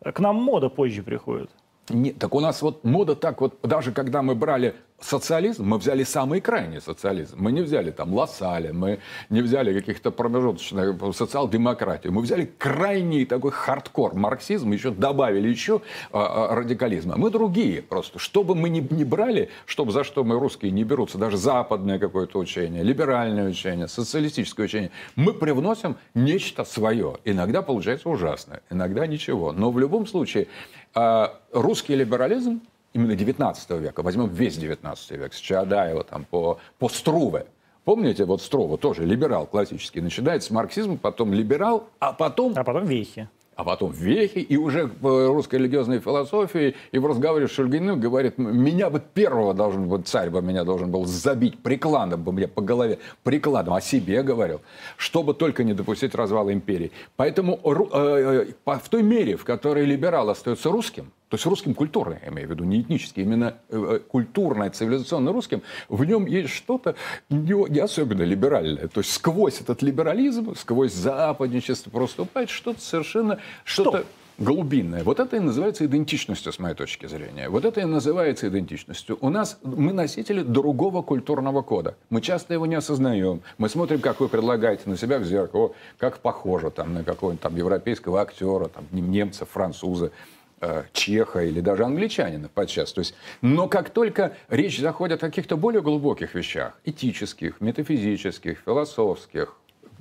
К 0.00 0.20
нам 0.20 0.36
мода 0.36 0.68
позже 0.68 1.04
приходит? 1.04 1.50
Нет, 1.90 2.18
так 2.18 2.34
у 2.34 2.40
нас 2.40 2.62
вот 2.62 2.84
мода 2.84 3.14
так 3.14 3.40
вот, 3.40 3.58
даже 3.62 3.92
когда 3.92 4.22
мы 4.22 4.34
брали 4.34 4.74
социализм, 5.00 5.64
мы 5.64 5.78
взяли 5.78 6.02
самый 6.02 6.40
крайний 6.40 6.80
социализм. 6.80 7.36
Мы 7.38 7.52
не 7.52 7.62
взяли 7.62 7.90
там 7.90 8.12
Лассаля, 8.12 8.72
мы 8.72 8.98
не 9.30 9.42
взяли 9.42 9.72
каких-то 9.72 10.10
промежуточных 10.10 10.96
социал-демократию. 11.14 12.12
Мы 12.12 12.22
взяли 12.22 12.50
крайний 12.58 13.24
такой 13.24 13.52
хардкор 13.52 14.14
марксизм, 14.14 14.72
еще 14.72 14.90
добавили 14.90 15.48
еще 15.48 15.82
а, 16.12 16.48
а, 16.50 16.54
радикализма. 16.54 17.16
Мы 17.16 17.30
другие 17.30 17.80
просто. 17.80 18.18
Что 18.18 18.42
бы 18.42 18.54
мы 18.54 18.68
ни, 18.68 18.80
ни 18.92 19.04
брали, 19.04 19.50
чтобы 19.66 19.92
за 19.92 20.02
что 20.02 20.24
мы 20.24 20.38
русские 20.38 20.72
не 20.72 20.82
берутся, 20.82 21.16
даже 21.16 21.36
западное 21.36 21.98
какое-то 21.98 22.38
учение, 22.38 22.82
либеральное 22.82 23.48
учение, 23.48 23.86
социалистическое 23.86 24.66
учение, 24.66 24.90
мы 25.14 25.32
привносим 25.32 25.96
нечто 26.14 26.64
свое. 26.64 27.18
Иногда 27.24 27.62
получается 27.62 28.08
ужасно, 28.08 28.60
иногда 28.70 29.06
ничего. 29.06 29.52
Но 29.52 29.70
в 29.70 29.78
любом 29.78 30.06
случае 30.06 30.48
а, 30.94 31.38
русский 31.52 31.94
либерализм 31.94 32.60
именно 32.92 33.14
19 33.14 33.70
века, 33.70 34.02
возьмем 34.02 34.28
весь 34.28 34.56
19 34.56 35.10
век, 35.12 35.34
с 35.34 35.38
Чаадаева 35.38 36.04
там, 36.04 36.24
по, 36.24 36.58
по 36.78 36.88
Струве, 36.88 37.46
Помните, 37.84 38.26
вот 38.26 38.42
Строва 38.42 38.76
тоже 38.76 39.06
либерал 39.06 39.46
классический. 39.46 40.02
Начинает 40.02 40.44
с 40.44 40.50
марксизма, 40.50 40.98
потом 40.98 41.32
либерал, 41.32 41.88
а 42.00 42.12
потом... 42.12 42.52
А 42.54 42.62
потом 42.62 42.84
вехи 42.84 43.30
а 43.58 43.64
потом 43.64 43.90
вехи, 43.90 44.38
и 44.38 44.56
уже 44.56 44.86
в 45.00 45.32
русской 45.32 45.56
религиозной 45.56 45.98
философии, 45.98 46.76
и 46.92 46.98
в 47.00 47.06
разговоре 47.06 47.48
с 47.48 47.50
Шульгиным 47.50 47.98
говорит, 47.98 48.38
меня 48.38 48.88
бы 48.88 49.00
первого 49.00 49.52
должен 49.52 49.88
быть, 49.88 50.06
царь 50.06 50.30
бы 50.30 50.40
меня 50.40 50.62
должен 50.62 50.92
был 50.92 51.06
забить 51.06 51.58
прикладом 51.58 52.22
бы 52.22 52.30
мне 52.30 52.46
по 52.46 52.62
голове, 52.62 53.00
прикладом, 53.24 53.74
о 53.74 53.80
себе 53.80 54.22
говорил, 54.22 54.60
чтобы 54.96 55.34
только 55.34 55.64
не 55.64 55.74
допустить 55.74 56.14
развала 56.14 56.52
империи. 56.52 56.92
Поэтому 57.16 57.58
э, 57.64 58.46
э, 58.64 58.76
в 58.78 58.88
той 58.88 59.02
мере, 59.02 59.36
в 59.36 59.42
которой 59.42 59.84
либерал 59.86 60.30
остается 60.30 60.70
русским, 60.70 61.10
то 61.28 61.34
есть 61.34 61.46
русским 61.46 61.74
культурным, 61.74 62.18
я 62.22 62.28
имею 62.30 62.48
в 62.48 62.50
виду, 62.50 62.64
не 62.64 62.80
этнический, 62.80 63.22
именно 63.22 63.54
э, 63.68 64.00
культурное, 64.08 64.70
цивилизационно 64.70 65.32
русским, 65.32 65.62
в 65.88 66.04
нем 66.04 66.26
есть 66.26 66.50
что-то 66.50 66.94
не, 67.28 67.70
не 67.70 67.80
особенно 67.80 68.22
либеральное. 68.22 68.88
То 68.88 69.00
есть 69.00 69.12
сквозь 69.12 69.60
этот 69.60 69.82
либерализм, 69.82 70.54
сквозь 70.54 70.94
западничество 70.94 71.90
проступает 71.90 72.50
что-то 72.50 72.80
совершенно, 72.80 73.38
что-то... 73.64 73.98
Что? 73.98 74.06
глубинное. 74.38 75.02
Вот 75.02 75.18
это 75.20 75.36
и 75.36 75.40
называется 75.40 75.84
идентичностью, 75.84 76.52
с 76.52 76.58
моей 76.58 76.74
точки 76.74 77.06
зрения. 77.06 77.48
Вот 77.48 77.64
это 77.64 77.80
и 77.80 77.84
называется 77.84 78.48
идентичностью. 78.48 79.18
У 79.20 79.28
нас 79.30 79.58
мы 79.62 79.92
носители 79.92 80.42
другого 80.42 81.02
культурного 81.02 81.62
кода. 81.62 81.96
Мы 82.08 82.20
часто 82.20 82.54
его 82.54 82.64
не 82.66 82.76
осознаем. 82.76 83.42
Мы 83.58 83.68
смотрим, 83.68 84.00
как 84.00 84.20
вы 84.20 84.28
предлагаете 84.28 84.82
на 84.86 84.96
себя 84.96 85.18
в 85.18 85.24
зеркало, 85.24 85.72
как 85.98 86.20
похоже 86.20 86.70
там, 86.70 86.94
на 86.94 87.04
какого-нибудь 87.04 87.42
там 87.42 87.56
европейского 87.56 88.20
актера, 88.20 88.68
там, 88.68 88.86
немца, 88.92 89.44
француза. 89.44 90.12
Э, 90.60 90.82
чеха 90.92 91.44
или 91.44 91.60
даже 91.60 91.84
англичанина 91.84 92.48
подчас. 92.48 92.92
То 92.92 93.00
есть, 93.00 93.14
но 93.42 93.68
как 93.68 93.90
только 93.90 94.36
речь 94.48 94.80
заходит 94.80 95.22
о 95.22 95.26
каких-то 95.26 95.56
более 95.56 95.82
глубоких 95.82 96.34
вещах, 96.34 96.72
этических, 96.84 97.60
метафизических, 97.60 98.58
философских, 98.66 99.54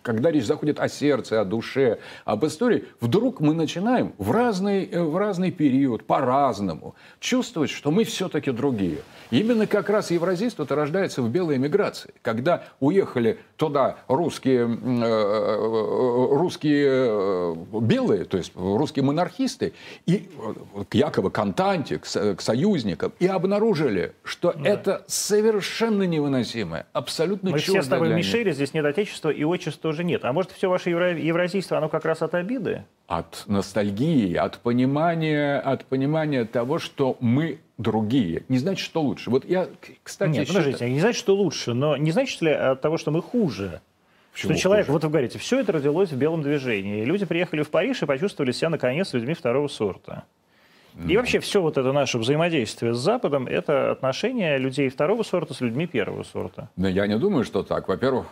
когда 0.08 0.32
речь 0.32 0.45
заходит 0.45 0.80
о 0.80 0.88
сердце, 0.88 1.41
о 1.41 1.43
душе, 1.43 1.99
об 2.24 2.45
истории, 2.45 2.86
вдруг 3.01 3.41
мы 3.41 3.53
начинаем 3.53 4.14
в 4.18 4.32
разный, 4.32 4.86
э, 4.86 5.03
в 5.03 5.18
разный 5.18 5.51
период, 5.51 6.05
по-разному, 6.05 6.95
чувствовать, 7.20 7.70
что 7.70 7.91
мы 7.91 8.05
все-таки 8.05 8.51
другие. 8.51 8.99
Именно 9.32 9.68
как 9.68 9.89
раз 9.89 10.12
евразийство-то 10.12 10.76
рождается 10.76 11.22
в 11.22 11.30
белой 11.30 11.58
эмиграции, 11.58 12.14
когда 12.22 12.64
уехали 12.80 13.39
туда 13.58 13.97
русские, 14.08 14.66
э, 14.66 15.01
э, 15.03 16.28
русские 16.32 17.55
белые, 17.82 18.24
то 18.24 18.38
есть 18.38 18.53
русские 18.55 19.03
монархисты, 19.03 19.74
и 20.05 20.30
к 20.88 20.95
якобы 20.95 21.32
к 21.32 21.38
Антанте, 21.38 21.99
к 21.99 22.39
союзникам, 22.39 23.12
и 23.20 23.28
обнаружили, 23.28 24.14
что 24.24 24.53
да. 24.53 24.70
это 24.70 25.03
совершенно 25.08 26.03
невыносимое, 26.03 26.86
абсолютно 26.93 27.49
Мы 27.49 27.58
все 27.58 27.82
с 27.82 27.88
тобой 27.88 28.14
Мишели, 28.14 28.53
здесь 28.53 28.74
нет 28.74 28.86
отечества 28.86 29.32
и 29.32 29.43
отчества 29.43 29.97
тоже 29.98 30.04
нет. 30.04 30.26
А 30.26 30.34
может, 30.34 30.52
все 30.52 30.70
ваше 30.70 30.91
евро- 30.91 31.18
евразийство, 31.18 31.78
оно 31.78 31.89
как 31.89 32.06
раз 32.06 32.22
от 32.22 32.36
обиды? 32.36 32.86
От 33.08 33.45
ностальгии, 33.48 34.36
от 34.36 34.60
понимания, 34.60 35.60
от 35.60 35.86
понимания 35.86 36.45
того, 36.45 36.78
что 36.78 37.18
мы 37.20 37.60
другие. 37.78 38.43
Не 38.48 38.60
значит, 38.60 38.86
что 38.86 39.02
лучше. 39.02 39.32
Вот 39.32 39.45
я, 39.45 39.68
кстати... 40.04 40.30
Нет, 40.30 40.48
считаю... 40.48 40.66
подождите, 40.66 40.91
не 40.91 41.00
значит, 41.00 41.20
что 41.20 41.36
лучше, 41.36 41.74
но 41.74 41.98
не 41.98 42.12
значит 42.12 42.41
ли 42.41 42.52
от 42.52 42.82
того, 42.82 42.98
что 42.98 43.12
мы 43.12 43.22
хуже? 43.22 43.82
Почему 44.34 44.54
что 44.54 44.62
человек, 44.62 44.86
хуже? 44.86 44.93
вот 44.93 45.04
вы 45.04 45.10
говорите, 45.10 45.39
все 45.39 45.60
это 45.60 45.72
родилось 45.72 46.12
в 46.12 46.18
белом 46.18 46.43
движении. 46.43 47.02
И 47.02 47.06
люди 47.06 47.26
приехали 47.26 47.64
в 47.64 47.70
Париж 47.70 48.04
и 48.04 48.06
почувствовали 48.06 48.52
себя, 48.52 48.70
наконец, 48.70 49.14
людьми 49.14 49.34
второго 49.34 49.68
сорта. 49.68 50.26
И 51.06 51.16
вообще 51.16 51.39
все 51.39 51.62
вот 51.62 51.78
это 51.78 51.91
наше 51.91 52.18
взаимодействие 52.18 52.93
с 52.93 52.98
Западом– 52.98 53.48
это 53.48 53.91
отношения 53.91 54.58
людей 54.58 54.89
второго 54.89 55.24
сорта 55.24 55.54
с 55.54 55.62
людьми 55.62 55.86
первого 55.86 56.24
сорта. 56.24 56.70
Да, 56.76 56.89
я 56.89 57.08
не 57.08 57.18
думаю, 57.18 57.43
что 57.43 57.64
так. 57.64 57.88
Во-первых, 57.88 58.28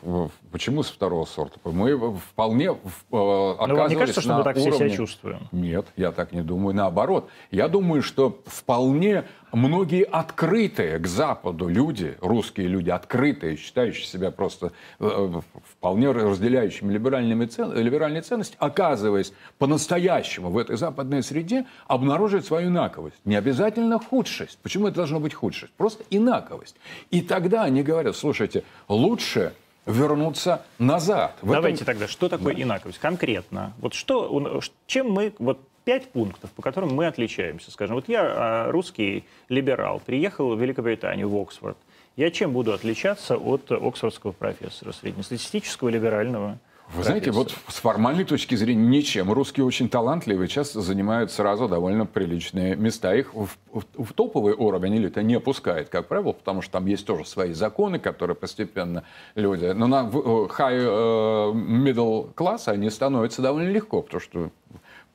почему 0.52 0.84
с 0.84 0.90
второго 0.90 1.26
сорта? 1.26 1.60
Мы 1.64 2.16
вполне 2.18 2.68
э, 2.68 2.76
Но 3.12 3.56
вам 3.60 3.90
не 3.90 3.96
кажется, 3.96 4.22
что 4.22 4.38
мы 4.38 4.44
так 4.44 4.56
уровне... 4.56 4.72
все 4.72 4.80
себя 4.80 4.96
чувствуем? 4.96 5.40
Нет, 5.52 5.86
я 5.96 6.12
так 6.12 6.32
не 6.32 6.42
думаю. 6.42 6.76
Наоборот, 6.76 7.30
я 7.52 7.68
думаю, 7.68 8.02
что 8.02 8.42
вполне 8.46 9.26
многие 9.56 10.04
открытые 10.04 11.00
к 11.00 11.08
Западу 11.08 11.68
люди, 11.68 12.18
русские 12.22 12.68
люди, 12.68 12.90
открытые, 12.90 13.58
считающие 13.58 14.06
себя 14.06 14.32
просто 14.32 14.72
э, 15.00 15.32
вполне 15.72 16.12
разделяющими 16.12 16.92
либеральными 16.92 17.46
цен, 17.46 17.74
либеральные 17.74 18.22
ценности, 18.22 18.56
оказываясь 18.60 19.34
по-настоящему 19.58 20.50
в 20.50 20.58
этой 20.58 20.78
западной 20.78 21.24
среде, 21.24 21.66
обнаруживают 21.88 22.46
свою 22.56 22.70
инаковость. 22.70 23.18
Не 23.26 23.36
обязательно 23.36 24.00
худшесть. 24.00 24.58
Почему 24.64 24.88
это 24.88 24.98
должно 24.98 25.20
быть 25.20 25.34
худшесть? 25.34 25.74
Просто 25.74 26.04
инаковость. 26.10 26.76
И 27.12 27.22
тогда 27.22 27.64
они 27.64 27.84
говорят, 27.84 28.16
слушайте, 28.16 28.64
лучше 28.88 29.54
вернуться 29.86 30.64
назад. 30.80 31.38
В 31.42 31.52
Давайте 31.52 31.84
этом... 31.84 31.88
тогда, 31.88 32.08
что 32.08 32.30
такое 32.30 32.56
да. 32.56 32.62
инаковость? 32.62 33.00
Конкретно. 33.00 33.74
Вот 33.80 33.94
что, 33.94 34.62
чем 34.88 35.12
мы, 35.12 35.34
вот 35.38 35.60
пять 35.84 36.10
пунктов, 36.12 36.50
по 36.52 36.62
которым 36.62 36.96
мы 36.96 37.06
отличаемся. 37.06 37.72
Скажем, 37.72 37.96
вот 37.96 38.10
я 38.10 38.22
а, 38.24 38.72
русский 38.72 39.26
либерал, 39.50 40.02
приехал 40.04 40.56
в 40.56 40.62
Великобританию, 40.62 41.30
в 41.30 41.40
Оксфорд. 41.40 41.78
Я 42.16 42.32
чем 42.32 42.54
буду 42.54 42.74
отличаться 42.74 43.38
от 43.38 43.72
оксфордского 43.72 44.32
профессора 44.32 44.94
среднестатистического 44.94 45.90
либерального? 45.90 46.58
Вы 46.94 47.04
знаете, 47.04 47.32
вот 47.32 47.54
с 47.68 47.76
формальной 47.76 48.26
точки 48.26 48.56
зрения 48.56 48.86
ничем. 48.86 49.32
Русские 49.32 49.66
очень 49.66 49.90
талантливые, 49.90 50.48
часто 50.48 50.82
занимают 50.82 51.32
сразу 51.32 51.68
довольно 51.68 52.06
приличные 52.06 52.76
места. 52.76 53.16
Их 53.16 53.34
в, 53.34 53.50
в, 53.72 53.84
в 54.04 54.14
топовый 54.14 54.54
уровень 54.54 54.98
элита 54.98 55.24
не 55.24 55.36
опускает, 55.36 55.90
как 55.90 56.08
правило, 56.08 56.34
потому 56.34 56.62
что 56.62 56.74
там 56.74 56.86
есть 56.86 57.06
тоже 57.06 57.26
свои 57.26 57.54
законы, 57.54 58.00
которые 58.00 58.36
постепенно 58.36 59.04
люди... 59.34 59.66
Но 59.66 59.88
на 59.88 60.02
э, 60.02 60.10
high 60.10 60.86
uh, 60.86 61.54
middle 61.54 62.32
класс 62.34 62.68
они 62.68 62.90
становятся 62.90 63.42
довольно 63.42 63.70
легко, 63.70 64.02
потому 64.02 64.22
что 64.22 64.52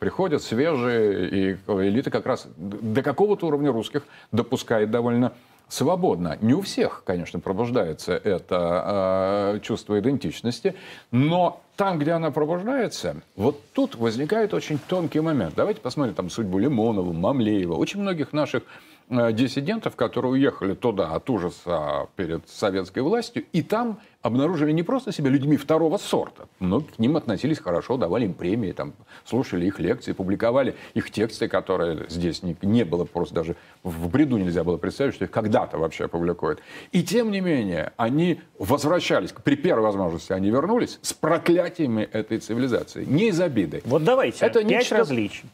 приходят 0.00 0.42
свежие, 0.42 1.28
и 1.28 1.58
элита 1.68 2.10
как 2.10 2.26
раз 2.26 2.48
до 2.56 3.02
какого-то 3.02 3.46
уровня 3.46 3.70
русских 3.70 4.02
допускает 4.32 4.90
довольно 4.90 5.34
свободно. 5.70 6.36
Не 6.40 6.52
у 6.54 6.60
всех, 6.60 7.02
конечно, 7.06 7.40
пробуждается 7.40 8.12
это 8.12 9.54
э, 9.54 9.60
чувство 9.62 9.98
идентичности, 9.98 10.74
но 11.10 11.62
там, 11.76 11.98
где 11.98 12.10
она 12.10 12.30
пробуждается, 12.30 13.16
вот 13.36 13.58
тут 13.72 13.94
возникает 13.94 14.52
очень 14.52 14.78
тонкий 14.78 15.20
момент. 15.20 15.54
Давайте 15.56 15.80
посмотрим 15.80 16.14
там 16.14 16.28
судьбу 16.28 16.58
Лимонова, 16.58 17.12
Мамлеева, 17.12 17.74
очень 17.74 18.00
многих 18.00 18.32
наших 18.32 18.64
диссидентов, 19.10 19.96
которые 19.96 20.32
уехали 20.32 20.74
туда 20.74 21.12
от 21.12 21.28
ужаса 21.28 22.06
перед 22.16 22.48
советской 22.48 23.00
властью, 23.00 23.44
и 23.52 23.62
там 23.62 23.98
обнаружили 24.22 24.70
не 24.72 24.82
просто 24.82 25.12
себя 25.12 25.30
людьми 25.30 25.56
второго 25.56 25.96
сорта, 25.96 26.46
но 26.60 26.80
к 26.80 26.98
ним 26.98 27.16
относились 27.16 27.58
хорошо, 27.58 27.96
давали 27.96 28.26
им 28.26 28.34
премии, 28.34 28.72
там, 28.72 28.92
слушали 29.24 29.66
их 29.66 29.80
лекции, 29.80 30.12
публиковали 30.12 30.76
их 30.94 31.10
тексты, 31.10 31.48
которые 31.48 32.06
здесь 32.08 32.42
не, 32.42 32.56
не 32.62 32.84
было 32.84 33.04
просто 33.04 33.34
даже 33.34 33.56
в 33.82 34.08
бреду 34.08 34.36
нельзя 34.36 34.62
было 34.62 34.76
представить, 34.76 35.14
что 35.14 35.24
их 35.24 35.30
когда-то 35.30 35.78
вообще 35.78 36.04
опубликуют. 36.04 36.60
И 36.92 37.02
тем 37.02 37.30
не 37.30 37.40
менее, 37.40 37.92
они 37.96 38.40
возвращались, 38.58 39.32
при 39.32 39.56
первой 39.56 39.84
возможности 39.84 40.32
они 40.32 40.50
вернулись 40.50 40.98
с 41.02 41.12
проклятиями 41.12 42.02
этой 42.02 42.38
цивилизации, 42.38 43.04
не 43.04 43.28
из 43.28 43.40
обиды. 43.40 43.82
Вот 43.84 44.04
давайте, 44.04 44.44
Это 44.44 44.60
пять 44.60 44.70
нечто... 44.70 44.98
различий. 44.98 45.44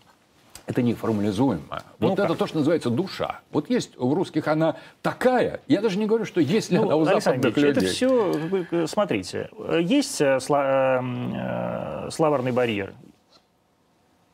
Это 0.67 0.83
неформализуемо. 0.83 1.83
Ну, 1.99 2.09
вот 2.09 2.17
как? 2.17 2.27
это 2.27 2.35
то, 2.35 2.47
что 2.47 2.59
называется 2.59 2.91
душа. 2.91 3.41
Вот 3.53 3.71
есть 3.71 3.99
у 3.99 4.15
русских 4.15 4.49
она 4.49 4.77
такая. 5.01 5.61
Я 5.69 5.81
даже 5.81 5.99
не 5.99 6.07
говорю, 6.07 6.25
что 6.25 6.41
есть 6.41 6.71
ли 6.71 6.79
ну, 6.79 6.85
она 6.85 6.97
у 6.97 7.05
западных 7.05 7.57
людей. 7.57 7.71
Это 7.71 7.87
все, 7.87 8.87
смотрите, 8.87 9.49
есть 9.81 10.21
э, 10.21 10.39
э, 10.39 12.11
словарный 12.11 12.53
барьер. 12.53 12.95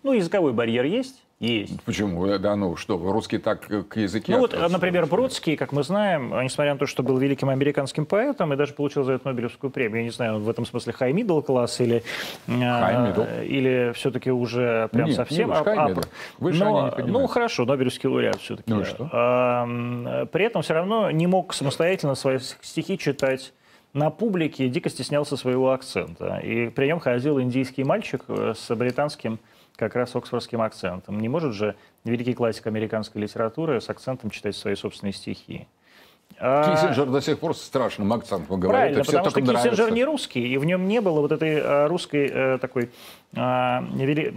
Ну, 0.03 0.13
языковой 0.13 0.53
барьер 0.53 0.85
есть. 0.85 1.23
Есть. 1.43 1.83
Почему? 1.83 2.39
Да, 2.39 2.55
ну 2.55 2.77
что, 2.77 2.97
русский 2.97 3.39
так 3.39 3.67
к 3.67 3.97
языке... 3.97 4.31
Ну 4.31 4.39
вот, 4.39 4.55
например, 4.71 5.07
Бродский, 5.07 5.57
как 5.57 5.73
мы 5.73 5.83
знаем, 5.83 6.33
несмотря 6.41 6.75
на 6.75 6.79
то, 6.79 6.87
что 6.87 7.03
был 7.03 7.19
великим 7.19 7.49
американским 7.49 8.07
поэтом 8.07 8.53
и 8.53 8.57
даже 8.57 8.75
получил 8.75 9.03
за 9.03 9.15
это 9.15 9.27
Нобелевскую 9.27 9.73
премию, 9.73 9.99
я 9.99 10.05
не 10.05 10.11
знаю, 10.11 10.37
он 10.37 10.43
в 10.45 10.49
этом 10.49 10.65
смысле 10.65 10.95
high 10.99 11.13
middle 11.13 11.43
класс 11.43 11.81
или, 11.81 12.05
high 12.47 13.45
или 13.45 13.93
все-таки 13.95 14.31
уже 14.31 14.89
прям 14.93 15.09
Нет, 15.09 15.17
совсем... 15.17 15.49
Не, 15.49 15.57
high 15.57 15.89
middle. 15.89 16.07
Выше 16.39 16.61
Но, 16.61 16.95
ну 17.05 17.27
хорошо, 17.27 17.65
Нобелевский 17.65 18.09
лауреат 18.09 18.37
все-таки. 18.37 18.71
Ну 18.71 18.85
что? 18.85 19.11
А, 19.13 20.27
при 20.27 20.45
этом 20.45 20.63
все 20.63 20.75
равно 20.75 21.11
не 21.11 21.27
мог 21.27 21.55
самостоятельно 21.55 22.15
свои 22.15 22.39
стихи 22.39 22.97
читать 22.97 23.53
на 23.95 24.11
публике 24.11 24.69
дико 24.69 24.89
стеснялся 24.89 25.37
своего 25.37 25.73
акцента. 25.73 26.39
И 26.39 26.69
при 26.71 26.87
нем 26.87 27.01
ходил 27.01 27.41
индийский 27.41 27.85
мальчик 27.85 28.25
э, 28.29 28.55
с 28.57 28.75
британским 28.75 29.39
как 29.77 29.95
раз 29.95 30.15
оксфордским 30.15 30.61
акцентом. 30.61 31.21
Не 31.21 31.29
может 31.29 31.55
же 31.55 31.77
великий 32.05 32.35
классик 32.35 32.67
американской 32.67 33.23
литературы 33.23 33.81
с 33.81 33.89
акцентом 33.89 34.31
читать 34.31 34.57
свои 34.57 34.75
собственные 34.75 35.13
стихи. 35.13 35.67
А 36.39 36.75
Киссинджер 36.75 37.07
до 37.07 37.21
сих 37.21 37.39
пор 37.39 37.55
с 37.55 37.63
страшным 37.63 38.13
акцентом 38.13 38.59
говорит. 38.59 38.71
Правильно, 38.71 39.05
потому 39.05 39.31
что 39.31 39.41
нравится. 39.41 39.71
Киссинджер 39.71 39.93
не 39.93 40.05
русский, 40.05 40.41
и 40.41 40.57
в 40.57 40.65
нем 40.65 40.89
не 40.89 41.01
было 41.01 41.21
вот 41.21 41.33
этой 41.33 41.61
а, 41.61 41.89
русской 41.89 42.29
э, 42.33 42.59
такой 42.59 42.91
а, 43.37 43.85
вели, 43.95 44.33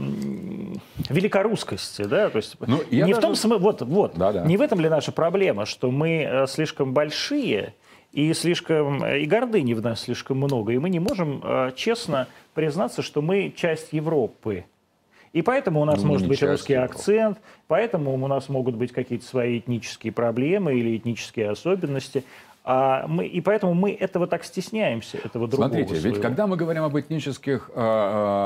великорусскости, 1.09 2.03
да, 2.03 2.29
то 2.29 2.37
есть 2.37 2.57
ну, 2.59 2.81
не 2.91 3.01
даже... 3.01 3.13
в 3.15 3.19
том 3.19 3.35
смысле, 3.35 3.59
вот, 3.59 3.81
вот, 3.81 4.13
да, 4.15 4.33
да. 4.33 4.45
не 4.45 4.57
в 4.57 4.61
этом 4.61 4.79
ли 4.79 4.89
наша 4.89 5.11
проблема, 5.11 5.65
что 5.65 5.89
мы 5.89 6.23
э, 6.23 6.47
слишком 6.47 6.93
большие 6.93 7.73
и 8.11 8.33
слишком 8.33 9.05
и 9.05 9.25
гордыни 9.25 9.73
в 9.73 9.81
нас 9.81 10.01
слишком 10.01 10.37
много, 10.37 10.73
и 10.73 10.77
мы 10.77 10.89
не 10.89 10.99
можем 10.99 11.41
э, 11.43 11.71
честно 11.75 12.27
признаться, 12.53 13.01
что 13.01 13.21
мы 13.21 13.53
часть 13.55 13.93
Европы. 13.93 14.65
И 15.35 15.41
поэтому 15.41 15.81
у 15.81 15.85
нас 15.85 16.01
ну, 16.01 16.07
может 16.07 16.29
быть 16.29 16.41
русский 16.41 16.73
его. 16.73 16.85
акцент, 16.85 17.39
поэтому 17.67 18.13
у 18.13 18.27
нас 18.27 18.47
могут 18.47 18.75
быть 18.75 18.93
какие-то 18.93 19.25
свои 19.25 19.59
этнические 19.59 20.13
проблемы 20.13 20.75
или 20.75 20.95
этнические 20.95 21.49
особенности. 21.49 22.23
А 22.63 23.05
мы, 23.05 23.25
и 23.27 23.41
поэтому 23.41 23.73
мы 23.73 23.91
этого 23.91 24.27
так 24.27 24.45
стесняемся, 24.45 25.17
этого 25.17 25.49
другого 25.49 25.67
Смотрите, 25.67 25.99
своего. 25.99 26.15
ведь 26.15 26.21
когда 26.21 26.47
мы 26.47 26.55
говорим 26.55 26.83
об 26.83 26.97
этнических 26.97 27.69
э, 27.75 27.79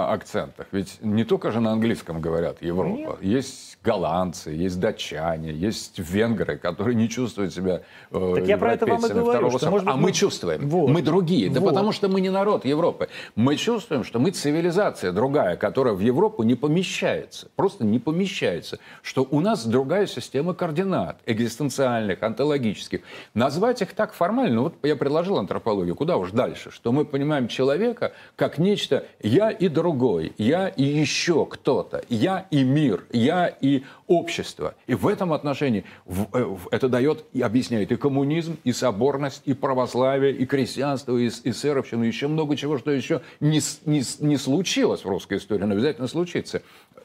акцентах, 0.10 0.66
ведь 0.72 0.98
не 1.02 1.26
только 1.26 1.52
же 1.52 1.60
на 1.62 1.74
английском 1.74 2.22
говорят 2.22 2.60
Европа. 2.64 2.98
Нет. 2.98 3.22
Есть 3.22 3.69
голландцы, 3.84 4.50
есть 4.50 4.80
датчане, 4.80 5.54
есть 5.54 6.00
венгры, 6.00 6.58
которые 6.58 6.96
не 6.96 7.08
чувствуют 7.08 7.54
себя 7.54 7.82
э, 8.12 8.34
Так 8.36 8.48
я 8.48 8.58
про 8.58 8.74
это 8.74 8.86
вам 8.86 9.06
и 9.06 9.10
говорю, 9.10 9.50
что, 9.52 9.70
может 9.70 9.86
быть, 9.86 9.94
А 9.94 9.98
мы, 9.98 10.04
мы 10.04 10.12
чувствуем, 10.12 10.68
вот. 10.68 10.90
мы 10.90 11.02
другие. 11.02 11.50
Вот. 11.50 11.60
Да 11.60 11.62
потому 11.62 11.92
что 11.94 12.10
мы 12.10 12.20
не 12.20 12.30
народ 12.30 12.66
Европы. 12.66 13.08
Мы 13.36 13.56
чувствуем, 13.56 14.04
что 14.04 14.20
мы 14.20 14.32
цивилизация 14.32 15.14
другая, 15.14 15.56
которая 15.56 15.94
в 15.94 16.02
Европу 16.02 16.44
не 16.44 16.56
помещается. 16.56 17.48
Просто 17.56 17.86
не 17.86 18.00
помещается. 18.00 18.80
Что 19.02 19.26
у 19.30 19.40
нас 19.40 19.66
другая 19.66 20.08
система 20.08 20.54
координат, 20.54 21.18
экзистенциальных, 21.26 22.22
онтологических. 22.22 23.02
Назвать 23.34 23.82
их 23.82 23.94
так 23.94 24.14
формально, 24.14 24.64
вот 24.64 24.76
я 24.84 24.98
предложил 24.98 25.38
антропологию, 25.38 25.96
куда 25.96 26.18
уж 26.18 26.32
дальше, 26.32 26.70
что 26.70 26.92
мы 26.92 27.06
понимаем 27.06 27.48
человека 27.48 28.12
как 28.36 28.58
нечто 28.58 29.06
«я 29.22 29.52
и 29.52 29.70
другой», 29.70 30.34
«я 30.38 30.68
и 30.68 30.84
еще 30.84 31.46
кто-то», 31.46 32.04
«я 32.10 32.46
и 32.52 32.64
мир», 32.64 33.06
«я 33.12 33.48
и 33.48 33.69
общество. 34.08 34.76
И 34.88 34.96
в 34.96 35.08
этом 35.08 35.34
отношении 35.34 35.84
э, 36.06 36.56
это 36.72 36.90
дает 36.90 37.26
и 37.34 37.42
объясняет 37.42 37.92
и 37.92 37.96
коммунизм, 37.96 38.58
и 38.64 38.72
соборность, 38.72 39.42
и 39.46 39.54
православие, 39.54 40.34
и 40.34 40.46
крестьянство, 40.46 41.18
и, 41.18 41.30
и 41.44 41.52
сэровщину, 41.52 42.04
и 42.04 42.08
еще 42.08 42.28
много 42.28 42.56
чего, 42.56 42.78
что 42.78 42.92
еще 42.92 43.22
не, 43.40 43.62
не, 43.86 44.02
не 44.20 44.38
случилось 44.38 45.04
в 45.06 45.10
русской 45.10 45.38
истории, 45.38 45.64
но 45.64 45.74
обязательно 45.74 46.08
случится. 46.08 46.62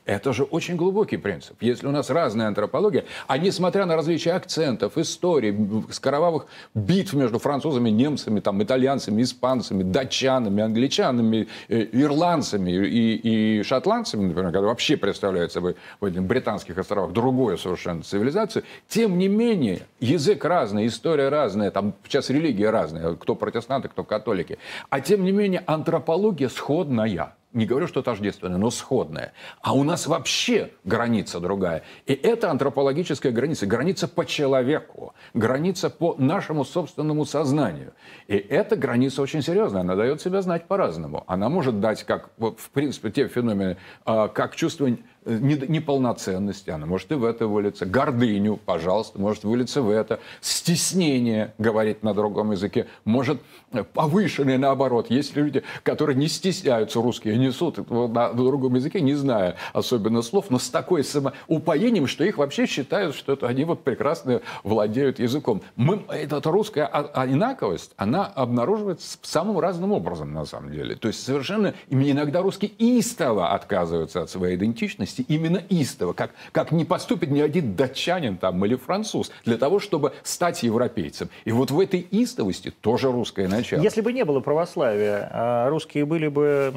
Это 0.07 0.34
же 0.34 0.44
очень 0.44 0.76
глубокий 0.76 1.16
принцип. 1.16 1.57
Если 1.62 1.86
у 1.86 1.90
нас 1.90 2.11
разная 2.11 2.48
антропология, 2.48 3.05
а 3.26 3.38
несмотря 3.38 3.86
на 3.86 3.96
различия 3.96 4.32
акцентов, 4.32 4.98
историй, 4.98 5.57
кровавых 5.98 6.46
битв 6.74 7.14
между 7.14 7.38
французами, 7.38 7.88
немцами, 7.88 8.40
там, 8.40 8.62
итальянцами, 8.62 9.22
испанцами, 9.22 9.82
датчанами, 9.82 10.62
англичанами, 10.62 11.48
э, 11.68 11.86
ирландцами 11.92 12.70
и, 12.70 13.59
и 13.59 13.62
шотландцами, 13.62 14.26
например, 14.26 14.52
когда 14.52 14.68
вообще 14.68 14.98
представляют 14.98 15.52
собой 15.52 15.74
в 16.00 16.05
этих 16.05 16.22
британских 16.22 16.76
островах 16.76 17.12
другую 17.12 17.57
совершенно 17.57 18.02
цивилизацию, 18.02 18.64
тем 18.88 19.16
не 19.16 19.28
менее 19.28 19.86
язык 20.00 20.44
разный, 20.44 20.86
история 20.86 21.30
разная, 21.30 21.70
там 21.70 21.94
сейчас 22.07 22.28
религия 22.28 22.68
разная, 22.68 23.14
кто 23.14 23.34
протестанты, 23.34 23.88
кто 23.88 24.05
католики, 24.05 24.59
а 24.90 25.00
тем 25.00 25.24
не 25.24 25.32
менее 25.32 25.62
антропология 25.66 26.50
сходная 26.50 27.38
не 27.55 27.66
говорю, 27.66 27.86
что 27.86 28.02
тождественное, 28.02 28.59
но 28.59 28.70
сходное. 28.70 29.32
А 29.62 29.74
у 29.74 29.84
нас 29.84 30.07
вообще 30.07 30.72
граница 30.84 31.40
другая. 31.40 31.84
И 32.07 32.12
это 32.12 32.50
антропологическая 32.50 33.32
граница, 33.32 33.66
граница 33.66 34.09
по 34.09 34.26
человеку, 34.26 35.14
граница 35.32 35.88
по 35.88 36.16
нашему 36.18 36.64
собственному 36.64 37.24
сознанию. 37.24 37.94
И 38.26 38.36
эта 38.36 38.76
граница 38.76 39.22
очень 39.22 39.40
серьезная, 39.40 39.82
она 39.82 39.94
дает 39.94 40.20
себя 40.20 40.42
знать 40.42 40.66
по-разному. 40.66 41.24
Она 41.28 41.48
может 41.48 41.80
дать, 41.80 42.02
как, 42.02 42.30
вот, 42.36 42.59
в 42.59 42.70
принципе, 42.70 43.11
те 43.11 43.28
феномены, 43.28 43.76
а, 44.05 44.28
как 44.28 44.57
чувство 44.57 44.88
неполноценности, 45.27 46.70
она 46.70 46.87
может 46.87 47.11
и 47.12 47.14
в 47.14 47.25
это 47.25 47.47
вылиться, 47.47 47.87
гордыню, 47.87 48.57
пожалуйста, 48.57 49.18
может 49.20 49.45
вылиться 49.45 49.83
в 49.83 49.91
это, 49.91 50.20
стеснение 50.41 51.55
говорить 51.59 52.03
на 52.03 52.14
другом 52.14 52.53
языке, 52.53 52.87
может 53.05 53.41
э, 53.72 53.85
повышенное 53.85 54.59
наоборот. 54.59 55.11
Есть 55.11 55.37
люди, 55.37 55.62
которые 55.83 56.16
не 56.16 56.29
стесняются 56.29 57.01
русские, 57.01 57.37
несут 57.37 57.91
на 57.91 58.33
другом 58.33 58.75
языке, 58.75 59.01
не 59.01 59.14
зная 59.14 59.57
особенно 59.72 60.22
слов, 60.22 60.47
но 60.51 60.59
с 60.59 60.68
такой 60.68 61.05
самоупоением, 61.05 62.07
что 62.07 62.25
их 62.25 62.39
вообще 62.39 62.66
считают, 62.66 63.14
что 63.14 63.33
это 63.33 63.49
они 63.49 63.64
вот 63.64 63.83
прекрасно 63.83 64.41
владеют 64.62 65.18
языком. 65.18 65.62
Мы, 65.77 66.03
эта 66.09 66.41
русская 66.51 66.85
инаковость, 66.85 67.93
она 67.97 68.27
обнаруживается 68.27 69.18
самым 69.22 69.59
разным 69.59 69.93
образом 69.93 70.33
на 70.33 70.45
самом 70.45 70.72
деле. 70.72 70.97
То 70.97 71.09
есть 71.09 71.22
совершенно 71.22 71.75
иногда 71.91 72.43
русские 72.43 72.70
истово 72.79 73.53
отказываются 73.53 74.22
от 74.22 74.31
своей 74.31 74.57
идентичности, 74.57 75.13
ответственности 75.14 75.24
именно 75.28 75.62
истово, 75.68 76.12
как, 76.12 76.30
как 76.52 76.72
не 76.72 76.84
поступит 76.84 77.30
ни 77.30 77.40
один 77.40 77.74
датчанин 77.74 78.36
там, 78.36 78.64
или 78.64 78.76
француз 78.76 79.30
для 79.44 79.56
того, 79.56 79.80
чтобы 79.80 80.12
стать 80.22 80.62
европейцем. 80.62 81.28
И 81.44 81.52
вот 81.52 81.70
в 81.70 81.80
этой 81.80 82.06
истовости 82.10 82.70
тоже 82.70 83.10
русское 83.10 83.48
начало. 83.48 83.82
Если 83.82 84.00
бы 84.00 84.12
не 84.12 84.24
было 84.24 84.40
православия, 84.40 85.28
а 85.32 85.68
русские 85.70 86.04
были 86.04 86.28
бы 86.28 86.72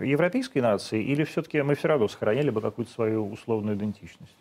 европейской 0.00 0.58
нацией, 0.58 1.04
или 1.04 1.24
все-таки 1.24 1.62
мы 1.62 1.74
все 1.74 1.88
равно 1.88 2.08
сохраняли 2.08 2.50
бы 2.50 2.60
какую-то 2.60 2.92
свою 2.92 3.30
условную 3.30 3.76
идентичность? 3.76 4.36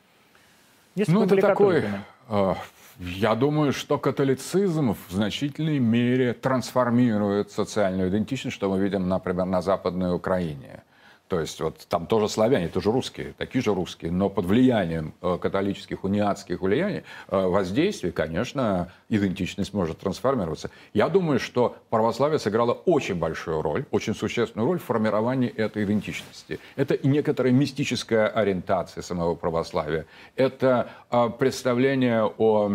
Если 0.96 1.12
ну, 1.12 1.24
это 1.24 1.36
такой... 1.38 1.84
А, 2.30 2.56
я 2.98 3.36
думаю, 3.36 3.74
что 3.74 3.98
католицизм 3.98 4.96
в 5.10 5.14
значительной 5.14 5.80
мере 5.80 6.34
трансформирует 6.34 7.52
социальную 7.52 8.10
идентичность, 8.10 8.56
что 8.56 8.70
мы 8.70 8.80
видим, 8.80 9.10
например, 9.10 9.46
на 9.46 9.62
Западной 9.62 10.16
Украине. 10.16 10.85
То 11.28 11.40
есть 11.40 11.60
вот 11.60 11.88
там 11.90 12.06
тоже 12.06 12.30
славяне, 12.30 12.68
тоже 12.68 12.92
русские, 12.92 13.34
такие 13.38 13.64
же 13.64 13.74
русские, 13.74 14.12
но 14.12 14.30
под 14.30 14.46
влиянием 14.46 15.14
э, 15.24 15.40
католических, 15.42 16.04
униатских 16.04 16.62
влияний, 16.62 17.04
э, 17.30 17.46
воздействий, 17.48 18.12
конечно, 18.12 18.92
идентичность 19.10 19.74
может 19.74 19.98
трансформироваться. 19.98 20.70
Я 20.94 21.10
думаю, 21.10 21.40
что 21.40 21.78
православие 21.90 22.38
сыграло 22.38 22.74
очень 22.74 23.16
большую 23.16 23.64
роль, 23.64 23.86
очень 23.90 24.14
существенную 24.14 24.68
роль 24.68 24.78
в 24.78 24.84
формировании 24.84 25.50
этой 25.50 25.86
идентичности. 25.86 26.60
Это 26.76 27.00
некоторая 27.02 27.52
мистическая 27.52 28.28
ориентация 28.28 29.02
самого 29.02 29.34
православия. 29.34 30.06
Это 30.36 30.90
э, 31.10 31.30
представление 31.40 32.32
о 32.38 32.72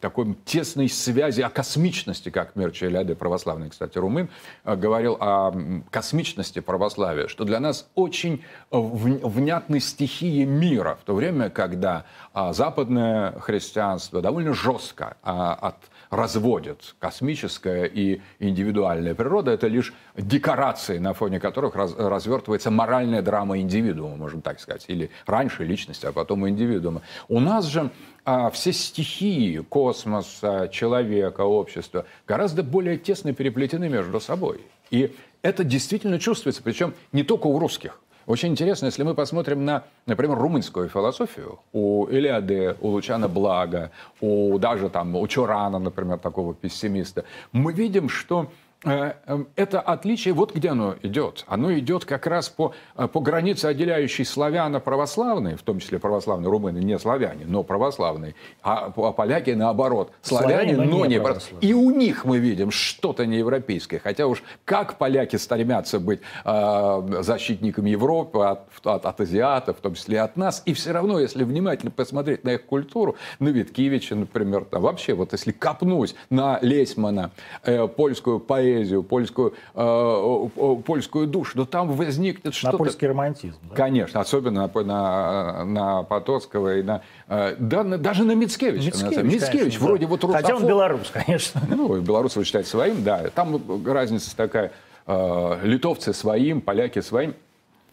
такой 0.00 0.36
тесной 0.44 0.90
связи, 0.90 1.40
о 1.40 1.48
космичности, 1.48 2.28
как 2.28 2.54
Мерчи 2.54 2.84
Эляде, 2.84 3.14
православный, 3.14 3.70
кстати, 3.70 3.96
румын, 3.96 4.28
говорил 4.64 5.16
о 5.18 5.52
космичности 5.90 6.60
православия, 6.60 7.28
что 7.28 7.44
для 7.44 7.60
нас 7.60 7.87
очень 7.94 8.44
э, 8.70 8.78
внятны 8.78 9.80
стихии 9.80 10.44
мира, 10.44 10.98
в 11.00 11.04
то 11.04 11.14
время, 11.14 11.50
когда 11.50 12.04
а, 12.32 12.52
западное 12.52 13.32
христианство 13.40 14.20
довольно 14.20 14.54
жестко 14.54 15.16
а, 15.22 15.54
от 15.54 15.76
разводит 16.10 16.94
космическая 16.98 17.84
и 17.84 18.20
индивидуальная 18.38 19.14
природа, 19.14 19.50
это 19.50 19.66
лишь 19.66 19.92
декорации, 20.16 20.98
на 20.98 21.12
фоне 21.12 21.38
которых 21.38 21.74
раз, 21.74 21.94
развертывается 21.96 22.70
моральная 22.70 23.22
драма 23.22 23.58
индивидуума, 23.58 24.16
можно 24.16 24.40
так 24.40 24.60
сказать, 24.60 24.84
или 24.88 25.10
раньше 25.26 25.64
личности, 25.64 26.06
а 26.06 26.12
потом 26.12 26.48
индивидуума. 26.48 27.02
У 27.28 27.40
нас 27.40 27.66
же 27.66 27.90
а, 28.24 28.50
все 28.50 28.72
стихии 28.72 29.58
космоса, 29.58 30.68
человека, 30.72 31.42
общества 31.42 32.06
гораздо 32.26 32.62
более 32.62 32.96
тесно 32.96 33.32
переплетены 33.32 33.88
между 33.88 34.20
собой. 34.20 34.60
И 34.90 35.14
это 35.48 35.64
действительно 35.64 36.18
чувствуется, 36.18 36.62
причем 36.62 36.94
не 37.12 37.22
только 37.22 37.46
у 37.46 37.58
русских. 37.58 38.00
Очень 38.26 38.50
интересно, 38.50 38.86
если 38.86 39.02
мы 39.02 39.14
посмотрим 39.14 39.64
на, 39.64 39.84
например, 40.04 40.36
румынскую 40.36 40.90
философию, 40.90 41.60
у 41.72 42.04
Илиады, 42.04 42.76
у 42.82 42.88
Лучана 42.88 43.26
Блага, 43.28 43.90
у 44.20 44.58
даже 44.58 44.90
там, 44.90 45.16
у 45.16 45.26
Чурана, 45.26 45.78
например, 45.78 46.18
такого 46.18 46.54
пессимиста, 46.54 47.24
мы 47.52 47.72
видим, 47.72 48.10
что 48.10 48.50
это 48.84 49.80
отличие, 49.80 50.34
вот 50.34 50.54
где 50.54 50.68
оно 50.68 50.94
идет. 51.02 51.44
Оно 51.48 51.76
идет 51.76 52.04
как 52.04 52.28
раз 52.28 52.48
по, 52.48 52.74
э, 52.96 53.08
по 53.08 53.18
границе, 53.20 53.66
отделяющей 53.66 54.24
славяно-православные, 54.24 55.56
в 55.56 55.62
том 55.62 55.80
числе 55.80 55.98
православные 55.98 56.48
румыны, 56.48 56.78
не 56.78 56.96
славяне, 56.96 57.44
но 57.44 57.64
православные, 57.64 58.36
а, 58.62 58.92
а 58.96 59.12
поляки 59.12 59.50
наоборот. 59.50 60.12
Славяне, 60.22 60.76
славяне 60.76 60.90
но, 60.90 61.06
не 61.06 61.20
православные. 61.20 61.68
И 61.68 61.74
у 61.74 61.90
них 61.90 62.24
мы 62.24 62.38
видим 62.38 62.70
что-то 62.70 63.26
неевропейское. 63.26 63.98
Хотя 63.98 64.28
уж 64.28 64.44
как 64.64 64.96
поляки 64.96 65.34
стремятся 65.34 65.98
быть 65.98 66.20
э, 66.44 67.22
защитниками 67.22 67.90
Европы 67.90 68.38
от, 68.44 68.68
от, 68.84 69.06
от 69.06 69.20
азиатов, 69.20 69.78
в 69.78 69.80
том 69.80 69.94
числе 69.94 70.20
от 70.20 70.36
нас, 70.36 70.62
и 70.66 70.72
все 70.72 70.92
равно, 70.92 71.18
если 71.18 71.42
внимательно 71.42 71.90
посмотреть 71.90 72.44
на 72.44 72.50
их 72.50 72.64
культуру, 72.64 73.16
на 73.40 73.48
Виткевича, 73.48 74.14
например, 74.14 74.66
там, 74.66 74.82
вообще, 74.82 75.14
вот 75.14 75.32
если 75.32 75.50
копнуть 75.50 76.14
на 76.30 76.60
Лейсмана, 76.62 77.32
э, 77.64 77.88
польскую 77.88 78.38
поэзию, 78.38 78.67
поэзию, 78.68 79.02
польскую, 79.02 79.54
э, 79.74 80.48
польскую 80.84 81.26
душу, 81.26 81.52
но 81.56 81.64
там 81.64 81.90
возникнет 81.90 82.54
что-то... 82.54 82.72
На 82.72 82.78
польский 82.78 83.08
романтизм. 83.08 83.58
Да? 83.70 83.74
Конечно, 83.74 84.20
особенно 84.20 84.70
на, 84.74 84.82
на, 84.82 85.64
на 85.64 86.02
Потоцкого 86.02 86.78
и 86.78 86.82
на... 86.82 87.02
Э, 87.28 87.56
да, 87.58 87.84
на, 87.84 87.98
даже 87.98 88.24
на 88.24 88.32
Мицкевича. 88.32 88.86
Мицкевич, 88.86 89.32
Мицкевич 89.32 89.60
конечно, 89.60 89.86
вроде 89.86 90.04
да. 90.04 90.10
вот 90.10 90.24
русофоб. 90.24 90.42
Хотя 90.42 90.56
он 90.56 90.66
белорус, 90.66 91.10
конечно. 91.10 91.62
Ну, 91.68 92.00
белорус 92.00 92.36
вы 92.36 92.44
считаете 92.44 92.68
своим, 92.68 93.02
да. 93.02 93.30
Там 93.34 93.60
разница 93.86 94.36
такая. 94.36 94.72
Э, 95.06 95.58
литовцы 95.62 96.12
своим, 96.12 96.60
поляки 96.60 97.00
своим. 97.00 97.34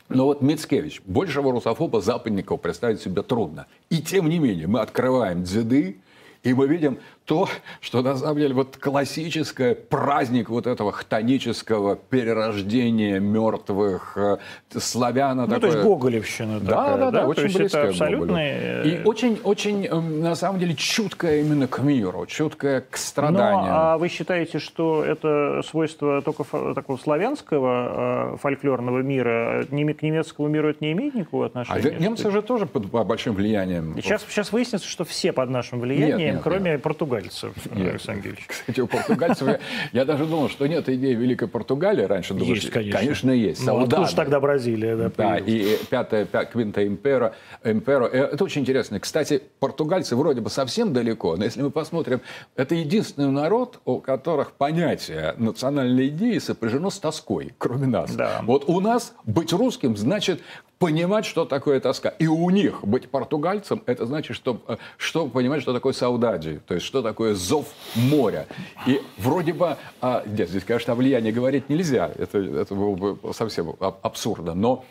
Но 0.10 0.26
вот 0.26 0.42
Мицкевич, 0.42 1.02
большего 1.06 1.52
русофоба 1.52 2.02
западников 2.02 2.62
представить 2.62 3.02
себе 3.02 3.24
трудно. 3.24 3.66
И 3.90 4.02
тем 4.02 4.30
не 4.30 4.38
менее, 4.38 4.68
мы 4.68 4.82
открываем 4.82 5.44
дзиды, 5.44 5.98
и 6.44 6.54
мы 6.54 6.68
видим 6.68 7.00
то, 7.26 7.50
что 7.82 8.02
на 8.02 8.16
самом 8.16 8.38
деле 8.38 8.54
вот 8.54 8.78
классическое 8.78 9.74
праздник 9.74 10.50
вот 10.50 10.68
этого 10.68 10.92
хтонического 10.92 11.96
перерождения 11.96 13.20
мертвых 13.20 14.16
э, 14.16 14.38
славяна. 14.78 15.48
Ну, 15.48 15.56
такое... 15.56 15.72
то 15.72 15.78
есть 15.78 15.88
Гоголевщина 15.88 16.60
да, 16.60 16.66
такая, 16.66 16.98
да, 16.98 17.12
да, 17.12 17.12
да, 17.22 17.28
очень 17.28 17.58
близко 17.58 17.78
это 17.80 17.90
абсолютно... 17.90 18.84
И 18.84 19.02
очень, 19.04 19.40
очень, 19.44 19.88
эм, 19.88 20.22
на 20.22 20.36
самом 20.36 20.60
деле, 20.60 20.76
чуткая 20.76 21.42
именно 21.42 21.68
к 21.68 21.80
миру, 21.80 22.26
чуткая 22.28 22.82
к 22.82 22.96
страданиям. 22.96 23.66
Ну, 23.66 23.72
а 23.72 23.98
вы 23.98 24.08
считаете, 24.08 24.60
что 24.60 25.04
это 25.04 25.62
свойство 25.68 26.22
только 26.22 26.44
такого 26.76 26.98
славянского 26.98 28.34
э, 28.36 28.38
фольклорного 28.38 29.00
мира, 29.00 29.66
к 29.68 29.72
немецкому 29.72 30.48
миру 30.48 30.70
это 30.70 30.84
не 30.84 30.92
имеет 30.92 31.16
никакого 31.16 31.48
отношения? 31.48 31.98
А 31.98 32.00
немцы 32.00 32.30
же 32.30 32.44
тоже 32.44 32.68
под 32.68 32.86
большим 32.86 33.34
влиянием. 33.34 33.96
Сейчас, 33.96 34.24
сейчас 34.30 34.52
выяснится, 34.52 34.88
что 34.88 35.06
все 35.06 35.34
под 35.34 35.50
нашим 35.50 35.80
влиянием, 35.80 36.18
нет, 36.20 36.34
нет, 36.36 36.44
кроме 36.44 36.74
нет. 36.74 36.84
Португалии 36.84 37.15
португальцев, 37.16 37.54
нет, 37.76 37.90
Александр 37.90 38.22
Георгиевич. 38.22 38.48
Кстати, 38.48 38.80
у 38.82 38.88
португальцев, 38.88 39.48
я, 39.48 39.60
я 39.94 40.06
даже 40.06 40.26
думал, 40.26 40.50
что 40.50 40.68
нет 40.68 40.88
идеи 40.90 41.14
Великой 41.14 41.48
Португалии 41.48 42.04
раньше. 42.04 42.34
Думаешь, 42.34 42.62
есть, 42.62 42.72
конечно. 42.72 43.00
Конечно, 43.00 43.32
есть. 43.32 43.66
Ну, 43.66 43.80
откуда 43.80 44.08
же 44.08 44.16
тогда 44.16 44.40
Бразилия? 44.40 44.96
Да, 44.96 45.10
да 45.16 45.38
и 45.38 45.78
пятая, 45.90 46.26
пятая 46.26 46.52
квинта 46.52 46.82
импера, 46.82 47.36
имперо. 47.64 48.06
Э, 48.06 48.30
это 48.34 48.44
очень 48.44 48.62
интересно. 48.62 49.00
Кстати, 49.00 49.42
португальцы 49.60 50.16
вроде 50.16 50.42
бы 50.42 50.50
совсем 50.50 50.94
далеко, 50.94 51.36
но 51.36 51.46
если 51.46 51.62
мы 51.62 51.72
посмотрим, 51.72 52.22
это 52.56 52.76
единственный 52.76 53.32
народ, 53.32 53.80
у 53.86 54.00
которых 54.00 54.54
понятие 54.54 55.34
национальной 55.38 56.08
идеи 56.08 56.38
сопряжено 56.40 56.90
с 56.90 57.00
тоской, 57.00 57.54
кроме 57.58 57.88
нас. 57.88 58.14
Да. 58.16 58.42
Вот 58.44 58.66
у 58.68 58.80
нас 58.80 59.14
быть 59.26 59.54
русским 59.54 59.96
значит 59.98 60.42
понимать, 60.86 61.26
что 61.26 61.46
такое 61.46 61.80
тоска. 61.80 62.10
И 62.10 62.28
у 62.28 62.48
них 62.52 62.84
быть 62.84 63.10
португальцем, 63.10 63.82
это 63.88 64.06
значит, 64.06 64.36
что, 64.36 64.62
э, 64.68 64.78
что 64.98 65.28
понимать, 65.28 65.64
что 65.64 65.74
такое 65.74 65.94
саудади, 65.94 66.60
то 66.68 66.76
есть 66.76 66.86
что 66.86 67.02
такое 67.02 67.34
зов 67.34 67.66
моря. 67.96 68.46
И 68.86 69.02
вроде 69.18 69.54
бы, 69.54 69.78
а, 70.00 70.24
нет, 70.28 70.48
здесь, 70.48 70.64
конечно, 70.64 70.94
о 70.94 70.96
влиянии 70.96 71.32
говорить 71.32 71.70
нельзя, 71.70 72.12
это, 72.16 72.38
это 72.38 72.76
было 72.76 72.96
бы 72.96 73.34
совсем 73.34 73.74
абсурдно, 73.80 74.54
но 74.54 74.86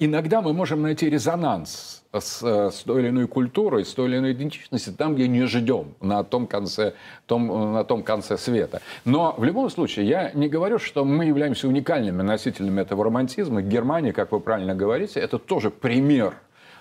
иногда 0.00 0.42
мы 0.42 0.52
можем 0.52 0.82
найти 0.82 1.08
резонанс 1.08 2.02
с, 2.12 2.42
э, 2.42 2.70
с 2.70 2.82
той 2.82 3.02
или 3.02 3.08
иной 3.10 3.26
культурой, 3.26 3.84
с 3.84 3.92
той 3.92 4.08
или 4.08 4.18
иной 4.18 4.32
идентичностью 4.32 4.94
там, 4.94 5.14
где 5.14 5.28
не 5.28 5.44
ждем, 5.46 5.94
на 6.00 6.24
том 6.24 6.46
конце, 6.46 6.94
том, 7.26 7.72
на 7.72 7.84
том 7.84 8.02
конце 8.02 8.38
света. 8.38 8.80
Но 9.04 9.34
в 9.36 9.44
любом 9.44 9.70
случае, 9.70 10.08
я 10.08 10.30
не 10.32 10.48
говорю, 10.48 10.78
что 10.78 11.04
мы 11.04 11.26
являемся 11.26 11.68
уникальными 11.68 12.22
носителями 12.22 12.80
этого 12.80 13.04
романтизма. 13.04 13.62
Германия, 13.62 14.12
как 14.12 14.32
вы 14.32 14.40
правильно 14.40 14.74
говорите, 14.74 15.20
это 15.20 15.38
тоже 15.38 15.70
пример 15.70 16.34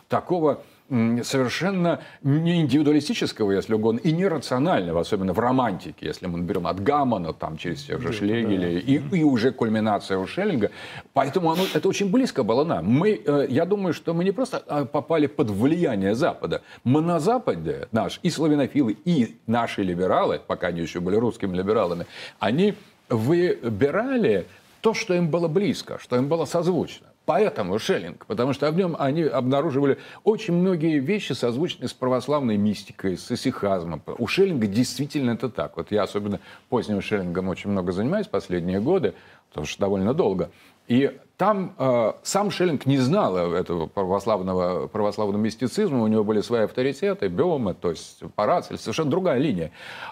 такого 0.08 0.62
совершенно 0.90 2.00
не 2.24 2.62
индивидуалистического, 2.62 3.52
если 3.52 3.74
угодно, 3.74 4.00
и 4.00 4.12
нерационального, 4.12 5.02
особенно 5.02 5.34
в 5.34 5.40
романтике, 5.40 6.06
если 6.06 6.28
мы 6.28 6.40
берем 6.40 6.66
от 6.66 6.82
Гаммана, 6.82 7.34
там, 7.34 7.58
через 7.58 7.84
тех 7.84 8.02
же 8.02 8.14
Шлегеля, 8.14 8.74
да. 8.74 8.80
и, 8.80 9.20
и 9.20 9.24
уже 9.24 9.52
кульминация 9.52 10.18
у 10.18 10.28
Шеллинга. 10.28 10.72
Поэтому 11.14 11.52
оно, 11.52 11.64
это 11.74 11.90
очень 11.90 12.10
близко 12.10 12.44
было 12.44 12.64
нам. 12.64 12.86
Мы, 12.86 13.22
э, 13.26 13.48
я 13.50 13.66
думаю, 13.66 13.94
что 13.94 14.14
мы 14.14 14.24
не 14.24 14.32
просто 14.32 14.64
а, 14.68 14.86
попали 14.86 15.28
под 15.28 15.50
влияние 15.50 16.16
Запада. 16.16 16.62
Мы 16.84 17.02
на 17.02 17.20
Западе, 17.20 17.88
наш, 17.92 18.20
и 18.24 18.30
славянофилы, 18.30 18.98
и 19.04 19.38
наши 19.46 19.84
либералы, 19.84 20.40
пока 20.46 20.68
они 20.68 20.82
еще 20.82 21.00
были 21.00 21.16
русскими 21.18 21.56
либералами, 21.56 22.06
они 22.40 22.76
выбирали 23.10 24.46
то, 24.82 24.94
что 24.94 25.14
им 25.14 25.30
было 25.30 25.48
близко, 25.48 26.00
что 26.00 26.16
им 26.16 26.28
было 26.28 26.46
созвучно. 26.46 27.08
Поэтому 27.28 27.78
Шеллинг, 27.78 28.26
потому 28.26 28.54
что 28.54 28.72
в 28.72 28.78
нем 28.78 28.96
они 28.98 29.24
обнаруживали 29.24 29.98
очень 30.24 30.54
многие 30.54 31.00
вещи, 31.00 31.34
созвучные 31.34 31.90
с 31.90 31.94
православной 31.94 32.56
мистикой, 32.56 33.18
с 33.18 33.30
исихазмом. 33.30 34.02
У 34.18 34.28
Шеллинга 34.28 34.66
действительно 34.66 35.32
это 35.32 35.50
так. 35.50 35.76
Вот 35.76 35.92
я 35.92 36.04
особенно 36.04 36.40
поздним 36.70 37.02
Шеллингом 37.02 37.50
очень 37.50 37.70
много 37.70 37.92
занимаюсь 37.92 38.28
последние 38.28 38.80
годы, 38.80 39.14
потому 39.50 39.68
что 39.68 39.78
довольно 39.82 40.14
долго. 40.14 40.52
И 40.88 41.20
там 41.36 41.76
э, 41.78 42.14
сам 42.24 42.50
Шеллинг 42.50 42.86
не 42.86 42.98
знал 42.98 43.36
этого 43.36 43.88
православного, 43.88 44.88
православного 44.88 45.38
мистицизма, 45.38 46.04
у 46.04 46.08
него 46.08 46.24
были 46.24 46.40
свои 46.40 46.62
авторитеты, 46.62 47.28
Бема, 47.28 47.74
то 47.74 47.90
есть 47.90 48.22
Парацель, 48.36 48.78
совершенно 48.78 49.12
другая 49.12 49.38
линия. 49.38 49.72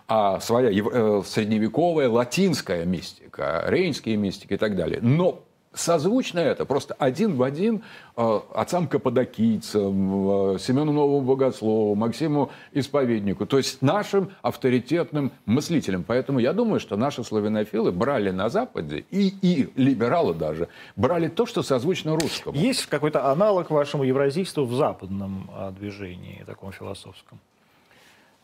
А 0.09 0.41
своя 0.41 0.70
э, 0.70 1.22
средневековая 1.26 2.09
латинская 2.09 2.84
мистика, 2.84 3.63
рейнские 3.68 4.18
мистики 4.18 4.55
и 4.55 4.57
так 4.57 4.76
далее. 4.76 4.99
Но 5.01 5.45
созвучно 5.76 6.39
это, 6.39 6.65
просто 6.65 6.95
один 6.95 7.36
в 7.36 7.43
один 7.43 7.84
э, 8.15 8.39
отцам 8.53 8.88
Каппадокийцам, 8.88 10.55
э, 10.55 10.59
Семену 10.59 10.91
Новому 10.91 11.21
Богослову, 11.21 11.95
Максиму 11.95 12.51
Исповеднику, 12.73 13.45
то 13.45 13.57
есть 13.57 13.82
нашим 13.82 14.32
авторитетным 14.41 15.32
мыслителям. 15.45 16.03
Поэтому 16.03 16.39
я 16.39 16.53
думаю, 16.53 16.80
что 16.80 16.97
наши 16.97 17.23
славянофилы 17.23 17.91
брали 17.91 18.32
на 18.32 18.49
Западе, 18.49 19.05
и, 19.11 19.34
и 19.41 19.69
либералы 19.76 20.34
даже, 20.34 20.67
брали 20.95 21.28
то, 21.28 21.45
что 21.45 21.63
созвучно 21.63 22.15
русскому. 22.15 22.57
Есть 22.57 22.86
какой-то 22.88 23.32
аналог 23.32 23.69
вашему 23.69 24.03
евразийству 24.03 24.65
в 24.65 24.73
западном 24.73 25.49
а, 25.53 25.71
движении, 25.71 26.43
таком 26.45 26.71
философском? 26.71 27.39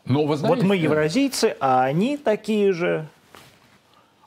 Но, 0.04 0.26
вы 0.26 0.36
знаете, 0.36 0.62
вот 0.62 0.68
мы 0.68 0.76
евразийцы, 0.76 1.56
а 1.60 1.84
они 1.84 2.16
такие 2.16 2.72
же. 2.72 3.06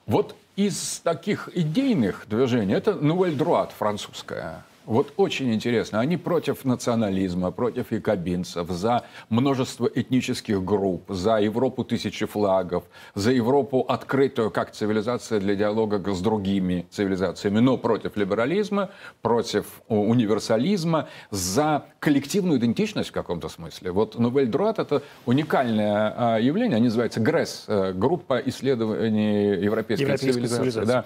Вот 0.06 0.36
из 0.56 1.00
таких 1.04 1.50
идейных 1.54 2.26
движений 2.28 2.74
это 2.74 2.92
«Nouvelle 2.92 3.38
droite» 3.38 3.72
французская. 3.78 4.64
Вот 4.86 5.14
очень 5.18 5.54
интересно. 5.54 6.00
Они 6.00 6.18
против 6.18 6.64
национализма, 6.64 7.52
против 7.52 7.92
якобинцев, 7.92 8.70
за 8.70 9.04
множество 9.30 9.90
этнических 9.94 10.64
групп, 10.64 11.04
за 11.10 11.38
Европу 11.38 11.84
тысячи 11.84 12.26
флагов, 12.26 12.84
за 13.16 13.32
Европу 13.32 13.82
открытую 13.82 14.52
как 14.52 14.72
цивилизация 14.72 15.40
для 15.40 15.56
диалога 15.56 16.14
с 16.14 16.22
другими 16.22 16.86
цивилизациями, 16.92 17.60
но 17.60 17.78
против 17.78 18.16
либерализма, 18.16 18.90
против 19.22 19.66
универсализма, 19.88 21.08
за 21.32 21.86
коллективную 22.00 22.60
идентичность 22.60 23.10
в 23.10 23.14
каком-то 23.14 23.50
смысле. 23.50 23.92
Вот 23.92 24.20
Новель 24.20 24.48
Друат 24.48 24.80
это 24.80 25.02
уникальное 25.26 26.14
а, 26.16 26.38
явление, 26.38 26.76
они 26.76 26.86
называются 26.86 27.20
ГРЭС, 27.20 27.66
э, 27.68 27.94
группа 27.94 28.40
исследований 28.46 29.56
европейской, 29.64 30.04
европейской 30.04 30.32
цивилизации. 30.32 30.70
цивилизации. 30.70 30.86
Да 30.86 31.06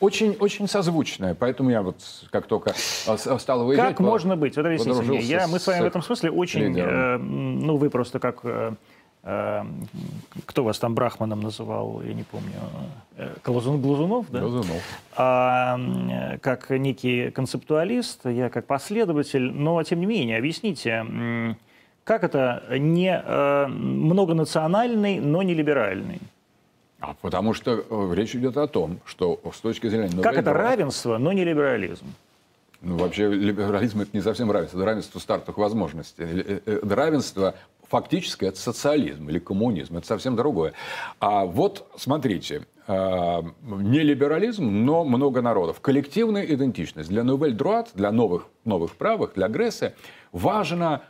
очень, 0.00 0.36
очень 0.40 0.66
созвучное. 0.66 1.34
Поэтому 1.34 1.70
я 1.70 1.82
вот 1.82 1.96
как 2.30 2.46
только 2.46 2.72
стал 2.74 3.64
выезжать... 3.64 3.96
Как 3.96 4.00
можно 4.00 4.36
быть? 4.36 4.56
Вот 4.56 4.66
объясните 4.66 5.02
мне. 5.02 5.20
Я, 5.20 5.46
мы 5.46 5.58
с 5.58 5.66
вами 5.66 5.82
в 5.82 5.86
этом 5.86 6.02
смысле 6.02 6.30
очень... 6.30 6.78
Э, 6.78 7.18
ну, 7.18 7.76
вы 7.76 7.90
просто 7.90 8.18
как... 8.18 8.40
Э, 8.44 8.72
э, 9.22 9.64
кто 10.46 10.64
вас 10.64 10.78
там 10.78 10.94
Брахманом 10.94 11.40
называл, 11.40 12.02
я 12.02 12.14
не 12.14 12.24
помню. 12.24 12.52
Э, 13.16 13.34
Глазун, 13.44 13.80
Глазунов, 13.80 14.30
да? 14.30 14.40
Глазунов. 14.40 14.82
А, 15.16 15.78
как 16.40 16.70
некий 16.70 17.30
концептуалист, 17.30 18.24
я 18.24 18.48
как 18.48 18.66
последователь. 18.66 19.52
Но, 19.52 19.82
тем 19.82 20.00
не 20.00 20.06
менее, 20.06 20.38
объясните... 20.38 21.56
Как 22.02 22.24
это 22.24 22.64
не 22.78 23.12
э, 23.14 23.66
многонациональный, 23.68 25.20
но 25.20 25.42
не 25.42 25.54
либеральный? 25.54 26.18
А 27.00 27.14
потому 27.20 27.54
что 27.54 27.84
э, 27.88 28.14
речь 28.14 28.34
идет 28.34 28.56
о 28.56 28.66
том, 28.66 29.00
что 29.06 29.40
с 29.52 29.60
точки 29.60 29.88
зрения... 29.88 30.22
Как 30.22 30.36
это 30.36 30.52
равенство, 30.52 31.16
но 31.18 31.32
не 31.32 31.44
либерализм? 31.44 32.06
Ну, 32.82 32.96
вообще 32.98 33.28
либерализм 33.28 34.02
это 34.02 34.10
не 34.12 34.20
совсем 34.22 34.50
равенство, 34.50 34.78
это 34.78 34.86
равенство 34.86 35.18
стартовых 35.18 35.58
возможностей. 35.58 36.24
Э, 36.24 36.60
э, 36.64 36.80
равенство 36.82 37.54
фактически 37.88 38.44
это 38.44 38.58
социализм 38.58 39.28
или 39.30 39.38
коммунизм, 39.38 39.96
это 39.96 40.06
совсем 40.06 40.36
другое. 40.36 40.74
А 41.18 41.44
вот 41.44 41.90
смотрите, 41.96 42.66
не 42.86 44.00
либерализм, 44.00 44.84
но 44.84 45.04
много 45.04 45.42
народов. 45.42 45.80
Коллективная 45.80 46.44
идентичность. 46.44 47.08
Для 47.08 47.24
Новель 47.24 47.52
Друат, 47.52 47.90
для 47.94 48.12
новых, 48.12 48.46
новых 48.64 48.94
правых, 48.96 49.34
для 49.34 49.48
Гресса 49.48 49.94
важно 50.32 51.02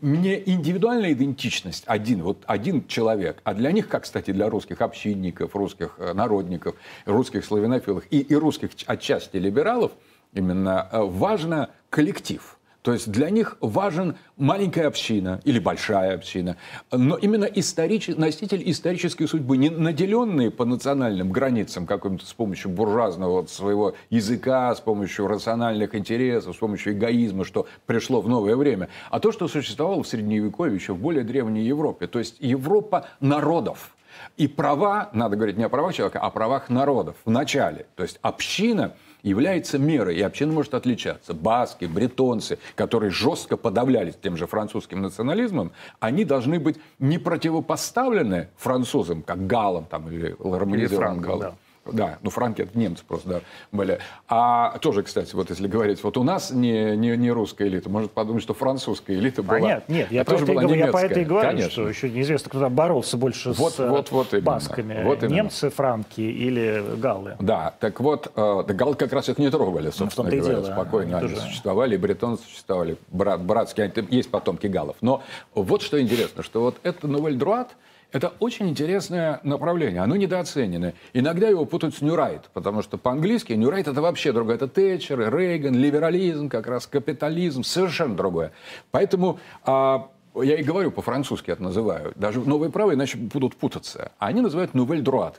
не 0.00 0.42
индивидуальная 0.48 1.12
идентичность, 1.12 1.84
один, 1.86 2.22
вот 2.22 2.44
один 2.46 2.86
человек, 2.86 3.40
а 3.44 3.54
для 3.54 3.72
них, 3.72 3.88
как, 3.88 4.04
кстати, 4.04 4.30
для 4.30 4.48
русских 4.48 4.80
общинников, 4.80 5.56
русских 5.56 5.96
э, 5.98 6.12
народников, 6.12 6.76
русских 7.04 7.44
славянофилов 7.44 8.04
и, 8.10 8.20
и 8.20 8.34
русских 8.34 8.70
отчасти 8.86 9.36
либералов, 9.36 9.92
именно 10.32 10.88
э, 10.90 11.00
важно 11.00 11.70
коллектив– 11.90 12.54
то 12.88 12.94
есть 12.94 13.10
для 13.10 13.28
них 13.28 13.58
важен 13.60 14.16
маленькая 14.38 14.86
община 14.86 15.42
или 15.44 15.58
большая 15.58 16.14
община, 16.14 16.56
но 16.90 17.18
именно 17.18 17.44
историч... 17.44 18.08
носитель 18.08 18.62
исторической 18.64 19.26
судьбы, 19.26 19.58
не 19.58 19.68
наделенные 19.68 20.50
по 20.50 20.64
национальным 20.64 21.30
границам 21.30 21.84
каким-то 21.84 22.24
с 22.24 22.32
помощью 22.32 22.70
буржуазного 22.70 23.42
вот 23.42 23.50
своего 23.50 23.92
языка, 24.08 24.74
с 24.74 24.80
помощью 24.80 25.26
рациональных 25.26 25.94
интересов, 25.94 26.56
с 26.56 26.58
помощью 26.58 26.94
эгоизма, 26.94 27.44
что 27.44 27.66
пришло 27.84 28.22
в 28.22 28.28
новое 28.30 28.56
время, 28.56 28.88
а 29.10 29.20
то, 29.20 29.32
что 29.32 29.48
существовало 29.48 30.02
в 30.02 30.08
Средневековье, 30.08 30.74
еще 30.74 30.94
в 30.94 30.98
более 30.98 31.24
древней 31.24 31.64
Европе. 31.64 32.06
То 32.06 32.18
есть 32.18 32.36
Европа 32.40 33.06
народов. 33.20 33.94
И 34.38 34.48
права, 34.48 35.10
надо 35.12 35.36
говорить 35.36 35.58
не 35.58 35.64
о 35.64 35.68
правах 35.68 35.92
человека, 35.92 36.20
а 36.20 36.28
о 36.28 36.30
правах 36.30 36.70
народов 36.70 37.16
в 37.26 37.30
начале. 37.30 37.84
То 37.96 38.02
есть 38.02 38.18
община– 38.22 38.94
является 39.22 39.78
мерой, 39.78 40.16
и 40.16 40.22
община 40.22 40.52
может 40.52 40.74
отличаться. 40.74 41.34
Баски, 41.34 41.84
бретонцы, 41.84 42.58
которые 42.74 43.10
жестко 43.10 43.56
подавлялись 43.56 44.14
тем 44.20 44.36
же 44.36 44.46
французским 44.46 45.02
национализмом, 45.02 45.72
они 46.00 46.24
должны 46.24 46.58
быть 46.58 46.76
не 46.98 47.18
противопоставлены 47.18 48.48
французам, 48.56 49.22
как 49.22 49.46
галам 49.46 49.86
там, 49.86 50.10
или 50.10 50.36
романизированным 50.38 51.20
галам. 51.20 51.40
Да. 51.40 51.54
Да, 51.92 52.18
ну 52.22 52.30
франки 52.30 52.62
это 52.62 52.78
немцы 52.78 53.04
просто 53.06 53.28
да, 53.28 53.40
были. 53.72 53.98
А 54.28 54.78
тоже, 54.78 55.02
кстати, 55.02 55.34
вот 55.34 55.50
если 55.50 55.66
говорить, 55.68 56.02
вот 56.02 56.16
у 56.16 56.22
нас 56.22 56.50
не, 56.50 56.96
не, 56.96 57.16
не 57.16 57.30
русская 57.30 57.68
элита, 57.68 57.88
может 57.88 58.10
подумать, 58.10 58.42
что 58.42 58.54
французская 58.54 59.14
элита 59.14 59.42
была. 59.42 59.56
А 59.56 59.60
нет, 59.60 59.88
нет, 59.88 60.12
я, 60.12 60.24
тоже 60.24 60.46
была 60.46 60.62
я 60.62 60.88
по 60.88 60.98
этой 60.98 61.24
говорю, 61.24 61.48
Конечно. 61.48 61.70
что 61.70 61.88
еще 61.88 62.10
неизвестно, 62.10 62.50
кто 62.50 62.60
там 62.60 62.74
боролся 62.74 63.16
больше 63.16 63.52
вот, 63.52 63.74
с 63.74 63.78
вот, 63.78 64.10
вот 64.10 64.32
именно. 64.32 64.44
басками. 64.44 65.02
Вот 65.04 65.22
именно. 65.22 65.34
Немцы, 65.34 65.70
франки 65.70 66.20
или 66.20 66.84
галлы. 66.96 67.36
Да, 67.40 67.74
так 67.78 68.00
вот, 68.00 68.32
э, 68.34 68.64
да, 68.66 68.74
галлы 68.74 68.94
как 68.94 69.12
раз 69.12 69.28
их 69.28 69.38
не 69.38 69.50
трогали, 69.50 69.86
ну, 69.86 69.92
собственно 69.92 70.30
ну, 70.30 70.36
говоря, 70.36 70.60
дело, 70.60 70.72
спокойно. 70.72 71.18
Они, 71.18 71.26
они 71.26 71.34
тоже... 71.34 71.46
существовали, 71.46 71.94
и 71.94 71.98
бретонцы 71.98 72.44
существовали, 72.44 72.96
брат, 73.08 73.40
братские, 73.40 73.92
есть 74.10 74.30
потомки 74.30 74.66
галлов. 74.66 74.96
Но 75.00 75.22
вот 75.54 75.82
что 75.82 76.00
интересно, 76.00 76.42
что 76.42 76.60
вот 76.60 76.76
это 76.82 77.06
Новель 77.06 77.36
Друат– 77.36 77.68
это 78.10 78.32
очень 78.40 78.68
интересное 78.68 79.40
направление, 79.42 80.00
оно 80.00 80.16
недооценено. 80.16 80.94
Иногда 81.12 81.48
его 81.48 81.66
путают 81.66 81.94
с 81.94 82.00
Ньюрайт, 82.00 82.48
потому 82.54 82.82
что 82.82 82.96
по-английски 82.96 83.52
Ньюрайт 83.52 83.86
это 83.86 84.00
вообще 84.00 84.32
другое. 84.32 84.56
Это 84.56 84.66
Тэтчер, 84.66 85.34
Рейган, 85.34 85.74
либерализм, 85.74 86.48
как 86.48 86.66
раз 86.66 86.86
капитализм, 86.86 87.62
совершенно 87.62 88.16
другое. 88.16 88.52
Поэтому 88.90 89.38
а, 89.64 90.08
я 90.42 90.56
и 90.56 90.62
говорю 90.62 90.90
по-французски 90.90 91.50
это 91.50 91.62
называю. 91.62 92.12
Даже 92.16 92.40
новые 92.40 92.70
правые 92.70 92.96
иначе 92.96 93.18
будут 93.18 93.56
путаться. 93.56 94.12
Они 94.18 94.40
называют 94.40 94.72
«Nouvelle 94.72 95.02
droite». 95.02 95.34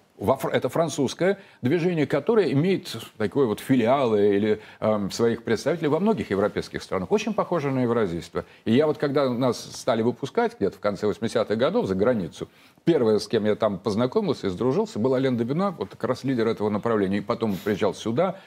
Это 0.51 0.69
французское 0.69 1.39
движение, 1.61 2.05
которое 2.05 2.51
имеет 2.51 2.95
такой 3.17 3.45
вот 3.45 3.59
филиалы 3.59 4.35
или 4.35 4.61
э, 4.79 5.09
своих 5.11 5.43
представителей 5.43 5.87
во 5.87 5.99
многих 5.99 6.31
европейских 6.31 6.83
странах. 6.83 7.11
Очень 7.11 7.33
похоже 7.33 7.71
на 7.71 7.83
евразийство. 7.83 8.45
И 8.65 8.73
я 8.73 8.87
вот, 8.87 8.97
когда 8.97 9.29
нас 9.29 9.59
стали 9.59 10.01
выпускать 10.01 10.57
где-то 10.57 10.77
в 10.77 10.79
конце 10.79 11.07
80-х 11.07 11.55
годов 11.55 11.85
за 11.85 11.95
границу, 11.95 12.49
первое, 12.83 13.19
с 13.19 13.27
кем 13.27 13.45
я 13.45 13.55
там 13.55 13.79
познакомился 13.79 14.47
и 14.47 14.49
сдружился, 14.49 14.99
был 14.99 15.13
Ален 15.13 15.37
Добина, 15.37 15.71
вот 15.71 15.89
как 15.91 16.03
раз 16.03 16.23
лидер 16.23 16.47
этого 16.47 16.69
направления. 16.69 17.19
И 17.19 17.21
потом 17.21 17.55
приезжал 17.63 17.93
сюда. 17.93 18.37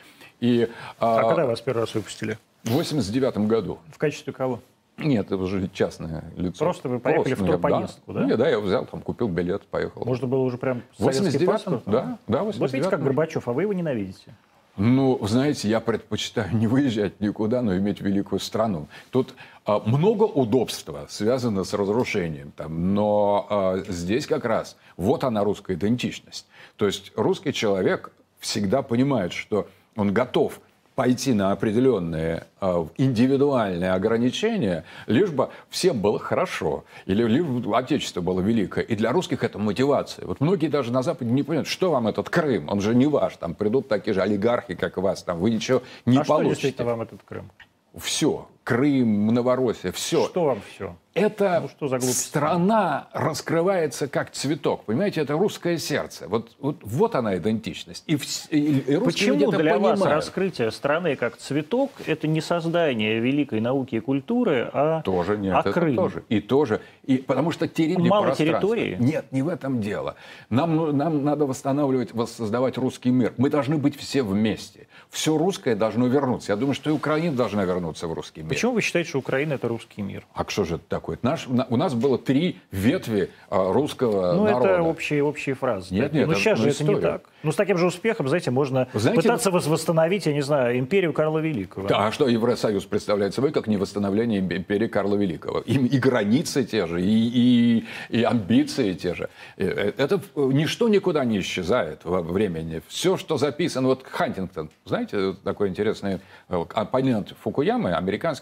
И, 0.40 0.68
а, 0.98 1.20
а 1.20 1.28
когда 1.28 1.46
вас 1.46 1.60
первый 1.60 1.80
раз 1.80 1.94
выпустили? 1.94 2.38
В 2.64 2.72
89 2.72 3.38
году. 3.48 3.78
В 3.90 3.98
качестве 3.98 4.32
кого? 4.32 4.60
Нет, 4.98 5.26
это 5.26 5.36
уже 5.36 5.68
частное 5.72 6.24
лицо. 6.36 6.64
Просто 6.64 6.88
вы 6.88 7.00
поехали 7.00 7.34
Просто, 7.34 7.44
в 7.44 7.48
турпоездку, 7.48 8.12
да? 8.12 8.20
да? 8.20 8.26
Нет, 8.26 8.38
да, 8.38 8.48
я 8.48 8.60
взял, 8.60 8.86
там, 8.86 9.00
купил 9.00 9.28
билет, 9.28 9.62
поехал. 9.66 10.04
Можно 10.04 10.28
было 10.28 10.42
уже 10.42 10.58
прям 10.58 10.82
89 10.98 11.46
паспорт? 11.46 11.82
Да, 11.86 12.18
да, 12.26 12.42
89 12.44 12.60
Вот 12.60 12.72
видите, 12.72 12.90
как 12.90 13.02
Горбачев, 13.02 13.48
а 13.48 13.52
вы 13.52 13.62
его 13.62 13.72
ненавидите. 13.72 14.34
Ну, 14.76 15.18
знаете, 15.26 15.68
я 15.68 15.80
предпочитаю 15.80 16.54
не 16.56 16.66
выезжать 16.66 17.20
никуда, 17.20 17.62
но 17.62 17.76
иметь 17.76 18.00
великую 18.00 18.38
страну. 18.38 18.88
Тут 19.10 19.34
а, 19.64 19.80
много 19.80 20.24
удобства 20.24 21.06
связано 21.08 21.64
с 21.64 21.74
разрушением, 21.74 22.52
там, 22.52 22.94
но 22.94 23.46
а, 23.50 23.78
здесь 23.88 24.26
как 24.26 24.44
раз 24.44 24.76
вот 24.96 25.24
она 25.24 25.44
русская 25.44 25.74
идентичность. 25.74 26.46
То 26.76 26.86
есть 26.86 27.12
русский 27.16 27.52
человек 27.52 28.12
всегда 28.38 28.82
понимает, 28.82 29.32
что 29.32 29.68
он 29.94 30.12
готов 30.12 30.60
пойти 30.94 31.32
на 31.32 31.52
определенные 31.52 32.46
э, 32.60 32.86
индивидуальные 32.96 33.92
ограничения, 33.92 34.84
лишь 35.06 35.30
бы 35.30 35.50
всем 35.70 36.00
было 36.00 36.18
хорошо, 36.18 36.84
или 37.06 37.24
лишь 37.24 37.44
бы 37.44 37.76
отечество 37.76 38.20
было 38.20 38.40
великое. 38.40 38.84
И 38.84 38.94
для 38.94 39.12
русских 39.12 39.42
это 39.44 39.58
мотивация. 39.58 40.26
Вот 40.26 40.40
многие 40.40 40.68
даже 40.68 40.92
на 40.92 41.02
Западе 41.02 41.30
не 41.30 41.42
понимают, 41.42 41.68
что 41.68 41.90
вам 41.90 42.08
этот 42.08 42.28
Крым, 42.28 42.68
он 42.68 42.80
же 42.80 42.94
не 42.94 43.06
ваш, 43.06 43.36
там 43.36 43.54
придут 43.54 43.88
такие 43.88 44.14
же 44.14 44.20
олигархи, 44.20 44.74
как 44.74 44.96
вас, 44.98 45.22
там 45.22 45.38
вы 45.38 45.50
ничего 45.50 45.82
не 46.06 46.18
а 46.18 46.24
получите. 46.24 46.68
А 46.68 46.72
что 46.72 46.84
вам 46.84 47.02
этот 47.02 47.20
Крым? 47.24 47.50
Все. 47.96 48.46
Крым, 48.64 49.26
Новороссия, 49.26 49.92
все. 49.92 50.26
Что 50.26 50.44
вам 50.44 50.60
все? 50.72 50.96
Это 51.14 51.60
ну, 51.60 51.68
что 51.68 51.88
за 51.88 52.00
страна 52.00 53.08
раскрывается 53.12 54.08
как 54.08 54.30
цветок. 54.30 54.84
Понимаете, 54.84 55.20
это 55.20 55.34
русское 55.34 55.76
сердце. 55.76 56.26
Вот, 56.26 56.52
вот, 56.58 56.76
вот 56.80 57.14
она 57.14 57.36
идентичность. 57.36 58.04
И, 58.06 58.18
и, 58.48 58.78
и 58.78 58.96
Почему 58.98 59.50
для 59.50 59.74
понимают. 59.74 60.00
вас 60.00 60.10
раскрытие 60.10 60.70
страны 60.70 61.16
как 61.16 61.36
цветок– 61.36 61.90
это 62.06 62.26
не 62.26 62.40
создание 62.40 63.20
великой 63.20 63.60
науки 63.60 63.96
и 63.96 64.00
культуры, 64.00 64.70
а, 64.72 65.02
тоже 65.02 65.36
нет, 65.36 65.54
а 65.54 65.70
Крым? 65.70 65.96
Тоже. 65.96 66.24
И 66.30 66.40
тоже. 66.40 66.80
И, 67.04 67.18
потому 67.18 67.50
что 67.50 67.68
территория 67.68 68.08
Мало 68.08 68.34
территории? 68.34 68.96
Нет, 68.98 69.26
не 69.32 69.42
в 69.42 69.48
этом 69.48 69.82
дело. 69.82 70.14
Нам, 70.48 70.96
нам 70.96 71.24
надо 71.24 71.44
восстанавливать, 71.44 72.14
воссоздавать 72.14 72.78
русский 72.78 73.10
мир. 73.10 73.34
Мы 73.36 73.50
должны 73.50 73.76
быть 73.76 73.96
все 73.96 74.22
вместе. 74.22 74.86
Все 75.10 75.36
русское 75.36 75.74
должно 75.74 76.06
вернуться. 76.06 76.52
Я 76.52 76.56
думаю, 76.56 76.74
что 76.74 76.88
и 76.88 76.92
Украина 76.94 77.36
должна 77.36 77.64
вернуться 77.64 78.08
в 78.08 78.14
русский 78.14 78.40
мир. 78.40 78.51
Почему 78.52 78.72
вы 78.72 78.80
считаете, 78.80 79.08
что 79.10 79.18
Украина– 79.18 79.52
это 79.54 79.68
русский 79.68 80.02
мир? 80.02 80.24
А 80.34 80.44
что 80.48 80.64
же 80.64 80.76
это 80.76 80.84
такое? 80.88 81.18
Наш, 81.22 81.46
у 81.46 81.76
нас 81.76 81.94
было 81.94 82.18
три 82.18 82.58
ветви 82.70 83.30
а, 83.48 83.72
русского 83.72 84.34
ну, 84.34 84.44
народа. 84.44 84.68
это 84.68 84.82
общие, 84.82 85.22
общие 85.22 85.54
фразы. 85.54 85.94
Нет, 85.94 86.12
нет, 86.12 86.28
Но 86.28 86.34
сейчас 86.34 86.58
же 86.58 86.70
это 86.70 86.84
не 86.84 87.00
так. 87.00 87.22
Ну, 87.42 87.50
с 87.50 87.56
таким 87.56 87.76
же 87.76 87.86
успехом, 87.86 88.28
знаете, 88.28 88.50
можно 88.50 88.88
знаете, 88.94 89.20
пытаться 89.20 89.50
восстановить, 89.50 90.26
я 90.26 90.32
не 90.32 90.42
знаю, 90.42 90.78
империю 90.78 91.12
Карла 91.12 91.38
Великого. 91.38 91.88
Да, 91.88 92.06
а 92.06 92.12
что 92.12 92.28
Евросоюз 92.28 92.84
представляет 92.84 93.34
собой, 93.34 93.50
как 93.50 93.66
не 93.66 93.76
восстановление 93.76 94.40
империи 94.40 94.86
Карла 94.86 95.16
Великого? 95.16 95.60
И, 95.60 95.74
и 95.74 95.98
границы 95.98 96.64
те 96.64 96.86
же, 96.86 97.02
и, 97.02 97.04
и, 97.04 97.86
и 98.10 98.22
амбиции 98.22 98.92
те 98.94 99.14
же. 99.14 99.28
Э, 99.56 99.92
это 99.96 100.20
ничто 100.36 100.88
никуда 100.88 101.24
не 101.24 101.40
исчезает 101.40 102.04
во 102.04 102.22
времени. 102.22 102.80
Все, 102.86 103.16
что 103.16 103.38
записано, 103.38 103.88
вот 103.88 104.04
Хантингтон, 104.06 104.70
знаете, 104.84 105.34
такой 105.44 105.68
интересный 105.68 106.20
э, 106.48 106.64
оппонент 106.74 107.34
Фукуямы, 107.42 107.92
американский 107.94 108.41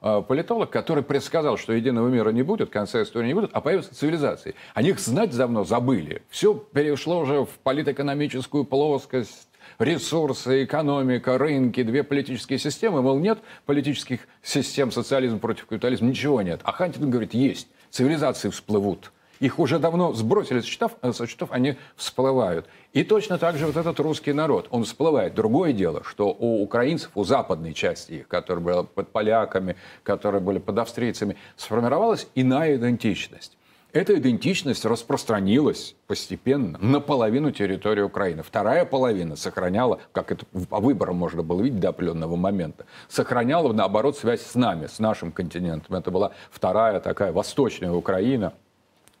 Э, 0.00 0.22
политолог, 0.26 0.70
который 0.70 1.02
предсказал, 1.02 1.56
что 1.56 1.72
единого 1.72 2.08
мира 2.08 2.30
не 2.30 2.42
будет, 2.42 2.70
конца 2.70 3.02
истории 3.02 3.28
не 3.28 3.34
будет, 3.34 3.50
а 3.52 3.60
появятся 3.60 3.94
цивилизации. 3.94 4.54
О 4.74 4.82
них 4.82 5.00
знать 5.00 5.36
давно 5.36 5.64
забыли. 5.64 6.22
Все 6.28 6.54
перешло 6.54 7.20
уже 7.20 7.44
в 7.44 7.50
политэкономическую 7.64 8.64
плоскость, 8.64 9.48
ресурсы, 9.80 10.64
экономика, 10.64 11.36
рынки, 11.36 11.82
две 11.82 12.04
политические 12.04 12.60
системы. 12.60 13.02
Мол, 13.02 13.18
нет 13.18 13.40
политических 13.66 14.28
систем, 14.40 14.92
социализм 14.92 15.40
против 15.40 15.66
капитализма, 15.66 16.08
ничего 16.08 16.42
нет. 16.42 16.60
А 16.62 16.72
Хантингтон 16.72 17.10
говорит, 17.10 17.34
есть. 17.34 17.68
Цивилизации 17.90 18.50
всплывут. 18.50 19.10
Их 19.40 19.58
уже 19.58 19.78
давно 19.78 20.12
сбросили 20.14 20.60
со 20.60 20.66
счетов, 20.66 20.92
э, 21.02 21.12
со 21.12 21.26
счетов 21.26 21.50
они 21.52 21.76
всплывают. 21.96 22.66
И 22.92 23.04
точно 23.04 23.38
так 23.38 23.56
же 23.56 23.66
вот 23.66 23.76
этот 23.76 24.00
русский 24.00 24.32
народ, 24.32 24.66
он 24.70 24.84
всплывает. 24.84 25.34
Другое 25.34 25.72
дело, 25.72 26.02
что 26.04 26.36
у 26.38 26.62
украинцев, 26.62 27.10
у 27.14 27.24
западной 27.24 27.72
части 27.72 28.12
их, 28.12 28.28
которые 28.28 28.64
были 28.64 28.86
под 28.86 29.12
поляками, 29.12 29.76
которые 30.02 30.40
были 30.40 30.58
под 30.58 30.78
австрийцами, 30.78 31.36
сформировалась 31.56 32.26
иная 32.34 32.76
идентичность. 32.76 33.56
Эта 33.92 34.18
идентичность 34.18 34.84
распространилась 34.84 35.96
постепенно 36.06 36.76
на 36.78 37.00
половину 37.00 37.52
территории 37.52 38.02
Украины. 38.02 38.42
Вторая 38.42 38.84
половина 38.84 39.34
сохраняла, 39.34 40.00
как 40.12 40.30
это 40.30 40.44
по 40.68 40.78
выборам 40.78 41.16
можно 41.16 41.42
было 41.42 41.62
видеть 41.62 41.80
до 41.80 41.88
определенного 41.88 42.36
момента, 42.36 42.84
сохраняла, 43.08 43.72
наоборот, 43.72 44.18
связь 44.18 44.42
с 44.42 44.54
нами, 44.54 44.88
с 44.88 44.98
нашим 44.98 45.32
континентом. 45.32 45.96
Это 45.96 46.10
была 46.10 46.32
вторая 46.50 47.00
такая 47.00 47.32
восточная 47.32 47.92
Украина– 47.92 48.52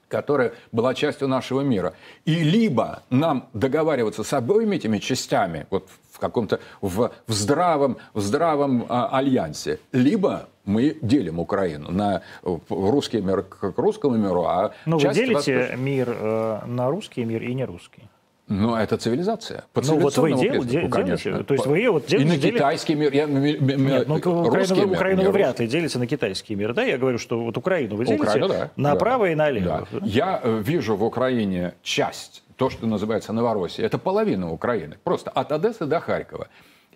которая 0.08 0.52
была 0.72 0.94
частью 0.94 1.28
нашего 1.28 1.60
мира. 1.60 1.94
И 2.24 2.34
либо 2.42 3.02
нам 3.10 3.48
договариваться 3.52 4.24
с 4.24 4.32
обоими 4.32 4.76
этими 4.76 4.98
частями, 4.98 5.66
вот 5.70 5.88
в 6.10 6.18
каком-то 6.18 6.60
в, 6.80 7.12
в 7.26 7.32
здравом, 7.32 7.98
в 8.14 8.20
здравом 8.20 8.86
а, 8.88 9.08
альянсе, 9.16 9.78
либо 9.92 10.48
мы 10.64 10.98
делим 11.00 11.38
Украину 11.38 11.90
на 11.90 12.22
русский 12.68 13.20
мир 13.20 13.42
к 13.42 13.72
русскому 13.76 14.16
миру, 14.16 14.44
а 14.44 14.72
Но 14.84 14.98
вы 14.98 15.14
делите 15.14 15.34
восточный... 15.34 15.76
мир 15.76 16.08
э, 16.10 16.60
на 16.66 16.90
русский 16.90 17.24
мир 17.24 17.42
и 17.42 17.54
не 17.54 17.64
русский. 17.64 18.02
Ну, 18.48 18.74
это 18.74 18.96
цивилизация. 18.96 19.64
По 19.74 19.82
ну, 19.82 19.98
вот 19.98 20.16
вы 20.16 20.32
дел, 20.32 20.64
дел, 20.64 20.88
конечно. 20.88 21.44
То 21.44 21.54
есть 21.54 21.66
вы 21.66 21.90
вот 21.90 22.06
делите... 22.06 22.34
И 22.34 22.50
на 22.50 22.52
китайский 22.52 22.94
мир. 22.94 23.12
Я, 23.12 23.26
Нет, 23.26 24.08
ну, 24.08 24.16
Украину, 24.16 24.74
мир, 24.74 24.86
Украину 24.86 25.22
вы 25.24 25.32
вряд 25.32 25.60
ли 25.60 25.66
делите 25.66 25.98
на 25.98 26.06
китайский 26.06 26.54
мир, 26.54 26.72
да? 26.72 26.82
Я 26.82 26.96
говорю, 26.96 27.18
что 27.18 27.40
вот 27.40 27.56
Украину 27.58 27.96
вы 27.96 28.06
делите 28.06 28.22
Украину, 28.22 28.48
да, 28.48 28.70
направо 28.76 29.26
да, 29.26 29.32
и 29.32 29.34
налево. 29.34 29.86
Да. 29.92 29.98
Я 30.02 30.40
э, 30.42 30.62
вижу 30.64 30.96
в 30.96 31.04
Украине 31.04 31.74
часть, 31.82 32.42
то, 32.56 32.70
что 32.70 32.86
называется 32.86 33.32
Новороссия, 33.32 33.84
это 33.84 33.98
половина 33.98 34.50
Украины. 34.50 34.96
Просто 35.04 35.30
от 35.30 35.52
Одессы 35.52 35.84
до 35.84 36.00
Харькова. 36.00 36.48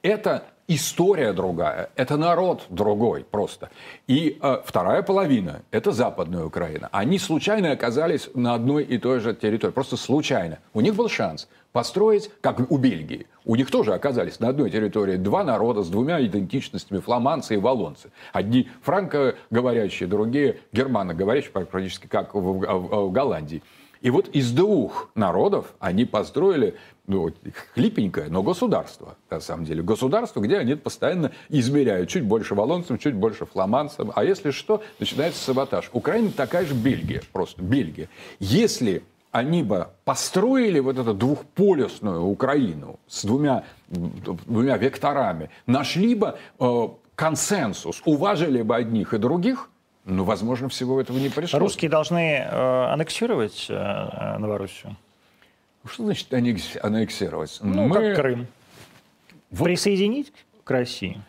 Это 0.02 0.42
история 0.66 1.32
другая, 1.32 1.90
это 1.94 2.16
народ 2.16 2.66
другой 2.70 3.24
просто. 3.24 3.70
И 4.08 4.38
э, 4.40 4.62
вторая 4.64 5.02
половина– 5.02 5.62
это 5.70 5.92
западная 5.92 6.44
Украина. 6.44 6.88
Они 6.92 7.18
случайно 7.18 7.70
оказались 7.70 8.28
на 8.34 8.54
одной 8.54 8.82
и 8.82 8.98
той 8.98 9.20
же 9.20 9.34
территории, 9.34 9.72
просто 9.72 9.96
случайно. 9.96 10.58
У 10.74 10.80
них 10.80 10.94
был 10.94 11.08
шанс 11.08 11.48
построить, 11.72 12.30
как 12.40 12.70
у 12.70 12.76
Бельгии. 12.78 13.26
У 13.44 13.56
них 13.56 13.70
тоже 13.70 13.94
оказались 13.94 14.40
на 14.40 14.48
одной 14.48 14.70
территории 14.70 15.16
два 15.16 15.44
народа 15.44 15.82
с 15.82 15.88
двумя 15.88 16.24
идентичностями, 16.24 16.98
фламандцы 16.98 17.54
и 17.54 17.58
валонцы. 17.58 18.10
Одни 18.32 18.68
франкоговорящие, 18.82 20.08
другие 20.08 20.58
германоговорящие, 20.72 21.52
практически 21.52 22.08
как 22.08 22.34
в, 22.34 22.40
в, 22.40 23.08
в 23.08 23.12
Голландии. 23.12 23.62
И 24.02 24.10
вот 24.10 24.28
из 24.28 24.52
двух 24.52 25.10
народов 25.14 25.72
они 25.78 26.04
построили 26.04 26.76
ну, 27.06 27.30
хлипенькое, 27.74 28.28
но 28.28 28.42
государство, 28.42 29.16
на 29.30 29.40
самом 29.40 29.64
деле. 29.64 29.82
Государство, 29.82 30.40
где 30.40 30.58
они 30.58 30.74
постоянно 30.74 31.32
измеряют. 31.48 32.08
Чуть 32.08 32.24
больше 32.24 32.54
валонцам, 32.54 32.98
чуть 32.98 33.14
больше 33.14 33.46
фламандцам. 33.46 34.12
А 34.14 34.24
если 34.24 34.50
что, 34.50 34.82
начинается 34.98 35.42
саботаж. 35.42 35.88
Украина 35.92 36.30
такая 36.30 36.66
же 36.66 36.74
Бельгия, 36.74 37.22
просто 37.32 37.62
Бельгия. 37.62 38.08
Если 38.40 39.04
они 39.30 39.62
бы 39.62 39.88
построили 40.04 40.78
вот 40.80 40.98
эту 40.98 41.14
двухполюсную 41.14 42.22
Украину 42.22 43.00
с 43.06 43.24
двумя, 43.24 43.64
двумя 43.88 44.76
векторами, 44.76 45.48
нашли 45.66 46.14
бы 46.14 46.36
э, 46.58 46.88
консенсус, 47.14 48.02
уважили 48.04 48.62
бы 48.62 48.76
одних 48.76 49.14
и 49.14 49.18
других, 49.18 49.70
ну, 50.04 50.24
возможно, 50.24 50.68
всего 50.68 51.00
этого 51.00 51.18
не 51.18 51.28
пришло. 51.28 51.58
Русские 51.58 51.90
должны 51.90 52.38
э, 52.38 52.92
аннексировать 52.92 53.66
э, 53.68 53.74
э 53.74 54.38
Новороссию? 54.38 54.96
Что 55.84 56.04
значит 56.04 56.32
аннексировать? 56.32 57.58
Ну, 57.60 57.88
Мы... 57.88 57.94
как 57.94 58.16
Крым. 58.16 58.46
Вот... 59.50 59.64
Присоединить 59.64 60.32
к 60.64 60.70
России? 60.70 61.20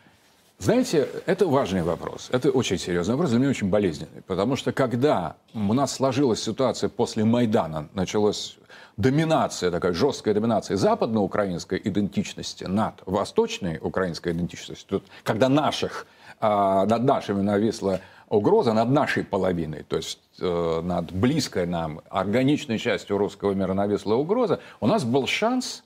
Знаете, 0.60 1.10
это 1.26 1.46
важный 1.48 1.84
вопрос. 1.84 2.30
Это 2.32 2.50
очень 2.50 2.78
серьезный 2.78 3.16
вопрос, 3.16 3.32
для 3.32 3.40
меня 3.40 3.50
очень 3.50 3.70
болезненный. 3.70 4.22
Потому 4.26 4.56
что 4.56 4.72
когда 4.72 5.36
у 5.54 5.74
нас 5.74 5.94
сложилась 5.94 6.42
ситуация 6.42 6.90
после 6.90 7.26
Майдана, 7.26 7.90
началась 7.94 8.58
доминация, 8.96 9.72
такая 9.72 9.94
жесткая 9.94 10.34
доминация 10.34 10.78
западноукраинской 10.78 11.82
идентичности 11.84 12.64
над 12.64 12.96
восточной 13.06 13.78
украинской 13.82 14.32
идентичностью, 14.32 15.04
когда 15.24 15.50
наших, 15.50 16.08
а, 16.40 16.86
над 16.86 17.04
нашими 17.04 17.42
нависла 17.42 18.00
угроза 18.34 18.74
над 18.74 18.90
нашей 18.90 19.24
половиной, 19.24 19.84
то 19.84 19.98
есть 19.98 20.20
э, 20.40 20.82
над 20.84 21.12
близкой 21.12 21.68
нам, 21.68 22.02
органичной 22.10 22.80
частью 22.80 23.18
русского 23.18 23.54
мира 23.54 23.74
нависла 23.74 24.16
угроза, 24.16 24.60
у 24.80 24.88
нас 24.88 25.04
был 25.04 25.28
шанс 25.28 25.84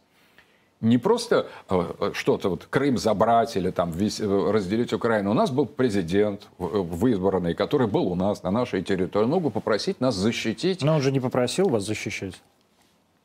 не 0.80 0.98
просто 0.98 1.48
э, 1.70 2.12
что-то, 2.14 2.50
вот 2.50 2.66
Крым 2.70 2.98
забрать 2.98 3.58
или 3.58 3.72
там 3.72 3.92
весь, 3.92 4.22
э, 4.22 4.52
разделить 4.52 4.94
Украину. 4.94 5.32
У 5.32 5.34
нас 5.34 5.52
был 5.52 5.66
президент 5.66 6.48
выбранный, 6.58 7.54
который 7.54 7.88
был 7.88 8.08
у 8.08 8.16
нас 8.16 8.44
на 8.44 8.52
нашей 8.52 8.82
территории. 8.82 9.26
Он 9.26 9.32
мог 9.32 9.44
бы 9.44 9.52
попросить 9.52 10.00
нас 10.00 10.16
защитить. 10.16 10.82
Но 10.84 10.96
он 10.96 11.02
же 11.02 11.12
не 11.12 11.20
попросил 11.20 11.68
вас 11.68 11.84
защищать. 11.84 12.42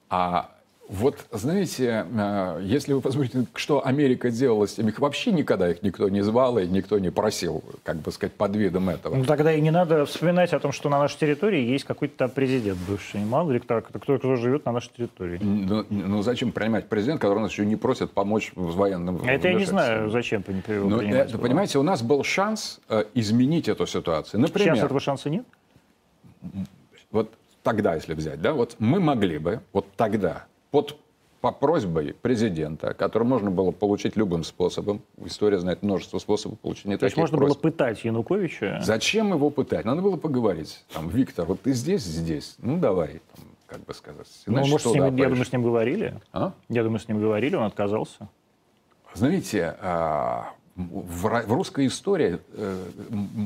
А 0.08 0.50
вот, 0.93 1.24
знаете, 1.30 2.05
э, 2.12 2.61
если 2.62 2.93
вы 2.93 3.01
посмотрите, 3.01 3.47
что 3.55 3.84
Америка 3.84 4.30
делала 4.30 4.66
с 4.66 4.78
их 4.78 4.99
вообще 4.99 5.32
никогда 5.32 5.70
их 5.70 5.82
никто 5.82 6.11
не 6.11 6.20
звал 6.20 6.59
и 6.59 6.66
никто 6.66 6.99
не 6.99 7.11
просил, 7.11 7.64
как 7.82 7.97
бы 7.97 8.12
сказать, 8.12 8.34
под 8.34 8.55
видом 8.57 8.90
этого. 8.90 9.16
Ну, 9.16 9.24
тогда 9.24 9.55
и 9.55 9.61
не 9.62 9.70
надо 9.70 10.05
вспоминать 10.05 10.53
о 10.53 10.61
том, 10.61 10.70
что 10.72 10.90
на 10.90 10.99
нашей 10.99 11.18
территории 11.18 11.62
есть 11.62 11.86
какой-то 11.86 12.18
там 12.18 12.30
президент 12.30 12.78
бывший. 12.86 13.24
Мало 13.24 13.53
ли 13.53 13.59
кто, 13.59 13.80
кто, 13.80 14.18
кто 14.18 14.36
живет 14.36 14.66
на 14.66 14.72
нашей 14.72 14.90
территории. 14.95 15.38
Ну, 15.40 15.86
ну, 15.88 16.22
зачем 16.22 16.53
принимать 16.53 16.90
президент, 16.90 17.22
который 17.22 17.40
нас 17.40 17.53
еще 17.53 17.64
не 17.64 17.76
просит 17.76 18.11
помочь 18.11 18.53
с 18.55 18.74
военным 18.74 19.16
Это 19.26 19.49
я 19.49 19.55
не 19.55 19.64
знаю, 19.64 20.11
зачем 20.11 20.45
ну, 20.68 21.01
это, 21.01 21.38
Понимаете, 21.38 21.78
у 21.78 21.82
нас 21.82 22.03
был 22.03 22.22
шанс 22.22 22.80
э, 22.90 23.05
изменить 23.14 23.66
эту 23.66 23.86
ситуацию. 23.86 24.40
Например, 24.40 24.74
Сейчас 24.74 24.84
этого 24.84 25.01
шанса 25.01 25.30
нет? 25.30 25.47
Вот 27.11 27.32
тогда, 27.62 27.95
если 27.95 28.12
взять, 28.12 28.43
да, 28.43 28.53
вот 28.53 28.76
мы 28.78 29.01
могли 29.01 29.38
бы, 29.38 29.61
вот 29.72 29.86
тогда, 29.97 30.45
под 30.72 30.98
по 31.42 31.50
просьбе 31.50 32.14
президента, 32.14 32.94
который 32.94 33.24
можно 33.24 33.50
было 33.50 33.72
получить 33.72 34.16
любым 34.16 34.44
способом. 34.44 35.02
История 35.24 35.58
знает 35.58 35.82
множество 35.82 36.20
способов 36.20 36.60
получения 36.60 36.96
То 36.96 37.04
есть 37.04 37.16
можно 37.16 37.36
просьб. 37.36 37.54
было 37.54 37.60
пытать 37.60 38.04
Януковича? 38.04 38.78
Зачем 38.80 39.32
его 39.32 39.50
пытать? 39.50 39.84
Надо 39.84 40.02
было 40.02 40.16
поговорить. 40.16 40.84
Там, 40.92 41.08
Виктор, 41.08 41.46
вот 41.46 41.60
ты 41.62 41.72
здесь, 41.72 42.04
здесь. 42.04 42.54
Ну, 42.58 42.78
давай, 42.78 43.20
там, 43.34 43.44
как 43.66 43.84
бы 43.84 43.92
сказать. 43.92 44.28
Иначе 44.46 44.66
ну, 44.66 44.70
может, 44.70 44.86
с 44.86 44.94
ним, 44.94 45.16
я 45.16 45.28
думаю, 45.28 45.44
с 45.44 45.52
ним 45.52 45.62
говорили. 45.64 46.20
А? 46.32 46.52
Я 46.68 46.84
думаю, 46.84 47.00
с 47.00 47.08
ним 47.08 47.20
говорили, 47.20 47.56
он 47.56 47.64
отказался. 47.64 48.28
Знаете, 49.12 49.76
а, 49.80 50.52
в, 50.76 51.28
в 51.28 51.52
русской 51.52 51.86
истории 51.86 52.38
э, 52.54 52.84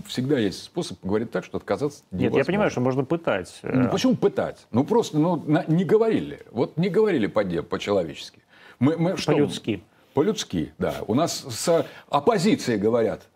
всегда 0.06 0.38
есть 0.38 0.62
способ 0.62 0.98
поговорить 0.98 1.30
так, 1.30 1.44
что 1.44 1.58
отказаться 1.58 2.02
Нет, 2.10 2.34
я 2.34 2.44
понимаю, 2.44 2.70
что 2.70 2.80
можно 2.80 3.04
пытать. 3.04 3.58
Ну, 3.62 3.88
почему 3.90 4.16
пытать? 4.16 4.66
Ну, 4.70 4.84
просто 4.84 5.18
ну, 5.18 5.36
на, 5.46 5.64
не 5.66 5.84
говорили. 5.84 6.40
Вот 6.50 6.76
не 6.76 6.88
говорили 6.88 7.26
по 7.26 7.44
по-человечески. 7.44 8.40
Мы, 8.78 8.96
мы, 8.96 9.16
По-людски. 9.16 9.82
По-людски, 10.14 10.72
да. 10.78 10.96
У 11.06 11.14
нас 11.14 11.44
с 11.48 11.86
оппозицией 12.08 12.78
говорят– 12.78 13.22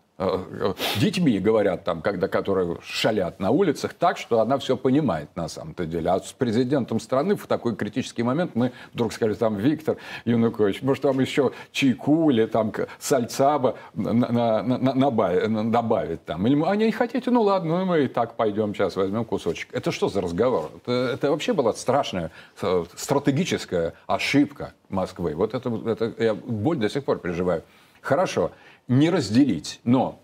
детьми 0.99 1.39
говорят 1.39 1.83
там, 1.83 2.01
когда, 2.01 2.27
которые 2.27 2.77
шалят 2.83 3.39
на 3.39 3.51
улицах, 3.51 3.93
так, 3.93 4.17
что 4.17 4.39
она 4.39 4.57
все 4.57 4.77
понимает 4.77 5.29
на 5.35 5.47
самом-то 5.47 5.85
деле. 5.85 6.11
А 6.11 6.19
с 6.19 6.31
президентом 6.31 6.99
страны 6.99 7.35
в 7.35 7.47
такой 7.47 7.75
критический 7.75 8.23
момент 8.23 8.51
мы 8.55 8.71
вдруг 8.93 9.13
сказали, 9.13 9.35
там, 9.35 9.57
Виктор 9.57 9.97
Янукович, 10.25 10.81
может, 10.81 11.03
вам 11.03 11.19
еще 11.19 11.51
чайку 11.71 12.29
или 12.29 12.45
там 12.45 12.71
сальца 12.99 13.57
бы 13.57 13.75
на, 13.93 14.13
на, 14.13 14.63
на, 14.63 14.93
на, 14.93 15.71
добавить 15.71 16.23
там. 16.25 16.45
Или, 16.45 16.61
а 16.65 16.75
не 16.75 16.91
хотите, 16.91 17.31
ну 17.31 17.41
ладно, 17.41 17.79
ну, 17.79 17.85
мы 17.85 18.05
и 18.05 18.07
так 18.07 18.35
пойдем 18.35 18.75
сейчас 18.75 18.95
возьмем 18.95 19.25
кусочек. 19.25 19.69
Это 19.71 19.91
что 19.91 20.09
за 20.09 20.21
разговор? 20.21 20.71
Это, 20.83 21.11
это 21.13 21.31
вообще 21.31 21.53
была 21.53 21.73
страшная 21.73 22.31
э, 22.61 22.85
стратегическая 22.95 23.93
ошибка 24.07 24.73
Москвы. 24.89 25.33
Вот 25.35 25.53
это, 25.53 25.69
это 25.87 26.13
я 26.23 26.33
боль 26.33 26.77
до 26.77 26.89
сих 26.89 27.05
пор 27.05 27.19
переживаю. 27.19 27.63
Хорошо 28.01 28.51
не 28.91 29.09
разделить, 29.09 29.79
но 29.85 30.19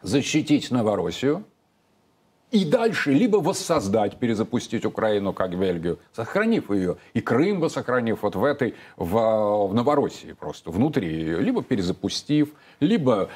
защитить 0.00 0.70
Новороссию 0.70 1.44
и 2.50 2.64
дальше 2.64 3.12
либо 3.12 3.36
воссоздать, 3.36 4.16
перезапустить 4.16 4.86
Украину 4.86 5.34
как 5.34 5.58
Бельгию, 5.58 5.98
сохранив 6.12 6.70
ее, 6.70 6.96
и 7.12 7.20
Крым 7.20 7.68
сохранив 7.68 8.22
вот 8.22 8.34
в 8.34 8.44
этой, 8.44 8.74
в, 8.96 9.68
в 9.68 9.74
Новороссии 9.74 10.32
просто, 10.32 10.70
внутри 10.70 11.08
ее, 11.08 11.40
либо 11.40 11.62
перезапустив, 11.62 12.50
либо 12.82 13.30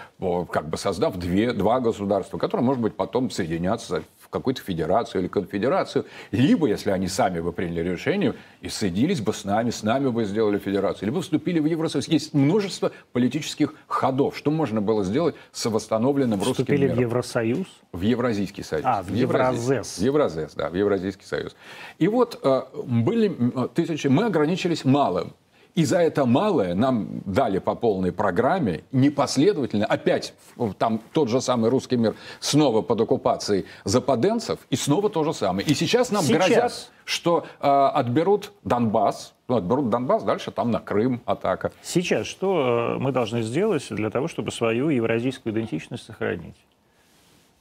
как 0.51 0.69
бы 0.69 0.77
создав 0.77 1.17
две, 1.17 1.53
два 1.53 1.81
государства, 1.81 2.39
которые, 2.39 2.65
может 2.65 2.83
быть, 2.83 2.95
потом 2.95 3.31
соединятся 3.31 4.03
в 4.19 4.29
какую-то 4.29 4.61
федерацию 4.61 5.23
или 5.23 5.29
конфедерацию, 5.29 6.05
либо, 6.33 6.67
если 6.67 6.91
они 6.91 7.07
сами 7.09 7.41
бы 7.41 7.53
приняли 7.53 7.89
решение 7.89 8.35
и 8.61 8.69
соединились 8.69 9.21
бы 9.21 9.33
с 9.33 9.45
нами, 9.45 9.71
с 9.71 9.83
нами 9.83 10.09
бы 10.09 10.25
сделали 10.25 10.59
федерацию, 10.59 11.09
либо 11.09 11.23
вступили 11.23 11.61
в 11.61 11.67
Евросоюз. 11.67 12.09
Есть 12.09 12.35
множество 12.35 12.91
политических 13.13 13.75
ходов. 13.87 14.37
Что 14.37 14.51
можно 14.51 14.81
было 14.81 15.05
сделать 15.05 15.37
с 15.53 15.65
восстановленным 15.67 16.41
русским 16.41 16.65
Вступили 16.65 16.85
миром? 16.85 16.97
в 16.97 17.01
Евросоюз? 17.01 17.67
В 17.93 18.01
Евразийский 18.01 18.63
союз. 18.63 18.85
А, 18.85 19.03
в 19.03 19.13
Евразес. 19.13 19.99
В 19.99 20.03
Евразес, 20.03 20.55
да, 20.55 20.69
в 20.69 20.75
Евразийский 20.75 21.25
союз. 21.25 21.55
И 21.99 22.09
вот 22.09 22.41
э, 22.43 22.63
были 22.85 23.35
тысячи, 23.75 24.09
мы 24.09 24.25
ограничились 24.25 24.85
малым. 24.85 25.35
И 25.77 25.85
за 25.85 25.99
это 25.99 26.25
малое 26.25 26.75
нам 26.75 27.21
дали 27.27 27.59
по 27.59 27.75
полной 27.75 28.11
программе 28.11 28.85
непоследовательно, 28.93 29.85
опять 29.85 30.33
там 30.79 31.01
тот 31.13 31.29
же 31.29 31.43
самый 31.43 31.69
русский 31.69 31.99
мир 31.99 32.15
снова 32.41 32.81
под 32.81 33.03
оккупацией 33.03 33.67
западенцев, 33.85 34.59
и 34.71 34.77
снова 34.77 35.11
то 35.11 35.23
же 35.23 35.35
самое. 35.35 35.69
И 35.69 35.75
сейчас 35.75 36.11
нам 36.11 36.25
сейчас. 36.25 36.47
грозят, 36.47 36.91
что 37.05 37.47
э, 37.61 37.69
отберут 37.69 38.53
Донбасс, 38.65 39.35
ну, 39.49 39.57
отберут 39.57 39.91
Донбасс, 39.91 40.23
дальше 40.23 40.51
там 40.51 40.71
на 40.71 40.81
Крым 40.81 41.21
атака. 41.27 41.71
Сейчас 41.83 42.27
что 42.27 42.95
э, 42.97 42.99
мы 42.99 43.13
должны 43.13 43.43
сделать 43.43 43.87
для 43.91 44.09
того, 44.09 44.29
чтобы 44.29 44.53
свою 44.53 44.89
евразийскую 44.89 45.53
идентичность 45.53 46.07
сохранить? 46.07 46.57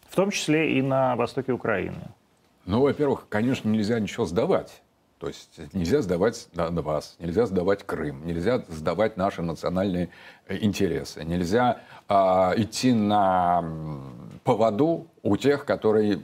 В 0.07 0.15
том 0.15 0.31
числе 0.31 0.79
и 0.79 0.81
на 0.81 1.17
востоке 1.17 1.51
Украины. 1.51 2.07
Ну, 2.65 2.79
во-первых, 2.79 3.25
конечно, 3.27 3.67
нельзя 3.67 3.99
ничего 3.99 4.25
сдавать. 4.25 4.81
То 5.19 5.27
есть 5.27 5.73
нельзя 5.73 6.01
сдавать 6.01 6.47
Донбасс, 6.53 7.15
нельзя 7.19 7.45
сдавать 7.45 7.85
Крым, 7.85 8.25
нельзя 8.25 8.63
сдавать 8.67 9.15
наши 9.15 9.41
национальные 9.41 10.09
э, 10.47 10.57
интересы, 10.59 11.23
нельзя 11.23 11.81
э, 12.09 12.13
идти 12.57 12.91
на 12.91 13.63
поводу 14.43 15.07
у 15.23 15.37
тех, 15.37 15.65
которые 15.65 16.21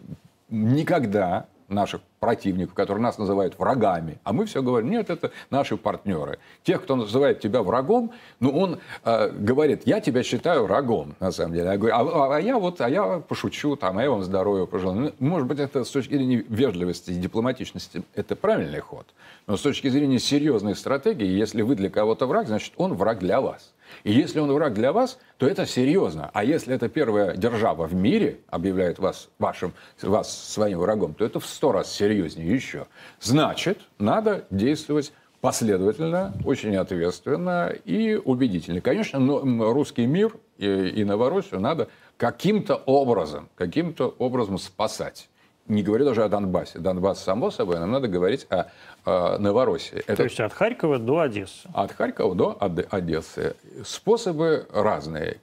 никогда 0.49 1.47
наших 1.71 2.01
противников, 2.19 2.73
которые 2.73 3.01
нас 3.01 3.17
называют 3.17 3.57
врагами. 3.57 4.19
А 4.23 4.33
мы 4.33 4.45
все 4.45 4.61
говорим, 4.61 4.91
нет, 4.91 5.09
это 5.09 5.31
наши 5.49 5.77
партнеры. 5.77 6.39
Тех, 6.63 6.83
кто 6.83 6.95
называет 6.95 7.39
тебя 7.39 7.63
врагом, 7.63 8.11
ну, 8.39 8.51
он 8.51 8.79
э, 9.03 9.29
говорит, 9.31 9.83
я 9.85 9.99
тебя 9.99 10.23
считаю 10.23 10.65
врагом, 10.65 11.15
на 11.19 11.31
самом 11.31 11.53
деле. 11.53 11.69
Я 11.69 11.77
говорю, 11.77 11.95
а, 11.95 12.01
а, 12.01 12.35
а 12.35 12.39
я 12.39 12.57
вот, 12.57 12.81
а 12.81 12.89
я 12.89 13.19
пошучу, 13.19 13.75
там, 13.75 13.97
а 13.97 14.03
я 14.03 14.11
вам 14.11 14.23
здоровья 14.23 14.65
пожелаю. 14.65 15.13
Ну, 15.19 15.29
может 15.29 15.47
быть, 15.47 15.59
это 15.59 15.83
с 15.83 15.89
точки 15.89 16.15
зрения 16.15 16.45
вежливости 16.47 17.11
и 17.11 17.15
дипломатичности, 17.15 18.03
это 18.13 18.35
правильный 18.35 18.79
ход. 18.79 19.07
Но 19.47 19.57
с 19.57 19.61
точки 19.61 19.87
зрения 19.87 20.19
серьезной 20.19 20.75
стратегии, 20.75 21.27
если 21.27 21.61
вы 21.61 21.75
для 21.75 21.89
кого-то 21.89 22.27
враг, 22.27 22.47
значит, 22.47 22.73
он 22.77 22.93
враг 22.93 23.19
для 23.19 23.41
вас. 23.41 23.73
И 24.03 24.11
если 24.11 24.39
он 24.39 24.51
враг 24.51 24.73
для 24.73 24.93
вас, 24.93 25.19
то 25.37 25.47
это 25.47 25.65
серьезно. 25.65 26.29
А 26.33 26.43
если 26.43 26.75
это 26.75 26.89
первая 26.89 27.35
держава 27.35 27.87
в 27.87 27.93
мире 27.93 28.39
объявляет 28.49 28.99
вас, 28.99 29.29
вашим, 29.39 29.73
вас 30.01 30.51
своим 30.53 30.79
врагом, 30.79 31.13
то 31.13 31.25
это 31.25 31.39
в 31.39 31.45
сто 31.45 31.71
раз 31.71 31.91
серьезнее 31.91 32.53
еще. 32.53 32.87
Значит, 33.19 33.79
надо 33.97 34.45
действовать 34.49 35.13
последовательно, 35.41 36.33
очень 36.45 36.75
ответственно 36.75 37.73
и 37.85 38.15
убедительно. 38.15 38.81
Конечно, 38.81 39.19
но 39.19 39.73
русский 39.73 40.05
мир 40.05 40.33
и, 40.57 40.65
и 40.67 41.03
Новороссию 41.03 41.59
надо 41.59 41.89
каким-то 42.17 42.75
образом, 42.75 43.49
каким-то 43.55 44.15
образом 44.19 44.57
спасать 44.57 45.27
не 45.71 45.83
говорю 45.83 46.05
даже 46.05 46.23
о 46.23 46.29
Донбассе. 46.29 46.79
Донбасс, 46.79 47.23
само 47.23 47.51
собой, 47.51 47.79
нам 47.79 47.91
надо 47.91 48.07
говорить 48.07 48.45
о, 48.49 48.65
о 49.05 49.37
Новороссии. 49.37 49.99
Это... 50.07 50.15
То 50.17 50.23
есть 50.23 50.39
от 50.39 50.53
Харькова 50.53 50.99
до 50.99 51.19
Одессы. 51.19 51.69
От 51.73 51.91
Харькова 51.91 52.35
до 52.35 52.57
Одессы. 52.89 53.55
Способы 53.83 54.67
разные. 54.71 55.37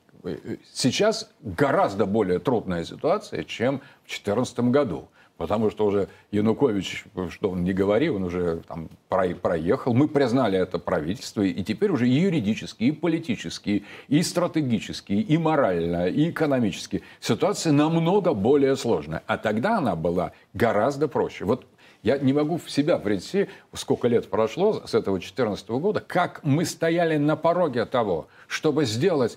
Сейчас 0.72 1.30
гораздо 1.40 2.06
более 2.06 2.38
трудная 2.38 2.84
ситуация, 2.84 3.44
чем 3.44 3.78
в 4.04 4.08
2014 4.08 4.58
году. 4.60 5.08
Потому 5.36 5.70
что 5.70 5.86
уже 5.86 6.08
Янукович, 6.32 7.04
что 7.30 7.50
он 7.50 7.62
не 7.62 7.72
говорил, 7.72 8.16
он 8.16 8.24
уже 8.24 8.56
там 8.66 8.88
проехал. 9.08 9.94
Мы 9.94 10.08
признали 10.08 10.58
это 10.58 10.80
правительство, 10.80 11.42
и 11.42 11.62
теперь 11.62 11.92
уже 11.92 12.08
и 12.08 12.10
юридически, 12.10 12.84
и 12.84 12.90
политически, 12.90 13.84
и 14.08 14.22
стратегически, 14.24 15.12
и 15.12 15.38
морально, 15.38 16.08
и 16.08 16.30
экономически 16.30 17.04
ситуация 17.20 17.72
намного 17.72 18.34
более 18.34 18.74
сложная. 18.76 19.22
А 19.28 19.38
тогда 19.38 19.78
она 19.78 19.94
была 19.94 20.32
гораздо 20.54 21.06
проще. 21.06 21.44
Вот 21.44 21.66
я 22.08 22.16
не 22.16 22.32
могу 22.32 22.56
в 22.56 22.70
себя 22.70 22.96
прийти, 22.96 23.48
сколько 23.74 24.08
лет 24.08 24.30
прошло 24.30 24.82
с 24.86 24.94
этого 24.94 25.18
2014 25.18 25.68
года, 25.68 26.00
как 26.00 26.40
мы 26.42 26.64
стояли 26.64 27.18
на 27.18 27.36
пороге 27.36 27.84
того, 27.84 28.28
чтобы 28.46 28.86
сделать 28.86 29.36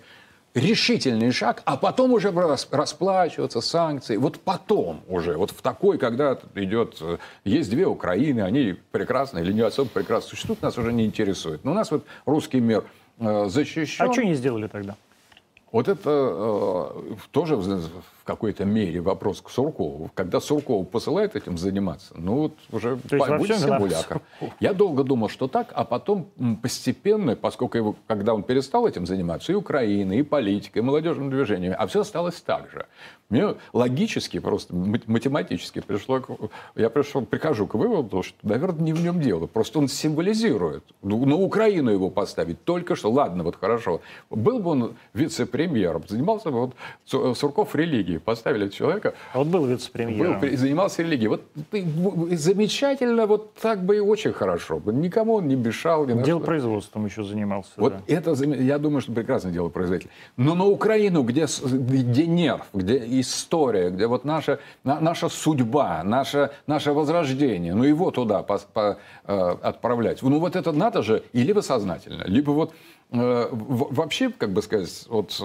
решительный 0.53 1.31
шаг, 1.31 1.64
а 1.65 1.76
потом 1.76 2.14
уже 2.14 2.31
расплачиваться, 2.31 3.60
санкции. 3.60 4.15
Вот 4.15 4.39
потом 4.39 5.02
уже, 5.10 5.35
вот 5.35 5.52
в 5.52 5.61
такой, 5.61 5.98
когда 5.98 6.38
идет, 6.56 6.98
э, 7.02 7.18
есть 7.43 7.69
две 7.69 7.85
Украины, 7.88 8.39
они 8.39 8.76
прекрасны 8.91 9.39
или 9.39 9.52
не 9.52 9.61
особо 9.61 9.89
прекрасно 9.89 10.30
существуют, 10.30 10.61
нас 10.61 10.77
уже 10.77 10.93
не 10.93 11.06
интересует. 11.06 11.65
Но 11.65 11.72
у 11.72 11.73
нас 11.73 11.91
вот 11.91 12.06
русский 12.26 12.61
мир 12.61 12.85
э, 13.19 13.48
защищен. 13.48 14.06
А 14.06 14.14
что 14.14 14.23
не 14.23 14.34
сделали 14.34 14.68
тогда? 14.68 14.95
Вот 15.73 15.89
это 15.89 16.10
э, 16.10 17.15
тоже 17.31 17.56
в 18.22 18.23
какой-то 18.23 18.65
мере 18.65 19.02
вопрос 19.02 19.41
к 19.41 19.49
Суркову. 19.49 20.11
Когда 20.14 20.39
Сурков 20.39 20.88
посылает 20.89 21.35
этим 21.35 21.57
заниматься, 21.57 22.14
ну 22.15 22.35
вот 22.35 22.53
уже 22.72 22.98
То 23.10 23.15
есть 23.15 23.30
будет 23.30 23.57
симулятор. 23.57 24.22
Я 24.60 24.73
долго 24.73 25.03
думал, 25.03 25.27
что 25.27 25.48
так, 25.48 25.72
а 25.73 25.84
потом 25.84 26.27
постепенно, 26.61 27.35
поскольку 27.35 27.77
его, 27.77 27.95
когда 28.07 28.35
он 28.35 28.43
перестал 28.43 28.88
этим 28.88 29.07
заниматься, 29.07 29.52
и 29.52 29.56
Украина, 29.56 30.14
и 30.14 30.22
политика, 30.22 30.77
и 30.77 30.81
молодежным 30.84 31.31
движением, 31.31 31.73
а 31.76 31.88
все 31.88 32.02
осталось 32.02 32.39
так 32.41 32.69
же. 32.72 32.85
Мне 33.30 33.56
логически, 33.73 34.39
просто 34.39 34.76
математически 34.76 35.80
пришло, 35.80 36.22
я 36.76 36.89
пришел, 36.89 37.26
прихожу 37.26 37.65
к 37.65 37.76
выводу, 37.76 38.23
что, 38.23 38.38
наверное, 38.43 38.81
не 38.81 38.93
в 38.93 39.02
нем 39.02 39.22
дело. 39.22 39.48
Просто 39.48 39.80
он 39.80 39.88
символизирует. 39.88 40.84
Ну, 41.02 41.26
на 41.26 41.38
Украину 41.38 41.89
его 41.89 42.10
поставить 42.10 42.64
только 42.65 42.95
что. 42.95 43.10
Ладно, 43.10 43.45
вот 43.45 43.56
хорошо. 43.56 44.02
Был 44.30 44.60
бы 44.60 44.72
он 44.72 44.95
вице-премьером, 45.14 46.03
занимался 46.07 46.52
бы 46.52 46.60
вот 46.60 47.38
Сурков 47.38 47.73
религией, 47.73 48.19
поставили 48.22 48.69
человека. 48.69 49.14
А 49.34 49.39
вот 49.39 49.48
был 49.48 49.65
вице-премьером. 49.65 50.39
Был, 50.39 50.57
занимался 50.57 51.03
религией. 51.03 51.27
Вот 51.27 51.43
замечательно, 52.31 53.26
вот 53.26 53.53
так 53.56 53.84
бы 53.84 53.98
и 53.98 53.99
очень 53.99 54.34
хорошо. 54.34 54.81
Никому 54.85 55.35
он 55.35 55.48
не 55.48 55.56
мешал. 55.56 56.06
Не 56.06 56.22
Дел 56.23 56.39
производством 56.39 57.06
еще 57.06 57.23
занимался. 57.23 57.72
Вот 57.77 57.93
да. 57.93 58.02
это, 58.07 58.31
я 58.43 58.77
думаю, 58.77 59.02
что 59.02 59.11
прекрасно 59.11 59.52
дело 59.52 59.69
производитель. 59.69 60.10
Но 60.38 60.56
на 60.56 60.65
Украину, 60.65 61.23
где, 61.23 61.45
где 61.64 62.27
нерв, 62.27 62.65
где 62.73 62.98
история, 63.19 63.89
где 63.89 64.07
вот 64.07 64.26
наша, 64.26 64.60
наша 64.84 65.30
судьба, 65.30 66.03
наше, 66.03 66.52
наше 66.68 66.93
возрождение, 66.93 67.73
ну 67.73 67.84
его 67.84 68.11
туда 68.11 68.43
по, 68.43 68.60
по, 68.73 68.98
э, 69.26 69.56
отправлять. 69.61 70.22
Ну 70.22 70.39
вот 70.39 70.56
это 70.56 70.72
надо 70.72 71.02
же, 71.02 71.23
и 71.34 71.43
либо 71.43 71.61
сознательно, 71.61 72.23
либо 72.26 72.52
вот 72.52 72.73
вообще, 73.12 74.30
как 74.30 74.52
бы 74.52 74.62
сказать, 74.62 75.06
от, 75.10 75.38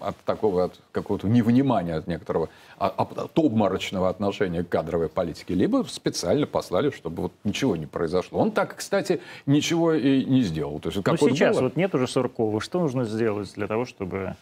от 0.00 0.16
такого 0.24 0.64
от 0.64 0.80
какого-то 0.92 1.28
невнимания 1.28 1.94
от 1.94 2.06
некоторого, 2.06 2.48
от, 2.78 3.18
от 3.18 3.38
обморочного 3.38 4.08
отношения 4.08 4.64
к 4.64 4.68
кадровой 4.70 5.08
политике, 5.08 5.54
либо 5.54 5.84
специально 5.86 6.46
послали, 6.46 6.90
чтобы 6.90 7.24
вот 7.24 7.32
ничего 7.44 7.76
не 7.76 7.86
произошло. 7.86 8.40
Он 8.40 8.50
так, 8.50 8.76
кстати, 8.76 9.20
ничего 9.44 9.92
и 9.92 10.24
не 10.24 10.40
сделал. 10.42 10.80
То 10.80 10.88
есть, 10.88 11.02
как 11.02 11.20
Но 11.20 11.28
сейчас 11.28 11.56
было... 11.56 11.64
вот 11.64 11.76
нет 11.76 11.94
уже 11.94 12.06
Суркова. 12.06 12.60
Что 12.60 12.80
нужно 12.80 13.04
сделать 13.04 13.52
для 13.54 13.66
того, 13.66 13.84
чтобы 13.84 14.34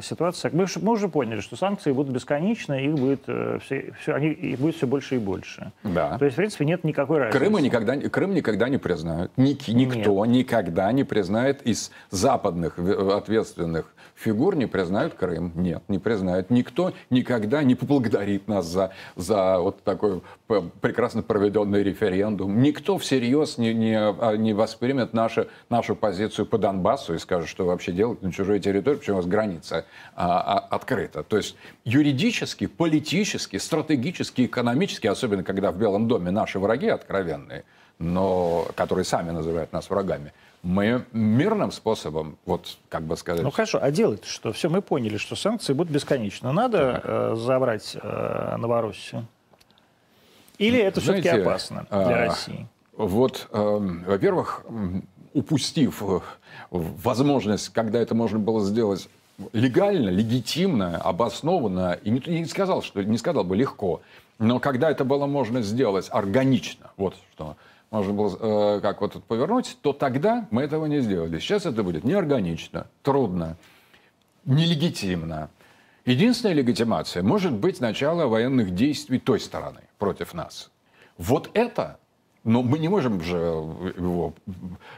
ситуация. 0.00 0.50
Мы, 0.52 0.66
мы 0.82 0.92
уже 0.92 1.08
поняли, 1.08 1.40
что 1.40 1.56
санкции 1.56 1.92
будут 1.92 2.12
бесконечны, 2.12 2.86
их 2.86 2.94
будет, 2.94 3.22
э, 3.26 3.58
все, 3.62 3.92
все, 4.00 4.14
они, 4.14 4.28
их 4.28 4.58
будет 4.58 4.76
все 4.76 4.86
больше 4.86 5.16
и 5.16 5.18
больше. 5.18 5.72
Да. 5.82 6.18
То 6.18 6.24
есть, 6.24 6.34
в 6.34 6.38
принципе, 6.38 6.64
нет 6.64 6.84
никакой 6.84 7.18
разницы. 7.18 7.38
Крыма 7.38 7.60
никогда, 7.60 7.96
Крым 7.96 8.34
никогда 8.34 8.68
не 8.68 8.78
признают. 8.78 9.32
Ник, 9.36 9.68
никто 9.68 10.24
нет. 10.26 10.36
никогда 10.36 10.92
не 10.92 11.04
признает 11.04 11.62
из 11.62 11.90
западных 12.10 12.78
ответственных 12.78 13.92
фигур 14.16 14.56
не 14.56 14.66
признают 14.66 15.14
Крым. 15.14 15.52
Нет, 15.54 15.82
не 15.88 15.98
признают. 15.98 16.50
Никто 16.50 16.92
никогда 17.10 17.62
не 17.62 17.74
поблагодарит 17.74 18.48
нас 18.48 18.66
за, 18.66 18.92
за 19.14 19.58
вот 19.60 19.82
такой 19.82 20.22
прекрасно 20.80 21.22
проведенный 21.22 21.82
референдум. 21.82 22.60
Никто 22.60 22.98
всерьез 22.98 23.58
не, 23.58 23.74
не, 23.74 23.96
а, 23.96 24.36
не 24.36 24.54
воспримет 24.54 25.12
нашу, 25.12 25.46
нашу 25.68 25.94
позицию 25.94 26.46
по 26.46 26.58
Донбассу 26.58 27.14
и 27.14 27.18
скажет, 27.18 27.48
что 27.48 27.66
вообще 27.66 27.92
делать 27.92 28.22
на 28.22 28.32
чужой 28.32 28.58
территории, 28.58 28.96
почему 28.96 29.16
у 29.16 29.18
вас 29.18 29.26
граница 29.26 29.84
а, 30.14 30.40
а, 30.40 30.58
открыта. 30.74 31.22
То 31.22 31.36
есть 31.36 31.56
юридически, 31.84 32.66
политически, 32.66 33.56
стратегически, 33.56 34.46
экономически, 34.46 35.06
особенно 35.06 35.42
когда 35.42 35.72
в 35.72 35.78
Белом 35.78 36.08
доме 36.08 36.30
наши 36.30 36.58
враги 36.58 36.88
откровенные, 36.88 37.64
но 37.98 38.68
которые 38.74 39.04
сами 39.04 39.30
называют 39.30 39.72
нас 39.72 39.90
врагами– 39.90 40.32
мы 40.66 41.04
мирным 41.12 41.70
способом, 41.70 42.38
вот 42.44 42.76
как 42.88 43.04
бы 43.04 43.16
сказать... 43.16 43.44
Ну 43.44 43.50
хорошо, 43.50 43.78
а 43.80 43.90
делать 43.92 44.24
что? 44.24 44.52
Все, 44.52 44.68
мы 44.68 44.82
поняли, 44.82 45.16
что 45.16 45.36
санкции 45.36 45.72
будут 45.72 45.92
бесконечны. 45.92 46.50
Надо 46.52 47.00
э, 47.04 47.34
забрать 47.36 47.96
э, 48.00 48.56
Новороссию? 48.56 49.26
Или 50.58 50.80
это 50.80 51.00
все-таки 51.00 51.28
опасно 51.28 51.86
для 51.88 52.24
а, 52.24 52.26
России? 52.26 52.66
Вот, 52.96 53.46
э, 53.52 53.78
во-первых, 54.06 54.64
упустив 55.34 56.02
э, 56.02 56.20
возможность, 56.70 57.68
когда 57.68 58.00
это 58.00 58.16
можно 58.16 58.40
было 58.40 58.64
сделать 58.64 59.08
легально, 59.52 60.08
легитимно, 60.08 60.98
обоснованно, 60.98 61.98
и 62.02 62.10
не, 62.10 62.20
не 62.40 62.46
сказал, 62.46 62.82
что 62.82 63.02
не 63.02 63.18
сказал 63.18 63.44
бы 63.44 63.56
легко, 63.56 64.00
но 64.38 64.60
когда 64.60 64.90
это 64.90 65.04
было 65.04 65.26
можно 65.26 65.62
сделать 65.62 66.08
органично, 66.10 66.90
вот 66.96 67.16
что 67.32 67.56
можно 67.90 68.12
было 68.12 68.76
э, 68.76 68.80
как 68.80 69.00
вот 69.00 69.22
повернуть, 69.24 69.78
то 69.80 69.92
тогда 69.92 70.46
мы 70.50 70.62
этого 70.62 70.86
не 70.86 71.00
сделали. 71.00 71.38
Сейчас 71.38 71.66
это 71.66 71.82
будет 71.82 72.04
неорганично, 72.04 72.86
трудно, 73.02 73.56
нелегитимно. 74.44 75.50
Единственная 76.04 76.54
легитимация 76.54 77.22
может 77.22 77.52
быть 77.52 77.80
начало 77.80 78.26
военных 78.26 78.74
действий 78.74 79.18
той 79.18 79.40
стороны 79.40 79.80
против 79.98 80.34
нас. 80.34 80.70
Вот 81.18 81.50
это, 81.54 81.98
но 82.44 82.62
мы 82.62 82.78
не 82.78 82.88
можем 82.88 83.22
же 83.22 83.36
его, 83.36 84.34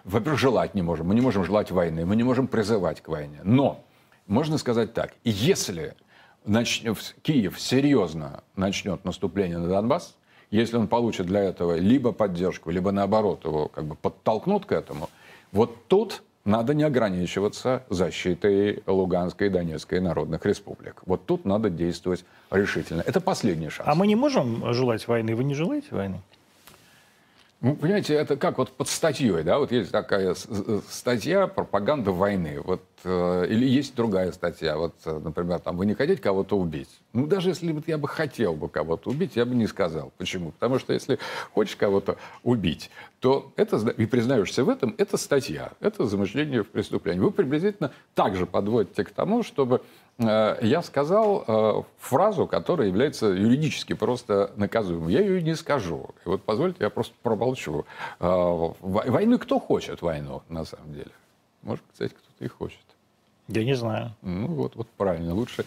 во-первых, 0.04 0.40
желать 0.40 0.74
не 0.74 0.82
можем, 0.82 1.06
мы 1.06 1.14
не 1.14 1.20
можем 1.20 1.44
желать 1.44 1.70
войны, 1.70 2.04
мы 2.04 2.16
не 2.16 2.24
можем 2.24 2.46
призывать 2.46 3.00
к 3.00 3.08
войне. 3.08 3.40
Но 3.44 3.84
можно 4.28 4.58
сказать 4.58 4.94
так, 4.94 5.14
если 5.24 5.94
начнет, 6.44 7.16
Киев 7.22 7.60
серьезно 7.60 8.44
начнет 8.54 9.04
наступление 9.04 9.58
на 9.58 9.68
Донбасс, 9.68 10.14
если 10.50 10.76
он 10.76 10.86
получит 10.86 11.26
для 11.26 11.40
этого 11.40 11.76
либо 11.76 12.12
поддержку, 12.12 12.70
либо 12.70 12.92
наоборот 12.92 13.44
его 13.44 13.68
как 13.68 13.84
бы 13.84 13.96
подтолкнут 13.96 14.64
к 14.64 14.72
этому, 14.72 15.10
вот 15.52 15.86
тут 15.88 16.22
надо 16.44 16.72
не 16.72 16.84
ограничиваться 16.84 17.82
защитой 17.90 18.82
Луганской 18.86 19.48
и 19.48 19.50
Донецкой 19.50 20.00
народных 20.00 20.46
республик. 20.46 21.02
Вот 21.04 21.26
тут 21.26 21.44
надо 21.44 21.68
действовать 21.68 22.24
решительно. 22.50 23.02
Это 23.02 23.20
последний 23.20 23.68
шанс. 23.68 23.88
А 23.88 23.94
мы 23.94 24.06
не 24.06 24.16
можем 24.16 24.72
желать 24.72 25.06
войны? 25.08 25.34
Вы 25.34 25.44
не 25.44 25.54
желаете 25.54 25.88
войны? 25.90 26.22
Ну, 27.60 27.74
понимаете, 27.74 28.14
это 28.14 28.36
как 28.36 28.58
вот 28.58 28.70
под 28.70 28.86
статьей, 28.86 29.42
да, 29.42 29.58
вот 29.58 29.72
есть 29.72 29.90
такая 29.90 30.36
статья 30.88 31.48
«Пропаганда 31.48 32.12
войны», 32.12 32.60
вот, 32.60 32.82
э, 33.02 33.46
или 33.48 33.66
есть 33.66 33.96
другая 33.96 34.30
статья, 34.30 34.76
вот, 34.76 34.94
э, 35.04 35.18
например, 35.18 35.58
там, 35.58 35.76
вы 35.76 35.84
не 35.86 35.94
хотите 35.94 36.22
кого-то 36.22 36.56
убить? 36.56 36.88
Ну, 37.12 37.26
даже 37.26 37.48
если 37.48 37.72
вот 37.72 37.88
я 37.88 37.98
бы 37.98 38.06
хотел 38.06 38.54
бы 38.54 38.68
кого-то 38.68 39.10
убить, 39.10 39.32
я 39.34 39.44
бы 39.44 39.56
не 39.56 39.66
сказал. 39.66 40.12
Почему? 40.18 40.52
Потому 40.52 40.78
что 40.78 40.92
если 40.92 41.18
хочешь 41.52 41.74
кого-то 41.74 42.16
убить, 42.44 42.92
то 43.18 43.52
это, 43.56 43.76
и 43.76 44.06
признаешься 44.06 44.62
в 44.62 44.68
этом, 44.68 44.94
это 44.96 45.16
статья, 45.16 45.72
это 45.80 46.06
замышление 46.06 46.62
в 46.62 46.68
преступлении. 46.68 47.20
Вы 47.20 47.32
приблизительно 47.32 47.90
также 48.14 48.46
подводите 48.46 49.02
к 49.02 49.10
тому, 49.10 49.42
чтобы 49.42 49.82
я 50.18 50.82
сказал 50.82 51.44
э, 51.46 51.82
фразу, 51.98 52.46
которая 52.46 52.88
является 52.88 53.26
юридически 53.26 53.92
просто 53.92 54.50
наказуемой. 54.56 55.12
Я 55.12 55.20
ее 55.20 55.42
не 55.42 55.54
скажу. 55.54 56.10
И 56.24 56.28
вот 56.28 56.42
позвольте, 56.42 56.78
я 56.80 56.90
просто 56.90 57.14
промолчу. 57.22 57.86
Э, 58.18 58.72
войну 58.80 59.38
кто 59.38 59.60
хочет 59.60 60.02
войну, 60.02 60.42
на 60.48 60.64
самом 60.64 60.92
деле? 60.92 61.10
Может, 61.62 61.84
кстати, 61.92 62.14
кто-то 62.14 62.44
и 62.44 62.48
хочет. 62.48 62.80
Я 63.46 63.64
не 63.64 63.74
знаю. 63.74 64.14
Ну 64.22 64.48
вот, 64.48 64.74
вот 64.74 64.88
правильно. 64.96 65.34
Лучше 65.34 65.64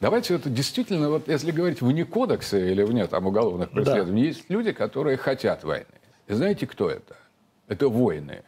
Давайте 0.00 0.34
это 0.34 0.48
действительно, 0.48 1.10
вот 1.10 1.28
если 1.28 1.50
говорить 1.50 1.82
вне 1.82 2.06
кодекса 2.06 2.58
или 2.58 2.82
вне 2.82 3.06
там, 3.06 3.26
уголовных 3.26 3.70
преследований, 3.70 4.22
да. 4.22 4.28
есть 4.28 4.48
люди, 4.48 4.72
которые 4.72 5.18
хотят 5.18 5.62
войны. 5.62 5.84
И 6.26 6.32
знаете, 6.32 6.66
кто 6.66 6.88
это? 6.88 7.16
Это 7.68 7.88
воины. 7.88 8.42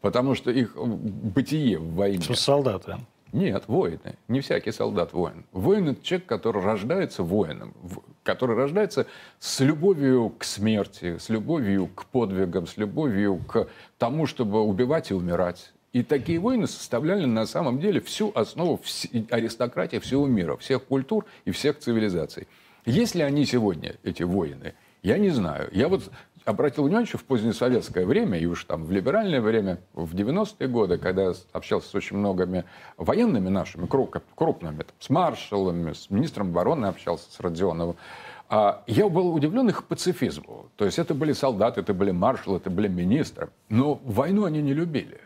Потому 0.00 0.34
что 0.34 0.50
их 0.50 0.74
бытие 0.74 1.78
в 1.78 1.94
войне... 1.94 2.22
Что 2.22 2.34
солдаты. 2.34 2.96
Нет, 3.34 3.64
воины. 3.66 4.14
Не 4.28 4.40
всякий 4.42 4.70
солдат 4.70 5.12
воин. 5.12 5.44
Воин– 5.50 5.88
это 5.90 6.04
человек, 6.04 6.28
который 6.28 6.62
рождается 6.62 7.24
воином, 7.24 7.74
который 8.22 8.54
рождается 8.54 9.08
с 9.40 9.58
любовью 9.58 10.32
к 10.38 10.44
смерти, 10.44 11.18
с 11.18 11.28
любовью 11.30 11.88
к 11.88 12.06
подвигам, 12.06 12.68
с 12.68 12.76
любовью 12.76 13.38
к 13.38 13.66
тому, 13.98 14.26
чтобы 14.26 14.62
убивать 14.62 15.10
и 15.10 15.14
умирать. 15.14 15.72
И 15.92 16.04
такие 16.04 16.38
войны 16.38 16.68
составляли 16.68 17.24
на 17.24 17.44
самом 17.44 17.80
деле 17.80 18.00
всю 18.00 18.30
основу 18.36 18.80
аристократии 19.30 19.98
всего 19.98 20.28
мира, 20.28 20.56
всех 20.56 20.84
культур 20.84 21.26
и 21.44 21.50
всех 21.50 21.80
цивилизаций. 21.80 22.46
Есть 22.86 23.16
ли 23.16 23.22
они 23.22 23.46
сегодня, 23.46 23.96
эти 24.04 24.22
воины? 24.22 24.74
Я 25.02 25.18
не 25.18 25.30
знаю. 25.30 25.68
Я 25.72 25.88
вот 25.88 26.08
обратил 26.44 26.84
внимание, 26.84 27.06
что 27.06 27.18
в 27.18 27.24
позднесоветское 27.24 28.04
время, 28.04 28.38
и 28.38 28.46
уж 28.46 28.64
там 28.64 28.84
в 28.84 28.90
либеральное 28.90 29.40
время, 29.40 29.78
в 29.94 30.14
90-е 30.14 30.68
годы, 30.68 30.98
когда 30.98 31.22
я 31.24 31.34
общался 31.52 31.88
с 31.88 31.94
очень 31.94 32.16
многими 32.16 32.64
военными 32.96 33.48
нашими, 33.48 33.86
крупными, 33.86 34.82
там, 34.82 34.94
с 34.98 35.10
маршалами, 35.10 35.92
с 35.92 36.10
министром 36.10 36.50
обороны 36.50 36.86
общался, 36.86 37.30
с 37.30 37.40
Родионовым, 37.40 37.96
а, 38.48 38.82
я 38.86 39.08
был 39.08 39.34
удивлен 39.34 39.68
их 39.68 39.84
пацифизму. 39.84 40.66
То 40.76 40.84
есть 40.84 40.98
это 40.98 41.14
были 41.14 41.32
солдаты, 41.32 41.80
это 41.80 41.94
были 41.94 42.10
маршалы, 42.10 42.58
это 42.58 42.70
были 42.70 42.88
министры. 42.88 43.48
Но 43.70 44.00
войну 44.04 44.44
они 44.44 44.60
не 44.60 44.74
любили. 44.74 45.20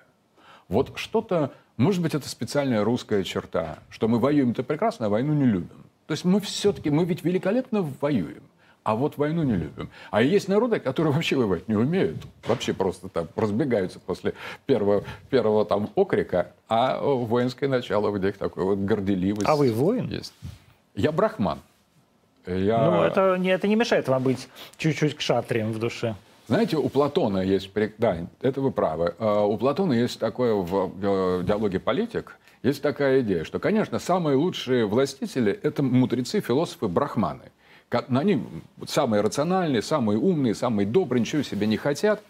Вот 0.69 0.93
что-то, 0.97 1.53
может 1.77 2.01
быть, 2.01 2.15
это 2.15 2.29
специальная 2.29 2.85
русская 2.85 3.25
черта, 3.25 3.79
что 3.91 4.07
мы 4.07 4.19
воюем-то 4.19 4.63
прекрасно, 4.63 5.07
а 5.07 5.09
войну 5.09 5.33
не 5.33 5.47
любим. 5.47 5.85
То 6.07 6.13
есть 6.13 6.25
мы 6.25 6.41
все-таки, 6.41 6.91
мы 6.91 7.05
ведь 7.05 7.25
великолепно 7.25 7.83
воюем 8.01 8.45
а 8.89 8.95
вот 8.95 9.19
войну 9.19 9.43
не 9.43 9.53
любим. 9.53 9.91
А 10.11 10.23
есть 10.23 10.49
народы, 10.49 10.81
которые 10.81 11.13
вообще 11.15 11.37
воевать 11.37 11.69
не 11.69 11.77
умеют, 11.77 12.17
вообще 12.47 12.73
просто 12.73 13.11
там 13.11 13.29
разбегаются 13.37 14.01
после 14.01 14.33
первого, 14.65 15.05
первого 15.29 15.67
там 15.67 15.91
окрика, 15.95 16.53
а 16.71 16.99
воинское 16.99 17.69
начало 17.69 18.11
в 18.11 18.19
них 18.19 18.39
такое 18.39 18.65
вот 18.65 18.79
горделивость. 18.79 19.47
А 19.47 19.57
вы 19.57 19.71
воин? 19.73 20.09
Есть. 20.09 20.33
Я 20.95 21.13
брахман. 21.13 21.59
Я... 22.47 22.91
Ну, 22.91 23.03
это 23.03 23.37
не, 23.37 23.51
это 23.51 23.69
не 23.69 23.77
мешает 23.77 24.09
вам 24.09 24.23
быть 24.23 24.49
чуть-чуть 24.79 25.17
кшатрием 25.17 25.73
в 25.73 25.79
душе. 25.79 26.15
Знаете, 26.47 26.79
у 26.79 26.89
Платона 26.89 27.41
есть... 27.41 27.71
Да, 27.99 28.17
это 28.41 28.63
вы 28.63 28.71
правы. 28.71 29.15
А, 29.19 29.45
у 29.45 29.59
Платона 29.59 29.93
есть 29.93 30.19
такое 30.19 30.55
в 30.55 31.45
диалоге 31.45 31.79
«Политик», 31.79 32.39
есть 32.63 32.83
такая 32.83 33.21
идея, 33.21 33.45
что, 33.45 33.61
конечно, 33.61 33.99
самые 33.99 34.37
лучшие 34.37 34.85
властители– 34.87 35.53
это 35.63 35.83
мудрецы, 35.83 36.41
философы, 36.41 36.89
брахманы. 36.89 37.53
Они 37.91 38.45
самые 38.87 39.23
рациональные, 39.23 39.83
самые 39.83 40.19
умные, 40.19 40.55
самые 40.55 40.87
добрые, 40.87 41.21
ничего 41.21 41.43
себе 41.43 41.67
не 41.67 41.77
хотят. 41.77 42.23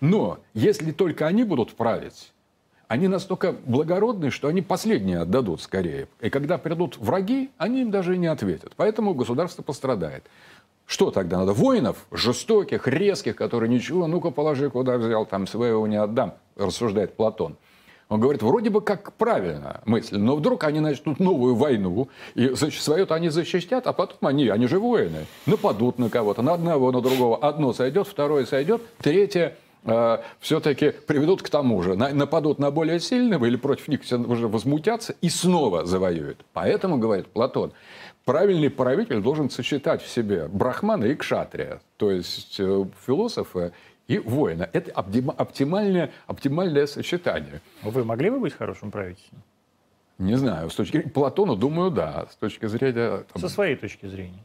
Но 0.00 0.38
если 0.54 0.90
только 0.90 1.26
они 1.26 1.44
будут 1.44 1.74
править, 1.74 2.32
они 2.88 3.08
настолько 3.08 3.52
благородные, 3.52 4.30
что 4.30 4.48
они 4.48 4.62
последние 4.62 5.20
отдадут 5.20 5.62
скорее. 5.62 6.08
И 6.20 6.28
когда 6.28 6.58
придут 6.58 6.98
враги, 6.98 7.50
они 7.56 7.82
им 7.82 7.90
даже 7.90 8.16
не 8.18 8.26
ответят. 8.26 8.72
Поэтому 8.76 9.14
государство 9.14 9.62
пострадает. 9.62 10.24
Что 10.86 11.10
тогда 11.10 11.38
надо? 11.38 11.52
Воинов 11.52 12.06
жестоких, 12.10 12.86
резких, 12.88 13.36
которые 13.36 13.70
ничего, 13.70 14.06
ну-ка 14.06 14.30
положи, 14.30 14.68
куда 14.68 14.98
взял, 14.98 15.24
там 15.24 15.46
своего 15.46 15.86
не 15.86 15.96
отдам, 15.96 16.34
рассуждает 16.56 17.16
Платон. 17.16 17.56
Он 18.12 18.20
говорит, 18.20 18.42
вроде 18.42 18.68
бы 18.68 18.82
как 18.82 19.14
правильно 19.14 19.80
мысль, 19.86 20.18
но 20.18 20.36
вдруг 20.36 20.64
они 20.64 20.80
начнут 20.80 21.18
новую 21.18 21.54
войну, 21.54 22.08
и 22.34 22.54
свое-то 22.54 23.14
они 23.14 23.30
защитят, 23.30 23.86
а 23.86 23.94
потом 23.94 24.18
они, 24.28 24.48
они 24.48 24.66
же 24.66 24.78
воины, 24.78 25.24
нападут 25.46 25.98
на 25.98 26.10
кого-то, 26.10 26.42
на 26.42 26.52
одного, 26.52 26.92
на 26.92 27.00
другого. 27.00 27.38
Одно 27.38 27.72
сойдет, 27.72 28.06
второе 28.06 28.44
сойдет, 28.44 28.82
третье 28.98 29.56
э, 29.86 30.18
все-таки 30.40 30.90
приведут 30.90 31.40
к 31.40 31.48
тому 31.48 31.82
же. 31.82 31.94
На, 31.94 32.10
нападут 32.10 32.58
на 32.58 32.70
более 32.70 33.00
сильного 33.00 33.46
или 33.46 33.56
против 33.56 33.88
них 33.88 34.02
все 34.02 34.18
уже 34.18 34.46
возмутятся 34.46 35.14
и 35.22 35.30
снова 35.30 35.86
завоюют. 35.86 36.44
Поэтому, 36.52 36.98
говорит 36.98 37.28
Платон, 37.28 37.72
правильный 38.26 38.68
правитель 38.68 39.22
должен 39.22 39.48
сочетать 39.48 40.02
в 40.02 40.08
себе 40.10 40.48
брахмана 40.48 41.06
и 41.06 41.14
кшатрия, 41.14 41.80
то 41.96 42.10
есть 42.10 42.56
э, 42.60 42.84
философа 43.06 43.72
и 44.08 44.18
воина. 44.18 44.68
Это 44.72 44.90
оптимальное, 44.92 46.10
оптимальное 46.26 46.86
сочетание. 46.86 47.60
Вы 47.82 48.04
могли 48.04 48.30
бы 48.30 48.40
быть 48.40 48.52
хорошим 48.52 48.90
правителем? 48.90 49.42
Не 50.18 50.36
знаю. 50.36 50.70
С 50.70 50.74
точки 50.74 50.98
зрения 50.98 51.10
Платона, 51.10 51.56
думаю, 51.56 51.90
да. 51.90 52.26
С 52.30 52.36
точки 52.36 52.66
зрения... 52.66 53.24
Там, 53.32 53.40
Со 53.40 53.48
своей 53.48 53.76
точки 53.76 54.06
зрения. 54.06 54.44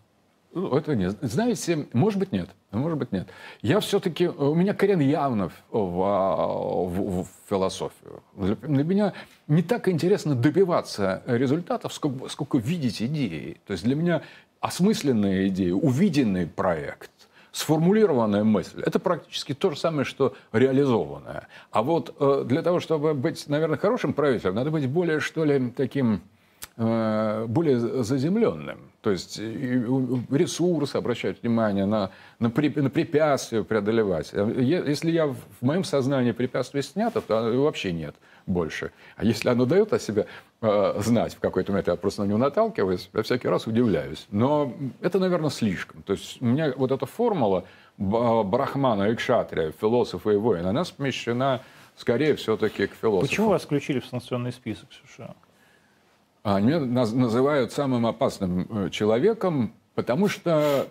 Ну, 0.53 0.75
это 0.75 0.95
не... 0.95 1.09
Знаете, 1.21 1.87
может 1.93 2.19
быть, 2.19 2.31
нет. 2.31 2.49
Может 2.71 2.97
быть, 2.97 3.11
нет. 3.11 3.27
Я 3.61 3.79
все-таки... 3.79 4.27
У 4.27 4.55
меня 4.55 4.73
корен 4.73 4.99
явно 4.99 5.49
в, 5.69 5.79
в, 5.79 7.23
в 7.23 7.27
философию. 7.49 8.23
Для, 8.35 8.55
для 8.55 8.83
меня 8.83 9.13
не 9.47 9.61
так 9.61 9.87
интересно 9.87 10.33
добиваться 10.35 11.21
результатов, 11.27 11.93
сколько, 11.93 12.27
сколько 12.29 12.57
видеть 12.57 13.01
идеи. 13.01 13.57
То 13.67 13.73
есть 13.73 13.83
для 13.83 13.95
меня 13.95 14.23
осмысленная 14.61 15.47
идея, 15.49 15.73
увиденный 15.73 16.47
проект, 16.47 17.11
сформулированная 17.51 18.43
мысль, 18.43 18.81
это 18.85 18.99
практически 18.99 19.53
то 19.53 19.71
же 19.71 19.77
самое, 19.77 20.05
что 20.05 20.35
реализованная. 20.51 21.47
А 21.71 21.81
вот 21.81 22.15
э, 22.19 22.43
для 22.45 22.61
того, 22.61 22.79
чтобы 22.79 23.13
быть, 23.13 23.47
наверное, 23.47 23.77
хорошим 23.77 24.13
правителем, 24.13 24.55
надо 24.55 24.71
быть 24.71 24.87
более, 24.87 25.19
что 25.19 25.45
ли, 25.45 25.71
таким 25.71 26.21
э, 26.77 27.45
более 27.47 27.79
заземленным. 28.03 28.79
То 29.01 29.11
есть 29.11 29.39
ресурсы 29.39 30.95
обращать 30.95 31.41
внимание 31.41 31.85
на, 31.85 32.11
на, 32.39 32.49
при, 32.49 32.69
на 32.69 32.89
препятствия 32.89 33.63
преодолевать. 33.63 34.33
Если 34.33 35.11
я 35.11 35.27
в 35.27 35.37
моем 35.61 35.83
сознании 35.83 36.31
препятствие 36.31 36.83
снято, 36.83 37.21
то 37.21 37.51
вообще 37.61 37.91
нет 37.93 38.15
больше. 38.47 38.91
А 39.15 39.23
если 39.23 39.49
оно 39.49 39.65
дает 39.65 39.93
о 39.93 39.99
себе 39.99 40.25
э, 40.61 40.93
знать 40.99 41.35
в 41.35 41.39
какой-то 41.39 41.71
момент, 41.71 41.87
я 41.87 41.95
просто 41.95 42.23
на 42.23 42.27
него 42.27 42.37
наталкиваюсь, 42.39 43.09
я 43.13 43.21
всякий 43.21 43.47
раз 43.47 43.67
удивляюсь. 43.67 44.27
Но 44.31 44.73
это, 45.01 45.19
наверное, 45.19 45.49
слишком. 45.49 46.01
То 46.01 46.13
есть 46.13 46.41
у 46.41 46.45
меня 46.45 46.73
вот 46.75 46.91
эта 46.91 47.05
формула 47.05 47.65
Брахмана 47.97 49.09
и 49.09 49.15
Кшатрия, 49.15 49.71
философа 49.79 50.31
и 50.31 50.37
воина, 50.37 50.69
она 50.69 50.85
смещена 50.85 51.61
скорее 51.95 52.35
все-таки 52.35 52.87
к 52.87 52.93
философу. 52.93 53.27
Почему 53.27 53.49
вас 53.49 53.63
включили 53.63 53.99
в 53.99 54.05
санкционный 54.05 54.51
список 54.51 54.89
США? 55.05 55.35
Они 56.43 56.67
меня 56.67 56.79
называют 56.79 57.73
самым 57.73 58.05
опасным 58.05 58.67
э, 58.69 58.89
человеком, 58.89 59.73
потому 59.95 60.29
что 60.29 60.87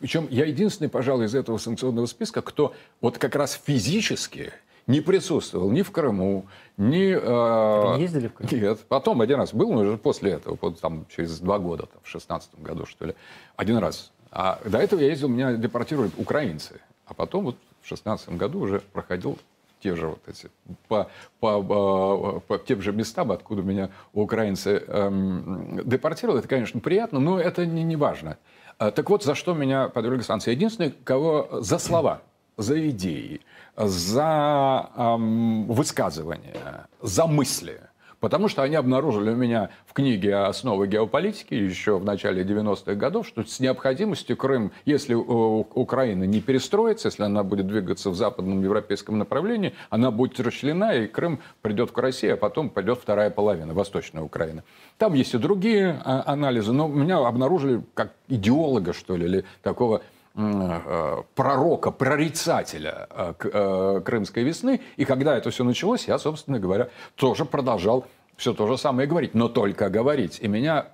причем 0.00 0.28
я 0.30 0.44
единственный, 0.44 0.88
пожалуй, 0.88 1.26
из 1.26 1.34
этого 1.34 1.58
санкционного 1.58 2.06
списка, 2.06 2.40
кто 2.40 2.72
вот 3.00 3.18
как 3.18 3.34
раз 3.34 3.60
физически 3.64 4.52
не 4.88 5.00
присутствовал 5.00 5.70
ни 5.70 5.82
в 5.82 5.92
Крыму, 5.92 6.46
ни... 6.76 7.12
Э, 7.12 7.94
Вы 7.94 8.00
ездили 8.00 8.26
в 8.26 8.34
Крым? 8.34 8.48
Нет. 8.50 8.80
Потом 8.88 9.20
один 9.20 9.36
раз 9.36 9.54
был, 9.54 9.72
но 9.72 9.82
уже 9.82 9.96
после 9.96 10.32
этого, 10.32 10.58
там, 10.72 11.06
через 11.14 11.38
два 11.38 11.60
года, 11.60 11.86
там, 11.86 12.00
в 12.02 12.08
шестнадцатом 12.08 12.64
году, 12.64 12.86
что 12.86 13.04
ли. 13.04 13.14
Один 13.54 13.76
раз. 13.76 14.10
А 14.32 14.58
до 14.64 14.78
этого 14.78 15.00
я 15.00 15.08
ездил, 15.08 15.28
меня 15.28 15.52
депортировали 15.52 16.10
украинцы. 16.16 16.80
А 17.06 17.14
потом 17.14 17.44
вот 17.44 17.56
в 17.82 17.86
шестнадцатом 17.86 18.38
году 18.38 18.60
уже 18.60 18.80
проходил 18.80 19.38
те 19.80 19.94
же 19.94 20.08
вот 20.08 20.20
эти, 20.26 20.50
по, 20.88 21.08
по, 21.38 21.62
по, 21.62 22.42
по 22.46 22.58
тем 22.58 22.82
же 22.82 22.92
местам, 22.92 23.30
откуда 23.30 23.62
меня 23.62 23.90
украинцы 24.12 24.82
эм, 24.88 25.80
депортировали. 25.84 26.40
Это, 26.40 26.48
конечно, 26.48 26.80
приятно, 26.80 27.20
но 27.20 27.38
это 27.38 27.64
не, 27.64 27.84
не 27.84 27.94
важно. 27.94 28.38
А, 28.78 28.90
так 28.90 29.08
вот, 29.08 29.22
за 29.22 29.34
что 29.34 29.54
меня 29.54 29.88
подвергли 29.88 30.22
санкции. 30.22 30.50
Единственный, 30.50 30.90
кого 31.04 31.60
за 31.60 31.78
слова 31.78 32.22
за 32.58 32.90
идеи, 32.90 33.40
за 33.76 34.90
эм, 34.94 35.66
высказывания, 35.66 36.88
за 37.00 37.26
мысли. 37.26 37.80
Потому 38.20 38.48
что 38.48 38.62
они 38.62 38.74
обнаружили 38.74 39.30
у 39.30 39.36
меня 39.36 39.70
в 39.86 39.92
книге 39.92 40.34
«Основы 40.34 40.88
геополитики» 40.88 41.54
еще 41.54 41.98
в 41.98 42.04
начале 42.04 42.42
90-х 42.42 42.94
годов, 42.94 43.28
что 43.28 43.44
с 43.44 43.60
необходимостью 43.60 44.36
Крым, 44.36 44.72
если 44.84 45.14
Украина 45.14 46.24
не 46.24 46.40
перестроится, 46.40 47.08
если 47.08 47.22
она 47.22 47.44
будет 47.44 47.68
двигаться 47.68 48.10
в 48.10 48.16
западном 48.16 48.60
европейском 48.60 49.18
направлении, 49.18 49.72
она 49.88 50.10
будет 50.10 50.40
расчлена, 50.40 50.96
и 50.96 51.06
Крым 51.06 51.38
придет 51.62 51.92
к 51.92 51.98
России, 51.98 52.30
а 52.30 52.36
потом 52.36 52.70
пойдет 52.70 52.98
вторая 53.00 53.30
половина, 53.30 53.72
восточная 53.72 54.24
Украина. 54.24 54.64
Там 54.96 55.14
есть 55.14 55.34
и 55.34 55.38
другие 55.38 56.02
а, 56.04 56.24
анализы, 56.26 56.72
но 56.72 56.88
меня 56.88 57.18
обнаружили 57.18 57.82
как 57.94 58.14
идеолога, 58.26 58.94
что 58.94 59.14
ли, 59.14 59.26
или 59.26 59.44
такого 59.62 60.02
пророка, 60.34 61.90
прорицателя 61.90 63.08
э, 63.10 63.34
э, 63.40 64.00
Крымской 64.04 64.44
весны. 64.44 64.80
И 64.96 65.04
когда 65.04 65.36
это 65.36 65.50
все 65.50 65.64
началось, 65.64 66.06
я, 66.06 66.18
собственно 66.18 66.58
говоря, 66.58 66.88
тоже 67.16 67.44
продолжал 67.44 68.06
все 68.38 68.54
то 68.54 68.68
же 68.68 68.78
самое 68.78 69.08
говорить, 69.08 69.34
но 69.34 69.48
только 69.48 69.90
говорить. 69.90 70.38
И 70.40 70.46
меня 70.46 70.86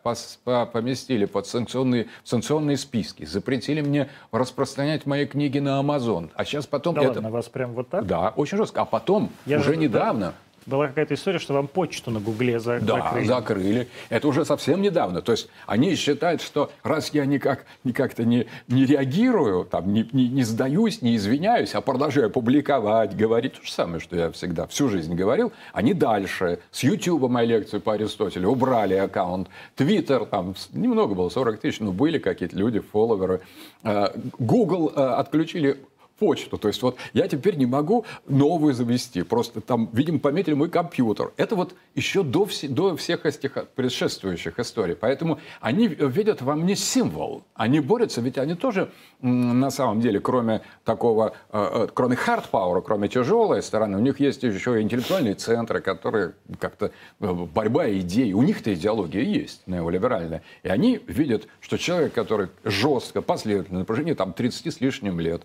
поместили 0.42 1.26
под 1.26 1.46
санкционные, 1.46 2.08
санкционные 2.24 2.78
списки, 2.78 3.24
запретили 3.26 3.82
мне 3.82 4.08
распространять 4.32 5.04
мои 5.04 5.26
книги 5.26 5.58
на 5.58 5.78
Амазон. 5.78 6.30
А 6.34 6.44
сейчас 6.46 6.66
потом... 6.66 6.94
Да 6.94 7.02
это... 7.02 7.12
ладно, 7.16 7.30
вас 7.30 7.48
прям 7.50 7.74
вот 7.74 7.90
так? 7.90 8.06
Да, 8.06 8.30
очень 8.30 8.56
жестко. 8.56 8.80
А 8.80 8.84
потом, 8.86 9.30
я 9.44 9.58
уже 9.58 9.74
же, 9.74 9.76
недавно, 9.76 10.32
была 10.66 10.88
какая-то 10.88 11.14
история, 11.14 11.38
что 11.38 11.54
вам 11.54 11.66
почту 11.68 12.10
на 12.10 12.20
Гугле 12.20 12.58
за- 12.58 12.80
да, 12.80 12.96
закрыли. 12.96 13.26
закрыли. 13.26 13.88
Это 14.08 14.28
уже 14.28 14.44
совсем 14.44 14.82
недавно. 14.82 15.22
То 15.22 15.32
есть 15.32 15.48
они 15.66 15.94
считают, 15.94 16.42
что 16.42 16.70
раз 16.82 17.10
я 17.12 17.26
никак, 17.26 17.64
никак-то 17.84 18.24
не, 18.24 18.46
не 18.68 18.86
реагирую, 18.86 19.64
там, 19.64 19.92
не, 19.92 20.08
не, 20.12 20.28
не 20.28 20.42
сдаюсь, 20.42 21.02
не 21.02 21.16
извиняюсь, 21.16 21.74
а 21.74 21.80
продолжаю 21.80 22.30
публиковать, 22.30 23.16
говорить 23.16 23.54
то 23.54 23.64
же 23.64 23.72
самое, 23.72 24.00
что 24.00 24.16
я 24.16 24.30
всегда 24.30 24.66
всю 24.66 24.88
жизнь 24.88 25.14
говорил, 25.14 25.52
они 25.72 25.94
дальше. 25.94 26.58
С 26.70 26.82
YouTube 26.82 27.28
мои 27.28 27.46
лекции 27.46 27.78
по 27.78 27.94
Аристотелю 27.94 28.48
убрали 28.48 28.94
аккаунт. 28.94 29.48
Твиттер, 29.76 30.24
там 30.24 30.54
немного 30.72 31.14
было, 31.14 31.28
40 31.28 31.58
тысяч, 31.60 31.80
но 31.80 31.92
были 31.92 32.18
какие-то 32.18 32.56
люди, 32.56 32.80
фолловеры. 32.80 33.40
Э, 33.82 34.08
Google 34.38 34.92
э, 34.94 35.00
отключили 35.00 35.78
почту. 36.18 36.58
То 36.58 36.68
есть 36.68 36.82
вот 36.82 36.96
я 37.12 37.28
теперь 37.28 37.56
не 37.56 37.66
могу 37.66 38.04
новую 38.26 38.74
завести. 38.74 39.22
Просто 39.22 39.60
там, 39.60 39.88
видимо, 39.92 40.18
пометили 40.18 40.54
мой 40.54 40.68
компьютер. 40.68 41.32
Это 41.36 41.56
вот 41.56 41.74
еще 41.94 42.22
до, 42.22 42.44
вс- 42.44 42.68
до 42.68 42.96
всех 42.96 43.26
этих 43.26 43.68
предшествующих 43.74 44.58
историй. 44.58 44.94
Поэтому 44.94 45.38
они 45.60 45.88
видят 45.88 46.42
во 46.42 46.54
мне 46.54 46.76
символ. 46.76 47.44
Они 47.54 47.80
борются, 47.80 48.20
ведь 48.20 48.38
они 48.38 48.54
тоже 48.54 48.90
на 49.20 49.70
самом 49.70 50.00
деле, 50.00 50.20
кроме 50.20 50.62
такого, 50.84 51.34
э, 51.50 51.68
э, 51.72 51.88
кроме 51.92 52.16
hard 52.16 52.44
power, 52.50 52.82
кроме 52.82 53.08
тяжелой 53.08 53.62
стороны, 53.62 53.96
у 53.96 54.00
них 54.00 54.20
есть 54.20 54.42
еще 54.42 54.80
интеллектуальные 54.80 55.34
центры, 55.34 55.80
которые 55.80 56.34
как-то 56.58 56.90
э, 57.20 57.32
борьба 57.32 57.90
идей. 57.90 58.32
У 58.32 58.42
них-то 58.42 58.72
идеология 58.74 59.22
есть 59.22 59.62
неолиберальная. 59.66 60.42
И 60.62 60.68
они 60.68 61.00
видят, 61.06 61.48
что 61.60 61.78
человек, 61.78 62.12
который 62.12 62.48
жестко, 62.64 63.22
последовательно, 63.22 63.80
на 63.80 63.84
протяжении 63.84 64.14
там, 64.14 64.32
30 64.32 64.74
с 64.74 64.80
лишним 64.80 65.20
лет, 65.20 65.42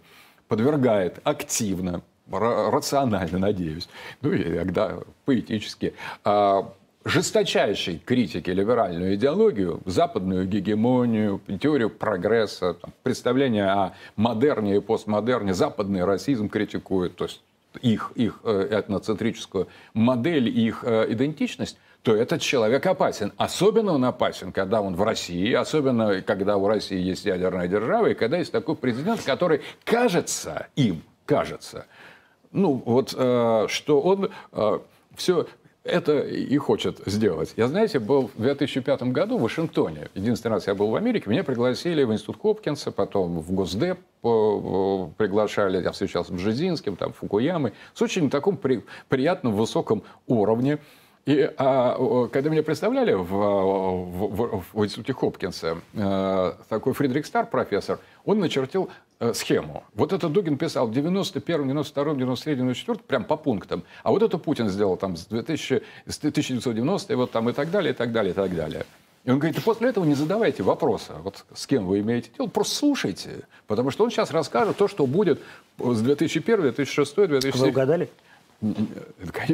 подвергает 0.50 1.20
активно, 1.24 2.02
рационально, 2.30 3.40
надеюсь, 3.40 3.88
ну 4.22 4.34
и 4.34 4.44
иногда 4.44 5.00
поэтически, 5.26 5.94
а, 6.26 6.74
жесточайшей 7.06 8.02
критики 8.04 8.50
либеральную 8.50 9.16
идеологию, 9.16 9.80
западную 9.86 10.46
гегемонию, 10.48 11.40
теорию 11.62 11.90
прогресса, 11.90 12.76
представление 13.04 13.66
о 13.66 13.94
модерне 14.16 14.76
и 14.76 14.82
постмодерне, 14.82 15.54
западный 15.54 16.04
расизм 16.04 16.50
критикует, 16.50 17.16
то 17.16 17.26
есть 17.26 17.42
их, 17.82 18.12
их 18.16 18.40
э, 18.44 18.68
этноцентрическую 18.72 19.68
модель, 19.94 20.50
их 20.50 20.84
э, 20.84 21.06
идентичность, 21.10 21.78
то 22.04 22.16
этот 22.16 22.42
человек 22.42 22.86
опасен. 22.86 23.34
Особенно 23.38 23.94
он 23.94 24.06
опасен, 24.06 24.52
когда 24.52 24.82
он 24.82 24.96
в 24.96 25.04
России, 25.04 25.54
особенно 25.54 26.22
когда 26.22 26.58
у 26.58 26.68
России 26.68 27.00
есть 27.00 27.26
ядерная 27.26 27.68
держава, 27.68 28.08
и 28.08 28.14
когда 28.14 28.38
есть 28.38 28.52
такой 28.52 28.76
президент, 28.76 29.22
который 29.24 29.62
кажется 29.84 30.68
им, 30.76 31.04
кажется, 31.26 31.86
ну 32.52 32.82
вот, 32.86 33.14
э, 33.18 33.66
что 33.68 34.02
он 34.02 34.32
э, 34.54 34.80
все 35.16 35.48
это 35.84 36.20
и 36.20 36.58
хочет 36.58 37.00
сделать. 37.06 37.54
Я, 37.56 37.68
знаете, 37.68 38.00
был 38.00 38.30
в 38.36 38.42
2005 38.42 39.04
году 39.04 39.38
в 39.38 39.42
Вашингтоне. 39.42 40.10
Единственный 40.14 40.54
раз 40.54 40.68
я 40.68 40.76
был 40.76 40.90
в 40.90 40.96
Америке. 40.96 41.30
Меня 41.30 41.44
пригласили 41.44 42.04
в 42.04 42.14
Институт 42.14 42.38
Хопкинса, 42.42 42.92
потом 42.92 43.40
в 43.40 43.52
Госдеп 43.52 44.00
приглашали. 44.22 45.82
Я 45.82 45.92
встречался 45.92 46.32
с 46.32 46.36
Бжезинским, 46.36 46.96
там, 46.96 47.14
Фукуямой. 47.14 47.74
С 47.94 48.02
очень 48.02 48.30
таком 48.30 48.58
при, 48.58 48.84
приятном, 49.08 49.54
высоком 49.54 50.04
уровне. 50.28 50.80
И 51.26 51.50
а, 51.58 52.28
когда 52.32 52.50
меня 52.50 52.64
представляли 52.64 53.14
в, 53.14 53.24
в, 53.24 54.56
в, 54.58 54.66
в 54.74 54.86
институте 54.86 55.14
Хопкинса, 55.14 55.78
э, 55.94 56.54
такой 56.70 56.94
Фридрих 56.94 57.26
Стар, 57.26 57.46
профессор, 57.46 58.00
он 58.26 58.40
начертил 58.40 58.90
э, 59.20 59.34
схему. 59.34 59.84
Вот 59.94 60.14
это 60.14 60.28
Дугин 60.30 60.58
писал 60.58 60.88
в 60.88 60.92
91 60.92 61.68
92 61.68 62.14
93 62.16 62.56
94 62.56 63.00
прям 63.06 63.26
по 63.26 63.38
пунктам. 63.38 63.84
А 64.04 64.12
вот 64.12 64.24
это 64.24 64.38
Путин 64.38 64.70
сделал 64.70 64.98
там 64.98 65.18
с, 65.18 65.26
2000, 65.26 65.84
с 66.08 66.18
1990 66.18 67.16
вот 67.16 67.32
там 67.32 67.50
и 67.50 67.54
так 67.54 67.70
далее, 67.70 67.94
и 67.94 67.96
так 67.96 68.12
далее, 68.12 68.32
и 68.32 68.36
так 68.36 68.56
далее. 68.56 68.86
И 69.26 69.32
он 69.32 69.38
говорит, 69.38 69.60
и 69.60 69.62
после 69.62 69.90
этого 69.90 70.06
не 70.06 70.16
задавайте 70.16 70.64
вопроса, 70.64 71.18
вот 71.22 71.46
с 71.54 71.68
кем 71.68 71.86
вы 71.86 72.00
имеете 72.00 72.32
дело, 72.38 72.48
просто 72.48 72.76
слушайте. 72.76 73.42
Потому 73.68 73.92
что 73.92 74.06
он 74.06 74.12
сейчас 74.12 74.32
расскажет 74.32 74.78
то, 74.78 74.88
что 74.88 75.06
будет 75.06 75.42
с 75.78 76.02
2001, 76.02 76.62
2006, 76.62 77.16
2007. 77.16 77.62
Вы 77.62 77.68
угадали? 77.68 78.10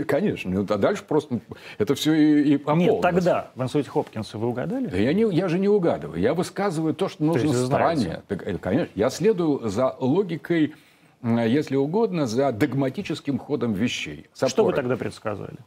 Конечно. 0.07 0.52
Ну, 0.52 0.65
а 0.68 0.77
дальше 0.77 1.03
просто 1.03 1.40
это 1.77 1.94
все 1.95 2.14
и, 2.14 2.56
и 2.56 2.72
Нет, 2.76 3.02
тогда 3.02 3.52
в 3.56 3.61
институте 3.61 3.90
Хопкинса 3.90 4.38
вы 4.38 4.48
угадали? 4.48 4.88
Да 4.88 4.98
я, 4.98 5.14
не, 5.14 5.32
я 5.34 5.48
же 5.48 5.60
не 5.60 5.69
угадываю. 5.69 6.19
Я 6.19 6.34
высказываю 6.34 6.95
то, 6.95 7.07
что 7.07 7.23
нужно 7.23 7.52
то 7.52 7.65
стране. 7.65 8.22
Так, 8.27 8.48
э, 8.48 8.57
конечно. 8.57 8.91
Я 8.95 9.10
следую 9.10 9.69
за 9.69 9.95
логикой, 9.99 10.73
если 11.22 11.76
угодно, 11.76 12.26
за 12.26 12.52
догматическим 12.52 13.38
ходом 13.38 13.73
вещей. 13.73 14.27
Что 14.34 14.65
вы 14.65 14.73
тогда 14.73 14.95
предсказывали? 14.98 15.57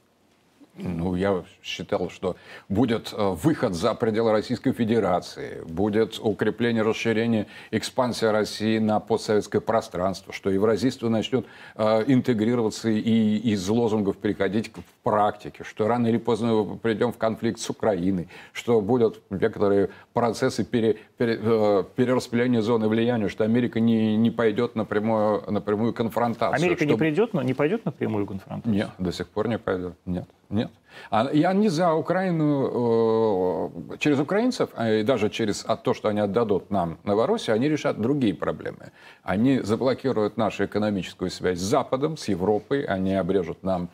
Ну, 0.78 1.16
я 1.16 1.44
считал, 1.62 2.09
что 2.09 2.36
будет 2.68 3.12
э, 3.12 3.28
выход 3.30 3.74
за 3.74 3.94
пределы 3.94 4.32
Российской 4.32 4.72
Федерации, 4.72 5.62
будет 5.66 6.18
укрепление, 6.22 6.82
расширение, 6.82 7.46
экспансия 7.70 8.30
России 8.30 8.78
на 8.78 9.00
постсоветское 9.00 9.60
пространство, 9.60 10.32
что 10.32 10.50
евразийство 10.50 11.09
начнет 11.09 11.46
э, 11.74 12.05
интегрироваться 12.06 12.88
и 12.88 13.36
из 13.38 13.68
лозунгов 13.68 14.18
переходить 14.18 14.72
к 14.72 14.78
практике, 15.02 15.64
что 15.64 15.88
рано 15.88 16.06
или 16.06 16.18
поздно 16.18 16.55
мы 16.55 16.76
придем 16.76 17.12
в 17.12 17.18
конфликт 17.18 17.59
с 17.59 17.68
Украиной, 17.68 18.28
что 18.52 18.80
будут 18.80 19.20
некоторые 19.30 19.90
процессы 20.12 20.64
пере, 20.64 20.98
пере, 21.16 21.38
э, 21.42 21.84
перераспределения 21.96 22.62
зоны 22.62 22.88
влияния, 22.88 23.28
что 23.28 23.44
Америка 23.44 23.80
не, 23.80 24.16
не 24.16 24.30
пойдет 24.30 24.76
на 24.76 24.84
прямую, 24.84 25.42
на 25.50 25.60
прямую 25.60 25.92
конфронтацию. 25.92 26.55
Америка 26.55 26.84
что... 26.84 26.92
не, 26.92 26.96
придет, 26.96 27.34
но 27.34 27.42
не 27.42 27.55
пойдет 27.55 27.84
на 27.84 27.90
прямую 27.90 28.26
конфронтацию? 28.26 28.72
Нет, 28.72 28.90
до 28.98 29.12
сих 29.12 29.28
пор 29.28 29.48
не 29.48 29.59
пойдет. 29.59 29.94
Нет. 30.06 30.28
Нет. 30.50 30.70
А, 31.10 31.26
и 31.26 31.42
они 31.42 31.68
за 31.68 31.92
Украину, 31.92 33.70
э, 33.92 33.96
через 33.98 34.18
украинцев, 34.18 34.70
а 34.74 34.90
и 34.90 35.02
даже 35.02 35.28
через 35.28 35.64
а 35.66 35.76
то, 35.76 35.92
что 35.92 36.08
они 36.08 36.20
отдадут 36.20 36.70
нам 36.70 36.98
Новороссию, 37.04 37.54
они 37.54 37.68
решат 37.68 38.00
другие 38.00 38.34
проблемы. 38.34 38.92
Они 39.22 39.60
заблокируют 39.60 40.36
нашу 40.38 40.64
экономическую 40.64 41.30
связь 41.30 41.58
с 41.58 41.62
Западом, 41.62 42.16
с 42.16 42.28
Европой, 42.28 42.82
они 42.84 43.14
обрежут 43.14 43.62
нам 43.62 43.90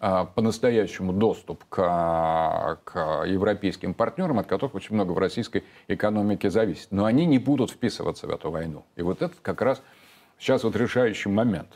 э, 0.00 0.26
по-настоящему 0.34 1.12
доступ 1.12 1.64
к, 1.68 2.78
к 2.84 3.24
европейским 3.26 3.92
партнерам, 3.92 4.38
от 4.38 4.46
которых 4.46 4.76
очень 4.76 4.94
много 4.94 5.10
в 5.10 5.18
российской 5.18 5.64
экономике 5.88 6.50
зависит. 6.50 6.88
Но 6.92 7.04
они 7.04 7.26
не 7.26 7.38
будут 7.38 7.70
вписываться 7.72 8.28
в 8.28 8.30
эту 8.30 8.52
войну. 8.52 8.84
И 8.94 9.02
вот 9.02 9.22
это 9.22 9.34
как 9.42 9.60
раз 9.60 9.82
Сейчас 10.38 10.64
вот 10.64 10.76
решающий 10.76 11.28
момент. 11.28 11.68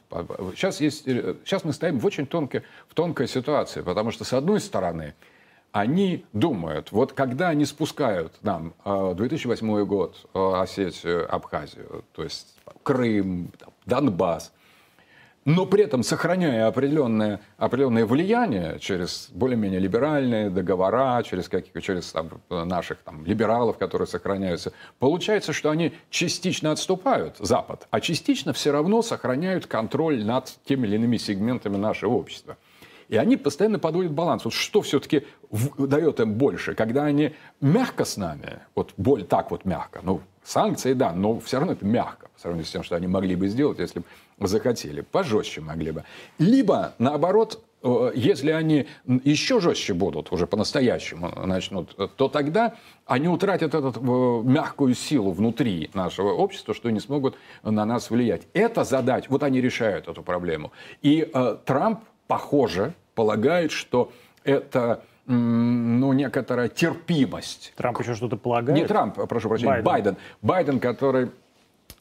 Сейчас, 0.54 0.80
есть, 0.80 1.04
сейчас 1.04 1.64
мы 1.64 1.72
стоим 1.72 1.98
в 1.98 2.06
очень 2.06 2.26
тонкой, 2.26 2.62
в 2.88 2.94
тонкой 2.94 3.26
ситуации, 3.26 3.80
потому 3.80 4.10
что, 4.10 4.24
с 4.24 4.32
одной 4.32 4.60
стороны, 4.60 5.14
они 5.72 6.24
думают, 6.32 6.92
вот 6.92 7.12
когда 7.12 7.48
они 7.48 7.64
спускают 7.64 8.32
нам 8.42 8.74
2008 8.84 9.70
э, 9.70 9.84
год, 9.84 10.28
э, 10.34 10.52
Осетию, 10.56 11.32
Абхазию, 11.32 12.04
то 12.12 12.24
есть 12.24 12.56
Крым, 12.82 13.52
Донбасс, 13.86 14.52
но 15.44 15.66
при 15.66 15.84
этом 15.84 16.02
сохраняя 16.02 16.66
определенное, 16.66 17.40
определенное 17.56 18.04
влияние 18.04 18.78
через 18.78 19.28
более-менее 19.32 19.80
либеральные 19.80 20.50
договора, 20.50 21.22
через, 21.22 21.48
каких, 21.48 21.82
через 21.82 22.12
там, 22.12 22.28
наших 22.48 22.98
там, 22.98 23.24
либералов, 23.24 23.78
которые 23.78 24.06
сохраняются, 24.06 24.72
получается, 24.98 25.52
что 25.52 25.70
они 25.70 25.92
частично 26.10 26.72
отступают, 26.72 27.36
Запад, 27.38 27.88
а 27.90 28.00
частично 28.00 28.52
все 28.52 28.70
равно 28.70 29.02
сохраняют 29.02 29.66
контроль 29.66 30.24
над 30.24 30.52
теми 30.64 30.86
или 30.86 30.96
иными 30.96 31.16
сегментами 31.16 31.76
нашего 31.76 32.12
общества. 32.12 32.56
И 33.08 33.16
они 33.16 33.36
постоянно 33.36 33.80
подводят 33.80 34.12
баланс. 34.12 34.44
Вот 34.44 34.54
что 34.54 34.82
все-таки 34.82 35.26
дает 35.78 36.20
им 36.20 36.34
больше, 36.34 36.76
когда 36.76 37.04
они 37.04 37.34
мягко 37.60 38.04
с 38.04 38.16
нами, 38.16 38.60
вот 38.76 38.92
боль 38.96 39.24
так 39.24 39.50
вот 39.50 39.64
мягко, 39.64 40.00
ну, 40.04 40.20
Санкции, 40.42 40.94
да, 40.94 41.12
но 41.12 41.38
все 41.38 41.58
равно 41.58 41.74
это 41.74 41.84
мягко 41.84 42.28
по 42.34 42.40
сравнению 42.40 42.66
с 42.66 42.70
тем, 42.70 42.82
что 42.82 42.96
они 42.96 43.06
могли 43.06 43.36
бы 43.36 43.46
сделать, 43.48 43.78
если 43.78 44.00
бы 44.00 44.04
захотели. 44.46 45.00
Пожестче 45.00 45.60
могли 45.60 45.90
бы. 45.90 46.04
Либо, 46.38 46.94
наоборот, 46.98 47.60
Э, 47.82 48.12
если 48.14 48.50
они 48.50 48.86
еще 49.06 49.60
жестче 49.60 49.94
будут, 49.94 50.32
уже 50.32 50.46
по-настоящему 50.46 51.30
начнут, 51.46 51.96
то 52.16 52.28
тогда 52.28 52.74
они 53.06 53.28
утратят 53.28 53.74
эту 53.74 53.90
э, 53.90 54.48
мягкую 54.48 54.94
силу 54.94 55.32
внутри 55.32 55.90
нашего 55.94 56.30
общества, 56.30 56.74
что 56.74 56.90
не 56.90 57.00
смогут 57.00 57.36
на 57.62 57.84
нас 57.84 58.10
влиять. 58.10 58.42
Это 58.52 58.84
задача, 58.84 59.26
вот 59.30 59.42
они 59.42 59.60
решают 59.60 60.08
эту 60.08 60.22
проблему. 60.22 60.72
И 61.02 61.28
э, 61.32 61.56
Трамп, 61.64 62.00
похоже, 62.26 62.92
полагает, 63.14 63.72
что 63.72 64.12
это 64.44 65.02
ну, 65.26 66.12
некоторая 66.12 66.68
терпимость. 66.68 67.72
Трамп 67.76 68.00
еще 68.00 68.14
что-то 68.14 68.36
полагает? 68.36 68.78
Не 68.78 68.86
Трамп, 68.86 69.14
прошу 69.28 69.48
прощения, 69.48 69.80
Байден. 69.80 69.84
Байден, 69.84 70.16
Байден 70.42 70.80
который 70.80 71.30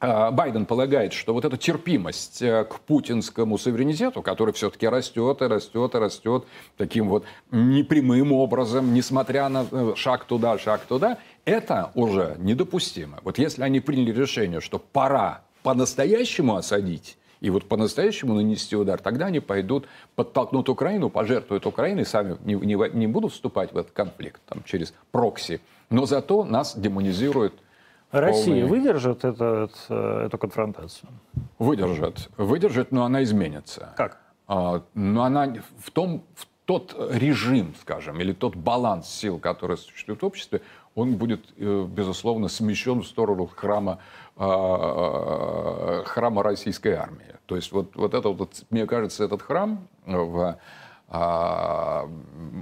Байден 0.02 0.66
полагает, 0.66 1.12
что 1.12 1.34
вот 1.34 1.44
эта 1.44 1.58
терпимость 1.58 2.42
э, 2.42 2.64
к 2.64 2.80
путинскому 2.80 3.58
суверенитету, 3.58 4.22
который 4.22 4.54
все-таки 4.54 4.88
растет 4.88 5.42
и 5.42 5.46
растет 5.46 5.94
и 5.94 5.98
растет 5.98 6.46
таким 6.78 7.10
вот 7.10 7.26
непрямым 7.52 8.32
образом, 8.32 8.94
несмотря 8.94 9.50
на 9.50 9.66
э, 9.70 9.94
шаг 9.98 10.24
туда, 10.24 10.58
шаг 10.58 10.82
туда, 10.88 11.18
это 11.44 11.92
уже 11.96 12.38
недопустимо. 12.40 13.20
Вот 13.24 13.40
если 13.40 13.64
они 13.64 13.82
приняли 13.82 14.14
решение, 14.14 14.62
что 14.62 14.80
пора 14.80 15.42
по-настоящему 15.64 16.56
осадить, 16.56 17.18
и 17.42 17.50
вот 17.50 17.66
по-настоящему 17.66 18.34
нанести 18.34 18.78
удар, 18.78 19.02
тогда 19.02 19.26
они 19.26 19.42
пойдут, 19.42 19.88
подтолкнут 20.16 20.70
Украину, 20.70 21.10
пожертвуют 21.10 21.66
Украиной, 21.66 22.06
сами 22.06 22.38
не, 22.46 22.56
не, 22.56 22.78
не 22.94 23.08
будут 23.08 23.34
вступать 23.34 23.74
в 23.74 23.78
этот 23.78 23.92
конфликт 23.92 24.42
там, 24.48 24.64
через 24.64 24.94
прокси, 25.12 25.60
но 25.90 26.06
зато 26.06 26.46
нас 26.46 26.78
демонизируют 26.78 27.54
Россия 28.11 28.65
полный... 28.65 28.69
выдержит 28.69 29.23
это, 29.23 29.69
эту 29.90 30.38
конфронтацию? 30.38 31.10
Выдержит. 31.60 32.30
Выдержит, 32.38 32.91
но 32.91 33.06
она 33.06 33.23
изменится. 33.23 33.94
Как? 33.95 34.19
А, 34.48 34.81
но 34.95 35.23
она 35.23 35.53
в, 35.77 35.91
том, 35.91 36.23
в 36.36 36.48
тот 36.65 36.95
режим, 37.11 37.76
скажем, 37.80 38.19
или 38.19 38.34
тот 38.34 38.56
баланс 38.56 39.07
сил, 39.07 39.40
который 39.40 39.77
существует 39.77 40.22
в 40.22 40.26
обществе, 40.26 40.61
он 40.95 41.15
будет, 41.15 41.45
э, 41.57 41.86
безусловно, 41.88 42.48
смещен 42.48 43.02
в 43.02 43.07
сторону 43.07 43.45
храма, 43.45 43.99
а, 44.36 46.03
храма 46.06 46.44
российской 46.44 46.94
армии. 46.94 47.36
То 47.45 47.56
есть 47.56 47.72
вот, 47.72 47.95
вот 47.95 48.14
это 48.14 48.30
вот, 48.30 48.64
мне 48.69 48.86
кажется, 48.86 49.23
этот 49.23 49.41
храм 49.41 49.88
в 50.06 50.57
а, 51.10 52.07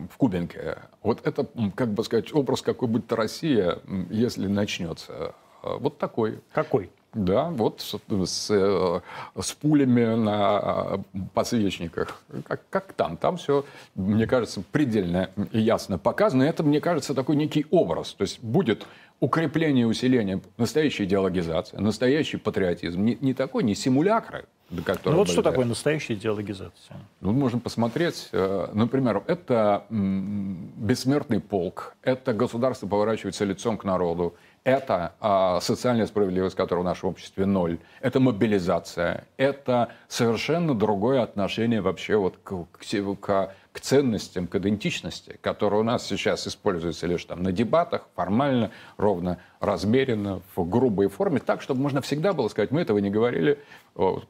в 0.09 0.17
Кубинке. 0.17 0.77
Вот 1.03 1.25
это, 1.27 1.47
как 1.75 1.89
бы 1.89 2.03
сказать, 2.03 2.33
образ, 2.33 2.61
какой 2.61 2.87
будет 2.87 3.11
Россия, 3.11 3.79
если 4.09 4.47
начнется. 4.47 5.35
А, 5.63 5.77
вот 5.77 5.97
такой. 5.97 6.39
Какой? 6.53 6.89
Да, 7.13 7.49
вот 7.49 7.81
с, 7.81 7.99
с, 8.25 8.51
э, 8.51 9.01
с 9.41 9.51
пулями 9.53 10.03
на 10.15 11.03
подсвечниках. 11.33 12.21
Как, 12.45 12.61
как 12.69 12.93
там. 12.93 13.17
Там 13.17 13.37
все, 13.37 13.65
мне 13.95 14.27
кажется, 14.27 14.61
предельно 14.71 15.31
ясно 15.51 15.97
показано. 15.97 16.43
Это, 16.43 16.63
мне 16.63 16.79
кажется, 16.79 17.15
такой 17.15 17.35
некий 17.35 17.65
образ. 17.71 18.13
То 18.13 18.21
есть 18.23 18.43
будет 18.43 18.85
укрепление 19.19 19.83
и 19.83 19.85
усиление, 19.85 20.41
настоящая 20.57 21.05
идеологизация, 21.05 21.79
настоящий 21.79 22.37
патриотизм. 22.37 23.03
Не, 23.03 23.17
не 23.19 23.33
такой, 23.33 23.63
не 23.63 23.75
симулякры, 23.75 24.45
до 24.69 24.83
которого... 24.83 25.11
Ну 25.11 25.17
вот 25.19 25.29
что 25.29 25.41
такое 25.41 25.65
настоящая 25.65 26.13
идеологизация? 26.13 26.97
Ну, 27.21 27.31
можно 27.31 27.59
посмотреть. 27.59 28.29
Э, 28.31 28.69
например, 28.73 29.23
это 29.27 29.85
бессмертный 29.89 31.39
полк, 31.39 31.95
это 32.03 32.33
государство 32.33 32.87
поворачивается 32.87 33.45
лицом 33.45 33.77
к 33.77 33.83
народу, 33.83 34.35
это 34.67 35.13
а, 35.21 35.61
социальная 35.61 36.07
справедливость, 36.07 36.57
которая 36.57 36.83
в 36.83 36.85
нашем 36.85 37.07
обществе 37.09 37.45
ноль, 37.45 37.79
это 38.01 38.19
мобилизация, 38.19 39.23
это 39.37 39.93
совершенно 40.09 40.75
другое 40.75 41.23
отношение 41.23 41.79
вообще 41.79 42.17
вот 42.17 42.37
к, 42.43 42.65
к, 42.73 42.81
к, 43.21 43.53
к 43.71 43.79
ценностям, 43.79 44.45
к 44.45 44.55
идентичности, 44.55 45.39
которая 45.39 45.79
у 45.79 45.83
нас 45.83 46.05
сейчас 46.05 46.47
используется 46.47 47.07
лишь 47.07 47.23
там 47.23 47.43
на 47.43 47.53
дебатах, 47.53 48.09
формально, 48.13 48.71
ровно, 48.97 49.37
размеренно, 49.61 50.41
в 50.57 50.69
грубой 50.69 51.07
форме, 51.07 51.39
так, 51.39 51.61
чтобы 51.61 51.79
можно 51.79 52.01
всегда 52.01 52.33
было 52.33 52.49
сказать, 52.49 52.69
мы 52.71 52.81
этого 52.81 52.97
не 52.97 53.09
говорили, 53.09 53.59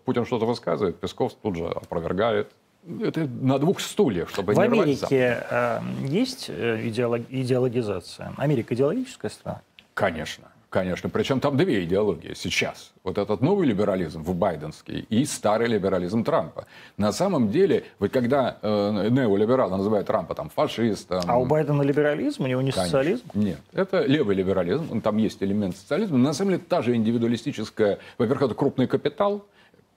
Путин 0.05 0.23
что-то 0.27 0.45
высказывает, 0.45 0.99
Песков 0.99 1.33
тут 1.41 1.55
же 1.55 1.65
опровергает, 1.65 2.51
это 3.01 3.21
на 3.25 3.57
двух 3.57 3.81
стульях, 3.81 4.29
чтобы 4.29 4.53
в 4.53 4.55
не 4.55 4.63
Америке 4.63 5.43
э, 5.49 5.81
есть 6.05 6.45
э, 6.47 6.87
идеолог, 6.87 7.23
идеологизация? 7.27 8.33
Америка 8.37 8.75
идеологическая 8.75 9.29
страна? 9.29 9.61
Конечно. 9.97 10.45
Конечно, 10.69 11.09
причем 11.09 11.39
там 11.39 11.57
две 11.57 11.83
идеологии 11.85 12.33
сейчас. 12.35 12.91
Вот 13.03 13.17
этот 13.17 13.41
новый 13.41 13.65
либерализм 13.65 14.21
в 14.21 14.35
байденский 14.35 15.07
и 15.09 15.25
старый 15.25 15.67
либерализм 15.67 16.23
Трампа. 16.23 16.65
На 16.97 17.11
самом 17.11 17.49
деле, 17.49 17.85
вот 17.97 18.11
когда 18.11 18.57
э, 18.61 19.07
неолибералы 19.09 19.75
называют 19.75 20.05
Трампа 20.05 20.35
там 20.35 20.49
фашистом... 20.49 21.23
А 21.25 21.39
у 21.39 21.45
Байдена 21.45 21.81
либерализм, 21.81 22.43
у 22.43 22.47
него 22.47 22.61
не 22.61 22.71
Конечно. 22.71 22.83
социализм? 22.83 23.23
Нет, 23.33 23.59
это 23.73 24.05
левый 24.05 24.35
либерализм, 24.35 25.01
там 25.01 25.17
есть 25.17 25.41
элемент 25.41 25.75
социализма. 25.75 26.19
На 26.19 26.33
самом 26.33 26.51
деле, 26.51 26.63
та 26.67 26.83
же 26.83 26.95
индивидуалистическая... 26.95 27.97
Во-первых, 28.19 28.43
это 28.43 28.53
крупный 28.53 28.85
капитал, 28.85 29.47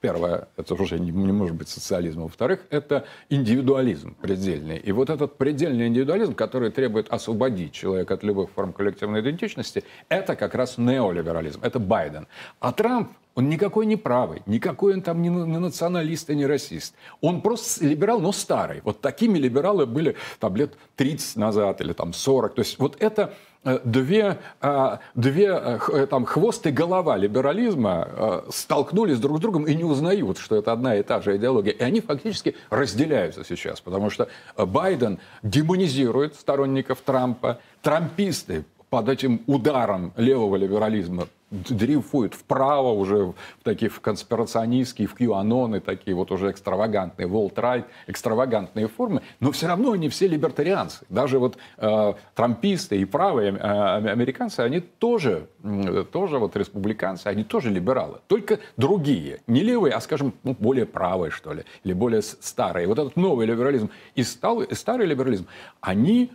Первое, 0.01 0.49
это 0.57 0.75
уже 0.75 0.99
не, 0.99 1.11
не 1.11 1.33
может 1.33 1.57
быть 1.57 1.69
социализм. 1.69 2.23
Во-вторых, 2.23 2.61
это 2.71 3.05
индивидуализм 3.29 4.15
предельный. 4.15 4.79
И 4.79 4.93
вот 4.93 5.11
этот 5.11 5.37
предельный 5.37 5.89
индивидуализм, 5.89 6.35
который 6.35 6.71
требует 6.71 7.09
освободить 7.11 7.73
человека 7.73 8.15
от 8.15 8.23
любых 8.23 8.49
форм 8.51 8.73
коллективной 8.73 9.21
идентичности, 9.21 9.85
это 10.09 10.37
как 10.37 10.55
раз 10.55 10.79
неолиберализм, 10.79 11.61
это 11.63 11.79
Байден. 11.79 12.29
А 12.61 12.73
Трамп, 12.73 13.11
он 13.35 13.51
никакой 13.51 13.85
не 13.85 13.97
правый, 13.97 14.43
никакой 14.47 14.95
он 14.95 15.03
там 15.03 15.21
не, 15.21 15.29
не 15.29 15.59
националист 15.59 16.31
и 16.31 16.35
не 16.35 16.47
расист. 16.47 16.95
Он 17.21 17.43
просто 17.43 17.85
либерал, 17.85 18.21
но 18.21 18.33
старый. 18.33 18.81
Вот 18.85 19.03
такими 19.03 19.39
либералы 19.39 19.85
были 19.85 20.17
там 20.39 20.57
лет 20.57 20.75
30 20.97 21.37
назад 21.37 21.83
или 21.83 21.93
там 21.93 22.15
40. 22.15 22.55
То 22.55 22.61
есть 22.61 22.79
вот 22.79 22.97
это 23.01 23.35
две, 23.65 24.39
э, 24.63 24.99
две 25.15 25.47
э, 25.47 26.07
там, 26.09 26.25
хвост 26.25 26.67
и 26.67 26.71
голова 26.71 27.17
либерализма 27.17 28.45
столкнулись 28.51 29.19
друг 29.19 29.39
с 29.39 29.41
другом 29.41 29.65
и 29.65 29.75
не 29.75 29.85
узнают, 29.85 30.39
что 30.39 30.57
это 30.57 30.73
одна 30.73 30.97
и 30.97 31.03
та 31.03 31.21
же 31.21 31.37
идеология. 31.37 31.73
И 31.73 31.83
они 31.83 32.01
фактически 32.01 32.57
разделяются 32.71 33.45
сейчас, 33.45 33.81
потому 33.81 34.11
что 34.11 34.29
Байден 34.57 35.19
демонизирует 35.43 36.35
сторонников 36.35 37.01
Трампа, 37.01 37.61
трамписты 37.83 38.65
под 38.89 39.09
этим 39.09 39.43
ударом 39.47 40.13
левого 40.17 40.57
либерализма 40.57 41.29
дрейфуют 41.51 42.35
вправо 42.35 42.93
уже 42.93 43.17
в 43.27 43.35
такие 43.63 43.91
в 43.91 44.01
конспирационистские, 44.01 45.09
в 45.09 45.17
QAnon, 45.17 45.81
такие 45.81 46.15
вот 46.15 46.31
уже 46.31 46.51
экстравагантные, 46.51 47.27
волт-райт, 47.27 47.87
экстравагантные 48.07 48.89
формы, 48.89 49.23
но 49.41 49.51
все 49.51 49.67
равно 49.67 49.93
они 49.93 50.09
все 50.09 50.29
либертарианцы. 50.29 51.05
Даже 51.09 51.39
вот 51.39 51.59
э, 51.79 52.15
трамписты 52.35 53.01
и 53.01 53.05
правые 53.05 53.53
э, 53.53 54.11
американцы, 54.11 54.61
они 54.61 54.81
тоже, 54.81 55.49
э, 55.63 56.05
тоже 56.11 56.39
вот 56.39 56.57
республиканцы, 56.57 57.27
они 57.27 57.45
тоже 57.45 57.71
либералы, 57.71 58.19
только 58.29 58.61
другие, 58.77 59.41
не 59.47 59.63
левые, 59.63 59.95
а, 59.95 60.01
скажем, 60.01 60.35
ну, 60.45 60.57
более 60.59 60.87
правые, 60.87 61.31
что 61.31 61.53
ли, 61.53 61.65
или 61.85 61.93
более 61.93 62.23
старые. 62.23 62.87
Вот 62.87 62.99
этот 62.99 63.17
новый 63.17 63.47
либерализм 63.47 63.91
и, 64.15 64.23
стал, 64.23 64.63
и 64.63 64.75
старый 64.75 65.07
либерализм, 65.07 65.47
они 65.81 66.31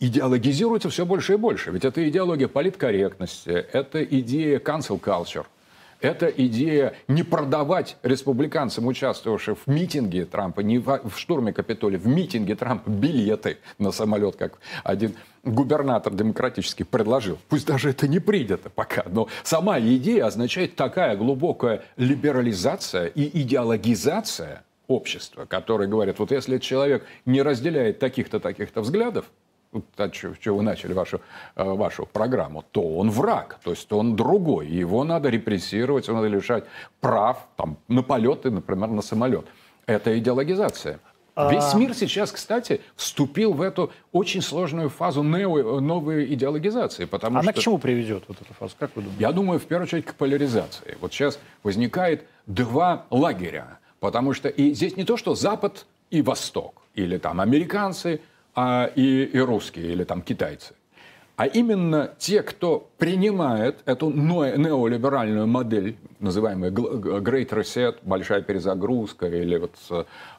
идеологизируется 0.00 0.90
все 0.90 1.06
больше 1.06 1.34
и 1.34 1.36
больше. 1.36 1.70
Ведь 1.70 1.84
это 1.84 2.06
идеология 2.08 2.48
политкорректности, 2.48 3.50
это 3.50 4.02
идея 4.04 4.58
cancel 4.58 5.00
culture, 5.00 5.46
это 6.00 6.26
идея 6.26 6.94
не 7.08 7.22
продавать 7.22 7.96
республиканцам, 8.02 8.86
участвовавшим 8.86 9.56
в 9.56 9.66
митинге 9.66 10.26
Трампа, 10.26 10.60
не 10.60 10.78
в 10.78 11.00
штурме 11.16 11.52
Капитолия, 11.52 11.98
в 11.98 12.06
митинге 12.06 12.54
Трампа 12.56 12.90
билеты 12.90 13.56
на 13.78 13.90
самолет, 13.90 14.36
как 14.36 14.58
один 14.82 15.14
губернатор 15.44 16.12
демократический 16.12 16.84
предложил. 16.84 17.38
Пусть 17.48 17.66
даже 17.66 17.90
это 17.90 18.06
не 18.06 18.18
принято 18.18 18.68
пока, 18.68 19.04
но 19.06 19.28
сама 19.42 19.80
идея 19.80 20.26
означает 20.26 20.76
такая 20.76 21.16
глубокая 21.16 21.82
либерализация 21.96 23.06
и 23.06 23.40
идеологизация 23.40 24.62
общества, 24.88 25.46
который 25.46 25.88
говорит, 25.88 26.18
вот 26.18 26.30
если 26.30 26.58
человек 26.58 27.06
не 27.24 27.40
разделяет 27.40 27.98
таких-то, 27.98 28.40
таких-то 28.40 28.82
взглядов, 28.82 29.24
от 29.96 30.12
чего 30.12 30.56
вы 30.56 30.62
начали 30.62 30.92
вашу, 30.92 31.20
э, 31.56 31.64
вашу 31.64 32.06
программу, 32.06 32.64
то 32.70 32.82
он 32.82 33.10
враг, 33.10 33.58
то 33.62 33.70
есть 33.70 33.92
он 33.92 34.16
другой. 34.16 34.66
Его 34.68 35.04
надо 35.04 35.28
репрессировать, 35.28 36.08
его 36.08 36.16
надо 36.16 36.28
лишать 36.28 36.64
прав 37.00 37.46
там, 37.56 37.76
на 37.88 38.02
полеты, 38.02 38.50
например, 38.50 38.88
на 38.88 39.02
самолет. 39.02 39.46
Это 39.86 40.18
идеологизация. 40.18 41.00
А... 41.34 41.52
Весь 41.52 41.74
мир 41.74 41.94
сейчас, 41.94 42.30
кстати, 42.30 42.80
вступил 42.94 43.52
в 43.52 43.60
эту 43.60 43.90
очень 44.12 44.40
сложную 44.40 44.88
фазу 44.88 45.22
нео, 45.22 45.80
новой 45.80 46.32
идеологизации. 46.32 47.06
Потому 47.06 47.38
Она 47.38 47.50
что... 47.50 47.60
к 47.60 47.64
чему 47.64 47.78
приведет, 47.78 48.24
вот 48.28 48.40
эта 48.40 48.54
фаза? 48.54 48.74
Как 48.78 48.94
вы 48.94 49.02
думаете? 49.02 49.22
Я 49.22 49.32
думаю, 49.32 49.58
в 49.58 49.64
первую 49.64 49.86
очередь, 49.86 50.04
к 50.04 50.14
поляризации. 50.14 50.96
Вот 51.00 51.12
сейчас 51.12 51.40
возникает 51.62 52.24
два 52.46 53.06
лагеря. 53.10 53.78
Потому 53.98 54.32
что 54.32 54.48
и 54.48 54.74
здесь 54.74 54.96
не 54.96 55.04
то, 55.04 55.16
что 55.16 55.34
Запад 55.34 55.86
и 56.10 56.22
Восток, 56.22 56.82
или 56.94 57.18
там 57.18 57.40
американцы– 57.40 58.20
а, 58.54 58.90
и, 58.94 59.24
и 59.24 59.38
русские 59.38 59.92
или 59.92 60.04
там 60.04 60.22
китайцы. 60.22 60.74
а 61.36 61.46
именно 61.46 62.10
те, 62.18 62.42
кто 62.42 62.88
принимает 62.98 63.80
эту 63.86 64.10
неолиберальную 64.10 65.46
модель, 65.46 65.96
называемую 66.20 66.72
Great 66.72 67.48
Reset, 67.50 67.96
большая 68.02 68.42
перезагрузка 68.42 69.26
или 69.26 69.58
вот 69.58 69.74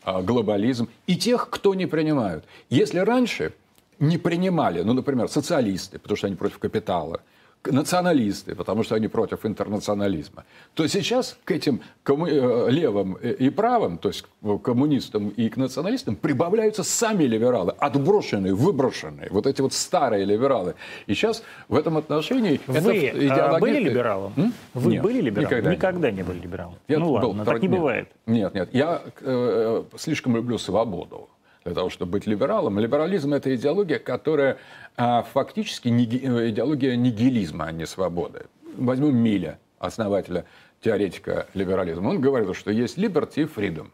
а, 0.04 0.22
глобализм, 0.22 0.88
и 1.08 1.16
тех, 1.18 1.50
кто 1.50 1.76
не 1.76 1.86
принимают. 1.86 2.46
Если 2.70 3.00
раньше 3.00 3.54
не 4.00 4.18
принимали, 4.18 4.82
ну, 4.84 4.94
например, 4.94 5.28
социалисты, 5.28 6.00
потому 6.00 6.18
что 6.18 6.28
они 6.28 6.36
против 6.36 6.60
капитала– 6.60 7.22
националисты, 7.68 8.56
потому 8.56 8.84
что 8.84 8.96
они 8.96 9.08
против 9.08 9.46
интернационализма, 9.46 10.46
то 10.74 10.88
сейчас 10.88 11.38
к 11.44 11.52
этим 11.52 11.82
комму... 12.04 12.28
Э, 12.28 12.70
левым 12.70 13.14
и 13.14 13.50
правым, 13.50 13.98
то 13.98 14.10
есть 14.10 14.26
к 14.42 14.58
коммунистам 14.60 15.30
и 15.30 15.50
к 15.50 15.58
националистам, 15.58 16.16
прибавляются 16.16 16.84
сами 16.84 17.24
либералы, 17.24 17.74
отброшенные, 17.78 18.54
выброшенные, 18.54 19.30
вот 19.32 19.48
эти 19.48 19.62
вот 19.62 19.74
старые 19.74 20.26
либералы. 20.26 20.76
И 21.08 21.14
сейчас 21.14 21.44
в 21.68 21.76
этом 21.76 21.98
отношении... 21.98 22.60
Вы 22.68 23.08
это 23.08 23.56
а, 23.56 23.60
были 23.60 23.80
либералом? 23.80 24.34
М? 24.38 24.54
Вы 24.74 24.94
нет, 24.94 25.04
были 25.04 25.22
либералом? 25.22 25.50
Никогда, 25.50 25.72
никогда 25.72 26.12
не, 26.12 26.18
не 26.18 26.24
были 26.24 26.40
либералом. 26.40 26.76
Я 26.88 27.00
ну 27.00 27.12
ладно, 27.12 27.44
был, 27.44 27.46
так 27.46 27.62
не 27.62 27.68
нет, 27.68 27.78
бывает. 27.78 28.10
Нет, 28.26 28.54
нет, 28.54 28.70
я 28.74 29.02
э, 29.22 29.84
слишком 29.98 30.36
люблю 30.36 30.58
свободу 30.58 31.30
для 31.66 31.74
того, 31.74 31.90
чтобы 31.90 32.12
быть 32.12 32.28
либералом. 32.28 32.78
Либерализм– 32.78 33.34
это 33.34 33.54
идеология, 33.56 33.98
которая 33.98 34.58
а, 34.96 35.24
фактически 35.24 35.88
неги, 35.88 36.22
э, 36.24 36.52
идеология 36.52 36.96
нигилизма, 36.96 37.66
а 37.66 37.72
не 37.72 37.88
свободы. 37.88 38.46
Возьмем 38.78 39.18
Миля, 39.18 39.58
основателя 39.80 40.46
теоретика 40.80 41.48
либерализма. 41.56 42.10
Он 42.10 42.22
говорил, 42.22 42.54
что 42.54 42.70
есть 42.70 43.00
liberty 43.00 43.42
и 43.42 43.44
freedom. 43.46 43.88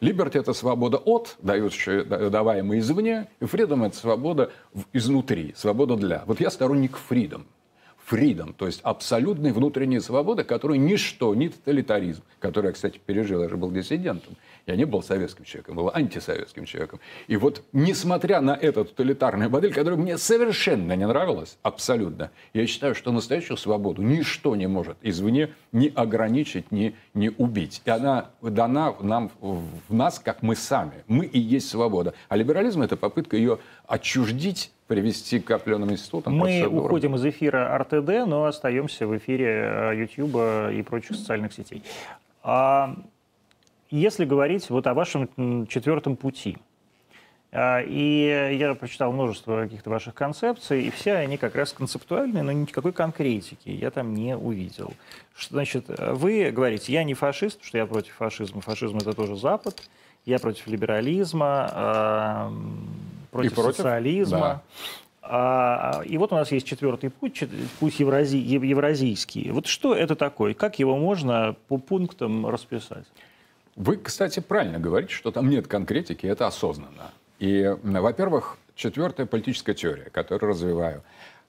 Liberty– 0.00 0.38
это 0.40 0.54
свобода 0.54 0.96
от, 0.96 1.36
даваемая 1.42 2.78
извне, 2.78 3.26
и 3.40 3.44
freedom– 3.44 3.86
это 3.86 3.96
свобода 3.96 4.50
изнутри, 4.94 5.52
свобода 5.54 5.96
для. 5.96 6.22
Вот 6.24 6.40
я 6.40 6.48
сторонник 6.48 6.98
freedom– 7.10 7.42
freedom, 8.10 8.52
то 8.52 8.66
есть 8.66 8.80
абсолютной 8.82 9.52
внутренней 9.52 10.00
свободы, 10.00 10.44
которую 10.44 10.80
ничто, 10.80 11.34
ни 11.34 11.48
тоталитаризм, 11.48 12.22
который 12.38 12.66
я, 12.66 12.72
кстати, 12.72 13.00
пережил, 13.04 13.42
я 13.42 13.48
же 13.48 13.56
был 13.56 13.70
диссидентом, 13.70 14.36
я 14.66 14.76
не 14.76 14.84
был 14.84 15.02
советским 15.02 15.44
человеком, 15.44 15.76
был 15.76 15.90
антисоветским 15.92 16.64
человеком. 16.64 17.00
И 17.28 17.36
вот, 17.36 17.62
несмотря 17.72 18.40
на 18.40 18.52
эту 18.52 18.84
тоталитарную 18.84 19.50
модель, 19.50 19.72
которая 19.72 19.98
мне 19.98 20.18
совершенно 20.18 20.94
не 20.96 21.06
нравилась, 21.06 21.58
абсолютно, 21.62 22.30
я 22.52 22.66
считаю, 22.66 22.94
что 22.94 23.12
настоящую 23.12 23.56
свободу 23.56 24.02
ничто 24.02 24.56
не 24.56 24.66
может 24.66 24.96
извне 25.02 25.50
ни 25.72 25.92
ограничить, 25.94 26.72
ни, 26.72 26.94
ни 27.14 27.30
убить. 27.36 27.82
И 27.84 27.90
она 27.90 28.30
дана 28.42 28.94
нам, 29.00 29.30
в 29.40 29.94
нас, 29.94 30.18
как 30.18 30.42
мы 30.42 30.56
сами. 30.56 31.04
Мы 31.06 31.26
и 31.26 31.38
есть 31.38 31.68
свобода. 31.68 32.14
А 32.28 32.36
либерализм– 32.36 32.82
это 32.82 32.96
попытка 32.96 33.36
ее 33.36 33.58
отчуждить 33.86 34.72
привести 34.90 35.38
к 35.38 35.52
определенным 35.52 35.92
институтам. 35.92 36.34
Мы 36.34 36.66
уходим 36.66 37.14
из 37.14 37.24
эфира 37.24 37.78
РТД, 37.78 38.26
но 38.26 38.46
остаемся 38.46 39.06
в 39.06 39.16
эфире 39.18 39.92
YouTube 39.94 40.34
э, 40.34 40.74
и 40.74 40.82
прочих 40.82 41.14
социальных 41.14 41.52
сетей. 41.52 41.84
А 42.42 42.96
если 43.88 44.24
говорить 44.24 44.68
вот 44.68 44.88
о 44.88 44.94
вашем 44.94 45.28
четвертом 45.68 46.16
пути, 46.16 46.58
а, 47.52 47.80
и 47.82 48.56
я 48.58 48.74
прочитал 48.74 49.12
множество 49.12 49.62
каких-то 49.62 49.90
ваших 49.90 50.14
концепций, 50.14 50.82
и 50.82 50.90
все 50.90 51.12
они 51.12 51.36
как 51.36 51.54
раз 51.54 51.72
концептуальные, 51.72 52.42
но 52.42 52.50
никакой 52.50 52.92
конкретики 52.92 53.68
я 53.68 53.92
там 53.92 54.12
не 54.12 54.36
увидел. 54.36 54.92
Что, 55.36 55.54
значит, 55.54 55.84
вы 55.86 56.50
говорите, 56.50 56.92
я 56.92 57.04
не 57.04 57.14
фашист, 57.14 57.62
что 57.62 57.78
я 57.78 57.86
против 57.86 58.14
фашизма. 58.14 58.60
Фашизм– 58.60 58.96
это 58.98 59.12
тоже 59.12 59.36
Запад. 59.36 59.80
Я 60.26 60.40
против 60.40 60.66
либерализма 60.66 62.50
против, 63.30 63.54
против 63.54 63.76
социализма. 63.76 64.38
Да. 64.38 64.62
А, 65.22 66.02
и 66.04 66.18
вот 66.18 66.32
у 66.32 66.36
нас 66.36 66.50
есть 66.50 66.66
четвертый 66.66 67.10
путь, 67.10 67.44
путь 67.78 68.00
еврази, 68.00 68.36
евразийский. 68.36 69.50
Вот 69.50 69.66
что 69.66 69.94
это 69.94 70.16
такое? 70.16 70.54
Как 70.54 70.78
его 70.78 70.96
можно 70.96 71.54
по 71.68 71.78
пунктам 71.78 72.46
расписать? 72.46 73.04
Вы, 73.76 73.96
кстати, 73.96 74.40
правильно 74.40 74.78
говорите, 74.78 75.14
что 75.14 75.30
там 75.30 75.48
нет 75.48 75.66
конкретики, 75.66 76.26
это 76.26 76.46
осознанно. 76.46 77.12
И, 77.38 77.76
во-первых, 77.82 78.58
четвертая 78.74 79.26
политическая 79.26 79.74
теория, 79.74 80.10
которую 80.10 80.50
развиваю, 80.50 81.02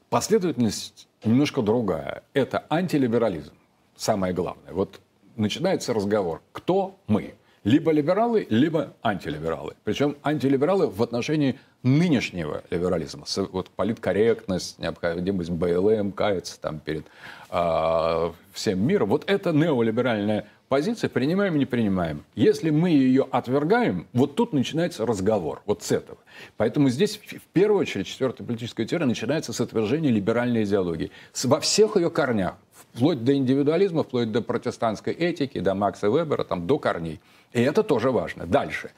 последовательность 0.09 1.07
немножко 1.23 1.61
другая. 1.61 2.23
Это 2.33 2.65
антилиберализм, 2.69 3.53
самое 3.95 4.33
главное. 4.33 4.73
Вот 4.73 4.99
начинается 5.35 5.93
разговор, 5.93 6.41
кто 6.51 6.97
мы? 7.07 7.35
Либо 7.63 7.91
либералы, 7.91 8.47
либо 8.49 8.93
антилибералы. 9.01 9.75
Причем 9.83 10.15
антилибералы 10.23 10.87
в 10.87 11.01
отношении 11.03 11.59
нынешнего 11.83 12.63
либерализма. 12.69 13.25
Вот 13.51 13.69
политкорректность, 13.69 14.79
необходимость 14.79 15.49
БЛМ, 15.49 16.11
каяться 16.11 16.59
там 16.59 16.79
перед 16.79 17.05
э, 17.49 18.31
всем 18.53 18.85
миром. 18.85 19.09
Вот 19.09 19.23
это 19.27 19.51
неолиберальная 19.51 20.45
позиция, 20.71 21.09
принимаем, 21.09 21.57
не 21.57 21.65
принимаем. 21.65 22.23
Если 22.35 22.69
мы 22.69 22.91
ее 22.91 23.27
отвергаем, 23.29 24.07
вот 24.13 24.35
тут 24.35 24.53
начинается 24.53 25.05
разговор, 25.05 25.61
вот 25.65 25.83
с 25.83 25.91
этого. 25.91 26.17
Поэтому 26.55 26.89
здесь, 26.89 27.17
в 27.17 27.47
первую 27.51 27.81
очередь, 27.81 28.07
четвертая 28.07 28.47
политическая 28.47 28.85
теория 28.85 29.05
начинается 29.05 29.51
с 29.51 29.59
отвержения 29.59 30.11
либеральной 30.11 30.63
идеологии. 30.63 31.11
Во 31.43 31.59
всех 31.59 31.97
ее 31.97 32.09
корнях, 32.09 32.55
вплоть 32.73 33.23
до 33.23 33.35
индивидуализма, 33.35 34.03
вплоть 34.03 34.31
до 34.31 34.41
протестантской 34.41 35.13
этики, 35.13 35.59
до 35.59 35.73
Макса 35.73 36.07
Вебера, 36.07 36.43
там, 36.43 36.67
до 36.67 36.79
корней. 36.79 37.19
И 37.53 37.61
это 37.61 37.83
тоже 37.83 38.11
важно. 38.11 38.45
Дальше. 38.45 38.91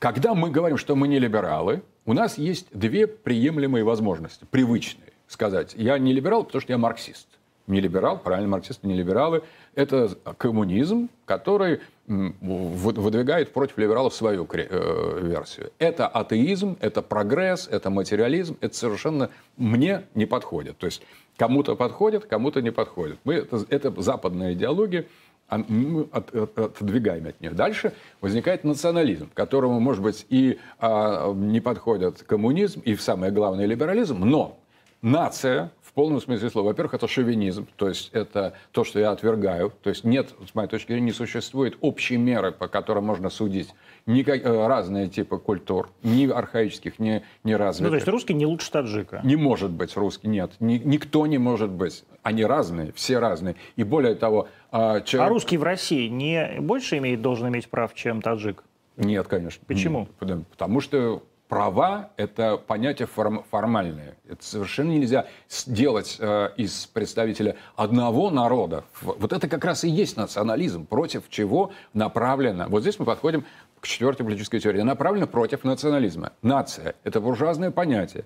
Когда 0.00 0.34
мы 0.34 0.48
говорим, 0.48 0.78
что 0.78 0.96
мы 0.96 1.08
не 1.08 1.18
либералы, 1.18 1.82
у 2.06 2.14
нас 2.14 2.38
есть 2.38 2.68
две 2.72 3.06
приемлемые 3.06 3.84
возможности, 3.84 4.46
привычные. 4.50 5.12
Сказать, 5.28 5.74
я 5.76 5.98
не 5.98 6.14
либерал, 6.14 6.44
потому 6.44 6.62
что 6.62 6.72
я 6.72 6.78
марксист. 6.78 7.28
Не 7.66 7.82
либерал, 7.82 8.18
правильно, 8.18 8.48
марксисты 8.48 8.88
не 8.88 8.94
либералы. 8.94 9.42
Это 9.74 10.08
коммунизм, 10.38 11.10
который 11.26 11.80
выдвигает 12.06 13.52
против 13.52 13.76
либералов 13.76 14.14
свою 14.14 14.48
э, 14.50 15.20
версию. 15.22 15.70
Это 15.78 16.08
атеизм, 16.08 16.78
это 16.80 17.02
прогресс, 17.02 17.68
это 17.70 17.90
материализм. 17.90 18.56
Это 18.62 18.74
совершенно 18.74 19.28
мне 19.58 20.04
не 20.14 20.24
подходит. 20.24 20.78
То 20.78 20.86
есть 20.86 21.02
кому-то 21.36 21.76
подходит, 21.76 22.24
кому-то 22.24 22.62
не 22.62 22.70
подходит. 22.70 23.18
Мы, 23.24 23.34
это, 23.34 23.66
это 23.68 24.02
западная 24.02 24.54
идеология, 24.54 25.04
от, 25.50 26.34
от, 26.34 26.58
отодвигаем 26.58 27.26
от 27.26 27.40
них. 27.40 27.54
Дальше 27.54 27.92
возникает 28.20 28.64
национализм, 28.64 29.28
которому, 29.34 29.80
может 29.80 30.02
быть, 30.02 30.26
и 30.28 30.58
а, 30.78 31.32
не 31.32 31.60
подходит 31.60 32.22
коммунизм, 32.22 32.80
и 32.80 32.94
самое 32.96 33.32
главное 33.32 33.66
либерализм, 33.66 34.20
но 34.20 34.58
нация 35.02 35.72
полном 36.00 36.22
смысле 36.22 36.48
слова. 36.48 36.68
Во-первых, 36.68 36.94
это 36.94 37.06
шовинизм, 37.06 37.66
то 37.76 37.86
есть 37.86 38.08
это 38.14 38.54
то, 38.72 38.84
что 38.84 38.98
я 38.98 39.10
отвергаю. 39.10 39.70
То 39.82 39.90
есть 39.90 40.02
нет, 40.02 40.30
с 40.50 40.54
моей 40.54 40.66
точки 40.66 40.92
зрения, 40.92 41.08
не 41.08 41.12
существует 41.12 41.76
общей 41.82 42.16
меры, 42.16 42.52
по 42.52 42.68
которой 42.68 43.00
можно 43.00 43.28
судить 43.28 43.68
никак, 44.06 44.42
э, 44.42 44.66
разные 44.66 45.08
типы 45.08 45.36
культур, 45.36 45.90
ни 46.02 46.26
архаических, 46.26 46.98
ни, 46.98 47.22
ни 47.44 47.52
развитых. 47.52 47.84
Ну, 47.84 47.90
то 47.90 47.96
есть 47.96 48.08
русский 48.08 48.32
не 48.32 48.46
лучше 48.46 48.70
таджика? 48.70 49.20
Не 49.24 49.36
может 49.36 49.72
быть 49.72 49.94
русский, 49.94 50.28
нет. 50.28 50.52
Ни, 50.58 50.78
никто 50.78 51.26
не 51.26 51.36
может 51.36 51.68
быть. 51.68 52.02
Они 52.22 52.46
разные, 52.46 52.92
все 52.92 53.18
разные. 53.18 53.56
И 53.76 53.82
более 53.82 54.14
того... 54.14 54.48
А, 54.72 55.02
человек... 55.02 55.30
а 55.30 55.34
русский 55.34 55.58
в 55.58 55.62
России 55.64 56.08
не 56.08 56.60
больше 56.60 56.96
имеет, 56.96 57.20
должен 57.20 57.48
иметь 57.48 57.68
прав, 57.68 57.92
чем 57.92 58.22
таджик? 58.22 58.64
Нет, 58.96 59.28
конечно. 59.28 59.62
Почему? 59.66 60.08
Потому 60.18 60.80
что 60.80 61.22
права– 61.50 62.10
это 62.16 62.56
понятие 62.56 63.06
форм, 63.06 63.44
формальное. 63.50 64.16
Это 64.28 64.42
совершенно 64.42 64.92
нельзя 64.92 65.26
сделать 65.50 66.16
э, 66.20 66.50
из 66.56 66.86
представителя 66.86 67.56
одного 67.74 68.30
народа. 68.30 68.84
Вот 69.02 69.32
это 69.32 69.48
как 69.48 69.64
раз 69.64 69.82
и 69.82 69.90
есть 69.90 70.16
национализм, 70.16 70.86
против 70.86 71.28
чего 71.28 71.72
направлено. 71.92 72.66
Вот 72.68 72.82
здесь 72.82 73.00
мы 73.00 73.04
подходим 73.04 73.44
к 73.80 73.86
четвертой 73.86 74.24
политической 74.24 74.60
теории. 74.60 74.80
Направлено 74.82 75.26
против 75.26 75.64
национализма. 75.64 76.32
Нация– 76.40 76.94
это 77.04 77.20
буржуазное 77.20 77.72
понятие 77.72 78.24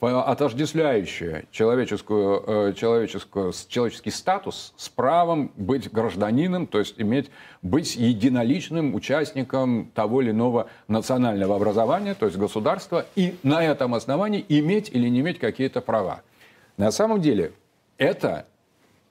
отождествляющее 0.00 1.46
человеческую, 1.50 2.44
э, 2.46 2.72
человеческую, 2.74 3.52
человеческий 3.68 4.10
статус 4.10 4.74
с 4.76 4.88
правом 4.88 5.50
быть 5.56 5.90
гражданином, 5.90 6.66
то 6.66 6.78
есть 6.78 6.94
иметь, 6.98 7.30
быть 7.62 7.96
единоличным 7.96 8.94
участником 8.94 9.90
того 9.94 10.20
или 10.20 10.30
иного 10.30 10.68
национального 10.88 11.56
образования, 11.56 12.14
то 12.14 12.26
есть 12.26 12.36
государства, 12.36 13.06
и 13.16 13.36
на 13.42 13.64
этом 13.64 13.94
основании 13.94 14.44
иметь 14.48 14.90
или 14.90 15.08
не 15.08 15.20
иметь 15.20 15.38
какие-то 15.38 15.80
права. 15.80 16.22
На 16.76 16.90
самом 16.90 17.20
деле 17.20 17.52
это 17.96 18.46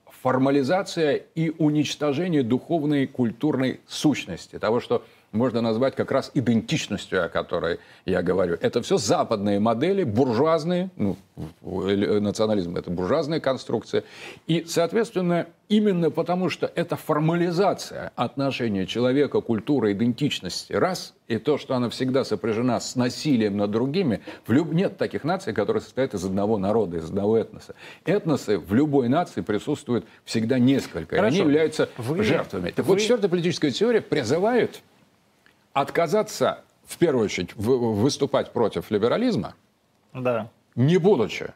формализация 0.06 1.16
и 1.36 1.52
уничтожение 1.58 2.44
духовной 2.44 3.08
культурной 3.08 3.82
сущности, 3.88 4.60
того, 4.60 4.80
что 4.80 5.04
можно 5.34 5.62
назвать 5.62 5.96
как 5.96 6.12
раз 6.12 6.32
идентичностью, 6.34 7.26
о 7.26 7.30
которой 7.30 7.80
я 8.06 8.22
говорю. 8.22 8.58
Это 8.62 8.82
все 8.82 8.98
западные 8.98 9.60
модели, 9.60 10.04
буржуазные, 10.04 10.90
ну, 10.96 11.18
национализм– 11.62 12.76
это 12.78 12.92
буржуазная 12.92 13.40
конструкция. 13.40 14.04
И, 14.48 14.64
соответственно, 14.68 15.48
именно 15.68 16.12
потому, 16.12 16.50
что 16.50 16.72
это 16.76 16.96
формализация 16.96 18.12
отношения 18.16 18.86
человека, 18.86 19.42
культуры, 19.42 19.94
идентичности, 19.94 20.74
раз, 20.74 21.16
и 21.28 21.38
то, 21.38 21.58
что 21.58 21.76
она 21.76 21.90
всегда 21.90 22.24
сопряжена 22.24 22.80
с 22.80 22.96
насилием 22.96 23.58
над 23.58 23.72
другими, 23.72 24.22
в 24.46 24.52
люб... 24.52 24.72
нет 24.72 24.98
таких 24.98 25.24
наций, 25.24 25.54
которые 25.54 25.82
состоят 25.82 26.14
из 26.14 26.24
одного 26.24 26.60
народа, 26.60 26.98
из 26.98 27.06
одного 27.06 27.38
этноса. 27.38 27.74
Этносы 28.06 28.60
в 28.60 28.74
любой 28.74 29.10
нации 29.10 29.42
присутствуют 29.42 30.06
всегда 30.26 30.60
несколько, 30.60 31.16
Хорошо. 31.16 31.26
и 31.26 31.28
они 31.30 31.38
являются 31.40 31.90
вы... 31.98 32.24
жертвами. 32.24 32.70
Так 32.70 32.86
вы... 32.86 32.94
вот, 32.94 33.00
четвертая 33.00 33.30
политическая 33.30 33.72
теория 33.72 34.02
призывает 34.02 34.82
отказаться, 35.74 36.62
в 36.86 36.98
первую 36.98 37.26
очередь, 37.26 37.56
выступать 37.56 38.54
против 38.54 38.92
либерализма, 38.92 39.56
да. 40.14 40.50
не 40.76 40.98
будучи 40.98 41.54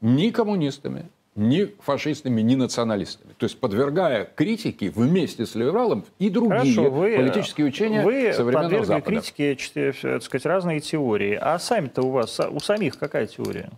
ни 0.00 0.30
коммунистами, 0.30 1.06
ни 1.34 1.74
фашистами, 1.80 2.40
ни 2.40 2.54
националистами. 2.54 3.34
То 3.36 3.44
есть 3.44 3.58
подвергая 3.60 4.24
критике 4.24 4.90
вместе 4.90 5.44
с 5.44 5.54
либералом 5.54 6.04
и 6.18 6.30
другие 6.30 6.74
Хорошо, 6.74 6.90
вы, 6.90 7.16
политические 7.16 7.66
учения 7.66 8.02
вы 8.02 8.32
современного 8.32 8.84
Запада. 8.84 9.10
Вы 9.10 9.20
критике, 9.20 9.92
так 10.00 10.22
сказать, 10.22 10.46
разные 10.46 10.80
теории. 10.80 11.34
А 11.34 11.58
сами-то 11.58 12.02
у 12.02 12.10
вас, 12.10 12.40
у 12.40 12.58
самих 12.60 12.98
какая 12.98 13.26
теория? 13.26 13.70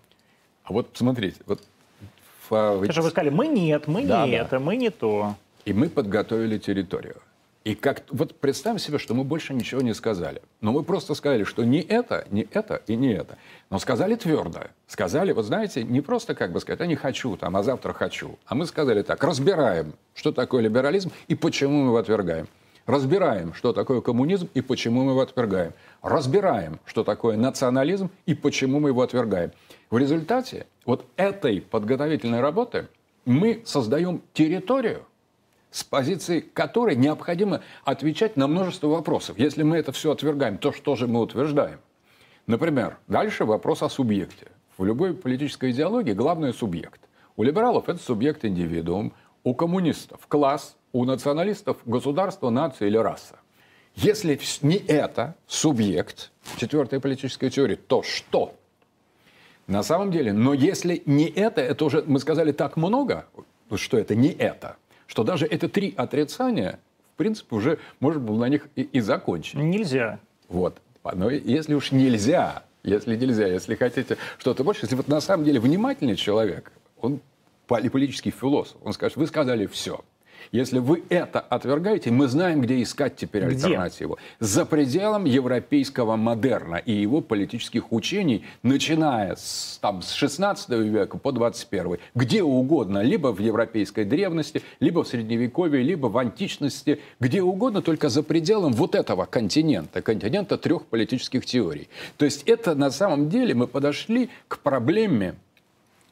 А 0.65 0.73
вот 0.73 0.91
смотрите, 0.95 1.41
вот... 1.47 1.61
Потому 2.49 3.03
вы 3.03 3.11
сказали, 3.11 3.29
мы 3.29 3.47
нет, 3.49 3.89
мы 3.89 4.07
да, 4.07 4.25
не 4.25 4.33
да. 4.33 4.39
это, 4.39 4.59
мы 4.59 4.77
не 4.77 4.89
то. 4.89 5.35
И 5.67 5.75
мы 5.75 5.91
подготовили 5.91 6.57
территорию. 6.57 7.17
И 7.69 7.75
как 7.75 8.05
вот 8.09 8.35
представим 8.35 8.79
себе, 8.79 8.97
что 8.97 9.13
мы 9.13 9.25
больше 9.25 9.53
ничего 9.53 9.83
не 9.83 9.93
сказали. 9.93 10.41
Но 10.63 10.73
мы 10.73 10.83
просто 10.83 11.13
сказали, 11.13 11.45
что 11.45 11.65
не 11.65 11.81
это, 11.81 12.27
не 12.31 12.49
это 12.51 12.81
и 12.87 12.97
не 12.97 13.13
это. 13.13 13.37
Но 13.69 13.79
сказали 13.79 14.15
твердо. 14.15 14.61
Сказали, 14.87 15.33
вот 15.33 15.45
знаете, 15.45 15.85
не 15.85 16.01
просто 16.01 16.35
как 16.35 16.51
бы 16.51 16.61
сказать, 16.61 16.81
а 16.81 16.87
не 16.87 16.97
хочу 16.97 17.37
там, 17.37 17.55
а 17.59 17.63
завтра 17.63 17.93
хочу. 17.93 18.39
А 18.47 18.55
мы 18.55 18.65
сказали 18.65 19.03
так, 19.03 19.23
разбираем, 19.23 19.93
что 20.15 20.33
такое 20.33 20.63
либерализм 20.63 21.13
и 21.27 21.35
почему 21.35 21.83
мы 21.83 21.89
его 21.89 21.99
отвергаем. 21.99 22.49
Разбираем, 22.87 23.53
что 23.53 23.75
такое 23.75 24.01
коммунизм 24.01 24.49
и 24.55 24.63
почему 24.63 25.05
мы 25.05 25.11
его 25.11 25.21
отвергаем. 25.21 25.75
Разбираем, 26.01 26.81
что 26.87 27.05
такое 27.05 27.37
национализм 27.37 28.11
и 28.25 28.33
почему 28.33 28.81
мы 28.81 28.89
его 28.89 29.03
отвергаем. 29.03 29.53
В 29.91 29.99
результате 29.99 30.65
вот 30.87 31.05
этой 31.19 31.61
подготовительной 31.61 32.41
работы 32.41 32.89
мы 33.27 33.61
создаем 33.67 34.23
территорию, 34.33 35.03
с 35.79 35.85
позиции 35.85 36.41
которой 36.41 36.97
необходимо 36.97 37.61
отвечать 37.85 38.37
на 38.37 38.49
множество 38.49 38.89
вопросов. 38.89 39.39
Если 39.39 39.63
мы 39.63 39.77
это 39.77 39.93
все 39.93 40.11
отвергаем, 40.11 40.59
то 40.59 40.73
что 40.73 40.97
же 40.97 41.07
мы 41.07 41.21
утверждаем? 41.21 41.79
Например, 42.49 42.99
дальше 43.07 43.45
вопрос 43.45 43.83
о 43.83 43.89
субъекте. 43.89 44.49
В 44.77 44.85
любой 44.85 45.15
политической 45.15 45.71
идеологии 45.71 46.15
главный 46.15 46.53
субъект. 46.53 47.01
У 47.37 47.45
либералов 47.45 47.89
это 47.89 48.03
субъект 48.03 48.45
индивидуум, 48.45 49.13
у 49.45 49.55
коммунистов 49.55 50.27
класс, 50.27 50.77
у 50.93 51.05
националистов 51.05 51.77
государство, 51.87 52.51
нация 52.51 52.89
или 52.89 52.97
раса. 52.97 53.37
Если 53.95 54.41
не 54.63 54.79
это 54.79 55.37
субъект, 55.47 56.33
четвертая 56.57 56.99
политическая 56.99 57.51
теория, 57.51 57.77
то 57.77 58.03
что? 58.03 58.57
На 59.69 59.85
самом 59.85 60.11
деле, 60.11 60.33
но 60.33 60.55
если 60.55 61.03
не 61.07 61.29
это, 61.29 61.61
это 61.61 61.85
уже, 61.85 62.03
мы 62.05 62.19
сказали 62.19 62.51
так 62.51 62.77
много, 62.77 63.27
что 63.77 63.97
это 63.97 64.17
не 64.17 64.31
это– 64.31 64.77
что 65.09 65.25
даже 65.25 65.47
это 65.47 65.69
три 65.69 65.93
отрицания, 65.97 66.79
в 67.15 67.17
принципе, 67.17 67.57
уже 67.57 67.79
можно 67.99 68.21
было 68.21 68.39
на 68.39 68.49
них 68.49 68.69
и, 68.77 68.83
и 68.83 69.01
закончить. 69.01 69.55
Нельзя. 69.55 70.21
Вот. 70.49 70.81
Но 71.15 71.31
если 71.31 71.75
уж 71.75 71.91
нельзя, 71.91 72.63
если 72.85 73.17
нельзя, 73.17 73.47
если 73.47 73.75
хотите 73.75 74.19
что-то 74.39 74.63
больше, 74.63 74.85
если 74.85 74.95
вот 74.95 75.09
на 75.09 75.21
самом 75.21 75.45
деле 75.45 75.59
внимательный 75.59 76.17
человек, 76.17 76.71
он 77.01 77.21
политический 77.67 78.31
философ, 78.31 78.77
он 78.85 78.93
скажет, 78.93 79.17
вы 79.17 79.27
сказали 79.27 79.67
все. 79.67 80.05
Если 80.53 80.79
вы 80.79 81.03
это 81.09 81.41
отвергаете, 81.41 82.11
мы 82.11 82.29
знаем, 82.29 82.61
где 82.61 82.83
искать 82.83 83.17
теперь 83.17 83.45
где? 83.45 83.67
альтернативу. 83.67 84.19
За 84.41 84.65
пределом 84.65 85.25
европейского 85.25 86.17
модерна 86.17 86.77
и 86.77 86.93
его 86.93 87.21
политических 87.21 87.93
учений, 87.93 88.45
начиная 88.63 89.37
с, 89.37 89.79
там, 89.81 90.03
с 90.03 90.13
16 90.13 90.71
века 90.71 91.19
по 91.19 91.33
21. 91.33 91.99
Где 92.15 92.43
угодно, 92.43 93.03
либо 93.03 93.33
в 93.33 93.41
европейской 93.41 94.05
древности, 94.05 94.63
либо 94.81 95.05
в 95.05 95.09
средневековье, 95.09 95.83
либо 95.83 96.07
в 96.07 96.19
античности, 96.19 97.01
где 97.21 97.43
угодно, 97.43 97.83
только 97.83 98.09
за 98.09 98.23
пределом 98.23 98.73
вот 98.73 98.95
этого 98.95 99.25
континента, 99.25 100.03
континента 100.03 100.59
трех 100.59 100.87
политических 100.87 101.45
теорий. 101.45 101.89
То 102.17 102.25
есть 102.25 102.43
это 102.45 102.75
на 102.75 102.91
самом 102.91 103.29
деле 103.29 103.55
мы 103.55 103.67
подошли 103.67 104.31
к 104.49 104.59
проблеме 104.59 105.35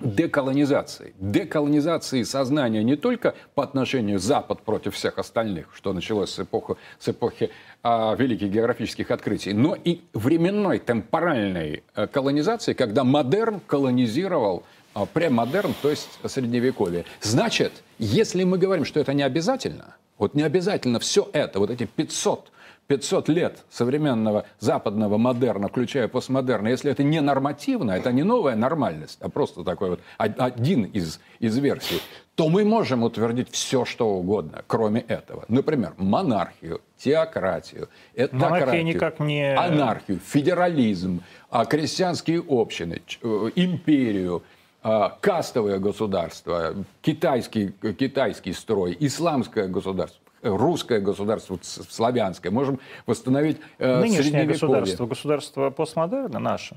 деколонизации. 0.01 1.15
Деколонизации 1.19 2.23
сознания 2.23 2.83
не 2.83 2.97
только 2.97 3.35
по 3.55 3.63
отношению 3.63 4.19
Запад 4.19 4.63
против 4.63 4.95
всех 4.95 5.19
остальных, 5.19 5.69
что 5.75 5.93
началось 5.93 6.31
с 6.31 6.41
эпохи, 6.41 6.75
с 6.99 7.09
эпохи 7.09 7.51
а, 7.83 8.15
великих 8.15 8.51
географических 8.51 9.11
открытий, 9.11 9.53
но 9.53 9.75
и 9.75 10.03
временной, 10.13 10.79
темпоральной 10.79 11.83
а, 11.95 12.07
колонизации, 12.07 12.75
когда 12.75 13.05
модерн 13.05 13.61
колонизировал 13.61 14.65
а, 14.95 15.07
премодерн, 15.07 15.75
то 15.81 15.91
есть 15.91 16.09
средневековье. 16.27 17.05
Значит, 17.23 17.73
если 17.99 18.45
мы 18.45 18.59
говорим, 18.59 18.85
что 18.85 19.01
это 19.01 19.15
не 19.15 19.23
обязательно, 19.23 19.97
вот 20.19 20.35
не 20.35 20.43
обязательно 20.43 20.99
все 20.99 21.29
это, 21.33 21.59
вот 21.59 21.71
эти 21.71 21.85
500 21.85 22.51
500 22.87 23.29
лет 23.29 23.65
современного 23.71 24.47
западного 24.59 25.19
модерна, 25.19 25.69
включая 25.69 26.09
постмодерна, 26.09 26.69
если 26.69 26.91
это 26.91 27.03
не 27.03 27.21
нормативно, 27.21 27.93
это 27.93 28.13
не 28.13 28.23
новая 28.23 28.55
нормальность, 28.55 29.19
а 29.21 29.29
просто 29.29 29.65
такой 29.65 29.91
вот 29.91 30.01
один 30.19 30.85
из, 30.85 31.21
из 31.41 31.57
версий, 31.59 32.01
то 32.37 32.49
мы 32.49 32.65
можем 32.65 33.03
утвердить 33.03 33.51
все, 33.51 33.85
что 33.85 34.09
угодно, 34.11 34.63
кроме 34.67 35.01
этого. 35.01 35.45
Например, 35.49 35.95
монархию, 35.97 36.81
теократию, 36.99 37.89
этнократию, 38.15 38.85
никак 38.85 39.21
не... 39.21 39.55
анархию, 39.57 40.21
федерализм, 40.25 41.23
а, 41.51 41.65
крестьянские 41.65 42.45
общины, 42.47 43.01
э, 43.23 43.51
империю, 43.57 44.43
а, 44.83 45.17
кастовое 45.21 45.79
государство, 45.79 46.75
китайский, 47.01 47.73
китайский 47.99 48.53
строй, 48.53 48.97
исламское 49.01 49.67
государство 49.67 50.26
русское 50.49 51.01
государство, 51.01 51.59
славянское, 51.63 52.53
можем 52.53 52.81
восстановить 53.07 53.59
э, 53.79 54.01
Нынешнее 54.01 54.45
государство, 54.45 55.07
государство 55.07 55.71
постмодерна 55.71 56.39
наше. 56.39 56.77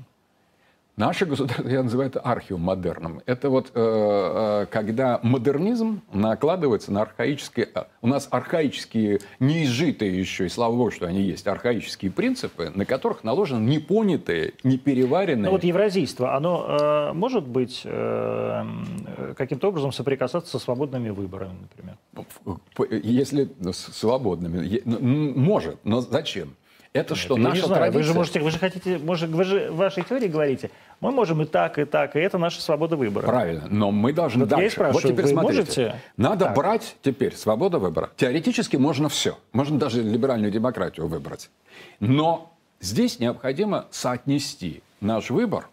Наше 0.96 1.24
государство, 1.24 1.66
я 1.68 1.82
называю 1.82 2.10
это 2.10 2.20
архиомодерном. 2.20 3.22
Это 3.24 3.48
вот 3.48 3.70
э, 3.74 4.62
э, 4.62 4.66
когда 4.70 5.20
модернизм 5.22 6.02
накладывается 6.12 6.92
на 6.92 7.02
архаические... 7.02 7.68
Э, 7.74 7.84
у 8.02 8.06
нас 8.06 8.28
архаические, 8.30 9.20
неизжитые 9.38 10.18
еще, 10.18 10.46
и 10.46 10.48
слава 10.48 10.76
богу, 10.76 10.90
что 10.90 11.06
они 11.06 11.22
есть, 11.22 11.46
архаические 11.46 12.10
принципы, 12.10 12.70
на 12.74 12.84
которых 12.84 13.24
наложены 13.24 13.64
непонятые, 13.66 14.54
непереваренные... 14.62 15.46
Но 15.46 15.52
вот 15.52 15.64
евразийство, 15.64 16.34
оно 16.34 16.66
э, 16.68 17.12
может 17.14 17.46
быть 17.46 17.82
э, 17.84 18.64
каким-то 19.36 19.68
образом 19.68 19.92
соприкасаться 19.92 20.50
со 20.50 20.58
свободными 20.58 21.10
выборами, 21.10 21.56
например? 21.62 21.96
Если 23.02 23.48
свободными, 23.72 24.82
может, 24.84 25.78
но 25.84 26.00
зачем? 26.00 26.56
Это 26.92 27.14
что, 27.14 27.38
Нет, 27.38 27.50
наша 27.50 27.68
традиция? 27.68 27.92
Вы 27.92 28.02
же 28.02 28.14
можете, 28.14 28.40
вы 28.40 28.50
же 28.50 28.58
хотите, 28.58 28.98
может, 28.98 29.30
вы 29.30 29.44
же 29.44 29.70
в 29.70 29.76
вашей 29.76 30.02
теории 30.02 30.26
говорите, 30.26 30.72
мы 30.98 31.12
можем 31.12 31.40
и 31.40 31.44
так, 31.44 31.78
и 31.78 31.84
так, 31.84 32.16
и 32.16 32.18
это 32.18 32.36
наша 32.36 32.60
свобода 32.60 32.96
выбора. 32.96 33.26
Правильно, 33.26 33.68
но 33.70 33.92
мы 33.92 34.12
должны 34.12 34.40
вот 34.40 34.48
дальше. 34.48 34.80
Я 34.80 34.90
вот 34.90 35.02
теперь 35.02 35.22
вы 35.22 35.28
смотрите. 35.28 35.60
Можете? 35.60 35.94
Надо 36.16 36.46
так. 36.46 36.56
брать 36.56 36.96
теперь 37.02 37.36
свободу 37.36 37.78
выбора. 37.78 38.10
Теоретически 38.16 38.76
можно 38.76 39.08
все. 39.08 39.38
Можно 39.52 39.78
даже 39.78 40.02
либеральную 40.02 40.50
демократию 40.50 41.06
выбрать. 41.06 41.48
Но 42.00 42.52
здесь 42.80 43.20
необходимо 43.20 43.86
соотнести 43.92 44.82
наш 45.00 45.30
выбор 45.30 45.68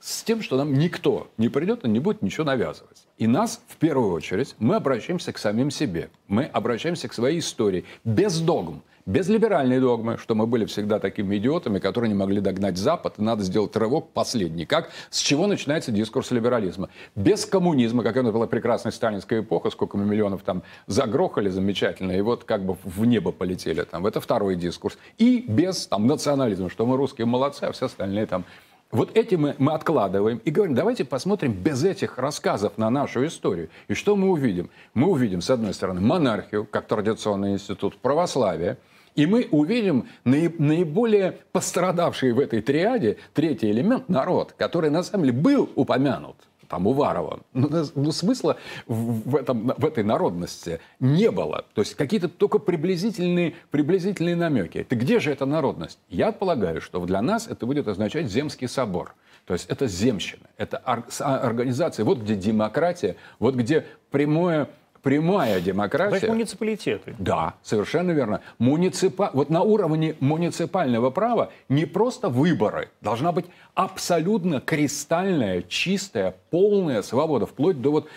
с 0.00 0.24
тем, 0.24 0.42
что 0.42 0.56
нам 0.56 0.74
никто 0.74 1.28
не 1.38 1.48
придет 1.48 1.84
и 1.84 1.88
не 1.88 2.00
будет 2.00 2.20
ничего 2.20 2.44
навязывать. 2.44 3.06
И 3.16 3.28
нас, 3.28 3.60
в 3.68 3.76
первую 3.76 4.12
очередь, 4.12 4.56
мы 4.58 4.74
обращаемся 4.74 5.32
к 5.32 5.38
самим 5.38 5.70
себе. 5.70 6.10
Мы 6.26 6.44
обращаемся 6.44 7.06
к 7.06 7.12
своей 7.12 7.38
истории 7.38 7.84
без 8.04 8.40
догм 8.40 8.82
без 9.08 9.26
либеральной 9.28 9.80
догмы, 9.80 10.18
что 10.18 10.34
мы 10.34 10.46
были 10.46 10.66
всегда 10.66 10.98
такими 10.98 11.38
идиотами, 11.38 11.78
которые 11.78 12.10
не 12.10 12.14
могли 12.14 12.42
догнать 12.42 12.76
Запад, 12.76 13.14
и 13.16 13.22
надо 13.22 13.42
сделать 13.42 13.74
рывок 13.74 14.10
последний. 14.12 14.66
Как, 14.66 14.90
с 15.08 15.20
чего 15.20 15.46
начинается 15.46 15.90
дискурс 15.90 16.30
либерализма? 16.30 16.90
Без 17.16 17.46
коммунизма, 17.46 18.02
как 18.02 18.18
это 18.18 18.30
была 18.30 18.46
прекрасная 18.46 18.92
сталинская 18.92 19.40
эпоха, 19.40 19.70
сколько 19.70 19.96
мы 19.96 20.04
миллионов 20.04 20.42
там 20.42 20.62
загрохали 20.86 21.48
замечательно, 21.48 22.12
и 22.12 22.20
вот 22.20 22.44
как 22.44 22.66
бы 22.66 22.76
в 22.84 23.06
небо 23.06 23.32
полетели 23.32 23.82
там. 23.82 24.06
Это 24.06 24.20
второй 24.20 24.56
дискурс. 24.56 24.98
И 25.16 25.42
без 25.48 25.86
там 25.86 26.06
национализма, 26.06 26.68
что 26.68 26.84
мы 26.84 26.98
русские 26.98 27.26
молодцы, 27.26 27.64
а 27.64 27.72
все 27.72 27.86
остальные 27.86 28.26
там 28.26 28.44
вот 28.90 29.16
эти 29.16 29.36
мы, 29.36 29.54
мы 29.58 29.72
откладываем 29.72 30.38
и 30.44 30.50
говорим, 30.50 30.74
давайте 30.74 31.06
посмотрим 31.06 31.52
без 31.52 31.82
этих 31.82 32.18
рассказов 32.18 32.76
на 32.76 32.90
нашу 32.90 33.26
историю. 33.26 33.70
И 33.88 33.94
что 33.94 34.16
мы 34.16 34.28
увидим? 34.28 34.68
Мы 34.92 35.08
увидим, 35.08 35.40
с 35.40 35.48
одной 35.48 35.72
стороны, 35.72 36.02
монархию, 36.02 36.66
как 36.66 36.86
традиционный 36.86 37.52
институт, 37.52 37.96
православие, 37.96 38.76
И 39.18 39.26
мы 39.26 39.48
увидим 39.50 40.06
наиболее 40.24 41.38
пострадавший 41.50 42.30
в 42.30 42.38
этой 42.38 42.62
триаде 42.62 43.16
третий 43.34 43.68
элемент– 43.68 44.08
народ, 44.08 44.54
который 44.56 44.90
на 44.90 45.02
самом 45.02 45.24
деле 45.24 45.36
был 45.36 45.68
упомянут 45.74 46.36
там 46.68 46.86
Уварова. 46.86 47.40
Ну, 47.52 47.68
ну, 47.96 48.12
смысла 48.12 48.58
в, 48.86 49.34
этом, 49.34 49.72
в 49.76 49.84
этой 49.84 50.04
народности 50.04 50.78
не 51.00 51.32
было. 51.32 51.64
То 51.74 51.80
есть 51.80 51.96
какие-то 51.96 52.28
только 52.28 52.60
приблизительные, 52.60 53.54
приблизительные 53.72 54.36
намеки. 54.36 54.86
Ты 54.88 54.94
где 54.94 55.18
же 55.18 55.32
эта 55.32 55.46
народность? 55.46 55.98
Я 56.08 56.30
полагаю, 56.30 56.80
что 56.80 57.04
для 57.04 57.20
нас 57.20 57.48
это 57.48 57.66
будет 57.66 57.88
означать 57.88 58.30
Земский 58.30 58.68
собор. 58.68 59.16
То 59.46 59.54
есть 59.54 59.66
это 59.68 59.88
земщина, 59.88 60.46
это 60.58 60.76
организация. 60.76 62.04
Вот 62.04 62.18
где 62.18 62.36
демократия, 62.36 63.16
вот 63.38 63.54
где 63.54 63.86
прямое 64.10 64.68
прямая 65.08 65.60
демократия. 65.60 66.10
Значит, 66.10 66.28
муниципалитеты. 66.28 67.14
Да, 67.18 67.54
совершенно 67.62 68.10
верно. 68.10 68.42
Муниципа... 68.58 69.30
Вот 69.32 69.48
на 69.48 69.62
уровне 69.62 70.16
муниципального 70.20 71.08
права 71.08 71.50
не 71.70 71.86
просто 71.86 72.28
выборы. 72.28 72.90
Должна 73.00 73.32
быть 73.32 73.46
абсолютно 73.74 74.60
кристальная, 74.60 75.62
чистая, 75.62 76.34
полная 76.50 77.00
свобода, 77.00 77.46
вплоть 77.46 77.80
до 77.80 77.90
вот 77.90 78.08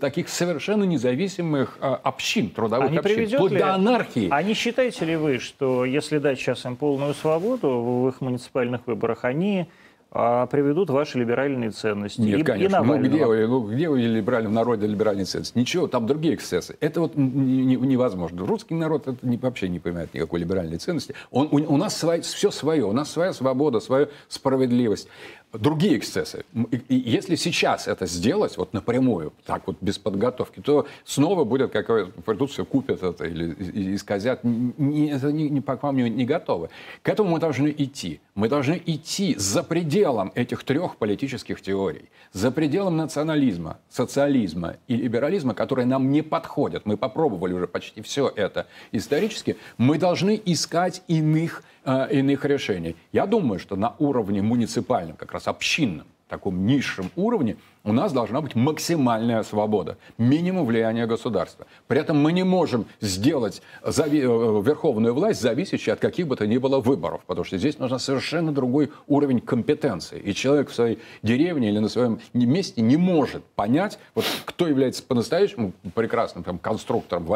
таких 0.00 0.28
совершенно 0.28 0.82
независимых 0.82 1.78
э, 1.80 1.86
общин, 2.02 2.50
трудовых 2.50 2.88
а 2.88 2.90
не 2.90 2.98
общин, 2.98 3.28
вплоть 3.28 3.52
ли... 3.52 3.58
до 3.58 3.74
анархии. 3.74 4.28
А 4.30 4.42
не 4.42 4.54
считаете 4.54 5.04
ли 5.04 5.14
вы, 5.14 5.38
что 5.38 5.84
если 5.84 6.18
дать 6.18 6.40
сейчас 6.40 6.64
им 6.64 6.74
полную 6.74 7.14
свободу 7.14 7.80
в 7.80 8.08
их 8.08 8.20
муниципальных 8.20 8.88
выборах, 8.88 9.24
они 9.24 9.68
а 10.12 10.46
приведут 10.46 10.90
ваши 10.90 11.18
либеральные 11.18 11.70
ценности. 11.70 12.20
Нет, 12.20 12.40
и, 12.40 12.42
конечно. 12.42 12.78
И 12.78 12.84
ну, 12.84 12.98
где, 12.98 13.26
вы, 13.26 13.46
ну, 13.46 13.60
где 13.60 13.88
вы 13.88 14.00
либеральном 14.00 14.52
народе 14.52 14.86
либеральные 14.86 15.24
ценности? 15.24 15.56
Ничего, 15.56 15.86
там 15.86 16.06
другие 16.06 16.34
эксцессы. 16.34 16.76
Это 16.80 17.00
вот 17.00 17.16
невозможно. 17.16 18.44
Русский 18.44 18.74
народ 18.74 19.06
это 19.06 19.24
не, 19.26 19.36
вообще 19.36 19.68
не 19.68 19.78
понимает 19.78 20.12
никакой 20.12 20.40
либеральной 20.40 20.78
ценности. 20.78 21.14
Он, 21.30 21.48
у, 21.52 21.56
у 21.56 21.76
нас 21.76 21.96
свой, 21.96 22.22
все 22.22 22.50
свое. 22.50 22.84
У 22.84 22.92
нас 22.92 23.10
своя 23.10 23.32
свобода, 23.32 23.78
своя 23.78 24.08
справедливость 24.28 25.08
другие 25.52 25.98
эксцессы. 25.98 26.44
И 26.88 26.94
если 26.94 27.34
сейчас 27.34 27.88
это 27.88 28.06
сделать 28.06 28.56
вот 28.56 28.72
напрямую, 28.72 29.32
так 29.44 29.66
вот 29.66 29.76
без 29.80 29.98
подготовки, 29.98 30.60
то 30.60 30.86
снова 31.04 31.44
будет 31.44 31.72
какое 31.72 32.06
придут 32.06 32.50
все 32.50 32.64
купят 32.64 33.02
это 33.02 33.24
или 33.24 33.94
исказят. 33.96 34.44
Не, 34.44 35.10
это 35.10 35.32
не, 35.32 35.48
не, 35.48 35.60
по 35.60 35.92
мне 35.92 36.08
не 36.08 36.24
готовы. 36.24 36.70
К 37.02 37.08
этому 37.08 37.30
мы 37.30 37.38
должны 37.40 37.74
идти. 37.76 38.20
Мы 38.34 38.48
должны 38.48 38.80
идти 38.84 39.34
за 39.36 39.62
пределом 39.62 40.32
этих 40.34 40.62
трех 40.64 40.96
политических 40.96 41.60
теорий, 41.60 42.08
за 42.32 42.50
пределом 42.50 42.96
национализма, 42.96 43.78
социализма 43.88 44.76
и 44.86 44.96
либерализма, 44.96 45.54
которые 45.54 45.86
нам 45.86 46.10
не 46.10 46.22
подходят. 46.22 46.86
Мы 46.86 46.96
попробовали 46.96 47.52
уже 47.54 47.66
почти 47.66 48.02
все 48.02 48.32
это 48.34 48.66
исторически. 48.92 49.56
Мы 49.78 49.98
должны 49.98 50.40
искать 50.44 51.02
иных 51.08 51.62
Э, 51.82 52.08
иных 52.10 52.44
решений. 52.44 52.94
Я 53.10 53.26
думаю, 53.26 53.58
что 53.58 53.74
на 53.74 53.94
уровне 53.98 54.42
муниципальном, 54.42 55.16
как 55.16 55.32
раз 55.32 55.48
общинном, 55.48 56.06
таком 56.28 56.66
низшем 56.66 57.10
уровне, 57.16 57.56
у 57.84 57.92
нас 57.92 58.12
должна 58.12 58.40
быть 58.40 58.54
максимальная 58.54 59.42
свобода, 59.42 59.96
минимум 60.18 60.66
влияния 60.66 61.06
государства. 61.06 61.66
При 61.88 61.98
этом 61.98 62.18
мы 62.18 62.32
не 62.32 62.44
можем 62.44 62.86
сделать 63.00 63.62
зави- 63.82 64.20
э, 64.20 64.62
верховную 64.62 65.14
власть 65.14 65.40
зависящей 65.40 65.92
от 65.92 66.00
каких 66.00 66.26
бы 66.26 66.36
то 66.36 66.46
ни 66.46 66.58
было 66.58 66.80
выборов, 66.80 67.22
потому 67.26 67.44
что 67.44 67.58
здесь 67.58 67.78
нужен 67.78 67.98
совершенно 67.98 68.52
другой 68.52 68.90
уровень 69.06 69.40
компетенции. 69.40 70.20
И 70.20 70.34
человек 70.34 70.70
в 70.70 70.74
своей 70.74 70.98
деревне 71.22 71.70
или 71.70 71.78
на 71.78 71.88
своем 71.88 72.20
месте 72.34 72.82
не 72.82 72.96
может 72.96 73.44
понять, 73.56 73.98
вот, 74.14 74.24
кто 74.44 74.68
является 74.68 75.02
по-настоящему 75.02 75.72
прекрасным 75.94 76.44
там, 76.44 76.58
конструктором, 76.58 77.26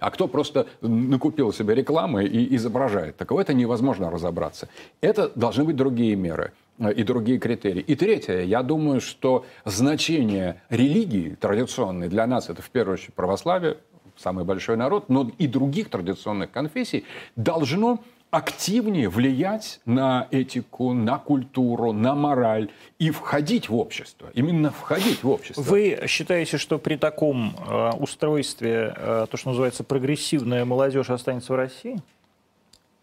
а 0.00 0.10
кто 0.10 0.28
просто 0.28 0.66
накупил 0.80 1.52
себе 1.52 1.74
рекламы 1.74 2.24
и 2.24 2.56
изображает. 2.56 3.16
Так 3.16 3.30
в 3.30 3.38
это 3.38 3.52
невозможно 3.52 4.10
разобраться. 4.10 4.68
Это 5.00 5.30
должны 5.34 5.64
быть 5.64 5.76
другие 5.76 6.16
меры 6.16 6.52
и 6.78 7.02
другие 7.02 7.38
критерии. 7.38 7.80
И 7.80 7.94
третье, 7.94 8.42
я 8.42 8.62
думаю, 8.62 9.00
что 9.00 9.44
значение 9.64 10.62
религии 10.68 11.36
традиционной 11.40 12.08
для 12.08 12.26
нас 12.26 12.50
это 12.50 12.62
в 12.62 12.70
первую 12.70 12.94
очередь 12.94 13.14
православие, 13.14 13.78
самый 14.16 14.44
большой 14.44 14.76
народ, 14.76 15.08
но 15.08 15.30
и 15.38 15.46
других 15.46 15.90
традиционных 15.90 16.50
конфессий 16.50 17.04
должно 17.36 18.00
активнее 18.30 19.08
влиять 19.08 19.80
на 19.86 20.26
этику, 20.30 20.92
на 20.92 21.18
культуру, 21.18 21.92
на 21.92 22.14
мораль 22.14 22.70
и 22.98 23.10
входить 23.10 23.68
в 23.68 23.76
общество. 23.76 24.30
Именно 24.34 24.70
входить 24.70 25.22
в 25.22 25.28
общество. 25.30 25.62
Вы 25.62 26.00
считаете, 26.06 26.58
что 26.58 26.78
при 26.78 26.96
таком 26.96 27.54
э, 27.56 27.90
устройстве 27.92 28.92
э, 28.96 29.26
то, 29.30 29.36
что 29.36 29.50
называется 29.50 29.84
прогрессивная 29.84 30.64
молодежь, 30.64 31.08
останется 31.10 31.52
в 31.52 31.56
России? 31.56 31.98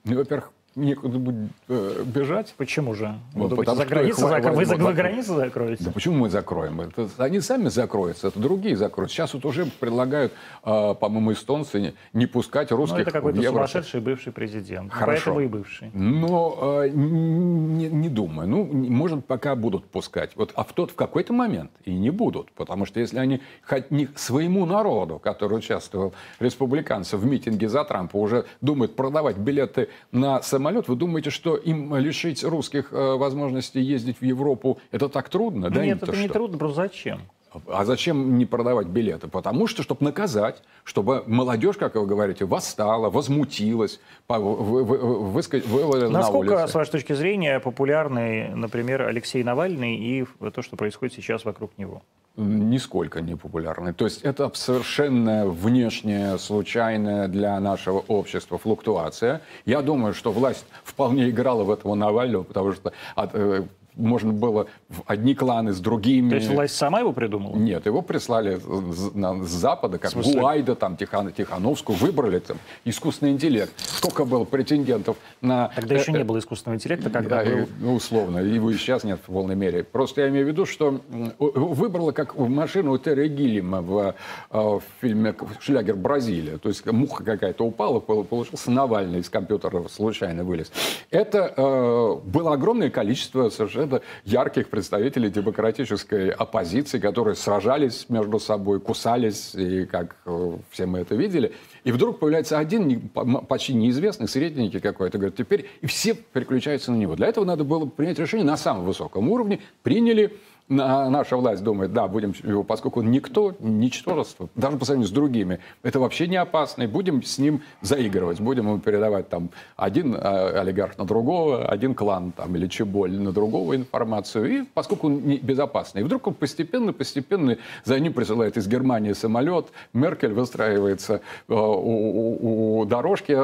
Ну, 0.04 0.18
во-первых, 0.18 0.52
некуда 0.76 1.20
будет 1.20 1.52
э, 1.68 2.04
бежать. 2.06 2.54
Почему 2.58 2.94
же? 2.94 3.16
Вы, 3.34 3.50
думаете, 3.50 3.76
за 3.76 3.86
границу 3.86 4.22
зак... 4.28 4.56
Вы, 4.56 4.66
за... 4.66 4.76
вы 4.76 4.94
границу 4.94 5.36
закроете? 5.36 5.84
Да 5.84 5.92
почему 5.92 6.16
мы 6.16 6.30
закроем? 6.30 6.82
Это, 6.82 7.10
они 7.18 7.40
сами 7.42 7.70
закроются, 7.70 8.28
это 8.28 8.40
другие 8.40 8.76
закроют. 8.76 9.12
Сейчас 9.12 9.34
вот 9.34 9.46
уже 9.46 9.66
предлагают, 9.66 10.34
э, 10.64 10.96
по-моему, 11.00 11.34
эстонцы 11.34 11.80
не, 11.80 11.94
не 12.14 12.26
пускать 12.26 12.72
русских 12.72 12.98
Ну, 12.98 13.02
это 13.04 13.12
какой-то 13.12 13.42
сумасшедший 13.42 14.02
бывший 14.02 14.34
президент. 14.34 14.92
Хорошо. 14.92 15.34
Поэтому 15.34 15.40
и 15.42 15.48
бывший. 15.48 15.92
Но 15.94 16.82
э, 16.84 16.90
не, 16.90 17.90
не 17.90 18.10
думаю. 18.10 18.48
Ну, 18.48 18.64
может, 18.66 19.26
пока 19.26 19.56
будут 19.56 19.86
пускать. 19.86 20.32
Вот, 20.36 20.52
а 20.56 20.64
в 20.64 20.74
тот 20.74 20.92
в 20.92 20.96
какой-то 20.96 21.34
момент 21.34 21.72
и 21.86 21.94
не 21.94 22.10
будут. 22.10 22.52
Потому 22.52 22.86
что 22.86 23.00
если 23.00 23.20
они 23.20 23.42
хоть 23.64 23.92
не 23.92 24.10
своему 24.16 24.66
народу, 24.66 25.20
который 25.20 25.58
участвовал, 25.58 26.14
республиканцев 26.40 27.20
в 27.20 27.26
митинге 27.26 27.70
за 27.70 27.84
Трампа, 27.84 28.18
уже 28.18 28.46
думают 28.62 28.96
продавать 28.96 29.38
билеты 29.38 29.90
на 30.12 30.42
самолет, 30.42 30.63
самолет, 30.64 30.88
вы 30.88 30.96
думаете, 30.96 31.30
что 31.30 31.58
им 31.58 31.96
лишить 31.98 32.44
русских 32.44 32.94
э, 32.94 33.16
возможности 33.16 33.80
ездить 33.80 34.22
в 34.22 34.26
Европу, 34.26 34.80
это 34.92 35.10
так 35.10 35.28
трудно? 35.28 35.70
Да 35.70 35.86
Нет, 35.86 36.02
это 36.02 36.14
что? 36.14 36.22
не 36.22 36.30
трудно, 36.30 36.58
просто 36.58 36.84
зачем? 36.84 37.22
А 37.68 37.86
зачем 37.86 38.38
не 38.38 38.46
продавать 38.46 38.88
билеты? 38.88 39.28
Потому 39.28 39.68
что, 39.68 39.84
чтобы 39.84 40.06
наказать, 40.06 40.64
чтобы 40.84 41.24
молодежь, 41.28 41.76
как 41.78 41.96
вы 41.96 42.08
говорите, 42.08 42.46
восстала, 42.46 43.10
возмутилась, 43.10 44.00
вывалила 44.28 46.10
Насколько, 46.10 46.56
на 46.56 46.68
с 46.68 46.74
вашей 46.74 46.92
точки 46.92 47.14
зрения, 47.14 47.60
популярны, 47.60 48.56
например, 48.56 49.04
Алексей 49.04 49.44
Навальный 49.44 49.96
и 49.98 50.26
то, 50.52 50.62
что 50.62 50.78
происходит 50.78 51.14
сейчас 51.14 51.46
вокруг 51.46 51.78
него? 51.78 52.02
Нисколько 52.36 53.22
не 53.22 53.36
популярны. 53.36 53.94
То 53.94 54.06
есть 54.06 54.24
это 54.24 54.52
совершенно 54.56 55.46
внешняя, 55.46 56.40
случайная 56.40 57.28
для 57.28 57.60
нашего 57.60 58.00
общества 58.08 58.58
флуктуация. 58.58 59.42
Я 59.66 59.84
думаю, 59.84 60.16
что 60.16 60.32
власть 60.32 60.66
вполне 60.84 61.30
играла 61.30 61.64
в 61.64 61.70
этого 61.70 61.94
Навального, 61.94 62.42
потому 62.42 62.74
что 62.74 62.92
э, 63.16 63.64
можно 63.96 64.32
было 64.34 64.68
в 64.90 65.04
одни 65.06 65.36
кланы 65.36 65.74
с 65.74 65.80
другими. 65.80 66.30
То 66.30 66.36
есть 66.36 66.50
власть 66.50 66.76
сама 66.76 67.00
его 67.00 67.14
придумала? 67.14 67.56
Нет, 67.56 67.86
его 67.86 68.02
прислали 68.02 68.58
с 68.58 69.50
запада, 69.50 69.98
как 69.98 70.14
Гуайда, 70.14 70.76
там, 70.76 70.98
Тихан, 70.98 71.32
Тихановскую, 71.32 71.98
выбрали 71.98 72.40
там 72.40 72.58
искусственный 72.86 73.32
интеллект. 73.32 73.74
Сколько 73.78 74.26
было 74.26 74.44
претендентов 74.44 75.18
на... 75.42 75.70
Тогда 75.76 75.96
еще 75.96 76.12
не 76.12 76.24
было 76.24 76.40
искусственного 76.40 76.78
интеллекта, 76.78 77.10
когда 77.10 77.44
да, 77.44 77.50
был... 77.50 77.68
Ну, 77.80 77.96
условно, 77.96 78.40
его 78.40 78.72
и 78.72 78.76
сейчас 78.76 79.04
нет 79.04 79.20
в 79.26 79.32
полной 79.32 79.56
мере. 79.56 79.84
Просто 79.84 80.22
я 80.22 80.30
имею 80.30 80.46
в 80.46 80.48
виду, 80.50 80.66
что 80.66 81.02
выбрала 81.40 82.12
как 82.12 82.38
машину 82.38 82.98
Терри 82.98 83.28
Гиллима 83.28 83.82
в, 83.82 84.16
э, 84.52 84.60
в 84.60 84.84
фильме 85.02 85.36
«Шлягер 85.60 85.96
Бразилия». 85.96 86.58
То 86.58 86.70
есть 86.70 86.86
муха 86.86 87.24
какая-то 87.24 87.66
упала, 87.66 88.00
получился 88.00 88.72
Навальный 88.72 89.20
из 89.20 89.30
компьютера 89.30 89.88
случайно 89.88 90.44
вылез. 90.44 90.72
Это 91.12 91.54
э, 91.56 92.16
было 92.26 92.54
огромное 92.54 92.90
количество 92.90 93.50
совершенно 93.50 93.83
совершенно 93.84 94.02
ярких 94.26 94.70
представителей 94.70 95.30
демократической 95.30 96.30
оппозиции, 96.30 97.00
которые 97.00 97.36
сражались 97.36 98.08
между 98.10 98.40
собой, 98.40 98.80
кусались, 98.80 99.54
и 99.56 99.86
как 99.86 100.16
э, 100.26 100.58
все 100.72 100.86
мы 100.86 101.00
это 101.00 101.16
видели. 101.16 101.54
И 101.84 101.92
вдруг 101.92 102.20
появляется 102.20 102.58
один 102.58 103.10
почти 103.10 103.74
неизвестный, 103.74 104.28
средненький 104.28 104.80
какой-то, 104.80 105.18
говорит, 105.18 105.38
теперь 105.38 105.70
и 105.82 105.88
все 105.88 106.14
переключаются 106.14 106.92
на 106.92 106.98
него. 106.98 107.16
Для 107.16 107.28
этого 107.28 107.46
надо 107.46 107.64
было 107.64 107.86
принять 107.86 108.20
решение 108.20 108.46
на 108.46 108.58
самом 108.58 108.86
высоком 108.86 109.30
уровне. 109.30 109.60
Приняли 109.84 110.38
наша 110.70 111.36
власть 111.36 111.64
думает, 111.64 111.94
да, 111.94 112.08
будем 112.08 112.34
его, 112.44 112.64
поскольку 112.64 113.02
он 113.02 113.12
никто, 113.12 113.54
ничтожество, 113.60 114.50
даже 114.56 114.78
по 114.78 114.86
сравнению 114.86 115.10
с 115.10 115.12
другими, 115.12 115.60
это 115.84 116.00
вообще 116.00 116.28
не 116.28 116.38
и 116.44 116.88
будем 116.88 117.24
с 117.24 117.38
ним 117.38 117.62
заигрывать, 117.82 118.40
будем 118.40 118.68
ему 118.68 118.80
передавать 118.80 119.30
там 119.30 119.50
один 119.76 120.16
э, 120.16 120.20
олигарх 120.60 120.98
на 120.98 121.06
другого, 121.06 121.66
один 121.66 121.96
клан 121.96 122.32
там 122.32 122.56
или 122.56 122.68
чеболь 122.68 123.12
на 123.12 123.32
другого 123.32 123.76
информацию, 123.76 124.62
и 124.62 124.64
поскольку 124.74 125.08
он 125.08 125.22
не 125.24 125.38
безопасный. 125.38 126.02
И 126.02 126.04
вдруг 126.04 126.28
он 126.28 126.34
постепенно, 126.34 126.94
постепенно 126.94 127.58
за 127.84 128.00
ним 128.00 128.14
присылает 128.14 128.58
из 128.58 128.68
Германии 128.68 129.14
самолет, 129.14 129.68
Меркель 129.94 130.34
выстраивается 130.34 131.22
э, 131.48 131.54
у, 131.54 131.58
у, 131.58 132.80
у 132.80 132.86
дорожки 132.86 133.38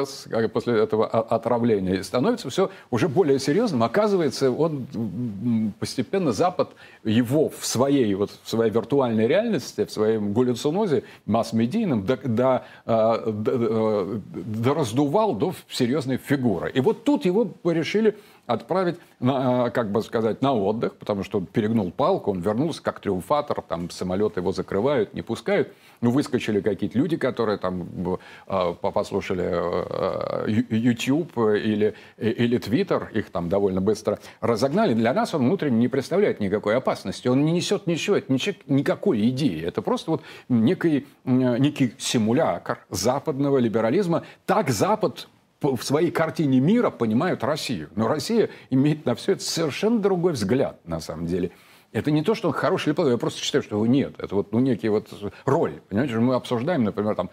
после 0.54 0.80
этого 0.80 1.08
отравления, 1.08 1.96
и 1.96 2.04
становится 2.04 2.50
все 2.50 2.70
уже 2.92 3.08
более 3.10 3.40
серьезным. 3.40 3.84
Оказывается, 3.84 4.52
он 4.52 5.74
постепенно 5.80 6.32
Запад 6.32 6.70
его 7.10 7.50
в 7.50 7.66
своей, 7.66 8.14
вот, 8.14 8.32
в 8.44 8.50
своей 8.50 8.72
виртуальной 8.72 9.28
реальности, 9.28 9.86
в 9.86 9.92
своем 9.92 10.34
галлюцинозе 10.34 11.04
масс-медийном 11.26 12.06
до, 12.06 12.18
до, 12.18 12.66
до, 12.86 13.32
до, 13.32 14.22
до 14.36 14.74
раздувал 14.74 15.36
до 15.36 15.54
серьезной 15.70 16.18
фигуры. 16.18 16.72
И 16.72 16.80
вот 16.80 17.04
тут 17.04 17.26
его 17.26 17.52
решили 17.64 18.16
отправить, 18.50 19.00
на, 19.20 19.70
как 19.70 19.92
бы 19.92 20.02
сказать, 20.02 20.42
на 20.42 20.54
отдых, 20.54 20.96
потому 20.96 21.24
что 21.24 21.38
он 21.38 21.46
перегнул 21.46 21.92
палку, 21.92 22.32
он 22.32 22.42
вернулся 22.42 22.82
как 22.82 23.00
триумфатор, 23.00 23.62
там 23.62 23.92
самолеты 23.92 24.40
его 24.40 24.52
закрывают, 24.52 25.14
не 25.14 25.22
пускают. 25.22 25.72
Ну, 26.02 26.12
выскочили 26.12 26.62
какие-то 26.62 26.98
люди, 26.98 27.18
которые 27.18 27.58
там 27.58 28.18
э, 28.48 28.74
послушали 28.82 29.50
э, 29.52 30.64
YouTube 30.70 31.38
или, 31.38 31.94
или 32.18 32.58
Twitter, 32.58 33.12
их 33.12 33.30
там 33.30 33.50
довольно 33.50 33.82
быстро 33.82 34.18
разогнали. 34.42 34.94
Для 34.94 35.14
нас 35.14 35.36
он 35.36 35.44
внутренне 35.44 35.78
не 35.78 35.88
представляет 35.88 36.40
никакой 36.40 36.76
опасности. 36.76 37.28
Он 37.28 37.46
не 37.46 37.52
несет 37.52 37.86
ничего, 37.86 38.16
это 38.16 38.32
никакой 38.32 39.30
идеи. 39.30 39.64
Это 39.64 39.82
просто 39.82 40.12
вот 40.12 40.22
некий, 40.48 41.06
некий 41.26 41.94
симулятор 41.98 42.80
западного 42.90 43.58
либерализма. 43.58 44.24
Так 44.46 44.70
Запад 44.70 45.28
в 45.62 45.82
своей 45.82 46.12
картине 46.12 46.60
мира 46.60 46.90
понимают 46.90 47.44
Россию. 47.44 47.90
Но 47.96 48.08
Россия 48.08 48.50
имеет 48.70 49.06
на 49.06 49.16
все 49.16 49.34
это 49.34 49.44
совершенно 49.44 50.00
другой 50.00 50.34
взгляд, 50.34 50.80
на 50.86 51.00
самом 51.00 51.26
деле. 51.26 51.52
Это 51.92 52.12
не 52.12 52.22
то, 52.24 52.36
что 52.36 52.50
он 52.50 52.54
хороший 52.54 52.90
или 52.90 52.94
плохой, 52.94 53.14
я 53.14 53.18
просто 53.18 53.42
считаю, 53.42 53.64
что 53.64 53.76
его 53.78 53.88
нет. 53.88 54.14
Это 54.20 54.36
вот 54.36 54.52
ну, 54.52 54.60
некий 54.60 54.90
вот 54.90 55.10
роль. 55.46 55.82
Понимаете, 55.90 56.20
мы 56.20 56.36
обсуждаем, 56.36 56.84
например, 56.84 57.16
там, 57.16 57.32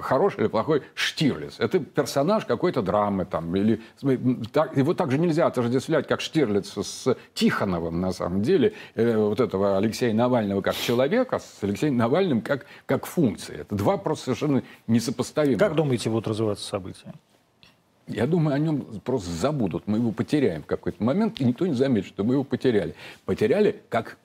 хороший 0.00 0.40
или 0.40 0.46
плохой 0.46 0.82
Штирлиц. 0.94 1.56
Это 1.58 1.78
персонаж 1.78 2.46
какой-то 2.46 2.80
драмы. 2.80 3.26
Там, 3.26 3.54
или, 3.54 3.82
так, 4.50 4.74
его 4.78 4.94
также 4.94 5.18
нельзя 5.18 5.46
отождествлять, 5.46 6.06
как 6.06 6.22
Штирлиц 6.22 6.72
с 6.78 7.16
Тихоновым, 7.34 8.00
на 8.00 8.12
самом 8.12 8.40
деле, 8.40 8.72
э, 8.94 9.14
вот 9.14 9.40
этого 9.40 9.76
Алексея 9.76 10.14
Навального 10.14 10.62
как 10.62 10.76
человека, 10.76 11.38
с 11.38 11.62
Алексеем 11.62 11.98
Навальным 11.98 12.40
как, 12.40 12.64
как 12.86 13.04
функции. 13.04 13.60
Это 13.60 13.74
два 13.74 13.98
просто 13.98 14.24
совершенно 14.24 14.62
несопоставимых. 14.86 15.58
Как 15.58 15.74
думаете, 15.74 16.08
будут 16.08 16.28
развиваться 16.28 16.66
события? 16.66 17.12
Я 18.08 18.26
думаю, 18.26 18.54
о 18.54 18.58
нем 18.58 18.82
просто 19.04 19.30
забудут. 19.30 19.86
Мы 19.86 19.98
его 19.98 20.12
потеряем 20.12 20.62
в 20.62 20.66
какой-то 20.66 21.02
момент, 21.02 21.40
и 21.40 21.44
никто 21.44 21.66
не 21.66 21.74
заметит, 21.74 22.08
что 22.08 22.24
мы 22.24 22.34
его 22.34 22.44
потеряли. 22.44 22.94
Потеряли 23.24 23.80
как 23.88 24.16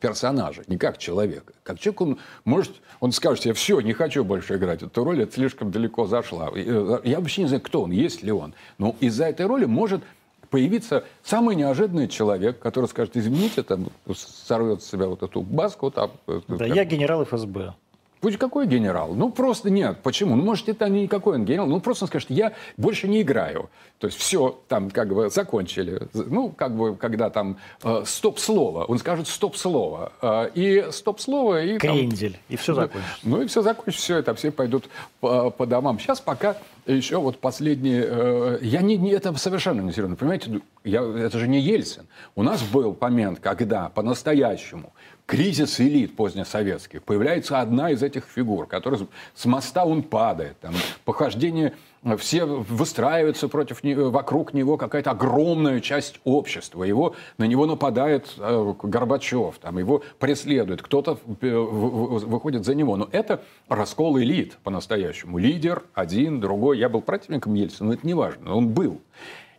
персонажа, 0.00 0.62
не 0.68 0.76
как 0.76 0.98
человека. 0.98 1.52
Как 1.62 1.78
человек 1.78 2.00
он 2.00 2.18
может, 2.44 2.72
он 3.00 3.12
скажет, 3.12 3.44
я 3.44 3.54
все, 3.54 3.80
не 3.80 3.92
хочу 3.92 4.24
больше 4.24 4.56
играть 4.56 4.82
эту 4.82 5.04
роль, 5.04 5.22
это 5.22 5.34
слишком 5.34 5.70
далеко 5.70 6.06
зашла. 6.06 6.50
Э, 6.54 7.00
я 7.04 7.20
вообще 7.20 7.42
не 7.42 7.48
знаю, 7.48 7.62
кто 7.62 7.82
он, 7.82 7.90
есть 7.90 8.22
ли 8.22 8.32
он. 8.32 8.54
Но 8.78 8.96
из-за 9.00 9.26
этой 9.26 9.46
роли 9.46 9.64
может 9.64 10.02
появиться 10.50 11.04
самый 11.22 11.56
неожиданный 11.56 12.08
человек, 12.08 12.58
который 12.58 12.86
скажет, 12.86 13.16
извините, 13.16 13.62
там 13.62 13.88
сорвет 14.14 14.82
с 14.82 14.90
себя 14.90 15.06
вот 15.06 15.22
эту 15.22 15.40
баску. 15.40 15.90
Там, 15.90 16.12
э, 16.26 16.40
да, 16.48 16.58
как... 16.58 16.76
я 16.76 16.84
генерал 16.84 17.24
ФСБ. 17.24 17.74
Пусть 18.22 18.38
какой 18.38 18.68
генерал? 18.68 19.14
Ну, 19.14 19.30
просто 19.30 19.68
нет. 19.68 19.98
Почему? 20.00 20.36
Ну, 20.36 20.44
может, 20.44 20.68
это 20.68 20.88
не 20.88 21.02
никакой 21.02 21.34
он 21.34 21.44
генерал. 21.44 21.66
Ну, 21.66 21.80
просто 21.80 22.04
он 22.04 22.08
скажет, 22.08 22.30
я 22.30 22.52
больше 22.76 23.08
не 23.08 23.20
играю. 23.22 23.68
То 23.98 24.06
есть 24.06 24.16
все 24.16 24.60
там 24.68 24.90
как 24.90 25.12
бы 25.12 25.28
закончили. 25.28 26.06
Ну, 26.14 26.50
как 26.50 26.76
бы, 26.76 26.94
когда 26.94 27.30
там 27.30 27.56
э, 27.82 28.04
стоп-слово. 28.06 28.84
Он 28.84 28.98
скажет 28.98 29.26
стоп-слово. 29.26 30.12
Э, 30.22 30.50
и 30.54 30.86
стоп-слово... 30.92 31.64
И, 31.64 31.78
Крендель. 31.78 32.34
Там, 32.34 32.40
и 32.48 32.56
все 32.56 32.74
закончится. 32.74 33.18
Ну, 33.24 33.42
и 33.42 33.46
все 33.48 33.60
закончится. 33.60 34.04
Все 34.04 34.16
это, 34.18 34.34
все 34.36 34.52
пойдут 34.52 34.88
по, 35.18 35.50
по 35.50 35.66
домам. 35.66 35.98
Сейчас 35.98 36.20
пока 36.20 36.56
еще 36.86 37.18
вот 37.18 37.38
последние... 37.38 38.04
Э, 38.06 38.58
я 38.62 38.82
не, 38.82 38.96
не, 38.96 39.10
это 39.10 39.34
совершенно 39.34 39.80
не 39.80 39.92
серьезно. 39.92 40.14
Понимаете, 40.14 40.60
я, 40.84 41.02
это 41.02 41.40
же 41.40 41.48
не 41.48 41.58
Ельцин. 41.58 42.06
У 42.36 42.44
нас 42.44 42.62
был 42.62 42.96
момент, 43.00 43.40
когда 43.40 43.88
по-настоящему 43.88 44.92
кризис 45.26 45.80
элит 45.80 46.16
позднесоветских, 46.16 47.02
появляется 47.02 47.60
одна 47.60 47.90
из 47.90 48.02
этих 48.02 48.24
фигур, 48.24 48.66
которая 48.66 49.00
с 49.34 49.44
моста 49.44 49.84
он 49.84 50.02
падает, 50.02 50.58
там, 50.60 50.74
похождение 51.04 51.74
все 52.18 52.44
выстраиваются 52.44 53.48
против 53.48 53.84
него, 53.84 54.10
вокруг 54.10 54.54
него 54.54 54.76
какая-то 54.76 55.12
огромная 55.12 55.80
часть 55.80 56.20
общества. 56.24 56.82
Его, 56.82 57.14
на 57.38 57.44
него 57.44 57.64
нападает 57.64 58.26
э, 58.38 58.74
Горбачев, 58.82 59.58
там, 59.58 59.78
его 59.78 60.02
преследует, 60.18 60.82
кто-то 60.82 61.18
э, 61.40 61.56
выходит 61.56 62.64
за 62.64 62.74
него. 62.74 62.96
Но 62.96 63.08
это 63.12 63.42
раскол 63.68 64.18
элит 64.18 64.58
по-настоящему. 64.64 65.38
Лидер 65.38 65.84
один, 65.94 66.40
другой. 66.40 66.78
Я 66.78 66.88
был 66.88 67.02
противником 67.02 67.54
Ельцина, 67.54 67.90
но 67.90 67.94
это 67.94 68.06
не 68.06 68.14
важно. 68.14 68.54
Он 68.54 68.68
был. 68.68 69.00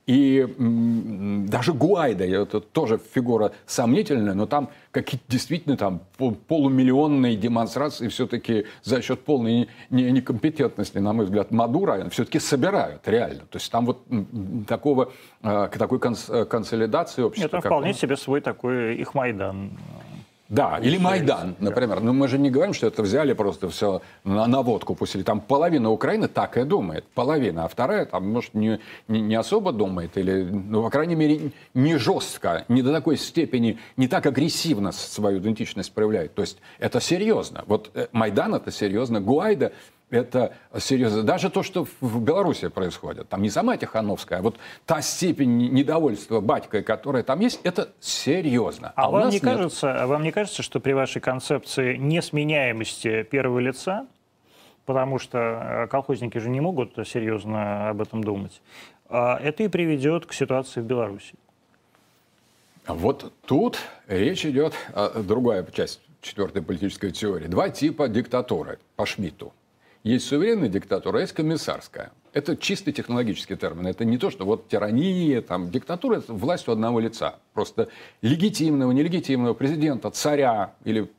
И 0.05 0.45
даже 1.47 1.73
Гуайда, 1.73 2.25
это 2.25 2.59
тоже 2.59 2.99
фигура 3.13 3.53
сомнительная, 3.65 4.33
но 4.33 4.45
там 4.45 4.69
какие-то 4.91 5.23
действительно 5.29 5.77
там 5.77 6.01
полумиллионные 6.47 7.37
демонстрации 7.37 8.09
все-таки 8.09 8.65
за 8.83 9.01
счет 9.01 9.21
полной 9.21 9.69
некомпетентности, 9.89 10.97
на 10.97 11.13
мой 11.13 11.25
взгляд, 11.25 11.51
Мадура 11.51 12.09
все-таки 12.09 12.39
собирают 12.39 13.07
реально. 13.07 13.43
То 13.49 13.57
есть 13.57 13.71
там 13.71 13.85
вот 13.85 14.03
такого, 14.67 15.13
а, 15.41 15.69
такой 15.69 15.99
консолидации 15.99 17.21
общества. 17.21 17.57
Это 17.57 17.61
вполне 17.61 17.89
он... 17.89 17.93
себе 17.93 18.17
свой 18.17 18.41
такой 18.41 18.95
их 18.95 19.13
Майдан. 19.13 19.71
Да, 20.49 20.77
или 20.77 20.97
Майдан, 20.97 21.55
например. 21.59 22.01
Но 22.01 22.13
мы 22.13 22.27
же 22.27 22.37
не 22.37 22.51
говорим, 22.51 22.73
что 22.73 22.87
это 22.87 23.01
взяли 23.01 23.33
просто 23.33 23.69
все 23.69 24.01
на 24.23 24.45
наводку 24.45 24.93
пустили. 24.93 25.23
Там 25.23 25.39
половина 25.39 25.89
Украины 25.89 26.27
так 26.27 26.57
и 26.57 26.63
думает. 26.63 27.05
Половина. 27.15 27.65
А 27.65 27.67
вторая, 27.67 28.05
там, 28.05 28.31
может, 28.31 28.53
не, 28.53 28.79
не, 29.07 29.21
не 29.21 29.35
особо 29.35 29.71
думает. 29.71 30.17
Или, 30.17 30.43
ну, 30.43 30.83
по 30.83 30.89
крайней 30.89 31.15
мере, 31.15 31.51
не 31.73 31.97
жестко, 31.97 32.65
не 32.67 32.81
до 32.81 32.91
такой 32.91 33.17
степени, 33.17 33.79
не 33.97 34.07
так 34.07 34.25
агрессивно 34.25 34.91
свою 34.91 35.39
идентичность 35.39 35.93
проявляет. 35.93 36.35
То 36.35 36.41
есть 36.41 36.57
это 36.77 36.99
серьезно. 36.99 37.63
Вот 37.65 37.89
э, 37.93 38.07
Майдан 38.11 38.53
это 38.53 38.69
серьезно. 38.69 39.21
Гуайда 39.21 39.71
это 40.13 40.53
серьезно. 40.77 41.23
Даже 41.23 41.49
то, 41.49 41.63
что 41.63 41.87
в 41.99 42.21
Беларуси 42.21 42.67
происходит, 42.67 43.29
там 43.29 43.41
не 43.41 43.49
сама 43.49 43.77
Тихановская, 43.77 44.39
а 44.39 44.41
вот 44.41 44.57
та 44.85 45.01
степень 45.01 45.57
недовольства 45.57 46.39
батькой, 46.39 46.83
которая 46.83 47.23
там 47.23 47.39
есть, 47.39 47.59
это 47.63 47.89
серьезно. 47.99 48.93
А, 48.95 49.05
а 49.05 49.09
вам, 49.09 49.29
не 49.29 49.35
нет. 49.35 49.43
кажется, 49.43 50.03
а 50.03 50.07
вам 50.07 50.23
не 50.23 50.31
кажется, 50.31 50.61
что 50.63 50.79
при 50.79 50.93
вашей 50.93 51.21
концепции 51.21 51.97
несменяемости 51.97 53.23
первого 53.23 53.59
лица, 53.59 54.07
потому 54.85 55.19
что 55.19 55.37
э, 55.37 55.87
колхозники 55.87 56.37
же 56.37 56.49
не 56.49 56.61
могут 56.61 56.95
серьезно 57.07 57.89
об 57.89 58.01
этом 58.01 58.23
думать, 58.23 58.61
а 59.09 59.39
это 59.41 59.63
и 59.63 59.67
приведет 59.67 60.25
к 60.25 60.33
ситуации 60.33 60.81
в 60.81 60.85
Беларуси? 60.85 61.33
Вот 62.87 63.31
тут 63.45 63.79
речь 64.07 64.45
идет 64.45 64.73
о 64.93 65.21
другая 65.21 65.65
часть 65.73 66.01
четвертой 66.21 66.61
политической 66.61 67.11
теории. 67.11 67.47
Два 67.47 67.69
типа 67.69 68.07
диктатуры 68.07 68.79
по 68.95 69.05
Шмидту. 69.05 69.53
Есть 70.03 70.27
суверенная 70.27 70.67
диктатура, 70.67 71.19
а 71.19 71.21
есть 71.21 71.33
комиссарская. 71.33 72.11
Это 72.33 72.57
чисто 72.57 72.91
технологический 72.91 73.55
термин. 73.55 73.87
Это 73.87 74.03
не 74.03 74.17
то, 74.17 74.29
что 74.31 74.43
вот 74.43 74.67
тирания, 74.67 75.41
там, 75.41 75.71
диктатура– 75.71 76.17
это 76.17 76.33
власть 76.33 76.67
у 76.67 76.73
одного 76.73 76.99
лица. 76.99 77.35
Просто 77.53 77.87
легитимного, 78.21 78.91
нелегитимного 78.91 79.53
президента, 79.53 80.09
царя 80.11 80.73
или 80.83 81.09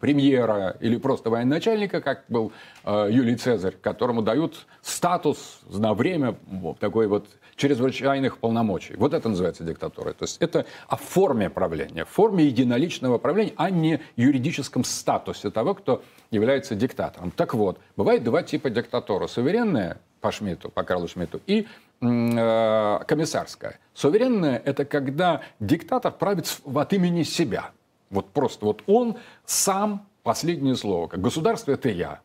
премьера 0.00 0.76
или 0.78 0.96
просто 0.96 1.30
военачальника, 1.30 2.00
как 2.00 2.24
был 2.28 2.52
э, 2.84 3.08
Юлий 3.10 3.34
Цезарь, 3.34 3.74
которому 3.80 4.22
дают 4.22 4.66
статус 4.82 5.60
на 5.68 5.92
время 5.94 6.36
вот, 6.46 6.78
такой 6.78 7.08
вот 7.08 7.26
чрезвычайных 7.56 8.38
полномочий. 8.38 8.94
Вот 8.96 9.14
это 9.14 9.28
называется 9.28 9.64
диктатурой. 9.64 10.14
То 10.14 10.24
есть 10.24 10.38
это 10.40 10.66
о 10.88 10.96
форме 10.96 11.50
правления, 11.50 12.04
форме 12.04 12.44
единоличного 12.44 13.18
правления, 13.18 13.52
а 13.56 13.70
не 13.70 14.00
юридическом 14.16 14.84
статусе 14.84 15.50
того, 15.50 15.74
кто 15.74 16.02
является 16.30 16.74
диктатором. 16.74 17.30
Так 17.30 17.54
вот, 17.54 17.78
бывает 17.96 18.24
два 18.24 18.42
типа 18.42 18.70
диктатуры. 18.70 19.28
Суверенная 19.28 19.98
по 20.20 20.32
Шмидту, 20.32 20.70
по 20.70 20.84
Карлу 20.84 21.08
Шмидту, 21.08 21.40
и 21.46 21.66
э, 22.00 22.98
комиссарская. 23.06 23.78
Суверенная– 23.92 24.62
это 24.64 24.84
когда 24.84 25.42
диктатор 25.60 26.12
правит 26.12 26.60
от 26.64 26.92
имени 26.92 27.24
себя. 27.24 27.72
Вот 28.08 28.30
просто 28.30 28.64
вот 28.64 28.82
он 28.86 29.16
сам 29.44 30.06
последнее 30.22 30.76
слово. 30.76 31.08
Как 31.08 31.20
государство– 31.20 31.72
это 31.72 31.88
я. 31.88 32.20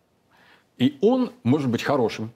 И 0.77 0.97
он 1.01 1.31
может 1.43 1.69
быть 1.69 1.81
хорошим 1.81 2.31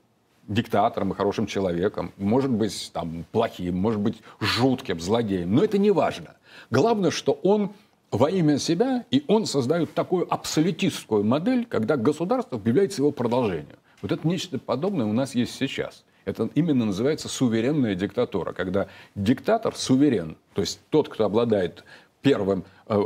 диктатором 0.52 1.12
и 1.12 1.16
хорошим 1.16 1.48
человеком, 1.48 2.12
может 2.18 2.52
быть 2.52 2.92
там, 2.94 3.26
плохим, 3.32 3.78
может 3.78 4.02
быть 4.02 4.22
жутким, 4.40 5.00
злодеем, 5.00 5.56
но 5.56 5.64
это 5.64 5.78
не 5.78 5.92
важно. 5.92 6.36
Главное, 6.70 7.12
что 7.12 7.40
он 7.44 7.72
во 8.12 8.30
имя 8.30 8.60
себя, 8.60 9.06
и 9.10 9.24
он 9.28 9.46
создает 9.46 9.94
такую 9.94 10.32
абсолютистскую 10.32 11.24
модель, 11.24 11.66
когда 11.66 11.96
государство 11.96 12.62
является 12.64 13.02
его 13.02 13.12
продолжением. 13.12 13.78
Вот 14.02 14.12
это 14.12 14.28
нечто 14.28 14.60
подобное 14.60 15.06
у 15.06 15.14
нас 15.14 15.36
есть 15.36 15.56
сейчас. 15.56 16.04
Это 16.26 16.50
именно 16.54 16.86
называется 16.86 17.30
суверенная 17.30 17.96
диктатура, 17.96 18.52
когда 18.52 18.88
диктатор 19.16 19.76
суверен, 19.76 20.38
то 20.54 20.62
есть 20.62 20.80
тот, 20.90 21.10
кто 21.10 21.26
обладает 21.26 21.84
первым... 22.22 22.64
Э, 22.88 23.00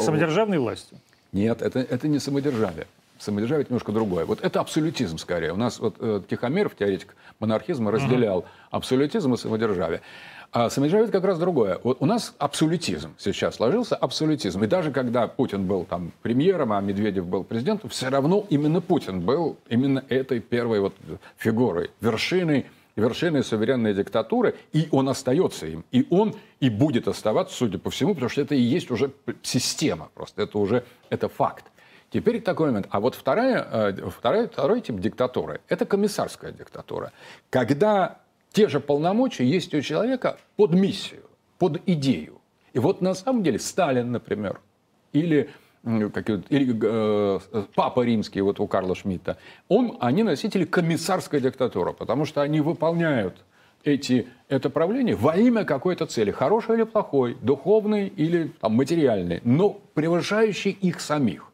Самодержавной 0.00 0.58
властью? 0.58 0.98
Нет, 1.32 1.62
это, 1.62 1.80
это 1.80 2.06
не 2.06 2.18
самодержавие. 2.18 2.86
Самодержавие 3.18 3.62
это 3.62 3.72
немножко 3.72 3.92
другое. 3.92 4.24
Вот 4.24 4.40
это 4.42 4.60
абсолютизм 4.60 5.18
скорее. 5.18 5.52
У 5.52 5.56
нас 5.56 5.78
вот 5.78 5.96
э, 6.00 6.22
Тихомиров, 6.28 6.76
теоретик 6.76 7.16
монархизма, 7.40 7.90
разделял 7.90 8.44
абсолютизм 8.70 9.34
и 9.34 9.36
самодержавие. 9.36 10.02
А 10.52 10.70
самодержавие 10.70 11.08
это 11.08 11.12
как 11.12 11.24
раз 11.24 11.38
другое. 11.38 11.80
Вот 11.82 11.98
у 12.00 12.06
нас 12.06 12.34
абсолютизм 12.38 13.14
сейчас 13.18 13.56
сложился, 13.56 13.96
абсолютизм. 13.96 14.62
И 14.64 14.66
даже 14.66 14.90
когда 14.90 15.26
Путин 15.26 15.66
был 15.66 15.84
там 15.84 16.12
премьером, 16.22 16.72
а 16.72 16.80
Медведев 16.80 17.26
был 17.26 17.44
президентом, 17.44 17.90
все 17.90 18.08
равно 18.08 18.46
именно 18.48 18.80
Путин 18.80 19.20
был 19.20 19.56
именно 19.68 20.04
этой 20.08 20.40
первой 20.40 20.80
вот 20.80 20.94
фигурой, 21.36 21.90
вершиной 22.00 22.66
вершиной 22.96 23.44
суверенной 23.44 23.94
диктатуры, 23.94 24.56
и 24.72 24.88
он 24.90 25.08
остается 25.08 25.66
им. 25.66 25.84
И 25.92 26.06
он 26.10 26.34
и 26.60 26.70
будет 26.70 27.08
оставаться, 27.08 27.54
судя 27.54 27.78
по 27.78 27.90
всему, 27.90 28.14
потому 28.14 28.30
что 28.30 28.40
это 28.40 28.54
и 28.54 28.60
есть 28.60 28.90
уже 28.90 29.12
система 29.42 30.08
просто, 30.14 30.42
это 30.42 30.58
уже 30.58 30.82
это 31.10 31.28
факт. 31.28 31.66
Теперь 32.10 32.40
такой 32.40 32.68
момент. 32.68 32.86
А 32.90 33.00
вот 33.00 33.14
вторая, 33.14 33.66
э, 33.70 34.10
вторая, 34.10 34.48
второй 34.48 34.80
тип 34.80 35.00
диктатуры– 35.00 35.60
это 35.68 35.86
комиссарская 35.86 36.52
диктатура. 36.52 37.12
Когда 37.50 38.18
те 38.52 38.68
же 38.68 38.80
полномочия 38.80 39.44
есть 39.44 39.74
у 39.74 39.80
человека 39.80 40.38
под 40.56 40.72
миссию, 40.72 41.24
под 41.58 41.82
идею. 41.86 42.40
И 42.72 42.78
вот 42.78 43.00
на 43.00 43.14
самом 43.14 43.42
деле 43.42 43.58
Сталин, 43.58 44.12
например, 44.12 44.60
или 45.12 45.50
как, 46.12 46.28
или 46.28 46.76
э, 46.82 47.38
папа 47.74 48.00
римский 48.00 48.40
вот 48.40 48.58
у 48.60 48.66
Карла 48.66 48.94
Шмидта, 48.94 49.38
он, 49.68 49.96
они 50.00 50.24
носители 50.24 50.64
комиссарской 50.64 51.40
диктатуры, 51.40 51.92
потому 51.92 52.24
что 52.24 52.42
они 52.42 52.60
выполняют 52.60 53.44
эти, 53.84 54.26
это 54.48 54.68
правление 54.68 55.14
во 55.14 55.36
имя 55.36 55.64
какой-то 55.64 56.06
цели, 56.06 56.32
хорошей 56.32 56.76
или 56.76 56.82
плохой, 56.82 57.36
духовной 57.40 58.08
или 58.08 58.52
там, 58.60 58.74
материальной, 58.74 59.40
но 59.44 59.80
превышающей 59.94 60.72
их 60.72 61.00
самих. 61.00 61.52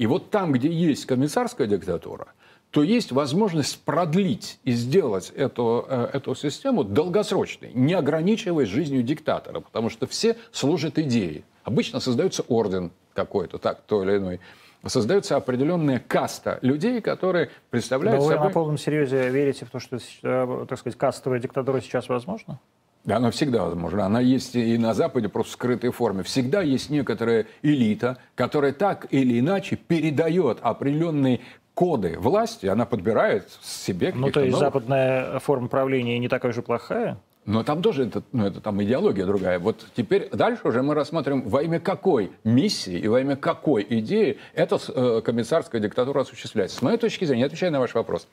И 0.00 0.06
вот 0.06 0.30
там, 0.30 0.52
где 0.52 0.72
есть 0.72 1.04
комиссарская 1.04 1.66
диктатура, 1.66 2.28
то 2.70 2.82
есть 2.82 3.12
возможность 3.12 3.84
продлить 3.84 4.58
и 4.64 4.72
сделать 4.72 5.30
эту, 5.36 5.84
э, 5.86 6.08
эту 6.14 6.34
систему 6.34 6.84
долгосрочной, 6.84 7.70
не 7.74 7.92
ограничиваясь 7.92 8.70
жизнью 8.70 9.02
диктатора, 9.02 9.60
потому 9.60 9.90
что 9.90 10.06
все 10.06 10.38
служат 10.52 10.98
идее. 10.98 11.42
Обычно 11.64 12.00
создается 12.00 12.42
орден 12.48 12.92
какой-то, 13.12 13.58
так, 13.58 13.82
то 13.82 14.02
или 14.02 14.16
иной. 14.16 14.40
Создается 14.86 15.36
определенная 15.36 15.98
каста 15.98 16.58
людей, 16.62 17.02
которые 17.02 17.50
представляют 17.68 18.20
Но 18.20 18.26
вы 18.26 18.32
собой... 18.32 18.48
на 18.48 18.54
полном 18.54 18.78
серьезе 18.78 19.28
верите 19.28 19.66
в 19.66 19.70
то, 19.70 19.80
что, 19.80 19.98
э, 20.22 20.66
так 20.66 20.78
сказать, 20.78 20.98
кастовая 20.98 21.40
диктатура 21.40 21.78
сейчас 21.82 22.08
возможна? 22.08 22.58
Да, 23.04 23.16
она 23.16 23.30
всегда 23.30 23.64
возможна. 23.64 24.04
Она 24.04 24.20
есть 24.20 24.54
и 24.54 24.76
на 24.76 24.92
Западе 24.92 25.28
просто 25.28 25.52
в 25.52 25.54
скрытой 25.54 25.90
форме. 25.90 26.22
Всегда 26.22 26.60
есть 26.60 26.90
некоторая 26.90 27.46
элита, 27.62 28.18
которая 28.34 28.72
так 28.72 29.06
или 29.10 29.40
иначе 29.40 29.76
передает 29.76 30.58
определенные 30.60 31.40
коды 31.74 32.18
власти, 32.18 32.66
она 32.66 32.84
подбирает 32.84 33.48
себе 33.62 34.12
Ну, 34.14 34.30
то 34.30 34.40
есть 34.40 34.52
новых... 34.52 34.66
западная 34.66 35.38
форма 35.38 35.68
правления 35.68 36.18
не 36.18 36.28
такая 36.28 36.52
же 36.52 36.60
плохая? 36.60 37.16
Но 37.46 37.64
там 37.64 37.80
тоже 37.80 38.04
это, 38.06 38.22
ну, 38.32 38.46
это 38.46 38.60
там 38.60 38.82
идеология 38.82 39.24
другая. 39.24 39.58
Вот 39.58 39.86
теперь 39.96 40.28
дальше 40.30 40.68
уже 40.68 40.82
мы 40.82 40.94
рассмотрим, 40.94 41.48
во 41.48 41.62
имя 41.62 41.80
какой 41.80 42.32
миссии 42.44 42.98
и 42.98 43.08
во 43.08 43.20
имя 43.20 43.34
какой 43.34 43.86
идеи 43.88 44.38
эта 44.54 44.78
э, 44.88 45.22
комиссарская 45.24 45.80
диктатура 45.80 46.20
осуществляется. 46.20 46.76
С 46.76 46.82
моей 46.82 46.98
точки 46.98 47.24
зрения, 47.24 47.46
отвечая 47.46 47.70
на 47.70 47.80
ваш 47.80 47.94
вопрос, 47.94 48.28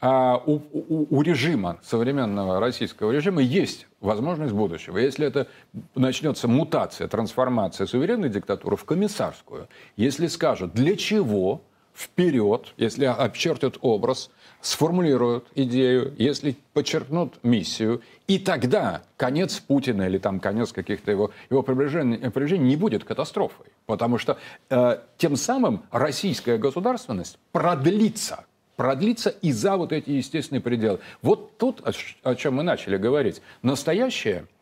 у, 0.00 0.60
у, 0.72 1.06
у 1.10 1.22
режима, 1.22 1.78
современного 1.82 2.60
российского 2.60 3.10
режима, 3.12 3.40
есть 3.42 3.86
возможность 4.00 4.52
будущего. 4.52 4.98
Если 4.98 5.26
это 5.26 5.48
начнется 5.94 6.48
мутация, 6.48 7.08
трансформация 7.08 7.86
суверенной 7.86 8.28
диктатуры 8.28 8.76
в 8.76 8.84
комиссарскую, 8.84 9.68
если 9.96 10.26
скажут, 10.26 10.74
для 10.74 10.96
чего 10.96 11.62
вперед, 11.94 12.74
если 12.76 13.06
обчертят 13.06 13.78
образ, 13.80 14.30
сформулируют 14.60 15.46
идею, 15.54 16.14
если 16.18 16.56
подчеркнут 16.72 17.42
миссию, 17.42 18.02
и 18.26 18.38
тогда 18.38 19.02
конец 19.16 19.60
Путина 19.60 20.02
или 20.02 20.18
там 20.18 20.40
конец 20.40 20.72
каких-то 20.72 21.10
его, 21.10 21.30
его 21.50 21.62
приближений, 21.62 22.18
приближений 22.18 22.66
не 22.66 22.76
будет 22.76 23.04
катастрофой. 23.04 23.66
Потому 23.86 24.18
что 24.18 24.38
э, 24.68 24.98
тем 25.16 25.36
самым 25.36 25.84
российская 25.90 26.58
государственность 26.58 27.38
продлится 27.52 28.44
продлится 28.76 29.30
и 29.30 29.52
за 29.52 29.76
вот 29.76 29.92
эти 29.92 30.10
естественные 30.10 30.60
пределы. 30.60 31.00
Вот 31.22 31.56
тут, 31.58 31.82
о 32.22 32.34
чем 32.34 32.54
мы 32.54 32.62
начали 32.62 32.96
говорить, 32.96 33.42
настоящее– 33.62 34.46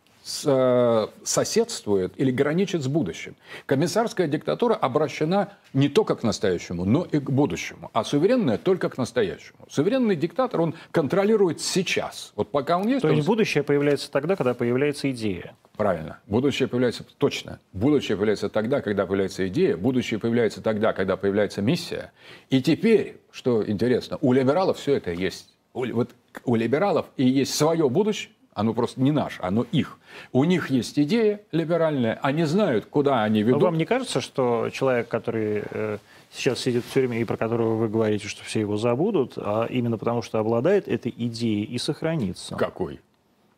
Э, 0.46 1.08
соседствует 1.22 2.14
или 2.16 2.30
граничит 2.30 2.82
с 2.82 2.86
будущим. 2.86 3.36
Комиссарская 3.66 4.26
диктатура 4.26 4.72
обращена 4.72 5.52
не 5.74 5.90
только 5.90 6.16
к 6.16 6.22
настоящему, 6.22 6.86
но 6.86 7.04
и 7.04 7.18
к 7.18 7.28
будущему, 7.28 7.90
а 7.92 8.04
суверенная 8.04 8.56
только 8.56 8.88
к 8.88 8.96
настоящему. 8.96 9.58
Суверенный 9.68 10.16
диктатор, 10.16 10.62
он 10.62 10.74
контролирует 10.92 11.60
сейчас. 11.60 12.32
Вот 12.36 12.50
пока 12.50 12.78
он 12.78 12.88
есть... 12.88 13.02
То 13.02 13.08
он... 13.08 13.16
есть 13.16 13.26
будущее 13.26 13.64
появляется 13.64 14.10
тогда, 14.10 14.34
когда 14.34 14.54
появляется 14.54 15.10
идея. 15.10 15.56
Правильно. 15.76 16.20
Будущее 16.26 16.68
появляется 16.68 17.04
точно. 17.18 17.60
Будущее 17.74 18.16
появляется 18.16 18.48
тогда, 18.48 18.80
когда 18.80 19.04
появляется 19.04 19.46
идея. 19.48 19.76
Будущее 19.76 20.18
появляется 20.18 20.62
тогда, 20.62 20.94
когда 20.94 21.18
появляется 21.18 21.60
миссия. 21.60 22.12
И 22.48 22.62
теперь, 22.62 23.18
что 23.30 23.68
интересно, 23.68 24.16
у 24.22 24.32
либералов 24.32 24.78
все 24.78 24.94
это 24.94 25.12
есть. 25.12 25.54
У, 25.74 25.84
вот 25.92 26.12
у 26.44 26.54
либералов 26.54 27.06
и 27.18 27.28
есть 27.28 27.54
свое 27.54 27.90
будущее, 27.90 28.30
оно 28.54 28.72
просто 28.72 29.00
не 29.00 29.10
наше, 29.10 29.42
оно 29.42 29.66
их. 29.72 29.98
У 30.32 30.44
них 30.44 30.70
есть 30.70 30.98
идея 30.98 31.40
либеральная, 31.52 32.18
они 32.22 32.44
знают, 32.44 32.86
куда 32.86 33.22
они 33.22 33.42
ведут. 33.42 33.60
Но 33.60 33.66
вам 33.66 33.78
не 33.78 33.84
кажется, 33.84 34.20
что 34.20 34.70
человек, 34.72 35.08
который 35.08 35.64
э, 35.70 35.98
сейчас 36.32 36.60
сидит 36.60 36.84
в 36.84 36.92
тюрьме 36.92 37.20
и 37.20 37.24
про 37.24 37.36
которого 37.36 37.74
вы 37.74 37.88
говорите, 37.88 38.28
что 38.28 38.44
все 38.44 38.60
его 38.60 38.76
забудут, 38.76 39.34
а 39.36 39.66
именно 39.66 39.98
потому 39.98 40.22
что 40.22 40.38
обладает 40.38 40.88
этой 40.88 41.12
идеей 41.16 41.64
и 41.64 41.78
сохранится? 41.78 42.54
Какой? 42.54 43.00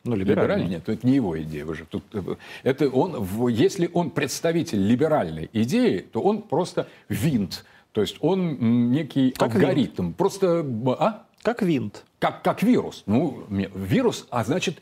Ну, 0.05 0.15
либеральный. 0.15 0.43
либеральный 0.43 0.69
нет, 0.69 0.89
это 0.89 1.07
не 1.07 1.15
его 1.15 1.41
идея 1.43 1.67
уже. 1.67 1.85
Тут, 1.85 2.05
э, 2.13 2.23
это 2.63 2.89
он, 2.89 3.49
если 3.49 3.91
он 3.93 4.11
представитель 4.11 4.81
либеральной 4.81 5.51
идеи, 5.53 6.07
то 6.11 6.21
он 6.21 6.43
просто 6.43 6.89
винт. 7.09 7.65
То 7.93 8.01
есть 8.01 8.17
он 8.21 8.91
некий 8.93 9.33
как 9.33 9.55
алгоритм. 9.55 10.05
Винт. 10.05 10.17
Просто, 10.17 10.67
а? 10.99 11.25
Как 11.43 11.63
винт 11.63 12.05
как, 12.19 12.43
как 12.43 12.63
вирус. 12.63 13.03
Ну, 13.07 13.45
вирус, 13.49 14.27
а 14.31 14.43
значит, 14.45 14.79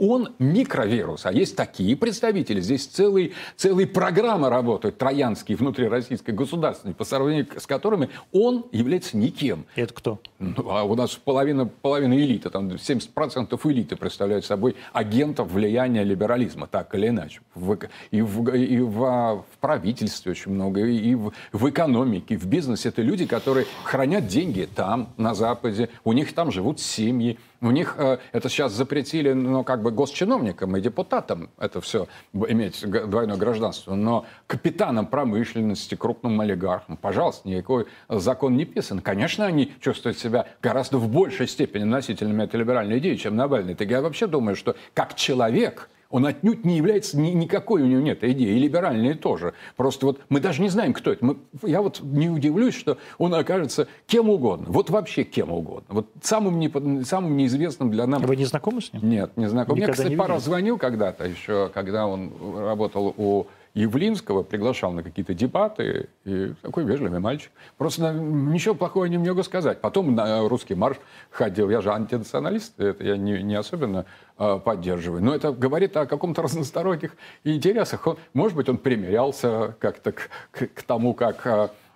он 0.00 0.34
микровирус. 0.38 1.24
А 1.26 1.32
есть 1.32 1.56
такие 1.56 1.96
представители. 1.96 2.60
Здесь 2.60 2.86
целые, 2.86 3.32
целые 3.56 3.86
программы 3.86 4.48
работают, 4.48 4.98
троянские, 4.98 5.56
внутри 5.56 5.86
российской 5.88 6.32
государственной, 6.32 6.94
по 6.94 7.04
сравнению 7.04 7.46
с 7.56 7.66
которыми 7.66 8.10
он 8.32 8.66
является 8.72 9.16
никем. 9.16 9.66
Это 9.76 9.94
кто? 9.94 10.18
Ну, 10.40 10.70
а 10.70 10.82
у 10.82 10.94
нас 10.96 11.14
половина, 11.14 11.66
половина 11.66 12.14
элиты, 12.14 12.50
там 12.50 12.68
70% 12.68 13.58
элиты 13.70 13.96
представляют 13.96 14.44
собой 14.44 14.74
агентов 14.92 15.52
влияния 15.52 16.02
либерализма, 16.02 16.66
так 16.66 16.94
или 16.94 17.08
иначе. 17.08 17.40
В, 17.54 17.78
и 18.10 18.20
в, 18.20 18.54
и 18.54 18.80
в, 18.80 18.98
в 18.98 19.44
правительстве 19.60 20.32
очень 20.32 20.52
много, 20.52 20.84
и 20.84 21.14
в, 21.14 21.32
в 21.52 21.70
экономике, 21.70 22.36
в 22.36 22.46
бизнесе. 22.46 22.88
Это 22.88 23.02
люди, 23.02 23.26
которые 23.26 23.66
хранят 23.84 24.26
деньги 24.26 24.68
там, 24.74 25.10
на 25.16 25.34
Западе. 25.34 25.88
У 26.04 26.12
них 26.12 26.34
там 26.34 26.47
там 26.48 26.52
живут 26.52 26.80
семьи. 26.80 27.38
У 27.60 27.70
них 27.70 27.96
э, 27.98 28.18
это 28.32 28.48
сейчас 28.48 28.72
запретили, 28.72 29.32
ну, 29.32 29.64
как 29.64 29.82
бы 29.82 29.90
госчиновникам 29.90 30.76
и 30.76 30.80
депутатам 30.80 31.50
это 31.58 31.80
все 31.80 32.06
иметь 32.32 32.88
двойное 32.88 33.36
гражданство. 33.36 33.94
Но 33.94 34.24
капитанам 34.46 35.06
промышленности, 35.06 35.94
крупным 35.94 36.40
олигархам, 36.40 36.96
пожалуйста, 36.96 37.48
никакой 37.48 37.86
закон 38.08 38.56
не 38.56 38.64
писан. 38.64 39.00
Конечно, 39.00 39.44
они 39.44 39.72
чувствуют 39.80 40.18
себя 40.18 40.46
гораздо 40.62 40.98
в 40.98 41.08
большей 41.08 41.48
степени 41.48 41.84
носителями 41.84 42.44
этой 42.44 42.56
либеральной 42.60 42.98
идеи, 42.98 43.16
чем 43.16 43.36
Навальный. 43.36 43.74
Так 43.74 43.90
я 43.90 44.00
вообще 44.00 44.26
думаю, 44.26 44.56
что 44.56 44.74
как 44.94 45.14
человек 45.14 45.90
он 46.10 46.24
отнюдь 46.26 46.64
не 46.64 46.76
является, 46.76 47.18
ни, 47.18 47.30
никакой 47.30 47.82
у 47.82 47.86
него 47.86 48.00
нет 48.00 48.24
идеи, 48.24 48.56
и 48.56 48.58
либеральные 48.58 49.14
тоже. 49.14 49.52
Просто 49.76 50.06
вот 50.06 50.20
мы 50.28 50.40
даже 50.40 50.62
не 50.62 50.68
знаем, 50.68 50.94
кто 50.94 51.12
это. 51.12 51.24
Мы, 51.24 51.36
я 51.62 51.82
вот 51.82 52.00
не 52.00 52.30
удивлюсь, 52.30 52.74
что 52.74 52.98
он 53.18 53.34
окажется 53.34 53.88
кем 54.06 54.30
угодно. 54.30 54.66
Вот 54.68 54.88
вообще 54.88 55.24
кем 55.24 55.52
угодно. 55.52 55.86
Вот 55.88 56.06
самым, 56.22 56.58
не, 56.58 57.04
самым 57.04 57.36
неизвестным 57.36 57.90
для 57.90 58.06
нас. 58.06 58.22
Вы 58.22 58.36
не 58.36 58.46
знакомы 58.46 58.80
с 58.80 58.92
ним? 58.92 59.08
Нет, 59.08 59.36
не 59.36 59.48
знаком. 59.48 59.76
Мне, 59.76 59.88
кстати, 59.88 60.16
пара 60.16 60.38
звонил 60.38 60.78
когда-то 60.78 61.26
еще, 61.26 61.70
когда 61.74 62.06
он 62.06 62.32
работал 62.56 63.14
у 63.16 63.46
Явлинского, 63.78 64.42
приглашал 64.42 64.92
на 64.92 65.02
какие-то 65.02 65.34
дебаты, 65.34 66.08
и 66.24 66.52
такой 66.62 66.84
вежливый 66.84 67.20
мальчик. 67.20 67.52
Просто 67.76 68.12
ничего 68.12 68.74
плохого 68.74 69.04
не 69.04 69.18
могу 69.18 69.42
сказать. 69.42 69.80
Потом 69.80 70.14
на 70.14 70.48
русский 70.48 70.74
марш 70.74 70.96
ходил. 71.30 71.70
Я 71.70 71.80
же 71.80 71.92
антинационалист, 71.92 72.78
это 72.80 73.04
я 73.04 73.16
не, 73.16 73.42
не 73.42 73.54
особенно 73.54 74.04
э, 74.38 74.60
поддерживаю. 74.64 75.22
Но 75.22 75.34
это 75.34 75.52
говорит 75.52 75.96
о 75.96 76.06
каком-то 76.06 76.42
разносторонних 76.42 77.16
интересах. 77.44 78.06
Он, 78.06 78.16
может 78.34 78.56
быть, 78.56 78.68
он 78.68 78.78
примерялся 78.78 79.76
как-то 79.78 80.12
к, 80.12 80.28
к, 80.50 80.66
к 80.74 80.82
тому, 80.82 81.14
как... 81.14 81.46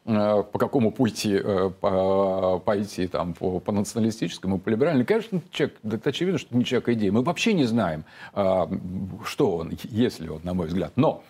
Э, 0.04 0.42
по 0.42 0.58
какому 0.58 0.90
пути 0.90 1.38
э, 1.40 1.70
по, 1.80 2.58
пойти 2.64 3.06
там, 3.06 3.34
по, 3.34 3.60
по 3.60 3.70
националистическому, 3.70 4.58
по 4.58 4.68
либеральному. 4.68 5.06
Конечно, 5.06 5.40
человек, 5.52 5.76
это 5.84 6.10
очевидно, 6.10 6.38
что 6.38 6.56
не 6.56 6.64
человек 6.64 6.88
идеи. 6.88 7.10
Мы 7.10 7.22
вообще 7.22 7.52
не 7.52 7.66
знаем, 7.66 8.04
э, 8.34 8.66
что 9.24 9.58
он, 9.58 9.78
если 9.84 10.28
он, 10.28 10.40
на 10.42 10.54
мой 10.54 10.66
взгляд. 10.66 10.92
Но 10.96 11.22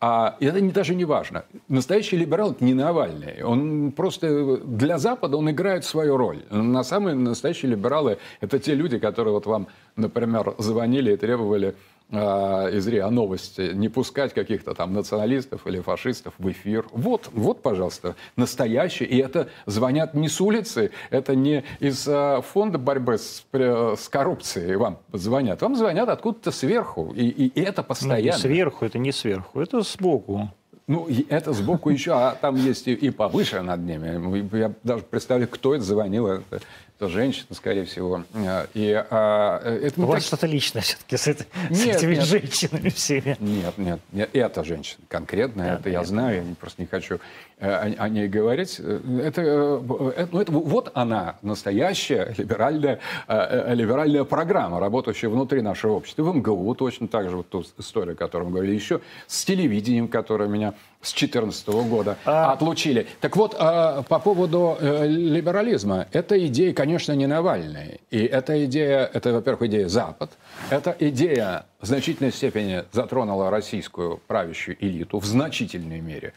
А 0.00 0.36
это 0.40 0.60
не, 0.60 0.70
даже 0.70 0.94
не 0.94 1.04
важно. 1.04 1.44
Настоящий 1.68 2.16
либерал 2.16 2.52
это 2.52 2.64
не 2.64 2.74
Навальный. 2.74 3.42
Он 3.42 3.92
просто 3.92 4.58
для 4.58 4.98
Запада 4.98 5.36
он 5.36 5.50
играет 5.50 5.84
свою 5.84 6.16
роль. 6.16 6.42
На 6.50 6.84
самые 6.84 7.14
настоящие 7.14 7.70
либералы 7.70 8.18
это 8.40 8.58
те 8.58 8.74
люди, 8.74 8.98
которые 8.98 9.32
вот 9.32 9.46
вам, 9.46 9.68
например, 9.96 10.54
звонили 10.58 11.12
и 11.12 11.16
требовали 11.16 11.74
из 12.10 12.86
РИА 12.86 13.10
Новости 13.10 13.72
не 13.72 13.88
пускать 13.88 14.34
каких-то 14.34 14.74
там 14.74 14.92
националистов 14.92 15.66
или 15.66 15.80
фашистов 15.80 16.34
в 16.38 16.50
эфир. 16.50 16.86
Вот, 16.92 17.30
вот, 17.32 17.62
пожалуйста, 17.62 18.14
настоящие. 18.36 19.08
И 19.08 19.18
это 19.18 19.48
звонят 19.66 20.14
не 20.14 20.28
с 20.28 20.40
улицы, 20.40 20.90
это 21.10 21.34
не 21.34 21.64
из 21.80 22.06
а, 22.06 22.40
фонда 22.42 22.78
борьбы 22.78 23.18
с, 23.18 23.44
с 23.52 24.08
коррупцией 24.08 24.76
вам 24.76 24.98
звонят. 25.12 25.62
Вам 25.62 25.76
звонят 25.76 26.08
откуда-то 26.08 26.50
сверху. 26.50 27.12
И, 27.16 27.26
и 27.26 27.60
это 27.60 27.82
постоянно. 27.82 28.36
Ну, 28.36 28.38
сверху, 28.38 28.84
это 28.84 28.98
не 28.98 29.12
сверху, 29.12 29.60
это 29.60 29.80
сбоку. 29.80 30.50
Ну, 30.86 31.08
это 31.30 31.54
сбоку 31.54 31.88
еще, 31.88 32.12
а 32.12 32.36
там 32.38 32.56
есть 32.56 32.88
и, 32.88 32.92
и 32.92 33.10
повыше 33.10 33.62
над 33.62 33.80
ними. 33.80 34.56
Я 34.56 34.72
даже 34.82 35.02
представляю, 35.02 35.48
кто 35.48 35.74
это 35.74 35.82
звонил. 35.82 36.26
Это 36.26 36.60
то 36.98 37.08
женщина, 37.08 37.54
скорее 37.54 37.84
всего. 37.84 38.24
Э, 38.34 38.66
и, 38.74 38.92
а, 39.10 39.58
это 39.64 40.00
У 40.00 40.06
вас 40.06 40.22
так... 40.22 40.26
что-то 40.28 40.46
личное 40.46 40.82
все-таки 40.82 41.16
с, 41.16 41.26
это, 41.26 41.44
нет, 41.70 41.78
с 41.78 41.86
этими 41.86 42.14
нет. 42.14 42.24
женщинами 42.24 42.88
всеми. 42.88 43.36
Нет, 43.40 43.78
нет, 43.78 44.00
нет, 44.12 44.30
это 44.32 44.62
женщина 44.64 45.02
конкретно, 45.08 45.64
да, 45.64 45.74
это 45.74 45.90
я 45.90 46.04
знаю, 46.04 46.46
я 46.48 46.54
просто 46.54 46.82
не 46.82 46.86
хочу 46.86 47.18
о, 47.60 47.92
о 47.98 48.08
ней 48.08 48.28
говорить. 48.28 48.78
Это, 48.78 49.42
это, 49.42 50.28
ну, 50.32 50.40
это, 50.40 50.52
вот 50.52 50.90
она, 50.94 51.36
настоящая 51.42 52.34
либеральная, 52.36 53.00
либеральная 53.28 54.24
программа, 54.24 54.80
работающая 54.80 55.28
внутри 55.28 55.60
нашего 55.60 55.92
общества. 55.94 56.22
И 56.22 56.24
в 56.24 56.36
МГУ 56.36 56.74
точно 56.74 57.08
так 57.08 57.30
же, 57.30 57.36
вот 57.36 57.48
ту 57.48 57.64
историю, 57.78 58.14
о 58.14 58.16
которой 58.16 58.44
мы 58.44 58.50
говорили, 58.50 58.74
еще 58.74 59.00
с 59.26 59.44
телевидением, 59.44 60.08
которое 60.08 60.48
меня 60.48 60.74
с 61.00 61.12
2014 61.12 61.68
года 61.88 62.16
а... 62.24 62.52
отлучили. 62.52 63.06
Так 63.20 63.36
вот, 63.36 63.56
по 63.56 64.20
поводу 64.22 64.78
либерализма. 64.80 66.06
Это 66.12 66.46
идея, 66.46 66.72
конечно, 66.72 67.12
не 67.12 67.26
Навальный. 67.26 68.00
И 68.10 68.24
эта 68.24 68.64
идея, 68.64 69.10
это, 69.12 69.32
во-первых, 69.32 69.62
идея 69.68 69.88
Запад. 69.88 70.30
Эта 70.70 70.96
идея 70.98 71.66
в 71.80 71.86
значительной 71.86 72.32
степени 72.32 72.84
затронула 72.92 73.50
российскую 73.50 74.20
правящую 74.26 74.76
элиту 74.80 75.18
в 75.18 75.26
значительной 75.26 76.00
мере. 76.00 76.32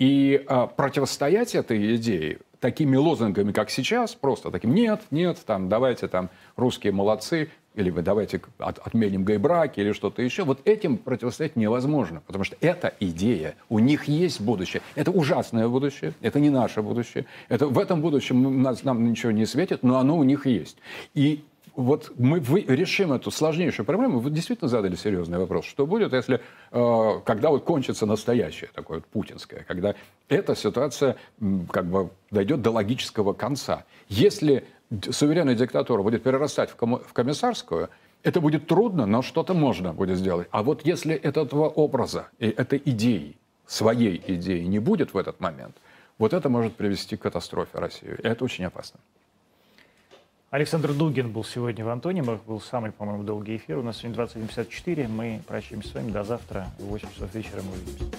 И 0.00 0.42
а, 0.48 0.66
противостоять 0.66 1.54
этой 1.54 1.94
идее 1.94 2.38
такими 2.58 2.96
лозунгами, 2.96 3.52
как 3.52 3.70
сейчас, 3.70 4.14
просто 4.14 4.50
таким 4.50 4.74
«нет, 4.74 5.02
нет, 5.10 5.38
там, 5.46 5.68
давайте 5.68 6.08
там 6.08 6.30
русские 6.56 6.92
молодцы», 6.92 7.50
или 7.74 7.90
вы 7.90 8.02
давайте 8.02 8.40
от, 8.58 8.78
отменим 8.78 9.24
гей-браки 9.24 9.78
или 9.78 9.92
что-то 9.92 10.22
еще. 10.22 10.44
Вот 10.44 10.60
этим 10.64 10.96
противостоять 10.96 11.54
невозможно, 11.54 12.22
потому 12.26 12.44
что 12.44 12.56
эта 12.60 12.94
идея, 12.98 13.54
у 13.68 13.78
них 13.78 14.04
есть 14.04 14.40
будущее. 14.40 14.82
Это 14.96 15.10
ужасное 15.10 15.68
будущее, 15.68 16.14
это 16.20 16.40
не 16.40 16.50
наше 16.50 16.82
будущее. 16.82 17.26
Это, 17.48 17.68
в 17.68 17.78
этом 17.78 18.00
будущем 18.00 18.62
нас, 18.62 18.82
нам 18.82 19.08
ничего 19.08 19.32
не 19.32 19.46
светит, 19.46 19.82
но 19.82 19.98
оно 19.98 20.16
у 20.16 20.24
них 20.24 20.46
есть. 20.46 20.78
И 21.14 21.44
вот 21.80 22.12
мы 22.18 22.40
решим 22.40 23.12
эту 23.12 23.30
сложнейшую 23.30 23.86
проблему. 23.86 24.20
Вы 24.20 24.30
действительно 24.30 24.68
задали 24.68 24.94
серьезный 24.96 25.38
вопрос. 25.38 25.64
Что 25.64 25.86
будет, 25.86 26.12
если, 26.12 26.40
э, 26.70 27.20
когда 27.24 27.50
вот 27.50 27.64
кончится 27.64 28.06
настоящее, 28.06 28.70
такое 28.74 28.98
вот 28.98 29.06
путинское, 29.06 29.64
когда 29.66 29.94
эта 30.28 30.54
ситуация 30.54 31.16
как 31.70 31.86
бы 31.86 32.10
дойдет 32.30 32.62
до 32.62 32.70
логического 32.70 33.32
конца? 33.32 33.84
Если 34.08 34.64
суверенная 35.10 35.54
диктатура 35.54 36.02
будет 36.02 36.22
перерастать 36.22 36.70
в, 36.70 36.76
кому, 36.76 36.98
в 36.98 37.12
комиссарскую, 37.12 37.88
это 38.22 38.40
будет 38.40 38.66
трудно, 38.66 39.06
но 39.06 39.22
что-то 39.22 39.54
можно 39.54 39.92
будет 39.92 40.18
сделать. 40.18 40.48
А 40.50 40.62
вот 40.62 40.84
если 40.84 41.14
этого 41.14 41.68
образа 41.68 42.28
и 42.38 42.48
этой 42.48 42.82
идеи, 42.84 43.36
своей 43.66 44.22
идеи 44.26 44.64
не 44.64 44.78
будет 44.78 45.14
в 45.14 45.16
этот 45.16 45.40
момент, 45.40 45.76
вот 46.18 46.34
это 46.34 46.48
может 46.48 46.74
привести 46.74 47.16
к 47.16 47.22
катастрофе 47.22 47.78
России. 47.78 48.08
И 48.08 48.26
это 48.26 48.44
очень 48.44 48.64
опасно. 48.64 49.00
Александр 50.50 50.92
Дугин 50.92 51.30
был 51.30 51.44
сегодня 51.44 51.84
в 51.84 51.88
Антонимах, 51.90 52.42
был 52.42 52.60
самый, 52.60 52.90
по-моему, 52.90 53.22
долгий 53.22 53.54
эфир. 53.54 53.78
У 53.78 53.82
нас 53.84 53.98
сегодня 53.98 54.20
21.54. 54.24 55.06
Мы 55.06 55.40
прощаемся 55.46 55.90
с 55.90 55.94
вами 55.94 56.10
до 56.10 56.24
завтра 56.24 56.66
в 56.80 56.86
8 56.86 57.08
часов 57.14 57.32
вечера. 57.32 57.62
Мы 57.62 57.70
увидимся. 57.70 58.16